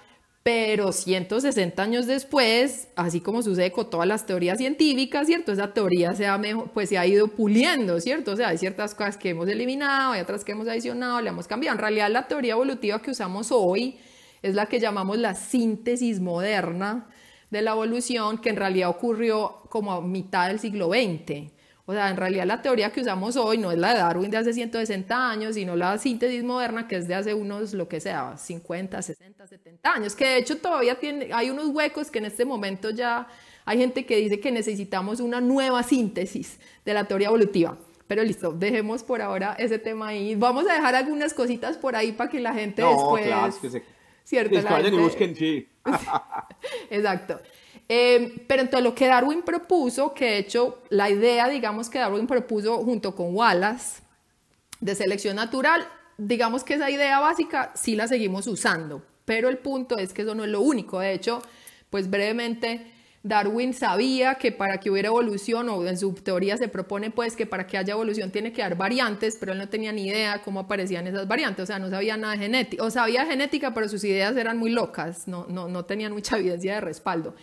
pero 0.43 0.91
160 0.91 1.83
años 1.83 2.07
después, 2.07 2.87
así 2.95 3.19
como 3.19 3.43
sucede 3.43 3.71
con 3.71 3.89
todas 3.89 4.07
las 4.07 4.25
teorías 4.25 4.57
científicas, 4.57 5.27
¿cierto? 5.27 5.51
Esa 5.51 5.73
teoría 5.73 6.15
se 6.15 6.27
ha, 6.27 6.41
pues 6.73 6.89
se 6.89 6.97
ha 6.97 7.05
ido 7.05 7.27
puliendo, 7.27 7.99
¿cierto? 7.99 8.31
O 8.31 8.35
sea, 8.35 8.49
hay 8.49 8.57
ciertas 8.57 8.95
cosas 8.95 9.17
que 9.17 9.29
hemos 9.29 9.47
eliminado, 9.49 10.13
hay 10.13 10.21
otras 10.21 10.45
que 10.45 10.53
hemos 10.53 10.67
adicionado, 10.67 11.21
le 11.21 11.29
hemos 11.29 11.47
cambiado. 11.47 11.75
En 11.75 11.81
realidad, 11.81 12.09
la 12.09 12.27
teoría 12.27 12.53
evolutiva 12.53 13.01
que 13.01 13.11
usamos 13.11 13.51
hoy 13.51 13.99
es 14.41 14.55
la 14.55 14.65
que 14.67 14.79
llamamos 14.79 15.17
la 15.17 15.35
síntesis 15.35 16.19
moderna 16.21 17.07
de 17.49 17.61
la 17.61 17.71
evolución, 17.71 18.37
que 18.37 18.49
en 18.49 18.55
realidad 18.55 18.89
ocurrió 18.89 19.63
como 19.69 19.93
a 19.93 20.01
mitad 20.01 20.47
del 20.47 20.59
siglo 20.59 20.89
XX. 20.89 21.51
O 21.85 21.93
sea, 21.93 22.09
en 22.09 22.17
realidad 22.17 22.45
la 22.45 22.61
teoría 22.61 22.91
que 22.91 23.01
usamos 23.01 23.35
hoy 23.35 23.57
no 23.57 23.71
es 23.71 23.77
la 23.79 23.93
de 23.93 23.99
Darwin 23.99 24.29
de 24.29 24.37
hace 24.37 24.53
160 24.53 25.31
años, 25.31 25.55
sino 25.55 25.75
la 25.75 25.97
síntesis 25.97 26.43
moderna 26.43 26.87
que 26.87 26.97
es 26.97 27.07
de 27.07 27.15
hace 27.15 27.33
unos, 27.33 27.73
lo 27.73 27.89
que 27.89 27.99
sea, 27.99 28.37
50, 28.37 29.01
60, 29.01 29.47
70 29.47 29.91
años, 29.91 30.15
que 30.15 30.25
de 30.25 30.37
hecho 30.37 30.57
todavía 30.57 30.99
tiene, 30.99 31.29
hay 31.33 31.49
unos 31.49 31.69
huecos 31.69 32.11
que 32.11 32.19
en 32.19 32.25
este 32.25 32.45
momento 32.45 32.91
ya 32.91 33.27
hay 33.65 33.79
gente 33.79 34.05
que 34.05 34.17
dice 34.17 34.39
que 34.39 34.51
necesitamos 34.51 35.19
una 35.19 35.41
nueva 35.41 35.81
síntesis 35.81 36.59
de 36.85 36.93
la 36.93 37.05
teoría 37.05 37.29
evolutiva. 37.29 37.75
Pero 38.05 38.23
listo, 38.23 38.51
dejemos 38.51 39.03
por 39.03 39.21
ahora 39.21 39.55
ese 39.59 39.77
tema 39.77 40.09
ahí. 40.09 40.35
Vamos 40.35 40.67
a 40.67 40.73
dejar 40.73 40.95
algunas 40.95 41.33
cositas 41.33 41.77
por 41.77 41.95
ahí 41.95 42.11
para 42.11 42.29
que 42.29 42.39
la 42.39 42.53
gente 42.53 42.83
después... 42.83 43.25
Claro, 43.25 43.53
que 43.61 43.69
se... 43.69 43.83
Cierto, 44.23 44.61
la 44.61 44.77
gente... 44.77 44.89
y 44.89 44.99
busquen, 44.99 45.35
sí. 45.35 45.67
Exacto. 46.89 47.39
Em, 47.87 48.37
pero 48.47 48.61
entonces 48.61 48.83
lo 48.83 48.93
que 48.93 49.07
Darwin 49.07 49.41
propuso, 49.41 50.13
que 50.13 50.25
de 50.25 50.37
hecho 50.37 50.83
la 50.89 51.09
idea, 51.09 51.49
digamos, 51.49 51.89
que 51.89 51.97
Darwin 51.97 52.27
propuso 52.27 52.77
junto 52.83 53.15
con 53.15 53.35
Wallace 53.35 54.03
de 54.79 54.93
selección 54.93 55.35
natural, 55.35 55.87
digamos 56.17 56.63
que 56.63 56.75
esa 56.75 56.91
idea 56.91 57.19
básica 57.19 57.71
sí 57.75 57.95
la 57.95 58.07
seguimos 58.07 58.45
usando, 58.45 59.03
pero 59.25 59.49
el 59.49 59.57
punto 59.57 59.97
es 59.97 60.13
que 60.13 60.21
eso 60.21 60.35
no 60.35 60.43
es 60.43 60.51
lo 60.51 60.61
único. 60.61 60.99
De 60.99 61.13
hecho, 61.13 61.41
pues 61.89 62.09
brevemente, 62.09 62.91
Darwin 63.21 63.73
sabía 63.73 64.35
que 64.35 64.51
para 64.51 64.79
que 64.79 64.89
hubiera 64.89 65.09
evolución, 65.09 65.67
o 65.69 65.85
en 65.85 65.97
su 65.97 66.13
teoría 66.13 66.55
se 66.57 66.69
propone 66.69 67.11
pues 67.11 67.35
que 67.35 67.45
para 67.45 67.67
que 67.67 67.77
haya 67.77 67.93
evolución 67.93 68.31
tiene 68.31 68.53
que 68.53 68.63
haber 68.63 68.77
variantes, 68.77 69.35
pero 69.39 69.51
él 69.51 69.57
no 69.57 69.67
tenía 69.67 69.91
ni 69.91 70.07
idea 70.07 70.41
cómo 70.41 70.61
aparecían 70.61 71.05
esas 71.07 71.27
variantes, 71.27 71.63
o 71.63 71.65
sea, 71.65 71.79
no 71.79 71.89
sabía 71.89 72.15
nada 72.15 72.33
de 72.33 72.39
genética, 72.39 72.83
o 72.83 72.89
sabía 72.89 73.25
genética, 73.25 73.73
pero 73.73 73.89
sus 73.89 74.03
ideas 74.05 74.37
eran 74.37 74.57
muy 74.57 74.69
locas, 74.69 75.27
no, 75.27 75.45
no, 75.49 75.67
no 75.67 75.83
tenían 75.83 76.13
mucha 76.13 76.37
evidencia 76.39 76.75
de 76.75 76.81
respaldo. 76.81 77.35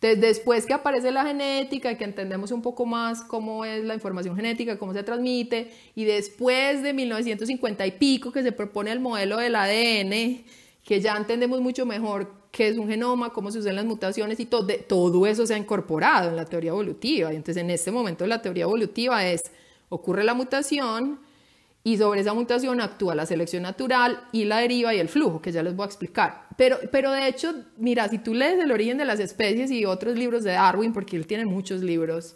Entonces, 0.00 0.20
después 0.20 0.64
que 0.64 0.74
aparece 0.74 1.10
la 1.10 1.24
genética 1.26 1.90
y 1.90 1.96
que 1.96 2.04
entendemos 2.04 2.52
un 2.52 2.62
poco 2.62 2.86
más 2.86 3.22
cómo 3.22 3.64
es 3.64 3.84
la 3.84 3.94
información 3.94 4.36
genética, 4.36 4.78
cómo 4.78 4.94
se 4.94 5.02
transmite, 5.02 5.72
y 5.96 6.04
después 6.04 6.84
de 6.84 6.92
1950 6.92 7.84
y 7.84 7.90
pico 7.92 8.30
que 8.30 8.44
se 8.44 8.52
propone 8.52 8.92
el 8.92 9.00
modelo 9.00 9.38
del 9.38 9.56
ADN, 9.56 10.44
que 10.88 11.02
ya 11.02 11.14
entendemos 11.18 11.60
mucho 11.60 11.84
mejor 11.84 12.32
qué 12.50 12.68
es 12.68 12.78
un 12.78 12.88
genoma, 12.88 13.28
cómo 13.28 13.50
se 13.50 13.58
usan 13.58 13.76
las 13.76 13.84
mutaciones 13.84 14.40
y 14.40 14.46
todo, 14.46 14.66
todo 14.88 15.26
eso 15.26 15.46
se 15.46 15.52
ha 15.52 15.58
incorporado 15.58 16.30
en 16.30 16.36
la 16.36 16.46
teoría 16.46 16.70
evolutiva. 16.70 17.30
Y 17.30 17.36
entonces 17.36 17.62
en 17.62 17.68
este 17.68 17.90
momento 17.90 18.26
la 18.26 18.40
teoría 18.40 18.62
evolutiva 18.62 19.22
es, 19.26 19.42
ocurre 19.90 20.24
la 20.24 20.32
mutación 20.32 21.20
y 21.84 21.98
sobre 21.98 22.22
esa 22.22 22.32
mutación 22.32 22.80
actúa 22.80 23.14
la 23.14 23.26
selección 23.26 23.64
natural 23.64 24.28
y 24.32 24.46
la 24.46 24.60
deriva 24.60 24.94
y 24.94 24.98
el 24.98 25.10
flujo, 25.10 25.42
que 25.42 25.52
ya 25.52 25.62
les 25.62 25.76
voy 25.76 25.84
a 25.84 25.88
explicar. 25.88 26.46
Pero, 26.56 26.78
pero 26.90 27.12
de 27.12 27.28
hecho, 27.28 27.54
mira, 27.76 28.08
si 28.08 28.16
tú 28.16 28.32
lees 28.32 28.58
El 28.58 28.72
origen 28.72 28.96
de 28.96 29.04
las 29.04 29.20
especies 29.20 29.70
y 29.70 29.84
otros 29.84 30.16
libros 30.16 30.42
de 30.42 30.52
Darwin, 30.52 30.94
porque 30.94 31.16
él 31.16 31.26
tiene 31.26 31.44
muchos 31.44 31.82
libros, 31.82 32.34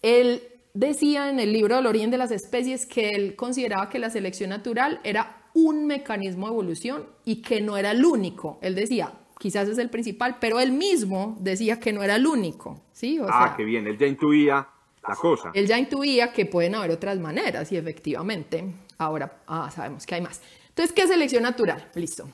él 0.00 0.44
decía 0.74 1.28
en 1.28 1.40
el 1.40 1.52
libro 1.52 1.76
El 1.76 1.86
origen 1.86 2.12
de 2.12 2.18
las 2.18 2.30
especies 2.30 2.86
que 2.86 3.08
él 3.08 3.34
consideraba 3.34 3.90
que 3.90 3.98
la 3.98 4.10
selección 4.10 4.50
natural 4.50 5.00
era 5.02 5.40
un 5.54 5.86
mecanismo 5.86 6.46
de 6.46 6.52
evolución 6.52 7.06
y 7.24 7.36
que 7.40 7.60
no 7.60 7.76
era 7.76 7.92
el 7.92 8.04
único. 8.04 8.58
Él 8.60 8.74
decía, 8.74 9.12
quizás 9.38 9.68
es 9.68 9.78
el 9.78 9.88
principal, 9.88 10.36
pero 10.40 10.60
él 10.60 10.72
mismo 10.72 11.36
decía 11.40 11.80
que 11.80 11.92
no 11.92 12.02
era 12.02 12.16
el 12.16 12.26
único, 12.26 12.82
¿sí? 12.92 13.18
ah, 13.26 13.54
qué 13.56 13.64
bien, 13.64 13.86
él 13.86 13.96
ya 13.96 14.06
intuía 14.06 14.68
la 15.06 15.14
cosa. 15.14 15.52
Él 15.54 15.66
ya 15.66 15.78
intuía 15.78 16.32
que 16.32 16.44
pueden 16.44 16.74
haber 16.74 16.90
otras 16.90 17.18
maneras 17.18 17.70
y 17.70 17.76
efectivamente 17.76 18.64
ahora 18.98 19.42
ah, 19.46 19.70
sabemos 19.70 20.04
que 20.04 20.16
hay 20.16 20.20
más. 20.20 20.40
Entonces, 20.68 20.92
¿qué 20.92 21.02
es 21.02 21.08
selección 21.08 21.44
natural? 21.44 21.88
Listo. 21.94 22.28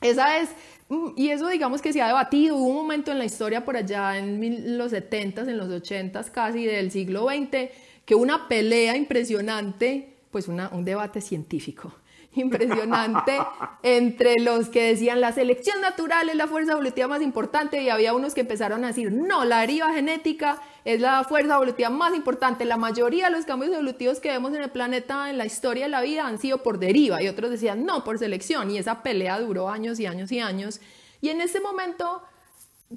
Esa 0.00 0.38
es, 0.38 0.50
mm, 0.88 1.08
y 1.16 1.28
eso 1.28 1.48
digamos 1.48 1.82
que 1.82 1.92
se 1.92 2.00
ha 2.00 2.06
debatido, 2.06 2.56
hubo 2.56 2.68
un 2.68 2.76
momento 2.76 3.12
en 3.12 3.18
la 3.18 3.24
historia 3.26 3.64
por 3.64 3.76
allá 3.76 4.16
en 4.16 4.78
los 4.78 4.92
70s, 4.92 5.48
en 5.48 5.58
los 5.58 5.68
80s 5.68 6.30
casi 6.30 6.64
del 6.64 6.90
siglo 6.90 7.26
XX, 7.28 7.70
que 8.06 8.14
una 8.14 8.48
pelea 8.48 8.96
impresionante, 8.96 10.14
pues 10.30 10.48
un 10.48 10.84
debate 10.84 11.20
científico 11.20 11.92
impresionante 12.38 13.38
entre 13.82 14.34
los 14.40 14.68
que 14.68 14.88
decían 14.88 15.20
la 15.20 15.32
selección 15.32 15.80
natural 15.80 16.28
es 16.28 16.36
la 16.36 16.46
fuerza 16.46 16.72
evolutiva 16.72 17.08
más 17.08 17.22
importante 17.22 17.82
y 17.82 17.88
había 17.88 18.14
unos 18.14 18.34
que 18.34 18.42
empezaron 18.42 18.84
a 18.84 18.88
decir 18.88 19.12
no, 19.12 19.44
la 19.44 19.60
deriva 19.60 19.92
genética 19.92 20.60
es 20.84 21.00
la 21.00 21.24
fuerza 21.24 21.56
evolutiva 21.56 21.90
más 21.90 22.14
importante. 22.14 22.64
La 22.64 22.76
mayoría 22.76 23.26
de 23.26 23.32
los 23.36 23.44
cambios 23.44 23.72
evolutivos 23.72 24.20
que 24.20 24.30
vemos 24.30 24.54
en 24.54 24.62
el 24.62 24.70
planeta 24.70 25.28
en 25.28 25.36
la 25.36 25.44
historia 25.44 25.84
de 25.84 25.90
la 25.90 26.00
vida 26.00 26.26
han 26.26 26.38
sido 26.38 26.62
por 26.62 26.78
deriva 26.78 27.22
y 27.22 27.28
otros 27.28 27.50
decían 27.50 27.84
no, 27.84 28.04
por 28.04 28.18
selección 28.18 28.70
y 28.70 28.78
esa 28.78 29.02
pelea 29.02 29.38
duró 29.40 29.68
años 29.68 30.00
y 30.00 30.06
años 30.06 30.32
y 30.32 30.40
años. 30.40 30.80
Y 31.20 31.28
en 31.30 31.40
ese 31.40 31.60
momento, 31.60 32.22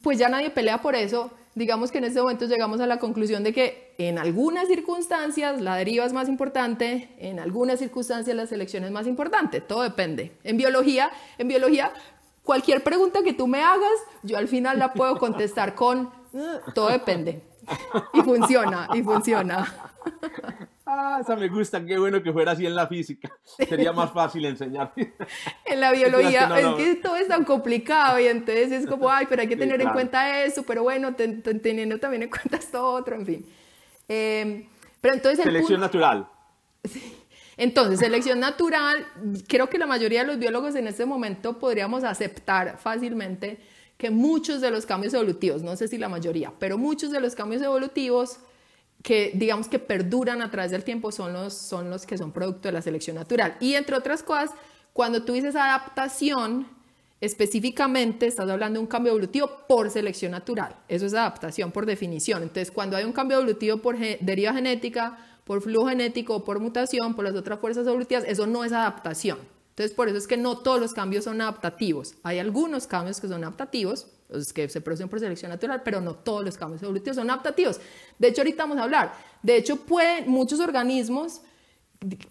pues 0.02 0.18
ya 0.18 0.30
nadie 0.30 0.52
pelea 0.52 0.82
por 0.82 0.96
eso 0.96 1.32
digamos 1.56 1.92
que 1.92 1.98
en 1.98 2.06
este 2.06 2.22
momento 2.22 2.46
llegamos 2.46 2.80
a 2.80 2.88
la 2.88 3.00
conclusión 3.00 3.44
de 3.44 3.54
que 3.54 3.94
en 3.98 4.18
algunas 4.18 4.68
circunstancias 4.68 5.62
la 5.62 5.76
deriva 5.76 6.06
es 6.06 6.14
más 6.14 6.30
importante, 6.30 7.10
en 7.18 7.40
algunas 7.40 7.80
circunstancias 7.80 8.36
la 8.36 8.46
selección 8.48 8.84
es 8.84 8.92
más 8.92 9.08
importante, 9.08 9.62
todo 9.62 9.84
depende. 9.84 10.32
En 10.44 10.58
biología, 10.58 11.12
en 11.38 11.48
biología, 11.48 11.92
cualquier 12.44 12.84
pregunta 12.84 13.22
que 13.24 13.34
tú 13.34 13.48
me 13.48 13.62
hagas, 13.62 13.92
yo 14.24 14.38
al 14.38 14.48
final 14.48 14.80
la 14.80 14.94
puedo 14.94 15.18
contestar 15.18 15.76
con 15.76 16.10
mm, 16.32 16.74
todo 16.74 16.90
depende. 16.90 17.42
Y 18.14 18.22
funciona, 18.22 18.88
y 18.94 19.04
funciona. 19.04 19.91
Ah, 20.94 21.20
esa 21.22 21.38
me 21.38 21.48
gusta, 21.48 21.86
qué 21.86 21.98
bueno 21.98 22.22
que 22.22 22.34
fuera 22.34 22.52
así 22.52 22.66
en 22.66 22.76
la 22.76 22.86
física. 22.86 23.32
Sería 23.70 23.94
más 23.94 24.12
fácil 24.12 24.44
enseñar. 24.44 24.92
en 25.66 25.80
la 25.80 25.92
biología, 25.94 26.50
es 26.60 26.76
que, 26.76 26.96
todo 26.96 27.16
es 27.16 27.30
tan 27.30 27.46
complicado 27.46 28.20
y 28.20 28.28
entonces 28.28 28.74
es 28.74 28.88
como, 28.88 29.10
ay, 29.10 29.26
pero 29.30 29.42
hay 29.42 29.48
que 29.48 29.56
tener 29.56 29.80
en 29.80 29.90
cuenta 29.92 30.44
eso, 30.44 30.64
pero 30.64 30.84
bueno, 30.84 31.16
teniendo 31.16 31.98
también 31.98 32.24
en 32.24 32.30
cuenta 32.30 32.58
esto 32.58 32.84
otro, 32.84 33.16
en 33.16 33.26
fin. 33.26 33.46
Em, 34.10 34.68
pero 35.00 35.14
entonces 35.14 35.46
selección 35.46 35.80
natural. 35.80 36.28
Entonces, 37.56 38.00
selección 38.00 38.40
natural, 38.40 39.06
creo 39.48 39.70
que 39.70 39.78
la 39.78 39.86
mayoría 39.86 40.22
de 40.22 40.28
los 40.28 40.40
biólogos 40.40 40.76
en 40.76 40.88
este 40.88 41.06
momento 41.06 41.60
podríamos 41.60 42.04
aceptar 42.04 42.80
fácilmente 42.80 43.60
que 43.98 44.10
muchos 44.10 44.62
de 44.62 44.72
los 44.72 44.86
cambios 44.86 45.14
evolutivos, 45.14 45.62
no 45.62 45.76
sé 45.76 45.88
si 45.88 45.98
la 45.98 46.10
mayoría, 46.10 46.52
pero 46.60 46.78
muchos 46.78 47.12
de 47.12 47.22
los 47.22 47.36
cambios 47.36 47.62
evolutivos 47.62 48.40
que 49.04 49.32
digamos 49.34 49.68
que 49.68 49.80
perduran 49.80 50.42
a 50.42 50.52
través 50.52 50.72
del 50.72 50.84
tiempo 50.84 51.12
son 51.12 51.34
los, 51.34 51.54
son 51.54 51.90
los 51.90 52.06
que 52.06 52.18
son 52.18 52.32
producto 52.32 52.68
de 52.68 52.74
la 52.74 52.82
selección 52.82 53.16
natural. 53.16 53.58
Y 53.60 53.74
entre 53.76 53.96
otras 53.96 54.24
cosas, 54.24 54.52
cuando 54.94 55.24
tú 55.24 55.34
dices 55.34 55.56
adaptación, 55.56 56.68
específicamente 57.22 58.26
estás 58.28 58.50
hablando 58.50 58.80
de 58.80 58.84
un 58.84 58.90
cambio 58.90 59.12
evolutivo 59.12 59.50
por 59.68 59.90
selección 59.90 60.32
natural. 60.32 60.76
Eso 60.88 61.06
es 61.06 61.14
adaptación 61.14 61.72
por 61.72 61.86
definición. 61.86 62.42
Entonces, 62.42 62.72
cuando 62.72 62.98
hay 62.98 63.06
un 63.06 63.14
cambio 63.14 63.38
evolutivo 63.38 63.78
por 63.78 63.98
deriva 63.98 64.54
genética, 64.54 65.18
por 65.46 65.62
flujo 65.62 65.88
genético, 65.88 66.44
por 66.44 66.60
mutación, 66.60 67.16
por 67.16 67.26
las 67.26 67.36
otras 67.36 67.60
fuerzas 67.60 67.88
evolutivas, 67.88 68.24
eso 68.28 68.48
no 68.48 68.64
es 68.64 68.72
adaptación. 68.72 69.40
Entonces, 69.70 69.96
por 69.96 70.10
eso 70.10 70.18
es 70.18 70.28
que 70.28 70.38
no 70.38 70.58
todos 70.58 70.80
los 70.80 70.94
cambios 70.94 71.24
son 71.24 71.42
adaptativos. 71.42 72.16
Hay 72.24 72.40
algunos 72.40 72.88
cambios 72.88 73.22
que 73.22 73.28
son 73.28 73.44
adaptativos, 73.44 74.08
los 74.32 74.54
que 74.54 74.70
se 74.70 74.82
producen 74.82 75.10
por 75.10 75.20
selección 75.20 75.52
natural, 75.52 75.82
pero 75.84 76.02
no 76.02 76.16
todos 76.16 76.44
los 76.44 76.58
cambios 76.58 76.82
evolutivos 76.84 77.16
son 77.16 77.30
adaptativos. 77.30 77.80
De 78.18 78.30
hecho, 78.30 78.42
ahorita 78.42 78.64
vamos 78.64 78.78
a 78.78 78.84
hablar. 78.84 79.14
De 79.42 79.58
hecho, 79.58 79.78
pueden 79.78 80.30
muchos 80.30 80.60
organismos, 80.60 81.42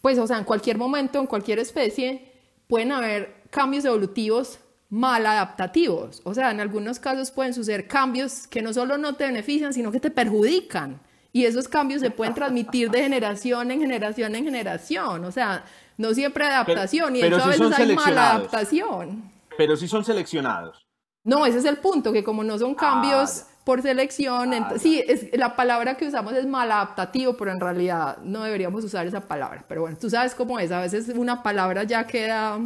pues, 0.01 0.19
o 0.19 0.27
sea, 0.27 0.39
en 0.39 0.45
cualquier 0.45 0.79
momento, 0.79 1.21
en 1.21 1.27
cualquier 1.27 1.59
especie, 1.59 2.33
pueden 2.67 2.93
haber 2.93 3.43
cambios 3.51 3.85
evolutivos 3.85 4.59
mal 4.89 5.25
adaptativos. 5.25 6.21
O 6.25 6.35
sea, 6.35 6.51
en 6.51 6.61
algunos 6.61 6.99
casos 6.99 7.31
pueden 7.31 7.55
suceder 7.55 7.87
cambios 7.87 8.47
que 8.47 8.61
no 8.61 8.73
solo 8.73 8.99
no 8.99 9.15
te 9.15 9.25
benefician, 9.25 9.73
sino 9.73 9.93
que 9.93 10.01
te 10.01 10.11
perjudican. 10.11 11.01
Y 11.33 11.45
esos 11.45 11.69
cambios 11.69 12.01
se 12.01 12.11
pueden 12.11 12.35
transmitir 12.35 12.91
de 12.91 13.03
generación 13.03 13.71
en 13.71 13.81
generación 13.81 14.35
en 14.35 14.45
generación. 14.45 15.25
O 15.25 15.31
sea, 15.31 15.65
no 15.97 16.13
siempre 16.13 16.45
adaptación, 16.45 17.15
y 17.15 17.21
de 17.21 17.29
hecho 17.29 17.43
a 17.43 17.47
veces 17.47 17.73
hay 17.79 17.95
mala 17.95 18.33
adaptación. 18.33 19.31
Pero 19.57 19.77
sí 19.77 19.87
son 19.87 20.05
seleccionados. 20.05 20.90
No, 21.31 21.47
ese 21.47 21.59
es 21.59 21.65
el 21.65 21.77
punto, 21.77 22.13
que 22.13 22.25
como 22.25 22.43
no 22.43 22.59
son 22.59 22.75
cambios 22.75 23.43
ah, 23.43 23.47
por 23.63 23.81
selección, 23.83 24.53
ah, 24.53 24.73
sí, 24.81 25.01
es, 25.07 25.29
la 25.39 25.55
palabra 25.55 25.97
que 25.97 26.09
usamos 26.09 26.33
es 26.33 26.45
maladaptativo, 26.45 27.35
pero 27.35 27.53
en 27.53 27.61
realidad 27.61 28.19
no 28.25 28.43
deberíamos 28.43 28.83
usar 28.83 29.07
esa 29.07 29.21
palabra. 29.21 29.65
Pero 29.69 29.83
bueno, 29.83 29.97
tú 29.97 30.11
sabes 30.11 30.35
cómo 30.35 30.59
es, 30.59 30.73
a 30.73 30.81
veces 30.81 31.09
una 31.15 31.41
palabra 31.41 31.85
ya 31.85 32.05
queda, 32.05 32.59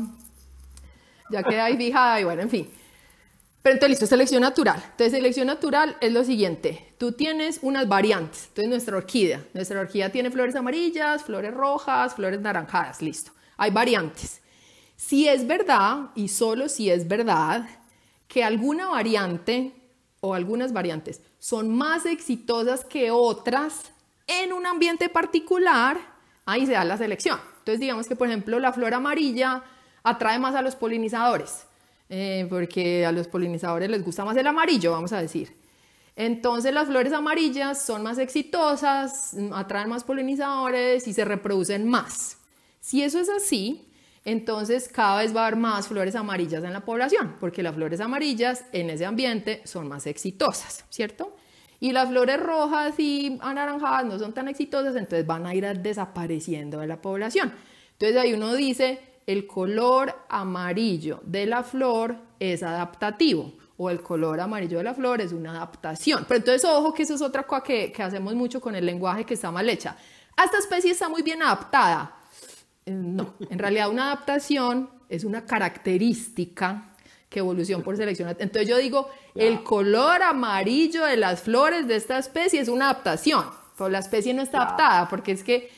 ya 1.31 1.43
queda 1.43 1.67
ahí 1.67 1.77
fijada 1.77 2.19
y 2.23 2.25
bueno, 2.25 2.41
en 2.41 2.49
fin. 2.49 2.71
Pero 3.61 3.75
entonces, 3.75 3.91
listo, 3.91 4.07
selección 4.07 4.41
natural. 4.41 4.83
Entonces, 4.83 5.13
selección 5.13 5.47
natural 5.47 5.99
es 6.01 6.11
lo 6.15 6.25
siguiente. 6.25 6.95
Tú 6.97 7.13
tienes 7.13 7.59
unas 7.61 7.87
variantes. 7.87 8.47
Entonces, 8.49 8.71
nuestra 8.71 8.97
orquídea. 8.97 9.43
Nuestra 9.53 9.79
orquídea 9.79 10.11
tiene 10.11 10.31
flores 10.31 10.57
amarillas, 10.57 11.23
flores 11.23 11.53
rojas, 11.53 12.15
flores 12.15 12.41
naranjadas. 12.41 13.03
Listo. 13.03 13.31
Hay 13.59 13.71
variantes. 13.71 14.41
Si 14.97 15.29
es 15.29 15.47
verdad, 15.47 16.13
y 16.15 16.29
solo 16.29 16.71
si 16.71 16.89
es 16.89 17.07
verdad, 17.07 17.67
que 18.35 18.43
alguna 18.43 18.89
variante 18.89 19.73
o 20.19 20.35
algunas 20.35 20.73
variantes 20.73 21.21
son 21.39 21.73
más 21.73 22.05
exitosas 22.05 22.85
que 22.85 23.13
otras 23.13 23.93
en 24.27 24.53
un 24.53 24.67
ambiente 24.67 25.09
particular, 25.09 26.01
ahí 26.45 26.67
se 26.67 26.73
da 26.73 26.85
la 26.85 26.99
selección. 26.99 27.39
Entonces, 27.59 27.79
digamos 27.79 28.09
que, 28.09 28.17
por 28.17 28.27
ejemplo, 28.27 28.59
la 28.59 28.73
flor 28.73 28.93
amarilla 28.93 29.63
atrae 30.03 30.41
más 30.41 30.57
a 30.57 30.63
los 30.63 30.75
polinizadores 30.75 31.67
eh, 32.09 32.49
porque 32.51 33.07
a 33.07 33.13
los 33.13 33.29
polinizadores 33.29 33.89
les 33.89 34.05
gusta 34.05 34.25
más 34.25 34.37
el 34.37 34.49
amarillo, 34.49 34.91
vamos 34.91 35.13
a 35.13 35.23
decir. 35.23 35.55
Entonces 36.17 36.75
las 36.75 36.89
flores 36.89 37.13
amarillas 37.13 37.87
son 37.87 38.03
más 38.03 38.19
exitosas, 38.19 39.37
atraen 39.53 39.89
más 39.89 40.03
polinizadores 40.03 41.07
y 41.07 41.13
se 41.13 41.25
reproducen 41.25 41.89
más. 41.89 42.39
Si 42.81 43.05
eso 43.05 43.21
es 43.21 43.29
así, 43.29 43.93
entonces 44.25 44.89
cada 44.89 45.19
vez 45.19 45.35
va 45.35 45.43
a 45.43 45.47
haber 45.47 45.59
más 45.59 45.89
flores 45.89 46.15
amarillas 46.15 46.65
en 46.65 46.73
la 46.73 46.85
población, 46.85 47.37
porque 47.41 47.63
las 47.63 47.75
flores 47.75 48.01
amarillas 48.01 48.65
en 48.73 48.91
ese 48.91 49.05
ambiente 49.05 49.63
son 49.65 49.89
más 49.89 50.07
exitosas, 50.07 50.85
¿cierto? 50.91 51.37
Y 51.81 51.93
las 51.93 52.09
flores 52.09 52.41
rojas 52.41 52.99
y 52.99 53.39
anaranjadas 53.43 54.07
no 54.07 54.19
son 54.19 54.33
tan 54.33 54.49
exitosas, 54.49 54.97
entonces 54.97 55.27
van 55.27 55.45
a 55.47 55.55
ir 55.55 55.67
desapareciendo 55.81 56.81
de 56.81 56.87
la 56.87 57.03
población. 57.03 57.53
Entonces 57.93 58.17
ahí 58.17 58.33
uno 58.33 58.55
dice, 58.55 59.01
el 59.27 59.47
color 59.47 60.15
amarillo 60.29 61.21
de 61.25 61.47
la 61.47 61.63
flor 61.63 62.17
es 62.41 62.63
adaptativo 62.63 63.53
o 63.77 63.91
el 63.91 64.03
color 64.03 64.41
amarillo 64.41 64.79
de 64.79 64.85
la 64.85 64.95
flor 64.95 65.21
es 65.21 65.33
una 65.33 65.51
adaptación. 65.51 66.25
Pero 66.29 66.39
entonces, 66.39 66.65
ojo 66.65 66.95
que 66.95 67.03
eso 67.03 67.15
es 67.15 67.23
otra 67.23 67.45
cosa 67.45 67.63
que, 67.63 67.93
hacemos 67.99 68.35
mucho 68.35 68.61
con 68.61 68.75
el 68.75 68.87
lenguaje 68.87 69.25
que 69.25 69.35
está 69.35 69.51
mal 69.51 69.69
hecha. 69.69 69.97
Esta 70.43 70.59
especie 70.59 70.93
está 70.93 71.09
muy 71.09 71.23
bien 71.23 71.43
adaptada. 71.43 72.17
Eh, 72.87 72.93
no, 72.93 73.35
en 73.51 73.59
realidad 73.59 73.91
una 73.91 74.13
adaptación 74.13 74.91
es 75.09 75.25
una 75.25 75.45
característica 75.45 76.91
que 77.29 77.41
evolución 77.41 77.83
por 77.83 77.97
selección. 77.97 78.29
Entonces 78.39 78.69
yo 78.69 78.79
digo, 78.79 79.09
el 79.35 79.63
color 79.65 80.23
amarillo 80.23 81.05
de 81.05 81.17
las 81.17 81.43
flores 81.43 81.89
de 81.89 81.97
esta 81.97 82.19
especie 82.19 82.61
es 82.61 82.69
una 82.69 82.91
adaptación, 82.91 83.45
pero 83.77 83.91
la 83.91 83.99
especie 83.99 84.33
no 84.35 84.43
está 84.43 84.59
adaptada, 84.59 85.09
porque 85.09 85.33
es 85.33 85.43
que, 85.43 85.71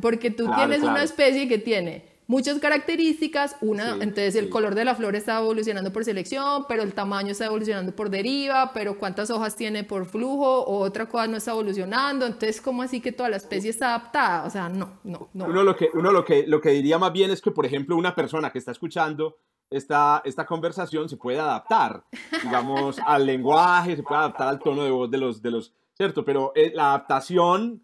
porque 0.00 0.30
tú 0.30 0.50
tienes 0.54 0.82
una 0.82 1.02
especie 1.02 1.48
que 1.48 1.58
tiene 1.58 2.15
muchas 2.26 2.58
características, 2.58 3.56
una, 3.60 3.94
entonces 3.94 4.34
el 4.34 4.48
color 4.48 4.74
de 4.74 4.84
la 4.84 4.94
flor 4.94 5.14
está 5.16 5.38
evolucionando 5.38 5.92
por 5.92 6.04
selección, 6.04 6.64
pero 6.68 6.82
el 6.82 6.92
tamaño 6.92 7.32
está 7.32 7.46
evolucionando 7.46 7.94
por 7.94 8.10
deriva, 8.10 8.72
pero 8.72 8.98
cuántas 8.98 9.30
hojas 9.30 9.56
tiene 9.56 9.84
por 9.84 10.06
flujo, 10.06 10.62
o 10.62 10.78
otra 10.80 11.06
cosa 11.08 11.26
no 11.28 11.36
está 11.36 11.52
evolucionando, 11.52 12.26
entonces 12.26 12.60
¿cómo 12.60 12.82
así 12.82 13.00
que 13.00 13.12
toda 13.12 13.28
la 13.28 13.36
especie 13.36 13.70
está 13.70 13.90
adaptada? 13.90 14.44
O 14.44 14.50
sea, 14.50 14.68
no, 14.68 14.98
no, 15.04 15.30
no. 15.34 15.44
Uno 15.46 15.62
lo 15.62 15.76
que, 15.76 15.88
uno 15.94 16.12
lo 16.12 16.24
que, 16.24 16.46
lo 16.46 16.60
que 16.60 16.70
diría 16.70 16.98
más 16.98 17.12
bien 17.12 17.30
es 17.30 17.40
que, 17.40 17.50
por 17.50 17.66
ejemplo, 17.66 17.96
una 17.96 18.14
persona 18.14 18.50
que 18.50 18.58
está 18.58 18.72
escuchando 18.72 19.36
esta, 19.70 20.22
esta 20.24 20.46
conversación 20.46 21.08
se 21.08 21.16
puede 21.16 21.40
adaptar, 21.40 22.04
digamos, 22.42 22.98
al 23.06 23.26
lenguaje, 23.26 23.96
se 23.96 24.02
puede 24.02 24.20
adaptar 24.20 24.48
al 24.48 24.58
tono 24.58 24.84
de 24.84 24.90
voz 24.90 25.10
de 25.10 25.18
los, 25.18 25.42
de 25.42 25.50
los, 25.50 25.74
¿cierto? 25.94 26.24
Pero 26.24 26.52
eh, 26.54 26.72
la 26.74 26.88
adaptación 26.88 27.82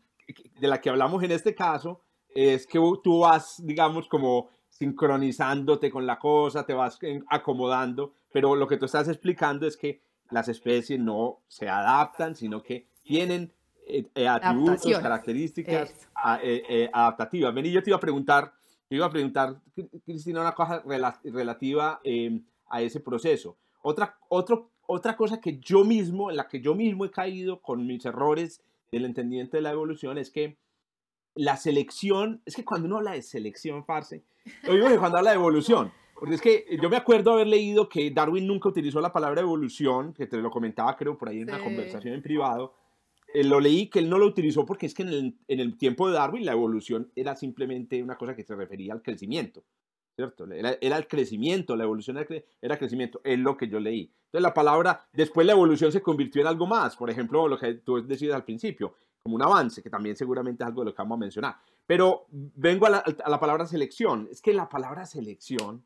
de 0.60 0.68
la 0.68 0.80
que 0.80 0.90
hablamos 0.90 1.22
en 1.22 1.32
este 1.32 1.54
caso 1.54 2.02
es 2.34 2.66
que 2.66 2.78
tú 3.02 3.20
vas, 3.20 3.64
digamos, 3.64 4.08
como 4.08 4.48
sincronizándote 4.68 5.90
con 5.90 6.06
la 6.06 6.18
cosa, 6.18 6.64
te 6.64 6.74
vas 6.74 6.98
acomodando, 7.28 8.14
pero 8.32 8.56
lo 8.56 8.66
que 8.66 8.76
tú 8.76 8.86
estás 8.86 9.08
explicando 9.08 9.66
es 9.66 9.76
que 9.76 10.00
las 10.30 10.48
especies 10.48 10.98
no 10.98 11.40
se 11.46 11.68
adaptan, 11.68 12.34
sino 12.34 12.62
que 12.62 12.88
tienen 13.02 13.52
eh, 13.86 14.06
eh, 14.14 14.26
atributos, 14.26 14.98
características 14.98 16.08
eh, 16.42 16.88
adaptativas. 16.92 17.54
Ven, 17.54 17.66
y 17.66 17.72
yo 17.72 17.82
te 17.82 17.90
iba 17.90 17.96
a 17.96 18.00
preguntar, 18.00 18.52
te 18.88 18.96
iba 18.96 19.06
a 19.06 19.10
preguntar, 19.10 19.60
Cristina, 20.04 20.40
una 20.40 20.54
cosa 20.54 20.82
relativa 21.24 22.00
em, 22.02 22.42
a 22.68 22.80
ese 22.80 23.00
proceso. 23.00 23.58
Otra, 23.82 24.16
otro, 24.28 24.70
otra 24.86 25.16
cosa 25.16 25.40
que 25.40 25.58
yo 25.58 25.84
mismo, 25.84 26.30
en 26.30 26.36
la 26.36 26.48
que 26.48 26.60
yo 26.60 26.74
mismo 26.74 27.04
he 27.04 27.10
caído 27.10 27.60
con 27.60 27.86
mis 27.86 28.04
errores 28.06 28.62
del 28.90 29.04
entendimiento 29.04 29.56
de 29.56 29.62
la 29.62 29.70
evolución 29.72 30.18
es 30.18 30.30
que 30.30 30.56
la 31.34 31.56
selección, 31.56 32.42
es 32.44 32.56
que 32.56 32.64
cuando 32.64 32.86
uno 32.86 32.98
habla 32.98 33.12
de 33.12 33.22
selección, 33.22 33.84
Farse, 33.84 34.24
lo 34.64 34.74
mismo 34.74 34.88
que 34.88 34.98
cuando 34.98 35.18
habla 35.18 35.30
de 35.30 35.36
evolución, 35.36 35.92
porque 36.14 36.34
es 36.34 36.40
que 36.40 36.78
yo 36.80 36.88
me 36.88 36.96
acuerdo 36.96 37.32
haber 37.32 37.48
leído 37.48 37.88
que 37.88 38.10
Darwin 38.10 38.46
nunca 38.46 38.68
utilizó 38.68 39.00
la 39.00 39.12
palabra 39.12 39.40
evolución, 39.40 40.12
que 40.12 40.26
te 40.26 40.36
lo 40.36 40.50
comentaba 40.50 40.96
creo 40.96 41.18
por 41.18 41.28
ahí 41.28 41.40
en 41.40 41.48
una 41.48 41.62
conversación 41.62 42.14
en 42.14 42.22
privado, 42.22 42.74
eh, 43.34 43.44
lo 43.44 43.60
leí 43.60 43.88
que 43.88 43.98
él 43.98 44.10
no 44.10 44.18
lo 44.18 44.26
utilizó 44.26 44.66
porque 44.66 44.86
es 44.86 44.94
que 44.94 45.02
en 45.02 45.08
el, 45.08 45.38
en 45.48 45.60
el, 45.60 45.76
tiempo 45.78 46.06
de 46.08 46.14
Darwin 46.14 46.44
la 46.44 46.52
evolución 46.52 47.10
era 47.16 47.34
simplemente 47.34 48.02
una 48.02 48.16
cosa 48.16 48.36
que 48.36 48.44
se 48.44 48.54
refería 48.54 48.92
al 48.92 49.02
crecimiento, 49.02 49.64
¿cierto? 50.14 50.44
Era, 50.52 50.76
era 50.80 50.98
el 50.98 51.06
crecimiento, 51.08 51.74
la 51.74 51.84
evolución 51.84 52.18
era, 52.18 52.26
era, 52.60 52.76
crecimiento, 52.76 53.20
es 53.24 53.38
lo 53.38 53.56
que 53.56 53.68
yo 53.68 53.80
leí. 53.80 54.12
Entonces 54.26 54.42
la 54.42 54.54
palabra, 54.54 55.06
después 55.12 55.46
la 55.46 55.54
evolución 55.54 55.90
se 55.92 56.02
convirtió 56.02 56.42
en 56.42 56.48
algo 56.48 56.66
más, 56.66 56.94
por 56.94 57.10
ejemplo, 57.10 57.48
lo 57.48 57.58
que 57.58 57.74
tú 57.74 58.06
decías 58.06 58.34
al 58.34 58.44
principio, 58.44 58.94
como 59.22 59.36
un 59.36 59.42
avance, 59.42 59.82
que 59.82 59.90
también 59.90 60.16
seguramente 60.16 60.62
es 60.62 60.66
algo 60.66 60.82
de 60.82 60.86
lo 60.86 60.94
que 60.94 61.02
vamos 61.02 61.16
a 61.16 61.20
mencionar. 61.20 61.56
Pero 61.86 62.26
vengo 62.30 62.86
a 62.86 62.90
la, 62.90 63.40
palabra 63.40 63.66
selección. 63.66 64.28
Es 64.30 64.42
que 64.42 64.52
la 64.52 64.68
palabra 64.68 65.06
selección 65.06 65.84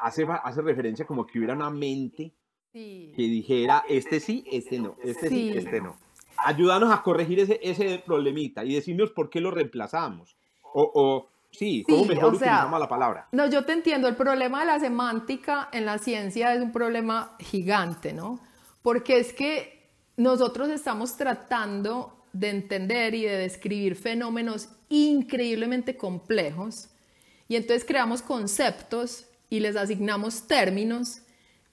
hace, 0.00 0.26
hace 0.42 0.62
referencia 0.62 1.06
como 1.06 1.26
que 1.26 1.38
hubiera 1.38 1.54
una 1.54 1.70
mente 1.70 2.34
que 2.72 3.14
dijera, 3.16 3.84
este 3.88 4.18
sí, 4.20 4.44
este 4.50 4.78
no, 4.78 4.96
este 5.02 5.28
sí, 5.28 5.52
este 5.54 5.80
no. 5.80 5.96
Ayúdanos 6.38 6.90
a 6.90 7.02
corregir 7.02 7.40
ese, 7.40 7.60
ese 7.62 8.02
problemita 8.04 8.64
y 8.64 8.74
decirnos 8.74 9.10
por 9.10 9.28
qué 9.28 9.40
lo 9.40 9.50
reemplazamos. 9.50 10.36
O, 10.72 10.90
o 10.94 11.28
sí, 11.50 11.84
cómo 11.86 12.06
mejor 12.06 12.34
utilizamos 12.34 12.80
la 12.80 12.88
palabra. 12.88 13.28
No, 13.32 13.46
yo 13.46 13.64
te 13.64 13.72
entiendo. 13.72 14.08
El 14.08 14.16
problema 14.16 14.60
de 14.60 14.66
la 14.66 14.80
semántica 14.80 15.68
en 15.72 15.84
la 15.84 15.98
ciencia 15.98 16.54
es 16.54 16.62
un 16.62 16.72
problema 16.72 17.36
gigante, 17.40 18.12
¿no? 18.12 18.40
Porque 18.80 19.18
es 19.18 19.32
que 19.34 19.90
nosotros 20.16 20.68
estamos 20.70 21.16
tratando 21.16 22.21
de 22.32 22.50
entender 22.50 23.14
y 23.14 23.22
de 23.24 23.36
describir 23.36 23.96
fenómenos 23.96 24.68
increíblemente 24.88 25.96
complejos. 25.96 26.88
Y 27.48 27.56
entonces 27.56 27.84
creamos 27.84 28.22
conceptos 28.22 29.26
y 29.50 29.60
les 29.60 29.76
asignamos 29.76 30.46
términos, 30.46 31.22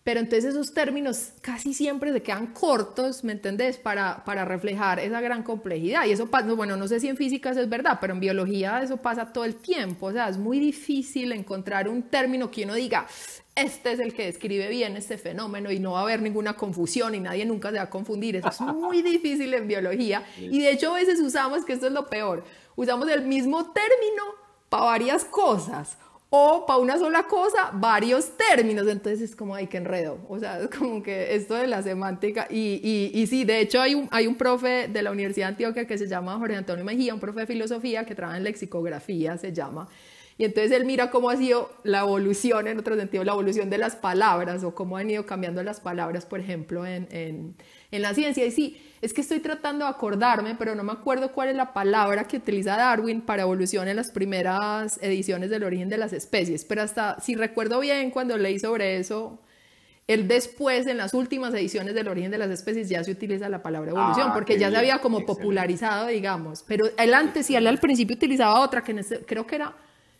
pero 0.04 0.22
entonces 0.22 0.46
esos 0.46 0.74
términos 0.74 1.34
casi 1.42 1.74
siempre 1.74 2.12
se 2.14 2.24
quedan 2.24 2.48
cortos, 2.48 3.24
¿me 3.24 3.34
entendés? 3.34 3.78
Para, 3.78 4.24
para 4.24 4.46
reflejar 4.46 5.00
esa 5.00 5.20
gran 5.22 5.44
complejidad. 5.44 6.06
Y 6.06 6.12
eso 6.12 6.28
pasa, 6.28 6.52
bueno, 6.54 6.78
no 6.78 6.88
sé 6.88 7.00
si 7.00 7.10
en 7.10 7.18
física 7.18 7.52
es 7.52 7.70
verdad, 7.70 7.98
pero 8.00 8.14
en 8.14 8.20
biología 8.20 8.82
eso 8.82 8.98
pasa 8.98 9.34
todo 9.34 9.44
el 9.44 9.56
tiempo. 9.56 10.08
O 10.08 10.12
sea, 10.12 10.30
es 10.30 10.38
muy 10.38 10.60
difícil 10.60 11.32
encontrar 11.34 11.90
un 11.90 12.04
término 12.04 12.50
que 12.50 12.64
uno 12.64 12.76
diga, 12.76 13.08
este 13.56 13.92
es 13.92 14.00
el 14.00 14.14
que 14.14 14.26
describe 14.26 14.70
bien 14.70 14.96
este 14.96 15.18
fenómeno 15.18 15.70
y 15.70 15.80
no 15.80 15.92
va 15.92 16.00
a 16.00 16.04
haber 16.04 16.22
ninguna 16.22 16.54
confusión 16.54 17.14
y 17.14 17.20
nadie 17.20 17.46
nunca 17.46 17.70
se 17.70 17.78
va 17.78 17.84
a 17.84 17.90
confundir. 17.90 18.38
Eso 18.38 18.50
es 18.50 18.62
muy 18.62 19.02
difícil 19.04 19.54
en 19.54 19.68
biología 19.68 20.24
y 20.38 20.62
de 20.62 20.72
hecho 20.72 20.92
a 20.92 20.96
veces 20.96 21.20
usamos, 21.20 21.66
que 21.66 21.74
esto 21.74 21.88
es 21.88 21.94
lo 21.94 22.08
peor, 22.08 22.46
usamos 22.76 23.10
el 23.10 23.26
mismo 23.26 23.72
término 23.72 24.24
para 24.70 24.86
varias 24.86 25.26
cosas 25.26 25.98
o 26.30 26.66
para 26.68 26.80
una 26.80 26.98
sola 26.98 27.24
cosa 27.24 27.72
varios 27.74 28.32
términos. 28.38 28.88
Entonces 28.88 29.22
es 29.22 29.36
como, 29.36 29.56
ay, 29.56 29.68
qué 29.68 29.78
enredo. 29.78 30.20
O 30.30 30.40
sea, 30.40 30.60
es 30.60 30.70
como 30.70 31.02
que 31.02 31.36
esto 31.36 31.56
de 31.56 31.68
la 31.68 31.82
semántica. 31.82 32.48
Y, 32.50 32.80
y, 32.84 33.20
y, 33.20 33.28
sí, 33.28 33.44
de 33.46 33.60
hecho 33.62 33.82
hay 33.82 33.96
un, 33.96 34.08
hay 34.12 34.28
un 34.28 34.36
profe 34.36 34.88
de 34.88 35.02
la 35.02 35.12
Universidad 35.12 35.48
de 35.48 35.54
Antioquia 35.54 35.88
que 35.88 35.98
se 35.98 36.08
llama 36.08 36.38
Jorge 36.38 36.56
Antonio 36.56 36.86
Mejía, 36.86 37.14
un 37.14 37.20
profe 37.20 37.42
de 37.42 37.48
filosofía 37.48 38.06
que 38.06 38.16
trabaja 38.16 38.38
en 38.38 38.44
lexicografía, 38.44 39.38
se 39.38 39.52
llama. 39.54 39.88
Y 40.38 40.46
entonces 40.46 40.72
él 40.72 40.86
mira 40.86 41.12
cómo 41.12 41.30
ha 41.30 41.36
sido 41.36 41.70
la 41.84 42.00
evolución, 42.00 42.66
en 42.68 42.80
otro 42.80 42.96
sentido, 42.96 43.26
la 43.26 43.34
evolución 43.34 43.70
de 43.70 43.78
las 43.78 43.98
palabras 43.98 44.64
o 44.64 44.74
cómo 44.74 44.96
han 44.96 45.10
ido 45.10 45.26
cambiando 45.26 45.62
las 45.64 45.82
palabras, 45.82 46.26
por 46.26 46.40
ejemplo, 46.40 46.86
en, 46.86 47.10
en, 47.12 47.56
en 47.92 48.02
la 48.02 48.14
ciencia. 48.14 48.46
Y 48.46 48.52
sí, 48.52 48.82
es 49.02 49.14
que 49.14 49.22
estoy 49.22 49.40
tratando 49.40 49.86
de 49.86 49.92
acordarme, 49.92 50.56
pero 50.56 50.76
no 50.76 50.84
me 50.84 50.92
acuerdo 50.92 51.32
cuál 51.32 51.50
es 51.50 51.56
la 51.56 51.74
palabra 51.74 52.26
que 52.26 52.38
utiliza 52.38 52.76
Darwin 52.76 53.22
para 53.22 53.44
evolución 53.44 53.88
en 53.88 53.96
las 53.96 54.12
primeras 54.12 55.00
ediciones 55.02 55.50
del 55.50 55.64
origen 55.64 55.90
de 55.90 55.98
las 55.98 56.14
especies. 56.14 56.66
Pero 56.66 56.82
hasta, 56.82 57.20
si 57.20 57.36
recuerdo 57.36 57.80
bien, 57.80 58.12
cuando 58.12 58.38
leí 58.38 58.60
sobre 58.60 58.98
eso, 58.98 59.40
él 60.08 60.28
después, 60.28 60.88
en 60.88 60.98
las 60.98 61.14
últimas 61.14 61.54
ediciones 61.54 61.94
del 61.94 62.08
origen 62.08 62.32
de 62.32 62.40
las 62.40 62.50
especies, 62.50 62.90
ya 62.90 63.04
se 63.04 63.12
utiliza 63.12 63.48
la 63.48 63.62
palabra 63.62 63.92
evolución, 63.92 64.30
ah, 64.32 64.34
porque 64.34 64.58
ya 64.58 64.70
se 64.70 64.78
había 64.78 65.00
como 65.00 65.26
popularizado, 65.26 66.08
digamos. 66.08 66.64
Pero 66.68 66.90
él 66.98 67.14
antes, 67.14 67.50
y 67.50 67.56
él 67.56 67.68
al 67.68 67.78
principio 67.78 68.16
utilizaba 68.16 68.60
otra, 68.60 68.84
que 68.84 68.96
creo 69.26 69.46
que 69.46 69.56
era 69.56 69.76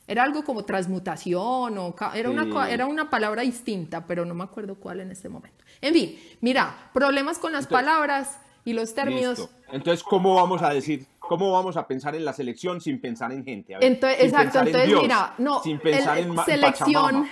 era 0.10 0.24
algo 0.24 0.44
como 0.44 0.66
transmutación 0.66 1.78
o 1.78 1.96
era, 2.16 2.30
una, 2.32 2.68
era 2.68 2.88
una 2.88 3.12
palabra 3.12 3.44
distinta, 3.44 4.08
pero 4.08 4.26
no 4.26 4.34
me 4.34 4.44
acuerdo 4.44 4.74
cuál 4.74 5.02
en 5.02 5.12
este 5.12 5.30
momento. 5.30 5.64
En 5.82 5.94
fin, 5.94 6.20
mira, 6.42 6.90
problemas 6.94 7.38
con 7.38 7.52
las 7.52 7.68
palabras 7.68 8.40
y 8.66 8.74
los 8.74 8.94
términos. 8.94 9.50
Entonces, 9.72 10.04
¿cómo 10.04 10.36
vamos 10.36 10.62
a 10.62 10.74
decir, 10.74 11.06
cómo 11.20 11.52
vamos 11.52 11.78
a 11.78 11.88
pensar 11.88 12.16
en 12.16 12.26
la 12.26 12.34
selección 12.34 12.82
sin 12.82 13.00
pensar 13.00 13.32
en 13.32 13.44
gente? 13.44 13.76
entonces, 13.80 14.24
exacto, 14.24 14.60
entonces 14.60 15.02
mira, 15.02 15.34
no, 15.38 15.62
sin 15.62 15.80
pensar 15.80 16.18
en 16.18 16.36
selección. 16.46 17.28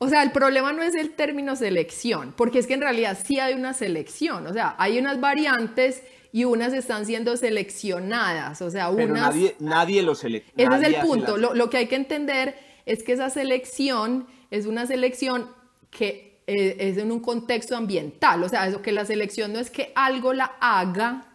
O 0.00 0.08
sea, 0.08 0.22
el 0.22 0.30
problema 0.30 0.72
no 0.72 0.82
es 0.82 0.94
el 0.94 1.10
término 1.10 1.56
selección, 1.56 2.32
porque 2.36 2.60
es 2.60 2.68
que 2.68 2.74
en 2.74 2.82
realidad 2.82 3.18
sí 3.22 3.40
hay 3.40 3.54
una 3.54 3.74
selección, 3.74 4.46
o 4.46 4.52
sea, 4.52 4.76
hay 4.78 4.98
unas 4.98 5.20
variantes 5.20 6.02
y 6.30 6.44
unas 6.44 6.72
están 6.72 7.06
siendo 7.06 7.36
seleccionadas, 7.36 8.62
o 8.62 8.70
sea, 8.70 8.90
Pero 8.94 9.14
nadie, 9.14 9.56
nadie 9.58 10.02
lo 10.02 10.14
selecciona. 10.14 10.76
Ese 10.76 10.86
es 10.86 10.94
el 10.94 11.00
punto. 11.00 11.36
Lo, 11.36 11.70
que 11.70 11.78
hay 11.78 11.86
que 11.86 11.96
entender 11.96 12.56
es 12.86 13.02
que 13.02 13.12
esa 13.12 13.30
selección 13.30 14.26
es 14.50 14.66
una 14.66 14.86
selección 14.86 15.50
que 15.90 16.27
eh, 16.50 16.76
es 16.78 16.96
en 16.96 17.12
un 17.12 17.20
contexto 17.20 17.76
ambiental, 17.76 18.42
o 18.42 18.48
sea, 18.48 18.66
eso 18.66 18.80
que 18.80 18.90
la 18.90 19.04
selección 19.04 19.52
no 19.52 19.58
es 19.58 19.70
que 19.70 19.92
algo 19.94 20.32
la 20.32 20.56
haga, 20.60 21.26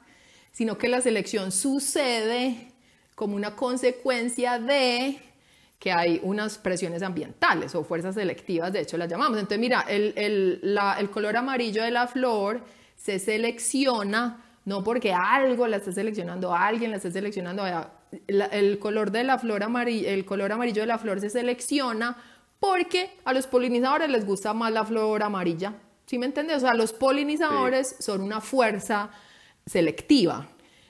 sino 0.51 0.79
que 0.79 0.89
la 0.89 1.01
selección 1.01 1.51
sucede 1.51 2.71
como 3.13 3.35
una 3.35 3.55
consecuencia 3.55 4.57
de 4.57 5.19
que 5.77 5.91
hay 5.91 6.19
unas 6.23 6.57
presiones 6.57 7.03
ambientales 7.03 7.75
o 7.75 7.83
fuerzas 7.83 8.15
selectivas, 8.15 8.73
de 8.73 8.79
hecho 8.79 8.97
las 8.97 9.07
llamamos. 9.07 9.37
Entonces, 9.37 9.59
mira, 9.59 9.85
el, 9.87 10.13
el, 10.15 10.77
el 10.97 11.09
color 11.11 11.37
amarillo 11.37 11.83
de 11.83 11.91
la 11.91 12.07
flor 12.07 12.61
se 12.95 13.19
selecciona 13.19 14.43
no 14.65 14.83
porque 14.83 15.13
algo 15.13 15.67
la 15.67 15.77
esté 15.77 15.91
seleccionando, 15.91 16.55
alguien 16.55 16.89
la 16.89 16.97
esté 16.97 17.11
seleccionando. 17.11 17.65
el 18.27 18.79
color 18.79 19.11
de 19.11 19.23
la 19.25 19.37
flor 19.37 19.61
amarillo, 19.61 20.09
el 20.09 20.25
color 20.25 20.51
amarillo 20.53 20.81
de 20.81 20.87
la 20.87 20.97
flor 20.97 21.19
se 21.19 21.29
selecciona 21.29 22.17
porque 22.63 23.09
a 23.25 23.33
los 23.33 23.45
polinizadores 23.45 24.09
les 24.09 24.25
gusta 24.25 24.53
más 24.53 24.71
la 24.71 24.85
flor 24.85 25.21
amarilla. 25.21 25.73
¿Sí 26.05 26.17
me 26.17 26.27
entiendes? 26.27 26.55
O 26.55 26.59
sea, 26.61 26.73
los 26.73 26.93
polinizadores 26.93 27.97
son 27.99 28.21
una 28.21 28.39
fuerza 28.39 29.11
selectiva. 29.65 30.47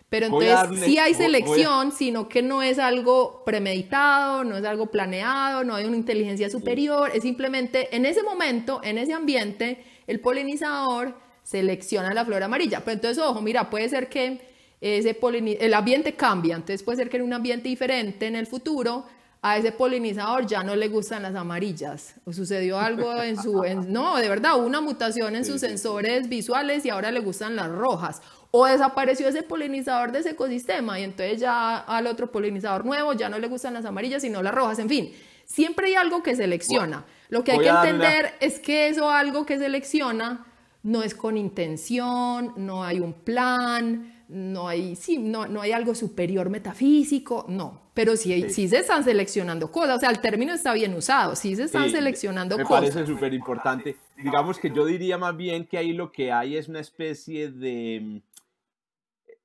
Pero 0.08 0.28
entonces 0.28 0.82
sí 0.86 1.00
hay 1.00 1.16
selección, 1.16 1.92
sino 1.92 2.30
que 2.30 2.44
no 2.44 2.62
es 2.62 2.78
algo 2.78 3.42
premeditado, 3.44 4.44
no 4.44 4.56
es 4.56 4.64
algo 4.66 4.86
planeado, 4.86 5.64
no 5.64 5.74
hay 5.74 5.86
una 5.86 5.98
inteligencia 5.98 6.48
superior, 6.48 7.10
es 7.12 7.24
simplemente 7.24 7.96
en 7.96 8.06
ese 8.06 8.22
momento, 8.22 8.80
en 8.84 9.00
ese 9.00 9.14
ambiente, 9.14 9.84
el 10.06 10.20
polinizador 10.20 11.16
selecciona 11.42 12.14
la 12.14 12.24
flor 12.24 12.44
amarilla. 12.44 12.82
Pero 12.82 12.94
entonces, 12.94 13.18
ojo, 13.18 13.42
mira, 13.42 13.72
puede 13.72 13.90
ser 13.90 14.10
que 14.10 14.42
ese 14.80 15.18
el 15.60 15.74
ambiente 15.74 16.14
cambia, 16.14 16.54
entonces 16.54 16.84
puede 16.84 16.98
ser 16.98 17.10
que 17.10 17.18
en 17.18 17.24
un 17.24 17.34
ambiente 17.34 17.68
diferente 17.68 18.28
en 18.28 18.36
el 18.36 18.46
futuro 18.46 19.06
a 19.46 19.58
ese 19.58 19.74
polinizador 19.74 20.48
ya 20.48 20.64
no 20.64 20.74
le 20.74 20.88
gustan 20.88 21.22
las 21.22 21.36
amarillas. 21.36 22.16
O 22.24 22.32
sucedió 22.32 22.80
algo 22.80 23.22
en 23.22 23.36
su... 23.36 23.62
no, 23.88 24.16
de 24.16 24.30
verdad, 24.30 24.58
hubo 24.58 24.66
una 24.66 24.80
mutación 24.80 25.36
en 25.36 25.44
sus 25.44 25.60
sensores 25.60 26.30
visuales 26.30 26.86
y 26.86 26.90
ahora 26.90 27.12
le 27.12 27.20
gustan 27.20 27.58
las 27.58 27.70
rojas. 27.70 28.22
O 28.52 28.66
desapareció 28.66 29.28
ese 29.28 29.44
polinizador 29.44 30.14
de 30.14 30.20
ese 30.20 30.30
ecosistema 30.30 30.98
y 30.98 31.04
entonces 31.04 31.42
ya 31.42 31.78
al 31.78 32.08
otro 32.08 32.32
polinizador 32.32 32.86
nuevo 32.86 33.12
ya 33.12 33.28
no 33.28 33.38
le 33.38 33.50
gustan 33.50 33.74
las 33.74 33.84
amarillas 33.84 34.22
sino 34.22 34.42
las 34.42 34.56
rojas. 34.56 34.80
En 34.80 34.88
fin, 34.88 35.14
siempre 35.46 35.88
hay 35.88 35.96
algo 35.96 36.24
que 36.24 36.38
selecciona. 36.38 37.04
Lo 37.28 37.44
que 37.44 37.52
hay 37.52 37.60
que 37.60 37.68
entender 37.68 38.36
es 38.40 38.60
que 38.60 38.88
eso 38.88 39.10
algo 39.10 39.46
que 39.46 39.58
selecciona 39.58 40.46
no 40.84 41.04
es 41.04 41.16
con 41.16 41.36
intención, 41.36 42.54
no 42.56 42.86
hay 42.86 43.02
un 43.02 43.12
plan, 43.12 44.13
no 44.34 44.68
hay, 44.68 44.96
sí, 44.96 45.20
no, 45.20 45.48
no 45.48 45.62
hay 45.62 45.72
algo 45.72 45.94
superior 45.94 46.50
metafísico, 46.50 47.46
no, 47.48 47.90
pero 47.94 48.18
sí, 48.18 48.50
sí. 48.50 48.68
se 48.68 48.80
están 48.80 49.04
seleccionando 49.04 49.72
cosas, 49.72 49.98
o 49.98 50.00
sea, 50.00 50.10
el 50.10 50.20
término 50.20 50.54
está 50.54 50.74
bien 50.74 50.96
usado, 50.96 51.36
sí 51.36 51.56
se 51.56 51.64
están 51.64 51.90
seleccionando 51.90 52.56
cosas. 52.58 52.82
Me 52.82 52.92
parece 52.92 53.06
súper 53.06 53.34
importante. 53.34 53.96
Digamos 54.18 54.58
que 54.58 54.72
yo 54.72 54.86
diría 54.86 55.18
más 55.18 55.38
bien 55.38 55.68
que 55.68 55.78
ahí 55.78 55.94
lo 55.94 56.12
que 56.12 56.32
hay 56.32 56.58
es 56.58 56.68
una 56.68 56.80
especie 56.80 57.52
de, 57.52 58.24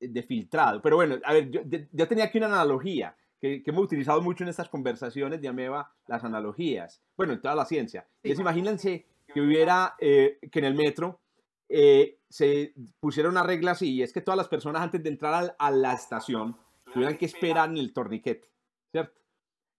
de 0.00 0.22
filtrado. 0.22 0.80
Pero 0.80 0.96
bueno, 0.96 1.18
a 1.24 1.32
ver, 1.34 1.50
yo, 1.50 2.08
tenía 2.08 2.24
aquí 2.24 2.38
una 2.38 2.46
analogía 2.46 3.14
que, 3.40 3.62
hemos 3.66 3.84
utilizado 3.84 4.22
mucho 4.22 4.44
en 4.44 4.50
estas 4.50 4.68
conversaciones 4.68 5.40
de 5.40 5.48
Ameba, 5.48 5.92
las 6.06 6.24
analogías. 6.24 7.02
Bueno, 7.16 7.34
en 7.34 7.42
toda 7.42 7.54
la 7.54 7.66
ciencia. 7.66 8.06
imagínense 8.22 9.06
que 9.32 9.40
hubiera, 9.40 9.94
eh, 10.00 10.38
que 10.50 10.58
en 10.60 10.64
el 10.64 10.74
metro 10.74 11.20
eh, 11.68 12.18
se 12.28 12.74
pusiera 13.00 13.28
una 13.28 13.42
regla 13.42 13.72
así, 13.72 13.94
y 13.94 14.02
es 14.02 14.12
que 14.12 14.20
todas 14.20 14.36
las 14.36 14.48
personas 14.48 14.82
antes 14.82 15.02
de 15.02 15.08
entrar 15.08 15.56
a, 15.58 15.70
la 15.70 15.92
estación 15.92 16.56
tuvieran 16.92 17.16
que 17.18 17.26
esperar 17.26 17.68
en 17.70 17.78
el 17.78 17.92
torniquete, 17.92 18.48
¿cierto? 18.90 19.20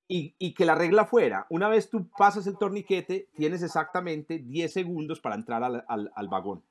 Y, 0.08 0.36
y, 0.40 0.54
que 0.54 0.66
la 0.66 0.76
regla 0.76 1.06
fuera, 1.06 1.46
una 1.50 1.70
vez 1.70 1.90
tú 1.90 2.10
pasas 2.18 2.48
el 2.48 2.58
torniquete, 2.58 3.30
tienes 3.36 3.62
exactamente 3.62 4.40
10 4.40 4.74
segundos 4.74 5.20
para 5.20 5.36
entrar 5.36 5.64
al, 5.64 5.86
al, 5.88 6.12
al 6.16 6.28
vagón. 6.28 6.64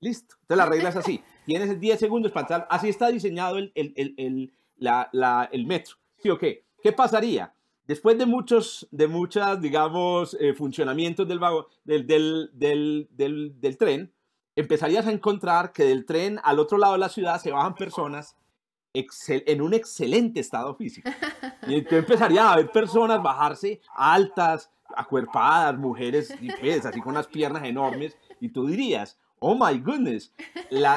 Listo. 0.00 0.34
Entonces 0.42 0.64
la 0.64 0.70
regla 0.70 0.88
es 0.88 0.96
así, 0.96 1.22
tienes 1.46 1.78
10 1.78 2.00
segundos 2.00 2.32
para 2.32 2.42
entrar, 2.42 2.68
así 2.70 2.88
está 2.88 3.08
diseñado 3.08 3.58
el, 3.58 3.70
el, 3.74 3.92
el, 3.96 4.52
la, 4.76 5.08
la, 5.12 5.48
el 5.52 5.66
metro. 5.66 5.96
¿Sí 6.18 6.28
o 6.30 6.38
qué? 6.38 6.64
¿Qué 6.82 6.92
pasaría? 6.92 7.54
Después 7.86 8.16
de 8.18 8.26
muchos, 8.26 8.86
de 8.90 9.08
muchas, 9.08 9.60
digamos, 9.60 10.36
eh, 10.38 10.54
funcionamientos 10.54 11.26
del, 11.26 11.40
del, 11.84 12.06
del, 12.06 12.50
del, 12.52 13.08
del, 13.10 13.60
del 13.60 13.76
tren, 13.76 14.12
empezarías 14.56 15.06
a 15.06 15.12
encontrar 15.12 15.72
que 15.72 15.84
del 15.84 16.04
tren 16.04 16.40
al 16.42 16.58
otro 16.58 16.78
lado 16.78 16.94
de 16.94 16.98
la 16.98 17.08
ciudad 17.08 17.40
se 17.40 17.50
bajan 17.50 17.74
personas 17.74 18.36
en 18.92 19.62
un 19.62 19.74
excelente 19.74 20.40
estado 20.40 20.74
físico. 20.74 21.10
Y 21.66 21.82
tú 21.82 21.96
empezarías 21.96 22.46
a 22.46 22.56
ver 22.56 22.70
personas 22.70 23.22
bajarse 23.22 23.80
altas, 23.94 24.70
acuerpadas, 24.96 25.78
mujeres 25.78 26.34
pues, 26.60 26.84
así 26.84 27.00
con 27.00 27.12
unas 27.12 27.28
piernas 27.28 27.64
enormes, 27.64 28.16
y 28.40 28.48
tú 28.48 28.66
dirías, 28.66 29.18
oh 29.38 29.54
my 29.54 29.78
goodness, 29.78 30.32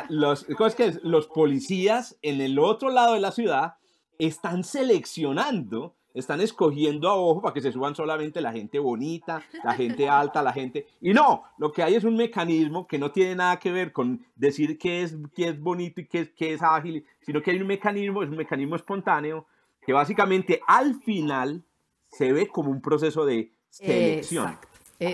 los, 0.10 0.46
que 0.76 1.00
los 1.04 1.28
policías 1.28 2.18
en 2.22 2.42
el 2.42 2.58
otro 2.60 2.90
lado 2.90 3.14
de 3.14 3.20
la 3.20 3.32
ciudad 3.32 3.76
están 4.18 4.64
seleccionando 4.64 5.96
están 6.14 6.42
escogiendo 6.42 7.10
a 7.10 7.16
ojo 7.16 7.42
para 7.42 7.54
que 7.54 7.62
se 7.62 7.72
suban 7.72 7.96
solamente 7.96 8.40
la 8.42 8.52
gente 8.52 8.80
bonita, 8.80 9.44
la 9.64 9.74
gente 9.74 10.08
alta, 10.08 10.44
la 10.44 10.54
gente... 10.54 10.88
Y 11.02 11.14
no, 11.14 11.44
lo 11.58 11.72
que 11.72 11.82
hay 11.82 11.96
es 11.96 12.04
un 12.04 12.16
mecanismo 12.16 12.88
que 12.88 13.00
no 13.00 13.12
tiene 13.12 13.36
nada 13.36 13.58
que 13.58 13.72
ver 13.72 13.92
con 13.92 14.26
decir 14.36 14.78
qué 14.78 15.04
es, 15.04 15.16
qué 15.36 15.50
es 15.50 15.60
bonito 15.60 16.02
y 16.02 16.08
qué 16.08 16.20
es, 16.22 16.30
qué 16.30 16.54
es 16.54 16.62
ágil, 16.62 17.06
sino 17.22 17.42
que 17.42 17.52
hay 17.52 17.60
un 17.60 17.68
mecanismo, 17.68 18.24
es 18.24 18.30
un 18.30 18.38
mecanismo 18.38 18.76
espontáneo 18.76 19.46
que 19.82 19.94
básicamente 19.94 20.62
al 20.68 20.96
final 21.02 21.64
se 22.08 22.32
ve 22.32 22.48
como 22.48 22.70
un 22.70 22.82
proceso 22.82 23.26
de 23.26 23.52
selección. 23.70 24.58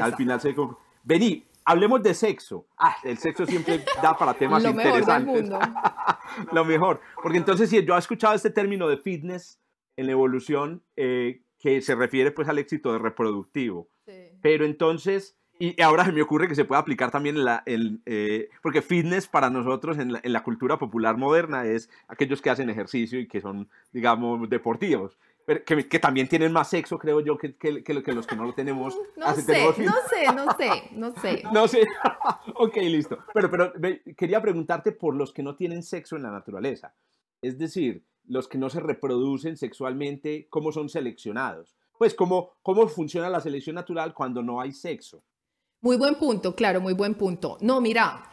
Al 0.01 0.15
final 0.15 0.41
se 0.41 0.49
ve 0.49 0.55
como... 0.55 0.77
Vení, 1.03 1.45
hablemos 1.63 2.03
de 2.03 2.13
sexo. 2.13 2.65
Ah, 2.77 2.97
el 3.03 3.17
sexo 3.17 3.45
siempre 3.45 3.83
da 4.01 4.17
para 4.17 4.33
temas 4.33 4.61
Lo 4.61 4.71
interesantes. 4.71 5.43
Mejor 5.43 5.59
del 5.59 5.71
mundo. 5.71 5.81
Lo 6.51 6.65
mejor. 6.65 7.01
Porque 7.21 7.37
entonces, 7.37 7.69
si 7.69 7.83
yo 7.83 7.95
he 7.95 7.99
escuchado 7.99 8.35
este 8.35 8.49
término 8.49 8.87
de 8.87 8.97
fitness, 8.97 9.59
en 9.99 10.05
la 10.05 10.13
evolución 10.13 10.81
eh, 10.95 11.41
que 11.59 11.81
se 11.81 11.93
refiere 11.93 12.31
pues 12.31 12.47
al 12.47 12.57
éxito 12.57 12.93
de 12.93 12.99
reproductivo. 12.99 13.89
Pero 14.41 14.65
entonces, 14.65 15.37
y 15.59 15.79
ahora 15.81 16.05
se 16.05 16.13
me 16.13 16.21
ocurre 16.21 16.47
que 16.47 16.55
se 16.55 16.63
puede 16.63 16.79
aplicar 16.79 17.11
también 17.11 17.35
en 17.35 17.43
la, 17.43 17.63
eh, 17.65 18.49
porque 18.63 18.81
fitness 18.81 19.27
para 19.27 19.49
nosotros 19.49 19.97
en 19.99 20.13
la, 20.23 20.43
cultura 20.43 20.79
popular 20.79 21.17
moderna 21.17 21.65
es 21.65 21.89
aquellos 22.07 22.41
que 22.41 22.49
hacen 22.49 22.69
ejercicio 22.69 23.19
y 23.19 23.27
que 23.27 23.41
son, 23.41 23.69
digamos, 23.91 24.49
deportivos. 24.49 25.19
Pero 25.45 25.65
que, 25.65 25.87
que, 25.89 25.99
también 25.99 26.29
tienen 26.29 26.53
más 26.53 26.69
sexo, 26.69 26.97
creo 26.97 27.19
yo, 27.19 27.37
que, 27.37 27.55
que, 27.57 27.83
que, 27.83 28.13
los 28.13 28.25
que 28.25 28.35
no 28.35 28.45
lo 28.45 28.53
tenemos. 28.53 28.97
No 29.17 29.35
sé, 29.35 29.65
no 29.65 29.73
sé, 29.73 30.25
no 30.33 30.53
sé, 30.57 30.89
no 30.95 31.11
sé. 31.13 31.43
no 31.51 31.67
sé. 31.67 31.87
ok, 32.55 32.77
listo. 32.77 33.19
Pero, 33.33 33.51
pero 33.51 33.73
quería 34.15 34.41
preguntarte 34.41 34.93
por 34.93 35.13
los 35.13 35.33
que 35.33 35.43
no 35.43 35.55
tienen 35.55 35.83
sexo 35.83 36.15
en 36.15 36.23
la 36.23 36.31
naturaleza. 36.31 36.93
Es 37.41 37.57
decir, 37.57 38.03
los 38.29 38.47
que 38.47 38.57
no 38.57 38.69
se 38.69 38.79
reproducen 38.79 39.57
sexualmente, 39.57 40.47
cómo 40.49 40.71
son 40.71 40.87
seleccionados. 40.87 41.75
Pues 41.97 42.13
cómo, 42.13 42.53
cómo 42.61 42.87
funciona 42.87 43.29
la 43.29 43.41
selección 43.41 43.75
natural 43.75 44.13
cuando 44.13 44.41
no 44.41 44.61
hay 44.61 44.71
sexo. 44.71 45.21
Muy 45.81 45.97
buen 45.97 46.15
punto, 46.15 46.55
claro, 46.55 46.79
muy 46.79 46.93
buen 46.93 47.15
punto. 47.15 47.57
No, 47.59 47.81
mira, 47.81 48.29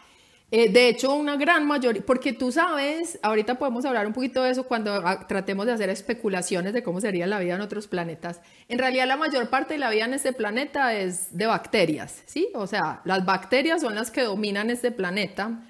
eh, 0.51 0.70
de 0.70 0.89
hecho, 0.89 1.14
una 1.14 1.36
gran 1.36 1.66
mayoría, 1.66 2.02
porque 2.05 2.32
tú 2.32 2.52
sabes, 2.52 3.18
ahorita 3.23 3.59
podemos 3.59 3.85
hablar 3.85 4.06
un 4.06 4.12
poquito 4.12 4.43
de 4.43 4.51
eso 4.51 4.64
cuando 4.64 4.93
ah, 4.94 5.27
tratemos 5.27 5.66
de 5.66 5.73
hacer 5.73 5.89
especulaciones 5.90 6.73
de 6.73 6.82
cómo 6.82 7.01
sería 7.01 7.27
la 7.27 7.40
vida 7.40 7.55
en 7.55 7.62
otros 7.62 7.89
planetas. 7.89 8.40
En 8.68 8.78
realidad, 8.78 9.09
la 9.09 9.16
mayor 9.16 9.48
parte 9.48 9.74
de 9.74 9.81
la 9.81 9.90
vida 9.90 10.05
en 10.05 10.14
este 10.14 10.32
planeta 10.32 10.94
es 10.94 11.36
de 11.36 11.47
bacterias, 11.47 12.23
¿sí? 12.27 12.48
O 12.55 12.66
sea, 12.66 13.01
las 13.05 13.24
bacterias 13.24 13.81
son 13.81 13.97
las 13.97 14.10
que 14.10 14.23
dominan 14.23 14.70
este 14.70 14.93
planeta 14.93 15.62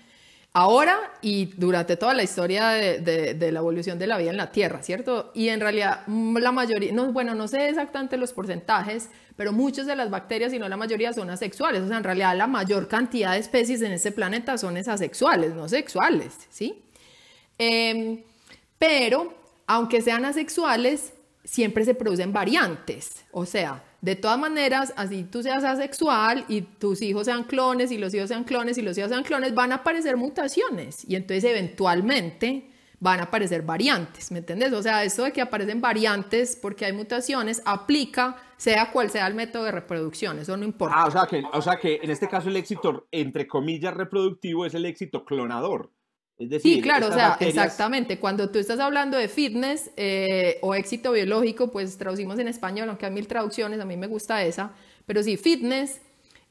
ahora 0.57 1.13
y 1.21 1.53
durante 1.59 1.99
toda 1.99 2.15
la 2.15 2.23
historia 2.23 2.69
de, 2.69 3.51
la 3.53 3.59
evolución 3.59 3.99
de 3.99 4.07
la 4.07 4.17
vida 4.17 4.31
en 4.31 4.39
la 4.39 4.51
Tierra, 4.51 4.83
¿cierto? 4.83 5.31
Y 5.35 5.51
en 5.51 5.61
realidad 5.61 6.05
mm, 6.07 6.39
la 6.39 6.51
mayoría, 6.51 6.93
no, 6.93 7.13
bueno, 7.13 7.35
no 7.35 7.47
sé 7.47 7.69
exactamente 7.69 8.17
los 8.17 8.33
porcentajes, 8.33 9.11
pero 9.37 9.53
muchas 9.53 9.85
de 9.85 9.95
las 9.95 10.09
bacterias, 10.09 10.53
si 10.53 10.59
no 10.59 10.67
la 10.67 10.79
mayoría, 10.79 11.13
son 11.13 11.29
asexuales. 11.29 11.83
O 11.83 11.89
sea, 11.89 11.99
en 11.99 12.05
realidad 12.05 12.35
la 12.35 12.47
mayor 12.47 12.89
cantidad 12.89 13.33
de 13.33 13.39
especies 13.39 13.83
en 13.83 13.93
este 13.93 14.13
planeta 14.13 14.57
son 14.57 14.79
asexuales, 14.79 15.53
no 15.53 15.69
sexuales, 15.69 16.33
¿sí? 16.49 16.83
Em, 17.59 18.23
pero, 18.79 19.35
aunque 19.67 20.01
sean 20.01 20.25
asexuales, 20.25 21.13
siempre 21.45 21.85
se 21.85 21.95
producen 21.95 22.33
variantes. 22.33 23.27
O 23.31 23.45
sea, 23.45 23.85
de 24.01 24.17
todas 24.17 24.39
maneras, 24.39 24.93
así 24.97 25.25
tú 25.25 25.43
seas 25.43 25.65
asexual 25.65 26.45
y 26.49 26.63
tus 26.63 27.03
hijos 27.03 27.27
sean 27.27 27.45
clones 27.45 27.91
y 27.91 27.99
los 27.99 28.15
hijos 28.15 28.29
sean 28.29 28.45
clones 28.45 28.79
y 28.79 28.83
los 28.83 28.97
hijos 28.99 29.11
sean 29.11 29.25
clones, 29.25 29.55
van 29.55 29.73
a 29.73 29.77
aparecer 29.77 30.17
mutaciones 30.17 31.05
y 31.09 31.17
entonces 31.17 31.45
eventualmente 31.45 32.71
van 32.99 33.21
a 33.21 33.25
aparecer 33.25 33.63
variantes, 33.63 34.31
¿me 34.31 34.39
entiendes? 34.39 34.73
O 34.73 34.83
sea, 34.83 35.05
esto 35.05 35.25
de 35.25 35.33
que 35.33 35.43
aparecen 35.43 35.81
variantes 35.81 36.57
porque 36.61 36.87
hay 36.87 36.93
mutaciones 36.93 37.63
aplica 37.65 38.37
sea 38.57 38.91
cual 38.91 39.11
sea 39.11 39.27
el 39.27 39.35
método 39.35 39.65
de 39.65 39.73
reproducción, 39.73 40.39
eso 40.39 40.57
no 40.57 40.65
importa. 40.65 40.95
Ah, 40.97 41.07
o 41.07 41.11
sea 41.11 41.27
que, 41.27 41.43
o 41.53 41.61
sea 41.61 41.77
que 41.77 42.01
en 42.03 42.11
este 42.11 42.29
caso 42.29 42.49
el 42.49 42.57
éxito, 42.57 43.07
entre 43.11 43.47
comillas, 43.47 43.95
reproductivo 43.95 44.65
es 44.65 44.75
el 44.75 44.87
éxito 44.87 45.25
clonador 45.25 45.91
sí, 46.61 46.81
claro, 46.81 47.09
o 47.09 47.13
sea, 47.13 47.37
exactamente. 47.41 48.19
Cuando 48.19 48.51
tú 48.51 48.59
estás 48.59 48.79
hablando 48.81 49.17
de 49.17 49.29
fitness 49.29 49.91
eh, 49.97 50.59
o 50.63 50.75
éxito 50.75 51.13
biológico, 51.13 51.71
pues 51.71 51.97
traducimos 51.97 52.39
en 52.39 52.49
español, 52.49 52.89
aunque 52.89 53.07
hay 53.07 53.13
mil 53.13 53.27
traducciones, 53.27 53.81
a 53.81 53.85
mí 53.85 53.97
me 53.97 54.07
gusta 54.07 54.43
esa. 54.45 54.73
Pero 55.07 55.23
sí, 55.23 55.37
fitness 55.37 56.01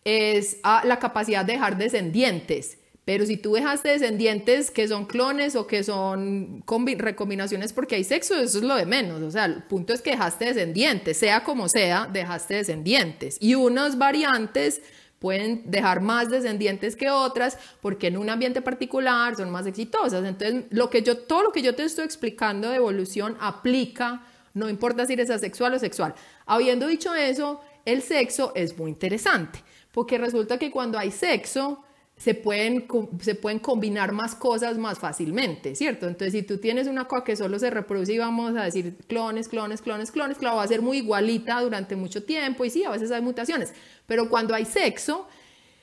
es 0.04 0.58
la 0.64 1.00
capacidad 1.00 1.46
de 1.46 1.54
dejar 1.54 1.78
descendientes. 1.78 2.78
Pero 3.06 3.24
si 3.28 3.38
tú 3.38 3.54
dejaste 3.54 3.90
descendientes 3.90 4.72
que 4.72 4.88
son 4.88 5.06
clones 5.06 5.56
o 5.56 5.68
que 5.68 5.84
son 5.84 6.64
recombinaciones 6.98 7.72
porque 7.72 7.96
hay 7.96 8.04
sexo, 8.04 8.34
eso 8.34 8.58
es 8.58 8.64
lo 8.64 8.76
de 8.76 8.88
menos. 8.88 9.22
O 9.22 9.30
sea, 9.30 9.46
el 9.46 9.62
punto 9.64 9.94
es 9.94 10.02
que 10.02 10.12
dejaste 10.12 10.46
descendientes, 10.46 11.18
sea 11.18 11.44
como 11.44 11.70
sea, 11.70 12.10
dejaste 12.12 12.56
descendientes. 12.56 13.38
Y 13.40 13.54
unas 13.54 14.00
variantes 14.00 14.82
pueden 15.26 15.64
dejar 15.66 16.02
más 16.02 16.30
descendientes 16.30 16.96
que 16.96 17.10
otras 17.10 17.58
porque 17.82 18.06
en 18.06 18.18
un 18.18 18.30
ambiente 18.30 18.62
particular 18.62 19.36
son 19.36 19.50
más 19.50 19.66
exitosas. 19.66 20.24
Entonces, 20.24 20.66
lo 20.70 20.92
que 20.92 21.02
yo, 21.02 21.18
todo 21.18 21.42
lo 21.42 21.52
que 21.52 21.64
yo 21.64 21.74
te 21.74 21.84
estoy 21.84 22.06
explicando 22.06 22.70
de 22.70 22.76
evolución 22.76 23.36
aplica, 23.40 24.22
no 24.54 24.70
importa 24.70 25.08
si 25.08 25.14
eres 25.14 25.32
asexual 25.32 25.74
o 25.74 25.80
sexual. 25.80 26.14
Habiendo 26.46 26.86
dicho 26.86 27.16
eso, 27.16 27.60
el 27.86 28.04
sexo 28.04 28.52
es 28.54 28.78
muy 28.78 28.92
interesante 28.92 29.64
porque 29.92 30.20
resulta 30.20 30.60
que 30.60 30.70
cuando 30.70 31.00
hay 31.00 31.10
sexo, 31.10 31.84
se 32.18 32.34
pueden, 32.34 32.88
se 33.20 33.36
pueden 33.36 33.60
combinar 33.60 34.14
más 34.14 34.36
cosas 34.36 34.78
más 34.78 35.00
fácilmente, 35.00 35.76
¿cierto? 35.76 36.08
Entonces, 36.08 36.32
si 36.32 36.44
tú 36.44 36.58
tienes 36.60 36.88
una 36.88 37.06
cosa 37.06 37.24
que 37.26 37.36
solo 37.36 37.60
se 37.60 37.70
reproduce 37.70 38.14
y 38.14 38.18
vamos 38.18 38.56
a 38.56 38.64
decir 38.64 38.96
clones, 39.08 39.50
clones, 39.50 39.82
clones, 39.82 40.12
clones, 40.12 40.38
claro, 40.38 40.58
va 40.58 40.64
a 40.64 40.68
ser 40.68 40.82
muy 40.82 41.00
igualita 41.00 41.60
durante 41.62 41.96
mucho 41.96 42.24
tiempo 42.24 42.64
y 42.64 42.70
sí, 42.70 42.86
a 42.86 42.92
veces 42.92 43.12
hay 43.12 43.22
mutaciones, 43.22 43.74
pero 44.08 44.30
cuando 44.30 44.56
hay 44.56 44.64
sexo, 44.66 45.28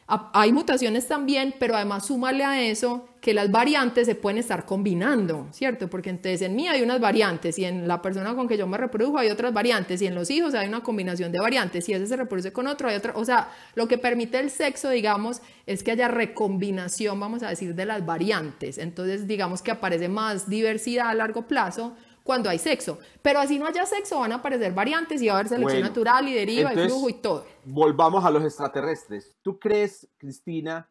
hay 0.07 0.53
mutaciones 0.53 1.07
también, 1.07 1.55
pero 1.59 1.77
además 1.77 2.07
súmale 2.07 2.45
a 2.45 2.61
eso 2.63 3.09
que 3.21 3.33
las 3.33 3.53
variantes 3.53 4.07
se 4.07 4.17
pueden 4.17 4.39
estar 4.39 4.67
combinando, 4.67 5.47
¿cierto? 5.53 5.89
Porque 5.89 6.11
entonces 6.11 6.43
en 6.43 6.57
mí 6.57 6.67
hay 6.67 6.83
unas 6.83 7.01
variantes 7.01 7.57
y 7.59 7.65
en 7.65 7.87
la 7.87 8.03
persona 8.03 8.35
con 8.35 8.49
que 8.49 8.59
yo 8.59 8.67
me 8.67 8.77
reprodujo 8.77 9.17
hay 9.17 9.31
otras 9.31 9.55
variantes 9.55 10.03
y 10.03 10.07
en 10.07 10.17
los 10.17 10.29
hijos 10.31 10.55
hay 10.55 10.67
una 10.69 10.83
combinación 10.83 11.31
de 11.31 11.39
variantes 11.39 11.89
y 11.89 11.93
ese 11.93 12.09
se 12.09 12.17
reproduce 12.17 12.53
con 12.53 12.67
otro 12.67 12.89
hay 12.89 12.97
otra, 12.97 13.13
o 13.15 13.25
sea, 13.25 13.51
lo 13.77 13.87
que 13.87 13.97
permite 13.97 14.41
el 14.41 14.51
sexo, 14.51 14.91
digamos, 14.91 15.41
es 15.67 15.85
que 15.85 15.93
haya 15.93 16.09
recombinación, 16.09 17.21
vamos 17.21 17.45
a 17.45 17.49
decir, 17.49 17.77
de 17.77 17.87
las 17.87 18.05
variantes. 18.05 18.79
Entonces, 18.79 19.29
digamos 19.29 19.63
que 19.63 19.71
aparece 19.71 20.09
más 20.09 20.49
diversidad 20.49 21.09
a 21.09 21.15
largo 21.15 21.47
plazo 21.47 21.95
cuando 22.25 22.51
hay 22.51 22.59
sexo. 22.59 22.99
Pero 23.21 23.41
así 23.41 23.59
no 23.59 23.67
haya 23.67 23.87
sexo, 23.87 24.21
van 24.21 24.33
a 24.33 24.37
aparecer 24.37 24.73
variantes 24.73 25.23
y 25.23 25.27
va 25.27 25.35
a 25.35 25.37
haber 25.37 25.49
selección 25.49 25.83
natural 25.83 26.29
y 26.29 26.35
deriva 26.35 26.73
y 26.73 26.89
flujo 26.89 27.09
y 27.09 27.15
todo. 27.15 27.47
Volvamos 27.65 28.25
a 28.25 28.31
los 28.31 28.43
extraterrestres. 28.45 29.37
¿Tú 29.43 29.59
crees, 29.59 30.09
Cristina, 30.19 30.89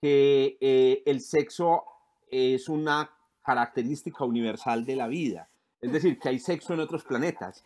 que 0.00 0.56
eh, 0.60 1.02
el 1.06 1.20
sexo 1.20 1.84
es 2.30 2.68
una 2.68 3.10
característica 3.42 4.24
universal 4.24 4.84
de 4.84 4.96
la 4.96 5.08
vida? 5.08 5.48
Es 5.80 5.92
decir, 5.92 6.18
que 6.18 6.28
hay 6.28 6.38
sexo 6.38 6.74
en 6.74 6.80
otros 6.80 7.04
planetas. 7.04 7.64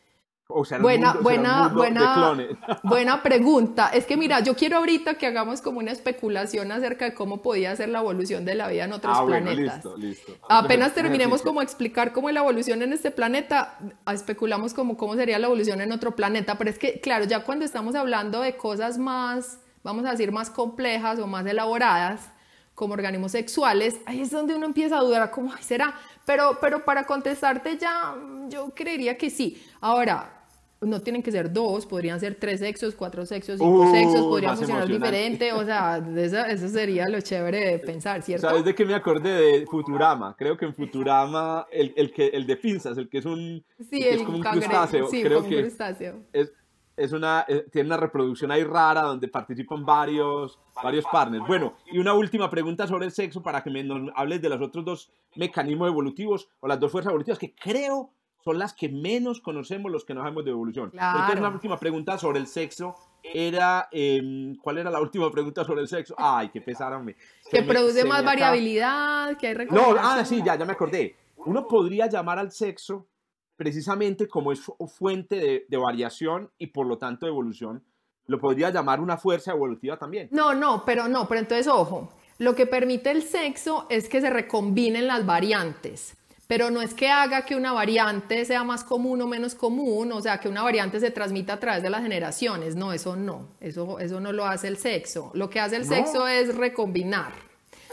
O 0.49 0.67
sea, 0.67 0.79
buena, 0.79 1.15
buena, 1.15 1.69
buena, 1.69 2.37
buena 2.83 3.23
pregunta. 3.23 3.89
Es 3.89 4.05
que 4.05 4.19
mira, 4.19 4.41
yo 4.41 4.55
quiero 4.55 4.77
ahorita 4.77 5.15
que 5.15 5.27
hagamos 5.27 5.63
como 5.63 5.79
una 5.79 5.91
especulación 5.91 6.71
acerca 6.71 7.07
de 7.07 7.15
cómo 7.15 7.41
podía 7.41 7.75
ser 7.77 7.89
la 7.89 8.01
evolución 8.01 8.45
de 8.45 8.55
la 8.55 8.69
vida 8.69 8.85
en 8.85 8.93
otros 8.93 9.17
ah, 9.19 9.25
planetas. 9.25 9.77
listo, 9.77 9.97
listo. 9.97 10.33
Apenas 10.47 10.93
terminemos 10.93 11.41
como 11.41 11.63
explicar 11.63 12.13
cómo 12.13 12.29
es 12.29 12.35
la 12.35 12.41
evolución 12.41 12.83
en 12.83 12.93
este 12.93 13.11
planeta, 13.11 13.79
especulamos 14.13 14.75
como 14.75 14.99
cómo 14.99 15.15
sería 15.15 15.39
la 15.39 15.47
evolución 15.47 15.81
en 15.81 15.93
otro 15.93 16.15
planeta. 16.15 16.59
Pero 16.59 16.69
es 16.69 16.79
que, 16.79 17.01
claro, 17.01 17.25
ya 17.25 17.41
cuando 17.41 17.65
estamos 17.65 17.95
hablando 17.95 18.43
de 18.43 18.55
cosas 18.55 18.99
más, 18.99 19.61
vamos 19.83 20.05
a 20.05 20.11
decir, 20.11 20.31
más 20.31 20.51
complejas 20.51 21.19
o 21.21 21.27
más 21.27 21.47
elaboradas, 21.47 22.34
como 22.75 22.95
organismos 22.95 23.33
sexuales, 23.33 24.01
ahí 24.07 24.21
es 24.23 24.31
donde 24.31 24.55
uno 24.55 24.67
empieza 24.67 24.99
a 24.99 25.01
dudar, 25.01 25.31
¿cómo 25.31 25.53
será? 25.61 25.95
Pero, 26.27 26.59
pero 26.61 26.85
para 26.85 27.05
contestarte 27.05 27.77
ya, 27.79 28.15
yo 28.49 28.71
creería 28.75 29.17
que 29.17 29.31
sí. 29.31 29.63
Ahora, 29.81 30.45
no 30.81 31.01
tienen 31.01 31.23
que 31.23 31.31
ser 31.31 31.53
dos, 31.53 31.87
podrían 31.87 32.21
ser 32.21 32.35
tres 32.35 32.61
sexos, 32.61 32.95
cuatro 32.95 33.25
sexos, 33.25 33.59
cinco 33.59 33.91
sexos, 33.91 34.21
podrían 34.23 34.57
funcionar 34.57 34.89
diferente, 34.89 35.53
o 35.53 35.65
sea, 35.65 36.03
eso, 36.17 36.69
sería 36.69 37.09
lo 37.09 37.21
chévere 37.21 37.73
de 37.73 37.79
pensar, 37.79 38.23
¿cierto? 38.23 38.49
¿Sabes 38.49 38.65
de 38.65 38.75
qué 38.75 38.85
me 38.85 38.95
acordé 38.95 39.31
de 39.31 39.67
Futurama? 39.67 40.35
Creo 40.37 40.57
que 40.57 40.67
en 40.67 40.75
Futurama, 40.75 41.67
el, 41.71 41.93
el 41.97 42.13
que, 42.13 42.29
el 42.29 42.47
de 42.47 42.57
pinzas, 42.57 42.99
el 42.99 43.09
que 43.09 43.19
es 43.19 43.25
un, 43.25 43.65
sí, 43.91 44.03
el, 44.03 44.21
es 44.21 44.23
como 44.23 44.39
un 44.39 44.43
crustáceo, 44.43 45.07
sí, 45.09 45.23
creo 45.23 45.41
un 45.41 45.49
que 45.49 45.61
crustáceo. 45.63 46.17
Es, 46.33 46.53
es 46.97 47.13
una, 47.13 47.45
eh, 47.49 47.67
tiene 47.71 47.89
una 47.89 47.97
reproducción 47.97 48.51
ahí 48.51 48.65
rara 48.65 49.03
donde 49.03 49.29
participan 49.29 49.85
varios, 49.85 50.59
varios 50.83 51.05
partners. 51.11 51.47
Bueno, 51.47 51.75
y 51.87 51.99
una 51.99 52.15
última 52.15 52.51
pregunta 52.51 52.87
sobre 52.87 53.07
el 53.07 53.13
sexo 53.13 53.43
para 53.43 53.63
que 53.63 53.71
me 53.71 53.83
nos 53.83 54.11
hables 54.15 54.41
de 54.41 54.49
los 54.49 54.61
otros 54.61 54.85
dos 54.85 55.13
mecanismos 55.35 55.89
evolutivos 55.89 56.49
o 56.61 56.69
las 56.69 56.79
dos 56.79 56.93
fuerzas 56.93 57.11
evolutivas 57.11 57.39
que 57.39 57.55
creo 57.55 58.11
son 58.45 58.59
las 58.59 58.75
que 58.75 58.89
menos 58.91 59.41
conocemos 59.41 59.91
los 59.91 60.05
que 60.05 60.15
no 60.15 60.21
sabemos 60.21 60.45
de 60.45 60.51
evolución. 60.51 60.91
Claro. 60.91 61.19
Entonces, 61.21 61.41
una 61.41 61.49
última 61.49 61.79
pregunta 61.79 62.19
sobre 62.19 62.39
el 62.39 62.47
sexo 62.47 62.95
era, 63.23 63.89
em, 63.91 64.55
¿cuál 64.57 64.79
era 64.79 64.91
la 64.91 65.01
última 65.01 65.31
pregunta 65.31 65.65
sobre 65.65 65.81
el 65.81 65.89
sexo? 65.89 66.15
Ay, 66.19 66.51
qué 66.51 66.61
pesárame. 66.61 67.17
Que 67.51 67.63
produce 67.63 68.05
más 68.05 68.23
variabilidad, 68.23 69.37
que 69.39 69.49
hay 69.49 69.55
No, 69.71 69.97
ah, 69.99 70.23
sí, 70.27 70.43
ya, 70.45 70.57
ya 70.57 70.65
me 70.67 70.73
acordé. 70.73 71.17
Uno 71.37 71.67
podría 71.67 72.07
llamar 72.07 72.39
al 72.39 72.53
sexo 72.53 73.07
precisamente 73.57 74.29
como 74.29 74.53
es 74.53 74.61
fuente 74.97 75.37
de, 75.37 75.67
de 75.69 75.77
variación 75.77 76.51
y 76.59 76.69
por 76.69 76.87
lo 76.87 76.99
tanto 76.99 77.27
de 77.27 77.33
evolución, 77.33 77.83
lo 78.27 78.39
podría 78.39 78.71
llamar 78.71 79.01
una 79.01 79.17
fuerza 79.17 79.53
evolutiva 79.53 79.99
también. 79.99 80.29
No, 80.31 80.55
no, 80.55 80.85
pero 80.85 81.09
no, 81.09 81.29
pero 81.29 81.41
entonces 81.41 81.67
ojo, 81.67 82.11
lo 82.39 82.55
que 82.55 82.67
permite 82.67 83.11
el 83.11 83.23
sexo 83.23 83.87
es 83.91 84.09
que 84.09 84.21
se 84.21 84.31
recombinen 84.31 85.07
las 85.07 85.27
variantes 85.27 86.17
pero 86.47 86.71
no 86.71 86.83
es 86.83 86.95
que 86.95 87.09
haga 87.09 87.45
que 87.45 87.57
una 87.57 87.73
variante 87.73 88.45
sea 88.45 88.65
más 88.65 88.85
común 88.85 89.21
o 89.23 89.27
menos 89.27 89.55
común, 89.55 90.13
o 90.13 90.21
sea, 90.21 90.39
que 90.39 90.49
una 90.49 90.63
variante 90.63 91.01
se 91.01 91.11
transmita 91.11 91.55
a 91.55 91.61
través 91.61 91.83
de 91.83 91.91
las 91.91 92.03
generaciones. 92.03 92.77
No, 92.77 92.93
eso 92.93 93.17
no, 93.17 93.49
eso, 93.61 93.99
eso 93.99 94.21
no 94.21 94.33
lo 94.33 94.45
hace 94.45 94.69
el 94.69 94.77
sexo. 94.77 95.31
Lo 95.35 95.49
que 95.49 95.61
hace 95.61 95.77
el 95.77 95.87
sexo 95.87 96.29
es 96.29 96.55
recombinar. 96.55 97.33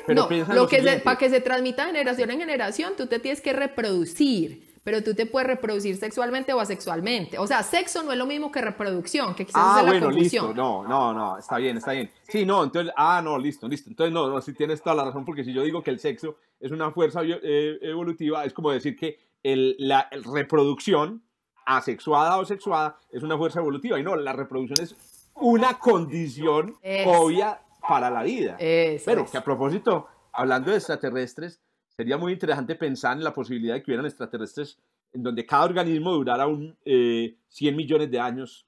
no, 0.08 0.28
lo 0.54 0.68
que 0.68 1.02
para 1.04 1.18
que 1.18 1.30
se 1.30 1.40
transmita 1.42 1.86
generación 1.86 2.32
en 2.32 2.40
generación, 2.40 2.94
tú 2.98 3.08
te 3.08 3.20
tienes 3.20 3.40
que 3.40 3.54
reproducir 3.54 4.71
pero 4.84 5.04
tú 5.04 5.14
te 5.14 5.26
puedes 5.26 5.48
reproducir 5.48 5.96
sexualmente 5.96 6.54
o 6.54 6.60
asexualmente. 6.60 7.38
O 7.38 7.46
sea, 7.46 7.62
sexo 7.64 8.04
no 8.04 8.12
es 8.12 8.18
lo 8.18 8.26
mismo 8.26 8.52
que 8.52 8.62
reproducción, 8.62 9.36
que 9.36 9.46
quizás 9.46 9.62
ah, 9.64 9.76
es 9.80 9.86
la 9.86 9.92
bueno, 9.92 10.10
listo. 10.10 10.54
No, 10.54 10.84
no, 10.88 11.14
no, 11.14 11.38
está 11.38 11.58
bien, 11.58 11.78
está 11.78 11.92
bien. 11.92 12.10
Sí, 12.28 12.46
no, 12.46 12.64
entonces, 12.64 12.92
ah, 12.98 13.22
no, 13.24 13.38
listo, 13.38 13.68
listo. 13.68 13.90
Entonces, 13.90 14.14
no, 14.14 14.28
no, 14.28 14.42
si 14.42 14.54
tienes 14.54 14.82
toda 14.82 14.96
la 14.96 15.06
razón, 15.06 15.24
porque 15.24 15.44
si 15.44 15.54
yo 15.54 15.64
digo 15.64 15.84
que 15.84 15.92
el 15.92 16.00
sexo 16.00 16.38
es 16.60 16.72
una 16.72 16.92
fuerza 16.92 17.22
eh, 17.24 17.78
evolutiva, 17.82 18.44
es 18.44 18.54
como 18.54 18.72
decir 18.72 18.96
que 18.96 19.20
el, 19.44 19.76
la 19.78 20.10
reproducción 20.34 21.24
asexuada 21.66 22.38
o 22.38 22.46
sexuada 22.46 22.98
es 23.12 23.22
una 23.22 23.38
fuerza 23.38 23.60
evolutiva. 23.60 24.00
Y 24.00 24.04
no, 24.04 24.16
la 24.16 24.34
reproducción 24.34 24.82
es 24.82 24.96
una 25.36 25.78
condición 25.78 26.76
obvia 27.06 27.62
para 27.88 28.10
la 28.10 28.24
vida. 28.24 28.58
Pero 28.58 29.26
que 29.30 29.38
a 29.38 29.44
propósito, 29.44 30.08
hablando 30.32 30.72
de 30.72 30.78
extraterrestres, 30.78 31.62
sería 31.96 32.18
muy 32.18 32.34
interesante 32.34 32.76
pensar 32.76 33.18
en 33.18 33.24
la 33.24 33.34
posibilidad 33.34 33.76
de 33.76 33.84
que 33.84 33.92
hubieran 33.92 34.06
extraterrestres 34.06 34.80
en 35.14 35.24
donde 35.24 35.46
cada 35.46 35.66
organismo 35.66 36.12
durara 36.14 36.48
un, 36.48 36.78
100 36.84 36.86
eh, 36.86 37.72
millones 37.76 38.10
de 38.10 38.20
años 38.20 38.66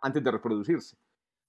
antes 0.00 0.22
de 0.22 0.30
reproducirse. 0.30 0.96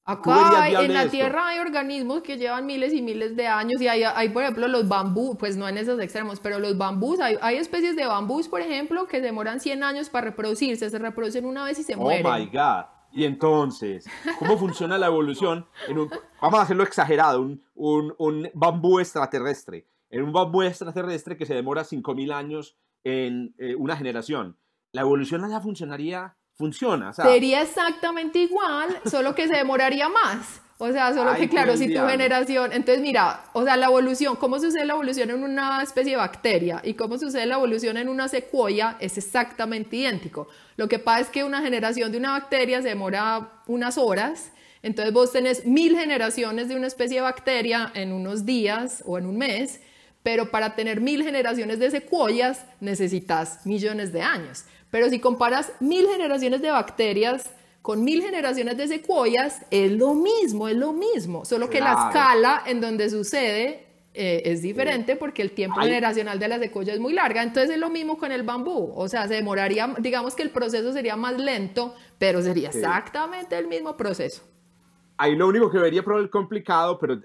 Acá 0.06 0.68
en 0.82 0.94
la 0.94 1.08
Tierra 1.08 1.48
hay 1.48 1.60
organismos 1.60 2.24
que 2.24 2.38
llevan 2.38 2.66
miles 2.66 2.92
y 2.92 3.02
miles 3.02 3.38
de 3.38 3.48
años 3.48 3.82
y 3.82 3.88
hay, 3.88 4.04
hay 4.04 4.30
por 4.30 4.44
ejemplo, 4.44 4.68
los 4.68 4.86
bambú, 4.86 5.38
pues 5.38 5.56
no 5.56 5.66
en 5.66 5.78
esos 5.78 5.98
extremos, 6.02 6.42
pero 6.42 6.60
los 6.60 6.78
bambús, 6.78 7.22
hay, 7.22 7.38
hay, 7.42 7.56
especies 7.56 7.96
de 7.96 8.06
bambús, 8.06 8.50
por 8.50 8.60
ejemplo, 8.60 9.08
que 9.08 9.22
demoran 9.22 9.62
100 9.62 9.82
años 9.82 10.10
para 10.10 10.26
reproducirse, 10.26 10.90
se 10.90 11.00
reproducen 11.00 11.46
una 11.46 11.64
vez 11.64 11.80
y 11.80 11.84
se 11.84 11.96
mueren. 11.96 12.26
Oh 12.26 12.38
my 12.38 12.46
God. 12.48 12.86
Y 13.14 13.24
entonces, 13.24 14.06
¿cómo 14.40 14.58
funciona 14.58 14.98
la 14.98 15.06
evolución? 15.06 15.66
En 15.88 16.00
un, 16.00 16.10
vamos 16.42 16.60
a 16.60 16.64
hacerlo 16.64 16.84
exagerado, 16.84 17.42
un, 17.42 17.64
un, 17.74 18.14
un 18.18 18.50
bambú 18.54 19.00
extraterrestre 19.00 19.88
en 20.14 20.22
un 20.22 20.32
bambú 20.32 20.62
extraterrestre 20.62 21.36
que 21.36 21.48
se 21.48 21.56
demora 21.56 21.84
5.000 21.84 22.34
años 22.34 22.78
en 23.04 23.56
eh, 23.58 23.74
una 23.76 23.98
generación. 23.98 24.58
La 24.92 25.02
evolución 25.02 25.44
allá 25.44 25.60
funcionaría, 25.60 26.38
funciona. 26.54 27.14
Sería 27.14 27.64
exactamente 27.64 28.38
igual, 28.38 28.90
solo 29.06 29.34
que 29.34 29.48
se 29.48 29.58
demoraría 29.58 30.10
más. 30.10 30.62
O 30.78 30.92
sea, 30.92 31.14
solo 31.14 31.34
que 31.36 31.50
claro, 31.50 31.78
si 31.78 31.92
tu 31.92 32.06
generación, 32.06 32.74
entonces 32.74 33.02
mira, 33.02 33.46
o 33.54 33.64
sea, 33.64 33.76
la 33.76 33.88
evolución, 33.88 34.36
cómo 34.36 34.60
sucede 34.60 34.86
la 34.86 34.94
evolución 34.94 35.32
en 35.32 35.44
una 35.44 35.82
especie 35.82 36.12
de 36.12 36.18
bacteria 36.18 36.82
y 36.84 36.94
cómo 36.94 37.18
sucede 37.18 37.48
la 37.48 37.56
evolución 37.56 37.98
en 37.98 38.08
una 38.08 38.28
secuoya 38.28 38.98
es 39.00 39.18
exactamente 39.18 39.96
idéntico. 39.96 40.48
Lo 40.76 40.88
que 40.88 41.00
pasa 41.00 41.22
es 41.22 41.30
que 41.30 41.44
una 41.44 41.62
generación 41.62 42.12
de 42.12 42.20
una 42.20 42.32
bacteria 42.34 42.82
se 42.84 42.90
demora 42.90 43.64
unas 43.66 43.98
horas, 43.98 44.52
entonces 44.84 45.14
vos 45.14 45.32
tenés 45.32 45.66
mil 45.66 45.98
generaciones 45.98 46.68
de 46.68 46.76
una 46.76 46.88
especie 46.88 47.18
de 47.18 47.22
bacteria 47.22 47.92
en 47.96 48.12
unos 48.12 48.46
días 48.46 49.02
o 49.08 49.18
en 49.18 49.26
un 49.26 49.38
mes, 49.38 49.80
pero 50.24 50.50
para 50.50 50.76
tener 50.76 51.02
mil 51.02 51.24
generaciones 51.24 51.80
de 51.80 51.92
secuoyas 51.92 52.66
necesitas 52.80 53.66
millones 53.66 54.12
de 54.14 54.22
años. 54.22 54.66
Pero 54.90 55.10
si 55.10 55.20
comparas 55.20 55.72
mil 55.80 56.08
generaciones 56.08 56.62
de 56.62 56.72
bacterias 56.72 57.50
con 57.82 58.04
mil 58.04 58.24
generaciones 58.24 58.78
de 58.78 58.88
secuoyas, 58.88 59.62
es 59.70 59.92
lo 59.92 60.14
mismo, 60.14 60.70
es 60.70 60.78
lo 60.78 60.94
mismo, 60.94 61.44
solo 61.44 61.70
que 61.70 61.82
la 61.82 62.08
escala 62.08 62.64
en 62.66 62.80
donde 62.80 63.10
sucede 63.10 63.86
eh, 64.16 64.44
es 64.46 64.62
diferente 64.62 65.16
porque 65.16 65.42
el 65.42 65.52
tiempo 65.52 65.82
generacional 65.82 66.38
de 66.38 66.48
la 66.48 66.60
secuoya 66.60 66.94
es 66.94 67.00
muy 67.00 67.14
larga. 67.14 67.42
Entonces 67.42 67.72
es 67.72 67.80
lo 67.80 67.90
mismo 67.90 68.18
con 68.18 68.32
el 68.32 68.44
bambú. 68.44 68.94
O 68.96 69.10
sea, 69.10 69.28
se 69.28 69.34
demoraría, 69.34 69.96
digamos 70.00 70.36
que 70.36 70.44
el 70.44 70.52
proceso 70.52 70.94
sería 70.94 71.16
más 71.16 71.38
lento, 71.40 71.96
pero 72.20 72.42
sería 72.42 72.70
exactamente 72.70 73.58
el 73.58 73.68
mismo 73.68 73.98
proceso. 73.98 74.44
Ahí 75.18 75.36
lo 75.36 75.48
único 75.48 75.72
que 75.72 75.80
vería 75.80 76.04
complicado, 76.30 77.00
pero 77.00 77.20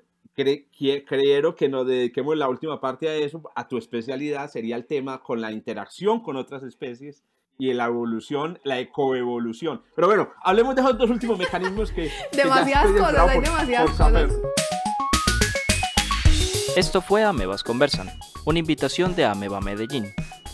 creo 1.07 1.55
que 1.57 1.69
nos 1.69 1.87
dediquemos 1.87 2.37
la 2.37 2.49
última 2.49 2.81
parte 2.81 3.09
a 3.09 3.15
eso, 3.15 3.43
a 3.55 3.67
tu 3.67 3.77
especialidad 3.79 4.51
sería 4.51 4.77
el 4.77 4.87
tema 4.87 5.23
con 5.23 5.41
la 5.41 5.53
interacción 5.53 6.21
con 6.21 6.37
otras 6.37 6.63
especies 6.63 7.25
y 7.59 7.73
la 7.73 7.87
evolución, 7.87 8.61
la 8.63 8.79
ecoevolución. 8.79 9.83
Pero 9.97 10.07
bueno, 10.07 10.31
hablemos 10.43 10.77
de 10.77 10.83
esos 10.83 10.97
dos 10.97 11.11
últimos 11.11 11.39
mecanismos 11.39 11.91
que... 11.91 12.11
demasiadas 12.33 12.93
cosas, 12.93 13.29
hay 13.29 13.41
demasiadas 13.41 13.91
cosas. 13.91 14.33
Esto 16.77 17.01
fue 17.01 17.25
Amebas 17.25 17.65
Conversan, 17.65 18.09
una 18.47 18.61
invitación 18.61 19.17
de 19.17 19.25
Ameba 19.25 19.61
Medellín, 19.61 20.07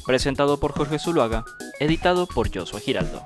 presentado 0.07 0.59
por 0.59 0.73
Jorge 0.73 0.99
Zuluaga, 0.99 1.45
editado 1.79 2.27
por 2.27 2.49
Joshua 2.55 2.81
Giraldo. 2.81 3.23